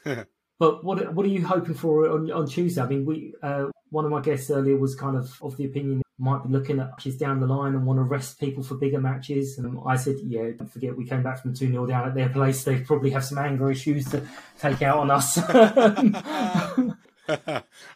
but 0.62 0.84
what 0.84 1.12
what 1.12 1.26
are 1.26 1.28
you 1.28 1.44
hoping 1.44 1.74
for 1.74 2.08
on, 2.08 2.30
on 2.30 2.46
Tuesday? 2.46 2.80
I 2.80 2.86
mean, 2.86 3.04
we 3.04 3.34
uh, 3.42 3.64
one 3.90 4.04
of 4.04 4.12
my 4.12 4.20
guests 4.20 4.48
earlier 4.48 4.76
was 4.76 4.94
kind 4.94 5.16
of 5.16 5.36
of 5.42 5.56
the 5.56 5.64
opinion 5.64 6.02
might 6.20 6.44
be 6.44 6.50
looking 6.50 6.78
at 6.78 6.90
matches 6.90 7.16
down 7.16 7.40
the 7.40 7.48
line 7.48 7.74
and 7.74 7.84
want 7.84 7.98
to 7.98 8.04
rest 8.04 8.38
people 8.38 8.62
for 8.62 8.76
bigger 8.76 9.00
matches. 9.00 9.58
And 9.58 9.76
I 9.84 9.96
said, 9.96 10.18
yeah, 10.22 10.50
don't 10.56 10.72
forget 10.72 10.96
we 10.96 11.04
came 11.04 11.24
back 11.24 11.42
from 11.42 11.52
two 11.52 11.66
0 11.66 11.86
down 11.86 12.06
at 12.06 12.14
their 12.14 12.28
place. 12.28 12.62
They 12.62 12.78
probably 12.78 13.10
have 13.10 13.24
some 13.24 13.38
anger 13.38 13.72
issues 13.72 14.08
to 14.10 14.22
take 14.60 14.82
out 14.82 14.98
on 14.98 15.10
us. 15.10 15.36
I 15.48 16.94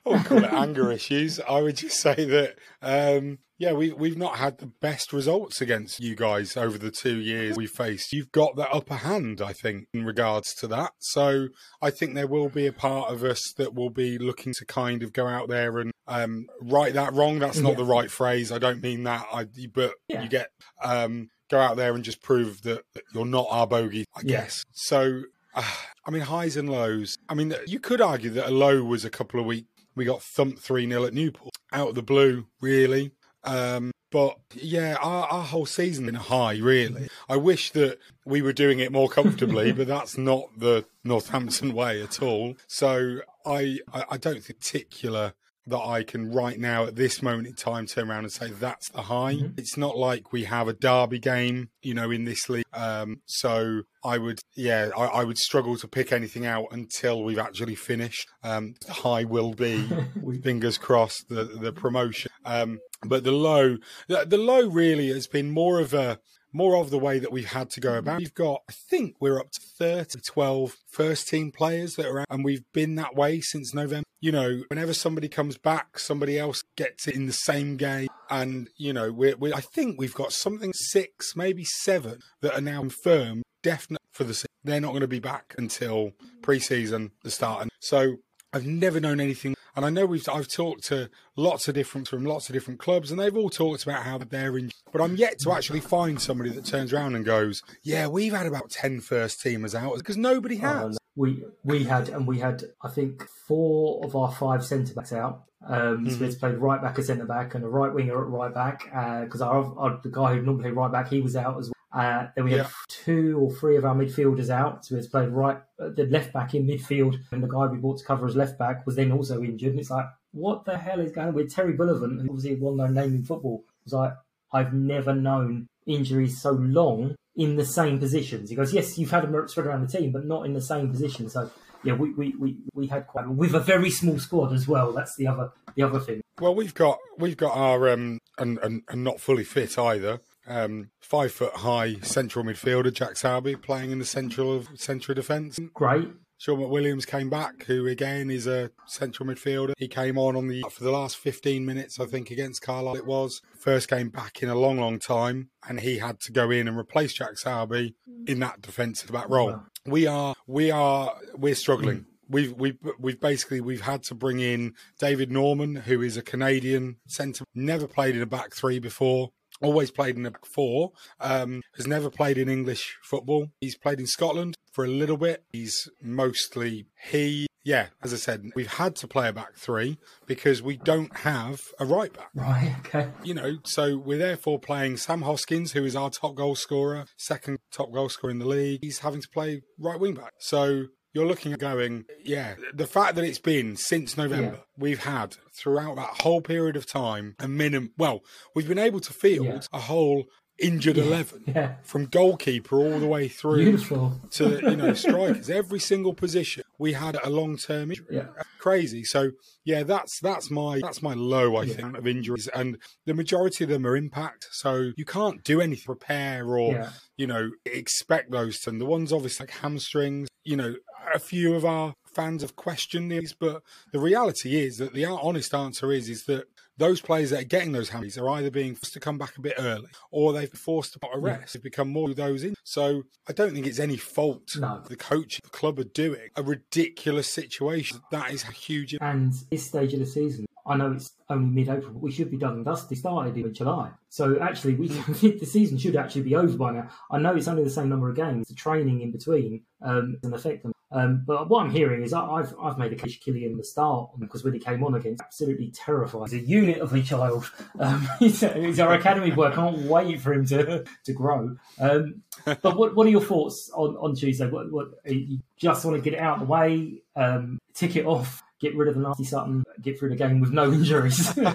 wouldn't 0.04 0.26
call 0.26 0.42
it 0.42 0.52
anger 0.52 0.90
issues. 0.90 1.38
I 1.38 1.60
would 1.60 1.76
just 1.76 2.00
say 2.00 2.16
that, 2.16 2.56
um, 2.82 3.38
yeah, 3.58 3.72
we, 3.72 3.92
we've 3.92 4.18
not 4.18 4.36
had 4.36 4.58
the 4.58 4.66
best 4.66 5.12
results 5.12 5.60
against 5.60 6.00
you 6.00 6.14
guys 6.14 6.56
over 6.56 6.76
the 6.78 6.90
two 6.90 7.16
years 7.18 7.56
we 7.56 7.66
faced. 7.66 8.12
You've 8.12 8.32
got 8.32 8.56
that 8.56 8.68
upper 8.72 8.96
hand, 8.96 9.40
I 9.40 9.52
think, 9.52 9.86
in 9.94 10.04
regards 10.04 10.54
to 10.56 10.66
that. 10.68 10.92
So 10.98 11.48
I 11.80 11.90
think 11.90 12.14
there 12.14 12.26
will 12.26 12.48
be 12.50 12.66
a 12.66 12.72
part 12.72 13.10
of 13.10 13.22
us 13.24 13.42
that 13.56 13.74
will 13.74 13.90
be 13.90 14.18
looking 14.18 14.52
to 14.58 14.64
kind 14.66 15.02
of 15.02 15.12
go 15.12 15.26
out 15.26 15.48
there 15.48 15.78
and 15.78 15.90
um, 16.06 16.46
right 16.60 16.92
that 16.94 17.14
wrong. 17.14 17.38
That's 17.38 17.58
not 17.60 17.70
Yeah. 17.70 17.76
the 17.76 17.84
right 17.84 18.10
phrase. 18.10 18.52
I 18.52 18.58
don't 18.58 18.82
mean 18.82 19.04
that. 19.04 19.26
I, 19.32 19.46
but 19.72 19.94
Yeah. 20.08 20.22
you 20.22 20.28
get 20.28 20.48
um, 20.82 21.28
go 21.50 21.58
out 21.58 21.76
there 21.76 21.94
and 21.94 22.04
just 22.04 22.22
prove 22.22 22.62
that, 22.62 22.82
that 22.94 23.02
you're 23.14 23.24
not 23.24 23.46
our 23.50 23.66
bogey, 23.66 24.04
I 24.14 24.20
Yeah. 24.24 24.42
guess. 24.42 24.64
So 24.72 25.22
uh, 25.54 25.64
I 26.04 26.10
mean, 26.10 26.22
highs 26.22 26.56
and 26.58 26.68
lows. 26.68 27.16
I 27.28 27.34
mean, 27.34 27.54
you 27.66 27.80
could 27.80 28.02
argue 28.02 28.28
that 28.30 28.48
a 28.48 28.50
low 28.50 28.84
was 28.84 29.04
a 29.06 29.10
couple 29.10 29.40
of 29.40 29.46
weeks. 29.46 29.66
We 29.94 30.04
got 30.04 30.22
thumped 30.22 30.58
3 30.58 30.86
0 30.86 31.04
at 31.06 31.14
Newport 31.14 31.54
out 31.72 31.88
of 31.88 31.94
the 31.94 32.02
blue, 32.02 32.46
really. 32.60 33.12
Um, 33.46 33.92
but 34.10 34.38
yeah, 34.54 34.96
our, 35.00 35.26
our 35.26 35.44
whole 35.44 35.66
season 35.66 36.06
been 36.06 36.16
a 36.16 36.20
high, 36.20 36.56
really. 36.58 37.08
I 37.28 37.36
wish 37.36 37.72
that 37.72 37.98
we 38.24 38.40
were 38.40 38.52
doing 38.52 38.78
it 38.78 38.92
more 38.92 39.08
comfortably, 39.08 39.72
but 39.76 39.86
that's 39.86 40.16
not 40.16 40.48
the 40.58 40.84
Northampton 41.04 41.74
way 41.74 42.02
at 42.02 42.22
all. 42.22 42.56
So 42.66 43.20
I, 43.44 43.80
I, 43.92 44.04
I 44.10 44.16
don't 44.16 44.42
think 44.42 44.60
particular 44.60 45.34
that 45.66 45.80
I 45.80 46.04
can 46.04 46.30
right 46.32 46.58
now 46.58 46.84
at 46.84 46.96
this 46.96 47.22
moment 47.22 47.48
in 47.48 47.54
time 47.54 47.86
turn 47.86 48.10
around 48.10 48.24
and 48.24 48.32
say 48.32 48.50
that's 48.50 48.88
the 48.90 49.02
high. 49.02 49.34
Mm-hmm. 49.34 49.58
It's 49.58 49.76
not 49.76 49.96
like 49.96 50.32
we 50.32 50.44
have 50.44 50.68
a 50.68 50.72
derby 50.72 51.18
game, 51.18 51.70
you 51.82 51.94
know, 51.94 52.10
in 52.10 52.24
this 52.24 52.48
league. 52.48 52.64
Um, 52.72 53.22
so 53.26 53.82
I 54.04 54.18
would, 54.18 54.38
yeah, 54.54 54.90
I, 54.96 55.04
I 55.06 55.24
would 55.24 55.38
struggle 55.38 55.76
to 55.78 55.88
pick 55.88 56.12
anything 56.12 56.46
out 56.46 56.66
until 56.70 57.22
we've 57.22 57.38
actually 57.38 57.74
finished. 57.74 58.28
Um, 58.44 58.74
the 58.86 58.92
high 58.92 59.24
will 59.24 59.54
be, 59.54 59.88
fingers 60.42 60.78
crossed, 60.78 61.28
the 61.28 61.44
the 61.44 61.72
promotion. 61.72 62.30
Um, 62.44 62.78
but 63.04 63.24
the 63.24 63.32
low, 63.32 63.78
the, 64.08 64.24
the 64.24 64.38
low 64.38 64.68
really 64.68 65.08
has 65.08 65.26
been 65.26 65.50
more 65.50 65.80
of 65.80 65.92
a 65.92 66.18
more 66.56 66.76
of 66.76 66.90
the 66.90 66.98
way 66.98 67.18
that 67.18 67.30
we've 67.30 67.52
had 67.52 67.70
to 67.70 67.80
go 67.80 67.90
mm-hmm. 67.90 67.98
about. 67.98 68.18
We've 68.18 68.34
got, 68.34 68.62
I 68.68 68.72
think 68.72 69.16
we're 69.20 69.38
up 69.38 69.50
to 69.52 69.60
30, 69.78 70.20
12 70.26 70.76
first 70.88 71.28
team 71.28 71.52
players 71.52 71.94
that 71.96 72.06
are 72.06 72.20
out, 72.20 72.26
and 72.30 72.44
we've 72.44 72.64
been 72.72 72.94
that 72.96 73.14
way 73.14 73.40
since 73.40 73.74
November. 73.74 74.06
You 74.20 74.32
know, 74.32 74.62
whenever 74.68 74.94
somebody 74.94 75.28
comes 75.28 75.58
back, 75.58 75.98
somebody 75.98 76.38
else 76.38 76.64
gets 76.74 77.06
it 77.06 77.14
in 77.14 77.26
the 77.26 77.32
same 77.32 77.76
game. 77.76 78.08
And, 78.30 78.68
you 78.76 78.92
know, 78.92 79.12
we're, 79.12 79.36
we're 79.36 79.54
I 79.54 79.60
think 79.60 80.00
we've 80.00 80.14
got 80.14 80.32
something 80.32 80.72
six, 80.72 81.36
maybe 81.36 81.64
seven 81.64 82.20
that 82.40 82.54
are 82.54 82.62
now 82.62 82.80
confirmed, 82.80 83.42
definite 83.62 84.02
for 84.10 84.24
the 84.24 84.34
season. 84.34 84.46
They're 84.64 84.80
not 84.80 84.90
going 84.90 85.02
to 85.02 85.08
be 85.08 85.20
back 85.20 85.54
until 85.58 86.12
pre 86.42 86.58
season, 86.58 87.12
the 87.22 87.30
start. 87.30 87.62
And 87.62 87.70
so 87.78 88.16
I've 88.56 88.66
never 88.66 88.98
known 89.00 89.20
anything. 89.20 89.54
And 89.76 89.84
I 89.84 89.90
know 89.90 90.06
we've 90.06 90.26
I've 90.30 90.48
talked 90.48 90.84
to 90.84 91.10
lots 91.36 91.68
of 91.68 91.74
different 91.74 92.08
from 92.08 92.24
lots 92.24 92.48
of 92.48 92.54
different 92.54 92.80
clubs, 92.80 93.10
and 93.10 93.20
they've 93.20 93.36
all 93.36 93.50
talked 93.50 93.82
about 93.82 94.04
how 94.04 94.16
they're 94.16 94.56
in. 94.56 94.72
But 94.90 95.02
I'm 95.02 95.16
yet 95.16 95.38
to 95.40 95.52
actually 95.52 95.80
find 95.80 96.18
somebody 96.20 96.48
that 96.50 96.64
turns 96.64 96.94
around 96.94 97.14
and 97.14 97.26
goes, 97.26 97.62
"Yeah, 97.82 98.06
we've 98.06 98.32
had 98.32 98.46
about 98.46 98.70
10 98.70 99.00
first 99.00 99.44
teamers 99.44 99.74
out," 99.74 99.98
because 99.98 100.16
nobody 100.16 100.56
has. 100.56 100.96
We 101.14 101.44
we 101.62 101.84
had 101.84 102.08
and 102.08 102.26
we 102.26 102.38
had 102.38 102.64
I 102.82 102.88
think 102.88 103.28
four 103.46 104.02
of 104.02 104.16
our 104.16 104.32
five 104.32 104.64
centre 104.64 104.94
backs 104.94 105.12
out. 105.12 105.42
Um, 105.66 106.08
so 106.08 106.16
Mhm. 106.16 106.20
we 106.20 106.24
had 106.26 106.32
to 106.34 106.38
play 106.38 106.50
right 106.52 106.80
back, 106.80 106.96
a 106.98 107.02
centre 107.02 107.26
back, 107.26 107.54
and 107.54 107.62
a 107.62 107.68
right 107.68 107.92
winger 107.92 108.18
at 108.22 108.28
right 108.30 108.54
back 108.54 108.84
because 109.24 109.42
our, 109.42 109.78
our 109.78 110.00
the 110.02 110.08
guy 110.10 110.34
who 110.34 110.42
normally 110.42 110.62
played 110.64 110.74
right 110.76 110.92
back 110.92 111.08
he 111.08 111.20
was 111.20 111.36
out 111.36 111.58
as 111.58 111.66
well. 111.68 111.75
Uh, 111.96 112.28
then 112.34 112.44
we 112.44 112.50
had 112.50 112.58
Yeah. 112.58 112.68
two 112.88 113.38
or 113.40 113.50
three 113.50 113.76
of 113.76 113.84
our 113.86 113.94
midfielders 113.94 114.50
out, 114.50 114.84
so 114.84 114.94
we 114.94 115.00
had 115.00 115.10
to 115.10 115.30
right 115.30 115.58
uh, 115.80 115.88
the 115.88 116.04
left 116.06 116.32
back 116.32 116.54
in 116.54 116.66
midfield, 116.66 117.16
and 117.32 117.42
the 117.42 117.48
guy 117.48 117.66
we 117.66 117.78
brought 117.78 117.98
to 117.98 118.04
cover 118.04 118.26
as 118.26 118.36
left 118.36 118.58
back 118.58 118.84
was 118.84 118.96
then 118.96 119.10
also 119.12 119.42
injured. 119.42 119.70
And 119.70 119.80
it's 119.80 119.90
like, 119.90 120.06
what 120.32 120.66
the 120.66 120.76
hell 120.76 121.00
is 121.00 121.12
going 121.12 121.28
on 121.28 121.34
with 121.34 121.54
Terry 121.54 121.72
Bullivant, 121.72 122.20
obviously 122.28 122.52
a 122.52 122.56
well-known 122.56 122.92
name 122.92 123.14
in 123.14 123.24
football? 123.24 123.64
Was 123.84 123.94
like, 123.94 124.12
I've 124.52 124.74
never 124.74 125.14
known 125.14 125.68
injuries 125.86 126.40
so 126.40 126.50
long 126.50 127.14
in 127.34 127.56
the 127.56 127.64
same 127.64 127.98
positions. 127.98 128.50
He 128.50 128.56
goes, 128.56 128.74
yes, 128.74 128.98
you've 128.98 129.10
had 129.10 129.22
them 129.24 129.48
spread 129.48 129.66
around 129.66 129.88
the 129.88 129.98
team, 129.98 130.12
but 130.12 130.26
not 130.26 130.44
in 130.44 130.52
the 130.52 130.60
same 130.60 130.90
position. 130.90 131.30
So 131.30 131.50
yeah, 131.82 131.94
we, 131.94 132.10
we, 132.12 132.34
we, 132.38 132.56
we 132.74 132.86
had 132.88 133.06
quite 133.06 133.28
with 133.28 133.54
a 133.54 133.60
very 133.60 133.90
small 133.90 134.18
squad 134.18 134.52
as 134.52 134.66
well. 134.68 134.92
That's 134.92 135.16
the 135.16 135.28
other 135.28 135.52
the 135.74 135.82
other 135.82 136.00
thing. 136.00 136.20
Well, 136.40 136.54
we've 136.54 136.74
got 136.74 136.98
we've 137.18 137.36
got 137.36 137.56
our 137.56 137.88
um 137.88 138.18
and, 138.38 138.58
and, 138.58 138.82
and 138.88 139.04
not 139.04 139.20
fully 139.20 139.44
fit 139.44 139.78
either. 139.78 140.20
Um, 140.48 140.90
five 141.00 141.32
foot 141.32 141.54
high 141.56 141.96
central 142.02 142.44
midfielder 142.44 142.92
Jack 142.92 143.12
Sowerby 143.12 143.60
playing 143.60 143.90
in 143.90 143.98
the 143.98 144.04
central 144.04 144.54
of 144.54 144.68
central 144.76 145.14
defence. 145.14 145.58
Great. 145.74 146.08
Shaun 146.38 146.58
McWilliams 146.58 147.06
came 147.06 147.30
back, 147.30 147.64
who 147.64 147.86
again 147.86 148.30
is 148.30 148.46
a 148.46 148.70
central 148.86 149.28
midfielder. 149.28 149.72
He 149.78 149.88
came 149.88 150.18
on 150.18 150.36
on 150.36 150.48
the 150.48 150.64
for 150.70 150.84
the 150.84 150.90
last 150.90 151.16
15 151.16 151.64
minutes, 151.64 151.98
I 151.98 152.04
think, 152.04 152.30
against 152.30 152.60
Carlisle. 152.60 152.96
It 152.96 153.06
was 153.06 153.40
first 153.58 153.88
game 153.88 154.10
back 154.10 154.42
in 154.42 154.48
a 154.48 154.54
long, 154.54 154.78
long 154.78 154.98
time, 154.98 155.48
and 155.66 155.80
he 155.80 155.98
had 155.98 156.20
to 156.20 156.32
go 156.32 156.50
in 156.50 156.68
and 156.68 156.78
replace 156.78 157.14
Jack 157.14 157.38
Sowerby 157.38 157.94
in 158.26 158.40
that 158.40 158.60
defensive 158.60 159.10
back 159.12 159.28
role. 159.30 159.62
We 159.86 160.06
are, 160.06 160.34
we 160.46 160.70
are, 160.70 161.14
we're 161.34 161.54
struggling. 161.54 162.06
We've 162.28 162.52
we've 162.52 162.76
we've 162.98 163.20
basically 163.20 163.60
we've 163.60 163.82
had 163.82 164.02
to 164.04 164.14
bring 164.14 164.40
in 164.40 164.74
David 164.98 165.30
Norman, 165.30 165.76
who 165.76 166.02
is 166.02 166.16
a 166.16 166.22
Canadian 166.22 166.96
centre, 167.06 167.44
never 167.54 167.86
played 167.86 168.16
in 168.16 168.22
a 168.22 168.26
back 168.26 168.52
three 168.52 168.80
before. 168.80 169.30
Always 169.62 169.90
played 169.90 170.16
in 170.16 170.26
a 170.26 170.30
back 170.30 170.46
four. 170.46 170.92
Um, 171.20 171.62
has 171.76 171.86
never 171.86 172.10
played 172.10 172.38
in 172.38 172.48
English 172.48 172.96
football. 173.02 173.48
He's 173.60 173.76
played 173.76 174.00
in 174.00 174.06
Scotland 174.06 174.54
for 174.72 174.84
a 174.84 174.88
little 174.88 175.16
bit. 175.16 175.44
He's 175.52 175.88
mostly 176.02 176.86
he. 177.10 177.46
Yeah, 177.64 177.88
as 178.00 178.12
I 178.12 178.16
said, 178.16 178.44
we've 178.54 178.74
had 178.74 178.94
to 178.96 179.08
play 179.08 179.26
a 179.28 179.32
back 179.32 179.56
three 179.56 179.98
because 180.26 180.62
we 180.62 180.76
don't 180.76 181.16
have 181.16 181.62
a 181.80 181.84
right 181.84 182.12
back. 182.12 182.30
Right. 182.32 182.76
Okay. 182.80 183.08
You 183.24 183.34
know, 183.34 183.56
so 183.64 183.96
we're 183.96 184.18
therefore 184.18 184.60
playing 184.60 184.98
Sam 184.98 185.22
Hoskins, 185.22 185.72
who 185.72 185.84
is 185.84 185.96
our 185.96 186.10
top 186.10 186.36
goal 186.36 186.54
scorer, 186.54 187.06
second 187.16 187.58
top 187.72 187.92
goal 187.92 188.08
scorer 188.08 188.30
in 188.30 188.38
the 188.38 188.46
league. 188.46 188.80
He's 188.82 189.00
having 189.00 189.20
to 189.20 189.28
play 189.28 189.62
right 189.80 189.98
wing 189.98 190.14
back. 190.14 190.34
So 190.38 190.84
you're 191.16 191.26
looking 191.26 191.54
at 191.54 191.58
going, 191.58 192.04
yeah, 192.22 192.56
the 192.74 192.86
fact 192.86 193.14
that 193.14 193.24
it's 193.24 193.38
been 193.38 193.74
since 193.74 194.18
November, 194.18 194.56
Yeah. 194.56 194.60
we've 194.76 195.02
had 195.02 195.34
throughout 195.54 195.96
that 195.96 196.20
whole 196.20 196.42
period 196.42 196.76
of 196.76 196.84
time 196.84 197.34
a 197.38 197.48
minimum. 197.48 197.92
Well, 197.96 198.20
we've 198.54 198.68
been 198.68 198.78
able 198.78 199.00
to 199.00 199.14
field 199.14 199.46
Yeah. 199.46 199.60
a 199.72 199.78
whole 199.80 200.26
injured 200.58 200.96
Yeah. 200.96 201.04
11 201.04 201.42
Yeah. 201.46 201.74
from 201.82 202.06
goalkeeper 202.06 202.76
all 202.76 202.98
the 202.98 203.06
way 203.06 203.28
through 203.28 203.56
Beautiful. 203.64 204.20
to 204.32 204.60
you 204.70 204.76
know 204.76 204.94
strikers 204.94 205.50
every 205.50 205.78
single 205.80 206.14
position 206.14 206.62
we 206.78 206.94
had 206.94 207.18
a 207.22 207.28
long-term 207.28 207.90
injury 207.90 208.06
Yeah. 208.10 208.28
crazy 208.58 209.04
so 209.04 209.32
yeah 209.64 209.82
that's 209.82 210.18
that's 210.20 210.50
my 210.50 210.80
that's 210.80 211.02
my 211.02 211.12
low 211.14 211.56
i 211.56 211.66
think 211.66 211.96
of 211.98 212.06
injuries 212.06 212.48
and 212.48 212.78
the 213.04 213.12
majority 213.14 213.64
of 213.64 213.70
them 213.70 213.86
are 213.86 213.96
impact 213.96 214.48
so 214.50 214.92
you 214.96 215.04
can't 215.04 215.44
do 215.44 215.60
anything 215.60 215.84
prepare 215.84 216.46
or 216.58 216.90
you 217.18 217.26
know 217.26 217.50
expect 217.66 218.30
those 218.30 218.58
to 218.60 218.70
and 218.70 218.80
the 218.80 218.86
ones 218.86 219.12
obviously 219.12 219.44
like 219.44 219.54
hamstrings 219.56 220.28
you 220.44 220.56
know 220.56 220.74
a 221.14 221.18
few 221.18 221.54
of 221.54 221.64
our 221.64 221.94
fans 222.14 222.40
have 222.40 222.56
questioned 222.56 223.12
these 223.12 223.34
but 223.38 223.62
the 223.92 223.98
reality 224.00 224.56
is 224.56 224.78
that 224.78 224.94
the 224.94 225.04
honest 225.04 225.52
answer 225.54 225.92
is 225.92 226.08
is 226.08 226.24
that 226.24 226.46
those 226.78 227.00
players 227.00 227.30
that 227.30 227.40
are 227.40 227.44
getting 227.46 227.72
those 227.72 227.90
hamstrings 227.90 228.18
are 228.18 228.28
either 228.30 228.50
being 228.50 228.74
forced 228.74 228.92
to 228.94 229.00
come 229.00 229.18
back 229.18 229.36
a 229.36 229.40
bit 229.40 229.54
early 229.58 229.88
or 230.10 230.32
they've 230.32 230.50
been 230.50 230.58
forced 230.58 230.92
to 230.92 230.98
put 230.98 231.10
a 231.14 231.18
rest. 231.18 231.54
They've 231.54 231.62
become 231.62 231.88
more 231.88 232.10
of 232.10 232.16
those 232.16 232.44
in. 232.44 232.54
So 232.64 233.04
I 233.28 233.32
don't 233.32 233.52
think 233.54 233.66
it's 233.66 233.78
any 233.78 233.96
fault 233.96 234.56
No. 234.58 234.82
the 234.88 234.96
coach, 234.96 235.40
the 235.42 235.48
club 235.50 235.78
are 235.78 235.84
doing 235.84 236.28
a 236.36 236.42
ridiculous 236.42 237.32
situation. 237.32 238.00
That 238.10 238.30
is 238.32 238.44
a 238.44 238.52
huge. 238.52 238.94
And 239.00 239.32
this 239.50 239.66
stage 239.66 239.92
of 239.94 240.00
the 240.00 240.06
season, 240.06 240.46
I 240.66 240.76
know 240.76 240.92
it's 240.92 241.12
only 241.30 241.54
mid-April, 241.54 241.92
but 241.92 242.02
we 242.02 242.10
should 242.10 242.30
be 242.30 242.36
done 242.36 242.54
and 242.54 242.64
dusted. 242.64 242.98
Started 242.98 243.36
in 243.36 243.54
July, 243.54 243.90
so 244.08 244.38
actually, 244.40 244.74
we 244.74 244.88
the 245.38 245.46
season 245.46 245.78
should 245.78 245.94
actually 245.96 246.22
be 246.22 246.34
over 246.34 246.56
by 246.56 246.72
now. 246.72 246.88
I 247.10 247.18
know 247.18 247.34
it's 247.36 247.46
only 247.48 247.62
the 247.62 247.70
same 247.70 247.88
number 247.88 248.08
of 248.08 248.16
games. 248.16 248.48
The 248.48 248.54
training 248.54 249.00
in 249.00 249.12
between 249.12 249.62
um, 249.80 250.18
doesn't 250.22 250.34
affect 250.34 250.64
them. 250.64 250.72
Um, 250.96 251.24
but 251.26 251.50
what 251.50 251.62
I'm 251.62 251.70
hearing 251.70 252.02
is 252.02 252.14
I, 252.14 252.24
I've 252.24 252.54
I've 252.58 252.78
made 252.78 252.90
a 252.90 252.96
case 252.96 253.18
Kylian 253.18 253.58
the 253.58 253.64
start 253.64 254.10
because 254.18 254.42
when 254.42 254.54
he 254.54 254.58
came 254.58 254.82
on 254.82 254.94
again, 254.94 255.18
absolutely 255.20 255.70
terrified. 255.70 256.30
He's 256.30 256.42
a 256.42 256.46
unit 256.46 256.78
of 256.78 256.94
a 256.94 257.02
child. 257.02 257.50
Um, 257.78 258.08
he's, 258.18 258.40
he's 258.40 258.80
our 258.80 258.94
academy 258.94 259.30
boy. 259.30 259.48
I 259.48 259.54
can't 259.54 259.76
wait 259.82 260.20
for 260.22 260.32
him 260.32 260.46
to 260.46 260.84
to 261.04 261.12
grow. 261.12 261.54
Um, 261.78 262.22
but 262.46 262.78
what 262.78 262.96
what 262.96 263.06
are 263.06 263.10
your 263.10 263.20
thoughts 263.20 263.70
on, 263.74 263.96
on 263.96 264.14
Tuesday? 264.14 264.48
What 264.48 264.72
what 264.72 264.86
you 265.04 265.40
just 265.58 265.84
want 265.84 265.98
to 265.98 266.02
get 266.02 266.14
it 266.14 266.20
out 266.20 266.40
of 266.40 266.46
the 266.46 266.52
way, 266.52 267.02
um, 267.14 267.58
tick 267.74 267.96
it 267.96 268.06
off, 268.06 268.42
get 268.58 268.74
rid 268.74 268.88
of 268.88 268.94
the 268.94 269.00
nasty 269.02 269.24
Sutton, 269.24 269.64
get 269.82 269.98
through 269.98 270.08
the 270.08 270.16
game 270.16 270.40
with 270.40 270.50
no 270.50 270.72
injuries. 270.72 271.38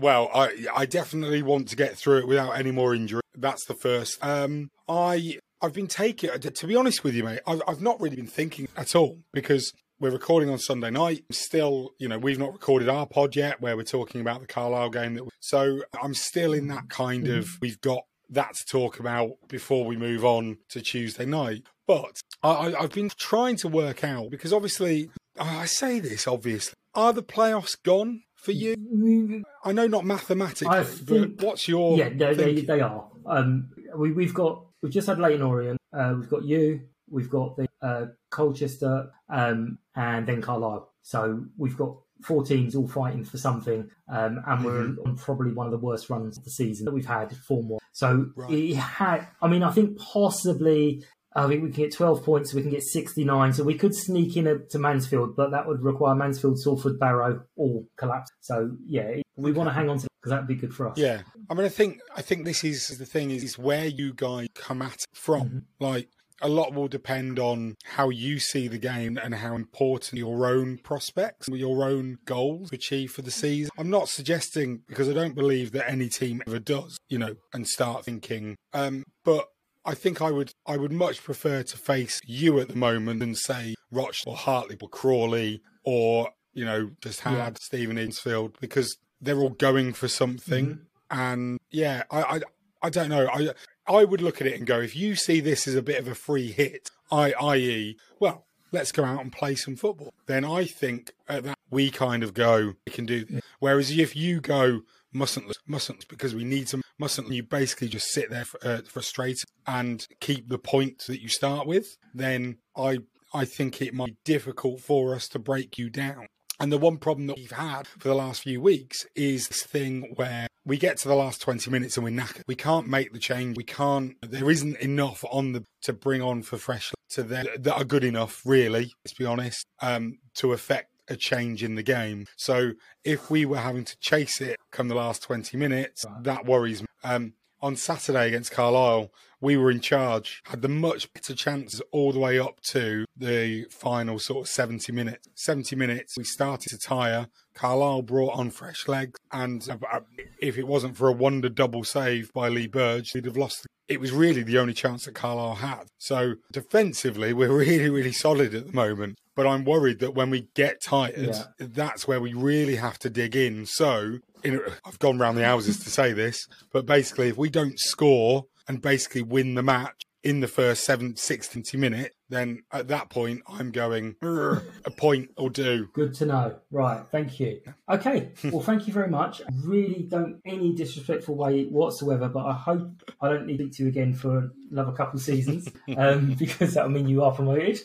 Well, 0.00 0.30
I 0.34 0.66
I 0.74 0.84
definitely 0.84 1.42
want 1.42 1.68
to 1.68 1.76
get 1.76 1.96
through 1.96 2.18
it 2.18 2.28
without 2.28 2.52
any 2.52 2.70
more 2.70 2.94
injury. 2.94 3.22
That's 3.34 3.64
the 3.64 3.74
first. 3.74 4.22
Um, 4.22 4.70
I 4.88 5.38
I've 5.66 5.72
been 5.72 5.88
taking 5.88 6.30
to 6.30 6.66
be 6.66 6.76
honest 6.76 7.02
with 7.02 7.14
you, 7.14 7.24
mate. 7.24 7.40
I've 7.44 7.60
I've 7.66 7.82
not 7.82 8.00
really 8.00 8.14
been 8.14 8.28
thinking 8.28 8.68
at 8.76 8.94
all 8.94 9.18
because 9.32 9.72
we're 9.98 10.12
recording 10.12 10.48
on 10.48 10.60
Sunday 10.60 10.90
night. 10.90 11.24
Still, 11.32 11.90
you 11.98 12.06
know, 12.06 12.18
we've 12.18 12.38
not 12.38 12.52
recorded 12.52 12.88
our 12.88 13.04
pod 13.04 13.34
yet 13.34 13.60
where 13.60 13.76
we're 13.76 13.82
talking 13.82 14.20
about 14.20 14.40
the 14.40 14.46
Carlisle 14.46 14.90
game. 14.90 15.14
That 15.14 15.24
so 15.40 15.82
I'm 16.00 16.14
still 16.14 16.52
in 16.52 16.68
that 16.68 16.88
kind 16.88 17.26
of 17.26 17.48
we've 17.60 17.80
got 17.80 18.04
that 18.30 18.54
to 18.54 18.64
talk 18.64 19.00
about 19.00 19.30
before 19.48 19.84
we 19.84 19.96
move 19.96 20.24
on 20.24 20.58
to 20.68 20.80
Tuesday 20.80 21.26
night. 21.26 21.64
But 21.84 22.20
I, 22.44 22.50
I, 22.50 22.82
I've 22.82 22.92
been 22.92 23.10
trying 23.18 23.56
to 23.56 23.68
work 23.68 24.04
out 24.04 24.30
because 24.30 24.52
obviously 24.52 25.10
I 25.36 25.66
say 25.66 25.98
this 25.98 26.28
obviously. 26.28 26.74
Are 26.94 27.12
the 27.12 27.24
playoffs 27.24 27.76
gone 27.82 28.22
for 28.36 28.52
you? 28.52 29.42
I 29.64 29.72
know 29.72 29.88
not 29.88 30.04
mathematically, 30.04 30.68
I 30.68 30.86
but 31.08 31.42
what's 31.42 31.66
your 31.66 31.98
yeah, 31.98 32.10
they, 32.10 32.34
they, 32.34 32.60
they 32.60 32.80
are. 32.80 33.08
Um, 33.26 33.70
we, 33.96 34.12
we've 34.12 34.32
got 34.32 34.65
we've 34.82 34.92
just 34.92 35.06
had 35.08 35.18
Leyton 35.18 35.42
Orient. 35.42 35.78
Uh, 35.92 36.14
we've 36.18 36.28
got 36.30 36.44
you. 36.44 36.80
We've 37.08 37.30
got 37.30 37.56
the 37.56 37.68
uh, 37.82 38.06
Colchester, 38.30 39.10
um, 39.28 39.78
and 39.94 40.26
then 40.26 40.42
Carlisle. 40.42 40.90
So 41.02 41.44
we've 41.56 41.76
got 41.76 41.96
four 42.22 42.42
teams 42.44 42.74
all 42.74 42.88
fighting 42.88 43.24
for 43.24 43.38
something, 43.38 43.88
um, 44.08 44.40
and 44.46 44.64
we're 44.64 44.82
Mm-hmm. 44.86 45.08
on 45.08 45.16
probably 45.16 45.52
one 45.52 45.66
of 45.66 45.72
the 45.72 45.78
worst 45.78 46.10
runs 46.10 46.36
of 46.38 46.44
the 46.44 46.50
season 46.50 46.84
that 46.86 46.92
we've 46.92 47.06
had. 47.06 47.34
Four 47.36 47.62
more. 47.62 47.78
So 47.92 48.26
Right. 48.34 48.50
it 48.50 48.74
had. 48.76 49.28
I 49.40 49.48
mean, 49.48 49.62
I 49.62 49.70
think 49.70 49.98
possibly. 49.98 51.04
I 51.36 51.48
think 51.48 51.62
we 51.62 51.70
can 51.70 51.82
get 51.82 51.94
12 51.94 52.24
points, 52.24 52.54
we 52.54 52.62
can 52.62 52.70
get 52.70 52.82
69. 52.82 53.52
So 53.52 53.64
we 53.64 53.74
could 53.74 53.94
sneak 53.94 54.36
in 54.36 54.46
a, 54.46 54.58
to 54.70 54.78
Mansfield, 54.78 55.36
but 55.36 55.50
that 55.50 55.66
would 55.66 55.82
require 55.82 56.14
Mansfield, 56.14 56.58
Salford, 56.58 56.98
Barrow 56.98 57.42
all 57.56 57.86
collapse. 57.96 58.30
So, 58.40 58.70
yeah, 58.86 59.20
we 59.36 59.52
want 59.52 59.68
to 59.68 59.74
hang 59.74 59.88
on 59.88 59.98
to 59.98 60.06
because 60.20 60.30
that 60.30 60.40
would 60.40 60.48
be 60.48 60.54
good 60.54 60.74
for 60.74 60.88
us. 60.88 60.98
Yeah, 60.98 61.22
I 61.50 61.54
mean, 61.54 61.66
I 61.66 61.68
think 61.68 62.00
I 62.16 62.22
think 62.22 62.44
this 62.44 62.64
is 62.64 62.98
the 62.98 63.06
thing 63.06 63.30
is, 63.30 63.44
is 63.44 63.58
where 63.58 63.86
you 63.86 64.14
guys 64.14 64.48
come 64.54 64.82
at 64.82 65.04
from. 65.14 65.42
Mm-hmm. 65.42 65.58
Like 65.84 66.08
a 66.42 66.48
lot 66.48 66.74
will 66.74 66.88
depend 66.88 67.38
on 67.38 67.76
how 67.84 68.10
you 68.10 68.38
see 68.38 68.68
the 68.68 68.78
game 68.78 69.18
and 69.22 69.34
how 69.34 69.54
important 69.54 70.18
your 70.18 70.46
own 70.46 70.78
prospects, 70.78 71.48
your 71.48 71.84
own 71.84 72.18
goals 72.24 72.72
achieve 72.72 73.12
for 73.12 73.22
the 73.22 73.30
season. 73.30 73.70
I'm 73.78 73.90
not 73.90 74.08
suggesting 74.08 74.82
because 74.86 75.08
I 75.08 75.12
don't 75.12 75.34
believe 75.34 75.72
that 75.72 75.90
any 75.90 76.08
team 76.08 76.42
ever 76.46 76.58
does, 76.58 76.98
you 77.08 77.18
know, 77.18 77.36
and 77.54 77.66
start 77.66 78.04
thinking. 78.04 78.56
Um, 78.74 79.04
but 79.24 79.46
I 79.86 79.94
think 79.94 80.20
I 80.20 80.30
would 80.30 80.52
I 80.66 80.76
would 80.76 80.92
much 80.92 81.22
prefer 81.22 81.62
to 81.62 81.76
face 81.78 82.20
you 82.26 82.58
at 82.60 82.68
the 82.68 82.76
moment 82.76 83.20
than 83.20 83.34
say 83.34 83.74
Rochdale 83.90 84.32
or 84.34 84.36
Hartley 84.36 84.76
or 84.82 84.88
Crawley 84.88 85.62
or 85.84 86.30
you 86.52 86.64
know 86.64 86.90
just 87.00 87.20
had 87.20 87.34
Yeah. 87.36 87.50
Stephen 87.60 87.96
Innsfield 87.96 88.58
because 88.60 88.98
they're 89.20 89.38
all 89.38 89.50
going 89.50 89.92
for 89.92 90.08
something. 90.08 90.66
Mm-hmm. 90.66 90.82
And 91.18 91.58
yeah, 91.70 92.02
I, 92.10 92.22
I 92.22 92.40
I 92.82 92.90
don't 92.90 93.08
know. 93.08 93.28
I 93.32 93.50
I 93.86 94.04
would 94.04 94.20
look 94.20 94.40
at 94.40 94.46
it 94.48 94.56
and 94.58 94.66
go, 94.66 94.80
if 94.80 94.96
you 94.96 95.14
see 95.14 95.40
this 95.40 95.68
as 95.68 95.76
a 95.76 95.82
bit 95.82 96.00
of 96.00 96.08
a 96.08 96.14
free 96.16 96.50
hit, 96.50 96.90
I, 97.10 97.32
i.e., 97.40 97.96
well, 98.18 98.46
let's 98.72 98.90
go 98.90 99.04
out 99.04 99.20
and 99.22 99.30
play 99.32 99.54
some 99.54 99.76
football. 99.76 100.12
Then 100.26 100.44
I 100.44 100.64
think 100.64 101.12
at 101.28 101.44
that 101.44 101.56
we 101.70 101.90
kind 101.92 102.24
of 102.24 102.34
go, 102.34 102.74
we 102.84 102.92
can 102.92 103.06
do 103.06 103.24
this. 103.24 103.42
Whereas 103.60 103.96
if 103.96 104.16
you 104.16 104.40
go, 104.40 104.80
mustn't, 105.12 105.56
mustn't, 105.66 106.08
because 106.08 106.34
we 106.34 106.44
need 106.44 106.68
some, 106.68 106.82
mustn't, 106.98 107.30
you 107.30 107.42
basically 107.42 107.88
just 107.88 108.08
sit 108.08 108.30
there 108.30 108.44
uh, 108.62 108.80
frustrated 108.86 109.48
and 109.66 110.06
keep 110.20 110.48
the 110.48 110.58
point 110.58 111.04
that 111.06 111.20
you 111.20 111.28
start 111.28 111.66
with, 111.66 111.96
then 112.14 112.58
I, 112.76 112.98
I 113.32 113.44
think 113.44 113.80
it 113.82 113.94
might 113.94 114.06
be 114.06 114.16
difficult 114.24 114.80
for 114.80 115.14
us 115.14 115.28
to 115.28 115.38
break 115.38 115.78
you 115.78 115.90
down. 115.90 116.26
And 116.58 116.72
the 116.72 116.78
one 116.78 116.96
problem 116.96 117.26
that 117.26 117.36
we've 117.36 117.50
had 117.50 117.86
for 117.86 118.08
the 118.08 118.14
last 118.14 118.42
few 118.42 118.60
weeks 118.62 119.06
is 119.14 119.48
this 119.48 119.62
thing 119.62 120.14
where 120.16 120.46
we 120.64 120.78
get 120.78 120.96
to 120.98 121.08
the 121.08 121.14
last 121.14 121.42
20 121.42 121.70
minutes 121.70 121.96
and 121.96 122.04
we're 122.04 122.10
knackered. 122.10 122.42
We 122.46 122.54
can't 122.54 122.88
make 122.88 123.12
the 123.12 123.18
change. 123.18 123.56
We 123.56 123.64
can't, 123.64 124.16
there 124.22 124.50
isn't 124.50 124.78
enough 124.78 125.22
on 125.30 125.52
the, 125.52 125.64
to 125.82 125.92
bring 125.92 126.22
on 126.22 126.42
for 126.42 126.56
fresh 126.56 126.92
to 127.10 127.22
that, 127.24 127.62
that 127.62 127.76
are 127.76 127.84
good 127.84 128.04
enough, 128.04 128.40
really, 128.46 128.90
let's 129.04 129.14
be 129.16 129.26
honest, 129.26 129.66
um, 129.82 130.18
to 130.36 130.52
affect 130.52 130.90
a 131.08 131.16
change 131.16 131.62
in 131.62 131.74
the 131.74 131.82
game. 131.82 132.26
So 132.36 132.72
if 133.04 133.30
we 133.30 133.44
were 133.44 133.58
having 133.58 133.84
to 133.84 133.98
chase 133.98 134.40
it 134.40 134.56
come 134.70 134.88
the 134.88 134.94
last 134.94 135.22
20 135.22 135.56
minutes, 135.56 136.04
that 136.22 136.46
worries 136.46 136.82
me. 136.82 136.88
Um, 137.04 137.34
on 137.62 137.76
Saturday 137.76 138.28
against 138.28 138.52
Carlisle, 138.52 139.10
we 139.40 139.56
were 139.56 139.70
in 139.70 139.80
charge, 139.80 140.42
had 140.46 140.62
the 140.62 140.68
much 140.68 141.12
better 141.12 141.34
chances 141.34 141.82
all 141.90 142.12
the 142.12 142.18
way 142.18 142.38
up 142.38 142.60
to 142.60 143.04
the 143.16 143.64
final 143.70 144.18
sort 144.18 144.46
of 144.46 144.48
70 144.48 144.92
minutes. 144.92 145.28
70 145.34 145.76
minutes, 145.76 146.16
we 146.16 146.24
started 146.24 146.70
to 146.70 146.78
tire. 146.78 147.28
Carlisle 147.54 148.02
brought 148.02 148.34
on 148.34 148.50
fresh 148.50 148.88
legs, 148.88 149.18
and 149.32 149.68
uh, 149.68 150.00
if 150.40 150.58
it 150.58 150.66
wasn't 150.66 150.96
for 150.96 151.08
a 151.08 151.12
wonder 151.12 151.48
double 151.48 151.84
save 151.84 152.32
by 152.32 152.48
Lee 152.48 152.66
Burge, 152.66 153.14
we'd 153.14 153.24
have 153.24 153.36
lost. 153.36 153.66
It 153.88 154.00
was 154.00 154.10
really 154.12 154.42
the 154.42 154.58
only 154.58 154.74
chance 154.74 155.04
that 155.04 155.14
Carlisle 155.14 155.56
had. 155.56 155.84
So 155.98 156.34
defensively, 156.52 157.32
we're 157.32 157.56
really, 157.56 157.88
really 157.88 158.12
solid 158.12 158.54
at 158.54 158.66
the 158.66 158.72
moment. 158.72 159.18
But 159.34 159.46
I'm 159.46 159.64
worried 159.64 159.98
that 160.00 160.14
when 160.14 160.30
we 160.30 160.48
get 160.54 160.80
tired, 160.82 161.14
Yeah. 161.18 161.44
that's 161.58 162.08
where 162.08 162.20
we 162.20 162.32
really 162.32 162.76
have 162.76 162.98
to 163.00 163.10
dig 163.10 163.36
in. 163.36 163.66
So 163.66 164.18
in, 164.42 164.60
I've 164.84 164.98
gone 164.98 165.18
round 165.18 165.38
the 165.38 165.44
houses 165.44 165.78
to 165.84 165.90
say 165.90 166.12
this, 166.12 166.46
but 166.72 166.86
basically, 166.86 167.28
if 167.28 167.36
we 167.36 167.50
don't 167.50 167.78
score 167.78 168.46
and 168.68 168.82
basically 168.82 169.22
win 169.22 169.54
the 169.54 169.62
match 169.62 170.02
in 170.26 170.40
the 170.40 170.48
first 170.48 170.84
seven, 170.84 171.14
60 171.14 171.76
minutes, 171.76 172.16
then 172.28 172.64
at 172.72 172.88
that 172.88 173.10
point, 173.10 173.42
I'm 173.46 173.70
going, 173.70 174.16
a 174.22 174.90
point 174.90 175.30
or 175.36 175.50
do. 175.50 175.88
Good 175.92 176.14
to 176.14 176.26
know. 176.26 176.56
Right, 176.72 177.04
thank 177.12 177.38
you. 177.38 177.60
Okay, 177.88 178.32
well, 178.44 178.62
thank 178.62 178.88
you 178.88 178.92
very 178.92 179.08
much. 179.08 179.40
I 179.42 179.52
really 179.64 180.02
don't 180.08 180.40
any 180.44 180.74
disrespectful 180.74 181.36
way 181.36 181.66
whatsoever, 181.66 182.28
but 182.28 182.44
I 182.44 182.54
hope 182.54 183.02
I 183.20 183.28
don't 183.28 183.46
need 183.46 183.58
to 183.58 183.66
speak 183.66 183.76
to 183.76 183.82
you 183.84 183.88
again 183.88 184.14
for 184.14 184.50
another 184.70 184.92
couple 184.92 185.18
of 185.18 185.22
seasons 185.22 185.68
um, 185.96 186.34
because 186.38 186.74
that'll 186.74 186.90
mean 186.90 187.08
you 187.08 187.22
are 187.22 187.32
promoted. 187.32 187.80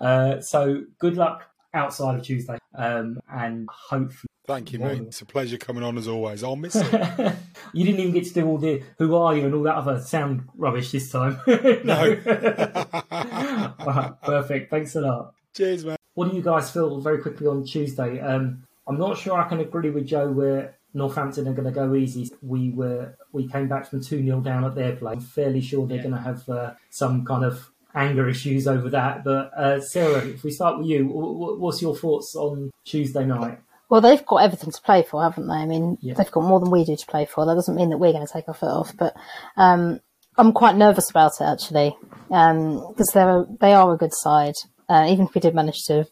uh, 0.00 0.40
so 0.40 0.84
good 0.98 1.16
luck 1.16 1.44
outside 1.74 2.16
of 2.18 2.22
Tuesday, 2.22 2.58
um, 2.74 3.18
and 3.30 3.68
hopefully. 3.70 4.25
Thank 4.46 4.72
you, 4.72 4.78
mate. 4.78 5.02
It's 5.02 5.20
a 5.20 5.26
pleasure 5.26 5.58
coming 5.58 5.82
on 5.82 5.98
as 5.98 6.06
always. 6.06 6.44
I'll 6.44 6.56
miss 6.56 6.76
it. 6.76 7.34
You 7.72 7.84
didn't 7.84 8.00
even 8.00 8.12
get 8.12 8.24
to 8.26 8.32
do 8.32 8.46
all 8.46 8.58
the 8.58 8.82
"Who 8.98 9.16
are 9.16 9.36
you?" 9.36 9.44
and 9.44 9.54
all 9.54 9.64
that 9.64 9.74
other 9.74 10.00
sound 10.00 10.48
rubbish 10.56 10.92
this 10.92 11.10
time. 11.10 11.40
No. 11.84 12.16
All 13.10 13.86
right, 13.86 14.12
perfect. 14.22 14.70
Thanks 14.70 14.94
a 14.96 15.00
lot. 15.00 15.34
Cheers, 15.54 15.84
man. 15.84 15.96
What 16.14 16.30
do 16.30 16.36
you 16.36 16.42
guys 16.42 16.70
feel 16.70 17.00
very 17.00 17.18
quickly 17.20 17.46
on 17.46 17.64
Tuesday? 17.64 18.20
Um, 18.20 18.62
I'm 18.86 18.98
not 18.98 19.18
sure 19.18 19.38
I 19.38 19.48
can 19.48 19.60
agree 19.60 19.90
with 19.90 20.06
Joe 20.06 20.30
where 20.30 20.76
Northampton 20.94 21.48
are 21.48 21.52
going 21.52 21.66
to 21.66 21.70
go 21.72 21.94
easy. 21.94 22.30
We 22.40 22.70
were 22.70 23.16
we 23.32 23.48
came 23.48 23.68
back 23.68 23.90
from 23.90 24.00
two 24.02 24.22
0 24.22 24.40
down 24.40 24.64
at 24.64 24.74
their 24.74 24.94
place. 24.96 25.16
I'm 25.16 25.20
fairly 25.20 25.60
sure 25.60 25.86
they're 25.86 25.98
going 26.02 26.14
to 26.14 26.20
have 26.20 26.48
uh, 26.48 26.74
some 26.90 27.24
kind 27.24 27.44
of 27.44 27.70
anger 27.94 28.28
issues 28.28 28.66
over 28.68 28.88
that. 28.90 29.24
But 29.24 29.52
uh, 29.54 29.80
Sarah, 29.80 30.24
if 30.26 30.44
we 30.44 30.50
start 30.50 30.78
with 30.78 30.86
you, 30.86 31.04
wh- 31.08 31.58
wh- 31.58 31.60
what's 31.60 31.82
your 31.82 31.96
thoughts 31.96 32.34
on 32.36 32.70
Tuesday 32.84 33.24
night? 33.26 33.58
Well, 33.88 34.00
they've 34.00 34.24
got 34.26 34.38
everything 34.38 34.70
to 34.72 34.82
play 34.82 35.02
for, 35.02 35.22
haven't 35.22 35.46
they? 35.46 35.54
I 35.54 35.66
mean, 35.66 35.96
Yeah. 36.00 36.14
they've 36.14 36.30
got 36.30 36.42
more 36.42 36.58
than 36.60 36.70
we 36.70 36.84
do 36.84 36.96
to 36.96 37.06
play 37.06 37.24
for. 37.26 37.46
That 37.46 37.54
doesn't 37.54 37.76
mean 37.76 37.90
that 37.90 37.98
we're 37.98 38.12
going 38.12 38.26
to 38.26 38.32
take 38.32 38.48
our 38.48 38.54
foot 38.54 38.70
off, 38.70 38.96
but 38.96 39.14
um, 39.56 40.00
I'm 40.36 40.52
quite 40.52 40.76
nervous 40.76 41.08
about 41.10 41.32
it 41.40 41.44
actually 41.44 41.96
because 42.28 43.10
they're 43.14 43.30
a, 43.40 43.46
they 43.60 43.72
are 43.72 43.94
a 43.94 43.96
good 43.96 44.12
side. 44.12 44.54
Uh, 44.88 45.06
even 45.08 45.26
if 45.26 45.34
we 45.34 45.40
did 45.40 45.54
manage 45.54 45.82
to 45.84 46.06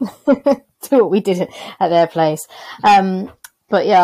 do 0.26 0.98
what 0.98 1.10
we 1.10 1.20
did 1.20 1.48
at 1.78 1.88
their 1.88 2.06
place, 2.06 2.46
um, 2.84 3.30
but 3.68 3.86
yeah, 3.86 4.02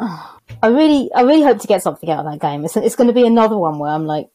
I 0.00 0.26
I 0.62 0.66
really 0.68 1.10
I 1.14 1.22
really 1.22 1.42
hope 1.42 1.60
to 1.60 1.68
get 1.68 1.82
something 1.82 2.10
out 2.10 2.24
of 2.26 2.32
that 2.32 2.40
game. 2.40 2.64
It's 2.64 2.76
it's 2.76 2.96
going 2.96 3.06
to 3.08 3.12
be 3.14 3.26
another 3.26 3.56
one 3.56 3.78
where 3.78 3.90
I'm 3.92 4.06
like, 4.06 4.28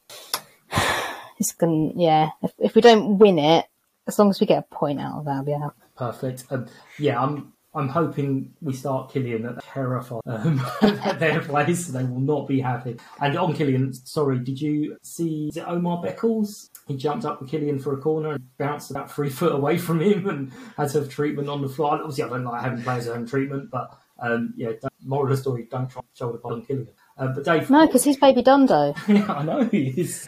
it's 1.40 1.54
going 1.54 1.92
to 1.94 2.00
yeah. 2.00 2.30
If, 2.42 2.54
if 2.60 2.76
we 2.76 2.82
don't 2.82 3.18
win 3.18 3.40
it, 3.40 3.66
as 4.08 4.18
long 4.18 4.30
as 4.30 4.40
we 4.40 4.48
get 4.48 4.60
a 4.70 4.76
point 4.76 5.00
out 5.02 5.20
of 5.20 5.26
that, 5.26 5.32
I'll 5.32 5.44
be 5.44 5.52
happy. 5.52 5.76
Perfect. 5.98 6.46
Um, 6.50 6.68
yeah, 7.00 7.22
I'm. 7.22 7.54
I'm 7.78 7.90
hoping 7.90 8.54
we 8.60 8.74
start 8.74 9.12
Kylian 9.12 9.48
at 9.58 9.64
terrified 9.64 10.22
um, 10.26 10.60
at 10.82 11.20
their 11.20 11.42
place. 11.42 11.88
They 11.88 12.04
will 12.04 12.20
not 12.20 12.48
be 12.48 12.60
happy. 12.60 12.98
And 13.22 13.38
on 13.38 13.54
Kylian, 13.54 13.96
sorry, 14.08 14.40
did 14.40 14.60
you 14.60 14.98
see 15.04 15.50
is 15.50 15.58
it 15.58 15.66
Omar 15.68 16.04
Beckles? 16.04 16.70
He 16.88 16.98
jumped 16.98 17.26
up 17.26 17.40
with 17.40 17.52
Kylian 17.52 17.82
for 17.82 17.94
a 17.94 17.98
corner 17.98 18.32
and 18.32 18.58
bounced 18.58 18.90
about 18.90 19.12
three 19.12 19.30
foot 19.40 19.54
away 19.54 19.78
from 19.78 20.02
him 20.02 20.28
and 20.28 20.52
had 20.76 20.90
to 20.90 21.02
have 21.02 21.10
treatment 21.10 21.50
on 21.50 21.62
the 21.62 21.70
floor. 21.70 21.94
Obviously, 21.94 22.24
I 22.24 22.30
don't 22.30 22.44
like 22.46 22.64
having 22.64 22.82
players 22.82 23.06
having 23.06 23.28
treatment, 23.28 23.70
but 23.70 23.96
um, 24.20 24.54
yeah, 24.58 24.72
don't, 24.82 24.94
moral 25.04 25.32
of 25.32 25.38
the 25.38 25.42
story: 25.42 25.68
don't 25.70 25.90
try 25.90 26.02
to 26.02 26.08
shoulder 26.16 26.40
pod 26.40 26.54
on 26.54 26.66
Kylian. 26.66 26.88
Uh, 27.16 27.28
but 27.28 27.44
Dave, 27.44 27.70
No, 27.70 27.86
because 27.86 28.04
he's 28.04 28.18
baby 28.18 28.42
Dundo. 28.42 28.96
yeah, 29.08 29.32
I 29.32 29.44
know 29.44 29.64
he 29.66 29.88
is. 29.90 30.28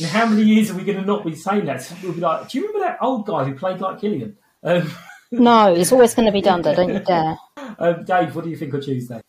In 0.00 0.06
how 0.08 0.26
many 0.26 0.42
years 0.42 0.70
are 0.70 0.74
we 0.74 0.84
going 0.84 0.98
to 0.98 1.04
not 1.04 1.24
be 1.24 1.34
saying 1.34 1.66
that? 1.66 1.90
We'll 2.02 2.12
be 2.12 2.20
like, 2.20 2.48
do 2.48 2.58
you 2.58 2.66
remember 2.66 2.86
that 2.86 2.98
old 3.02 3.26
guy 3.26 3.44
who 3.44 3.54
played 3.54 3.80
like 3.80 4.00
Kylian? 4.00 4.34
Um, 4.62 4.90
No, 5.30 5.74
it's 5.74 5.92
always 5.92 6.14
going 6.14 6.26
to 6.26 6.32
be 6.32 6.40
Dundo. 6.42 6.74
Don't 6.74 6.92
you 6.92 7.00
dare. 7.00 7.36
um, 7.78 8.04
Dave, 8.04 8.34
what 8.34 8.44
do 8.44 8.50
you 8.50 8.56
think 8.56 8.72
of 8.74 8.84
Tuesday? 8.84 9.20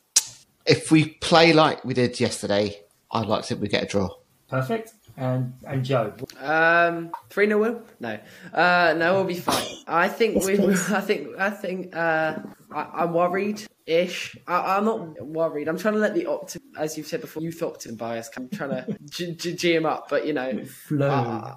If 0.66 0.92
we 0.92 1.10
play 1.16 1.52
like 1.54 1.84
we 1.84 1.94
did 1.94 2.20
yesterday, 2.20 2.80
I'd 3.12 3.28
like 3.28 3.42
to 3.44 3.48
think 3.50 3.62
we 3.62 3.68
get 3.68 3.84
a 3.84 3.88
draw. 3.88 4.10
Perfect. 4.48 4.94
And 5.18 5.54
and 5.68 5.84
Joe, 5.84 6.14
Um, 6.40 7.12
three 7.30 7.48
0 7.48 7.60
will? 7.60 7.82
No, 8.00 8.18
uh, 8.54 8.94
no, 8.98 9.16
we'll 9.16 9.26
be 9.26 9.34
fine. 9.34 9.66
I 9.86 10.08
think 10.08 10.36
Yes, 10.36 10.46
we. 10.48 10.56
please. 10.56 10.92
I 10.92 11.02
think. 11.02 11.38
I 11.38 11.50
think. 11.50 11.94
Uh, 11.96 12.38
I, 12.74 12.88
I'm 13.04 13.14
worried. 13.14 13.62
Ish. 13.86 14.38
I, 14.48 14.78
I'm 14.78 14.86
not 14.86 15.22
worried. 15.26 15.68
I'm 15.68 15.78
trying 15.78 15.96
to 15.96 16.00
let 16.00 16.14
the 16.14 16.24
optim, 16.26 16.62
as 16.78 16.98
you've 16.98 17.08
said 17.08 17.20
before, 17.20 17.44
youth 17.44 17.60
optim 17.60 17.98
bias. 17.98 18.30
I'm 18.38 18.48
trying 18.48 18.70
to 18.70 18.98
g- 19.10 19.34
g- 19.36 19.56
g 19.56 19.76
him 19.76 19.86
up, 19.86 20.08
but 20.10 20.26
you 20.26 20.32
know, 20.34 20.64
uh, 21.02 21.04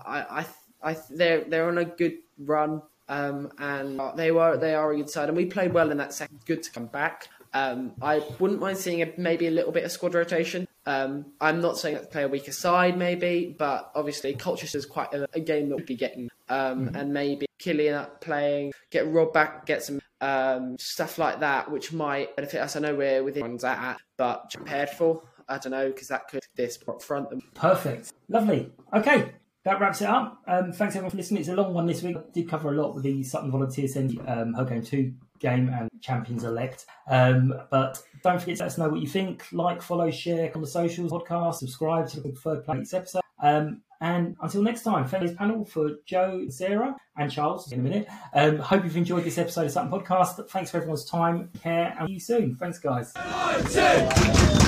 I, 0.06 0.42
I, 0.82 0.90
I, 0.90 0.96
they're 1.10 1.44
they're 1.44 1.68
on 1.68 1.78
a 1.78 1.84
good 1.84 2.14
run, 2.38 2.82
um, 3.08 3.52
and 3.58 4.00
they 4.16 4.32
were 4.32 4.56
they 4.56 4.74
are 4.74 4.92
a 4.92 4.96
good 4.96 5.10
side, 5.10 5.28
and 5.28 5.36
we 5.36 5.46
played 5.46 5.72
well 5.72 5.90
in 5.90 5.98
that 5.98 6.12
second. 6.12 6.40
Good 6.46 6.62
to 6.64 6.70
come 6.70 6.86
back. 6.86 7.28
Um, 7.54 7.92
I 8.00 8.22
wouldn't 8.38 8.60
mind 8.60 8.78
seeing 8.78 9.02
a, 9.02 9.12
maybe 9.18 9.46
a 9.46 9.50
little 9.50 9.72
bit 9.72 9.84
of 9.84 9.92
squad 9.92 10.14
rotation. 10.14 10.66
Um, 10.86 11.26
I'm 11.40 11.60
not 11.60 11.76
saying 11.78 11.96
that 11.96 12.04
to 12.04 12.08
play 12.08 12.22
a 12.22 12.28
weaker 12.28 12.52
side, 12.52 12.96
maybe, 12.96 13.54
but 13.56 13.90
obviously 13.94 14.34
Colchester 14.34 14.78
is 14.78 14.86
quite 14.86 15.12
a, 15.12 15.28
a 15.34 15.40
game 15.40 15.68
that 15.68 15.76
we'll 15.76 15.84
be 15.84 15.94
getting, 15.94 16.30
um, 16.48 16.90
and 16.94 17.12
maybe 17.12 17.46
Kylian 17.60 17.94
up 17.94 18.20
playing, 18.20 18.72
get 18.90 19.06
Rob 19.06 19.32
back, 19.32 19.66
get 19.66 19.82
some 19.82 20.00
um, 20.20 20.76
stuff 20.78 21.18
like 21.18 21.40
that, 21.40 21.70
which 21.70 21.92
might 21.92 22.34
benefit 22.36 22.60
us. 22.60 22.76
I 22.76 22.80
know 22.80 22.94
we're 22.94 23.22
within 23.22 23.42
ones 23.42 23.64
at, 23.64 23.98
but 24.16 24.50
prepared 24.50 24.90
for. 24.90 25.22
I 25.48 25.58
don't 25.58 25.72
know 25.72 25.88
because 25.88 26.08
that 26.08 26.28
could 26.28 26.42
this 26.56 26.78
front 27.00 27.28
them. 27.28 27.42
Perfect. 27.54 28.12
Lovely. 28.28 28.72
Okay. 28.94 29.32
That 29.64 29.80
wraps 29.80 30.00
it 30.00 30.08
up. 30.08 30.42
Um, 30.48 30.72
thanks 30.72 30.96
everyone 30.96 31.12
for 31.12 31.16
listening. 31.16 31.40
It's 31.40 31.48
a 31.48 31.54
long 31.54 31.72
one 31.72 31.86
this 31.86 32.02
week. 32.02 32.16
I 32.16 32.22
did 32.32 32.48
cover 32.48 32.72
a 32.72 32.82
lot 32.82 32.94
with 32.94 33.04
the 33.04 33.22
Sutton 33.22 33.50
Volunteers 33.50 33.94
and 33.96 34.20
um, 34.26 34.66
game 34.66 34.82
two 34.82 35.14
game 35.38 35.68
and 35.68 35.88
champions 36.00 36.44
elect. 36.44 36.86
Um, 37.08 37.54
but 37.70 38.02
don't 38.22 38.40
forget 38.40 38.56
to 38.56 38.64
let 38.64 38.72
us 38.72 38.78
know 38.78 38.88
what 38.88 39.00
you 39.00 39.06
think. 39.06 39.44
Like, 39.52 39.82
follow, 39.82 40.10
share 40.10 40.50
on 40.54 40.60
the 40.60 40.66
socials, 40.66 41.12
podcast, 41.12 41.54
subscribe 41.56 42.08
to 42.08 42.20
the 42.20 42.30
preferred 42.30 42.64
place 42.64 42.92
episode. 42.92 43.22
Um, 43.40 43.82
and 44.00 44.36
until 44.42 44.62
next 44.62 44.82
time, 44.82 45.06
thank 45.06 45.30
you 45.30 45.36
panel 45.36 45.64
for 45.64 45.90
Joe, 46.06 46.46
Sarah, 46.48 46.96
and 47.16 47.30
Charles 47.30 47.70
in 47.70 47.78
a 47.78 47.82
minute. 47.82 48.08
Um, 48.34 48.58
hope 48.58 48.82
you've 48.82 48.96
enjoyed 48.96 49.22
this 49.22 49.38
episode 49.38 49.66
of 49.66 49.70
Sutton 49.70 49.92
Podcast. 49.92 50.48
Thanks 50.50 50.72
for 50.72 50.78
everyone's 50.78 51.04
time, 51.04 51.50
care, 51.62 51.94
and 51.98 52.08
see 52.08 52.14
you 52.14 52.20
soon. 52.20 52.56
Thanks, 52.56 52.80
guys. 52.80 53.12
United! 53.16 54.10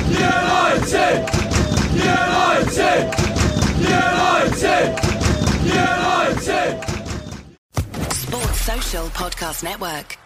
United! 0.08 1.28
United! 1.94 3.43
United! 3.84 4.98
United! 5.62 6.84
Sports 8.12 8.60
Social 8.60 9.06
Podcast 9.08 9.62
Network. 9.62 10.16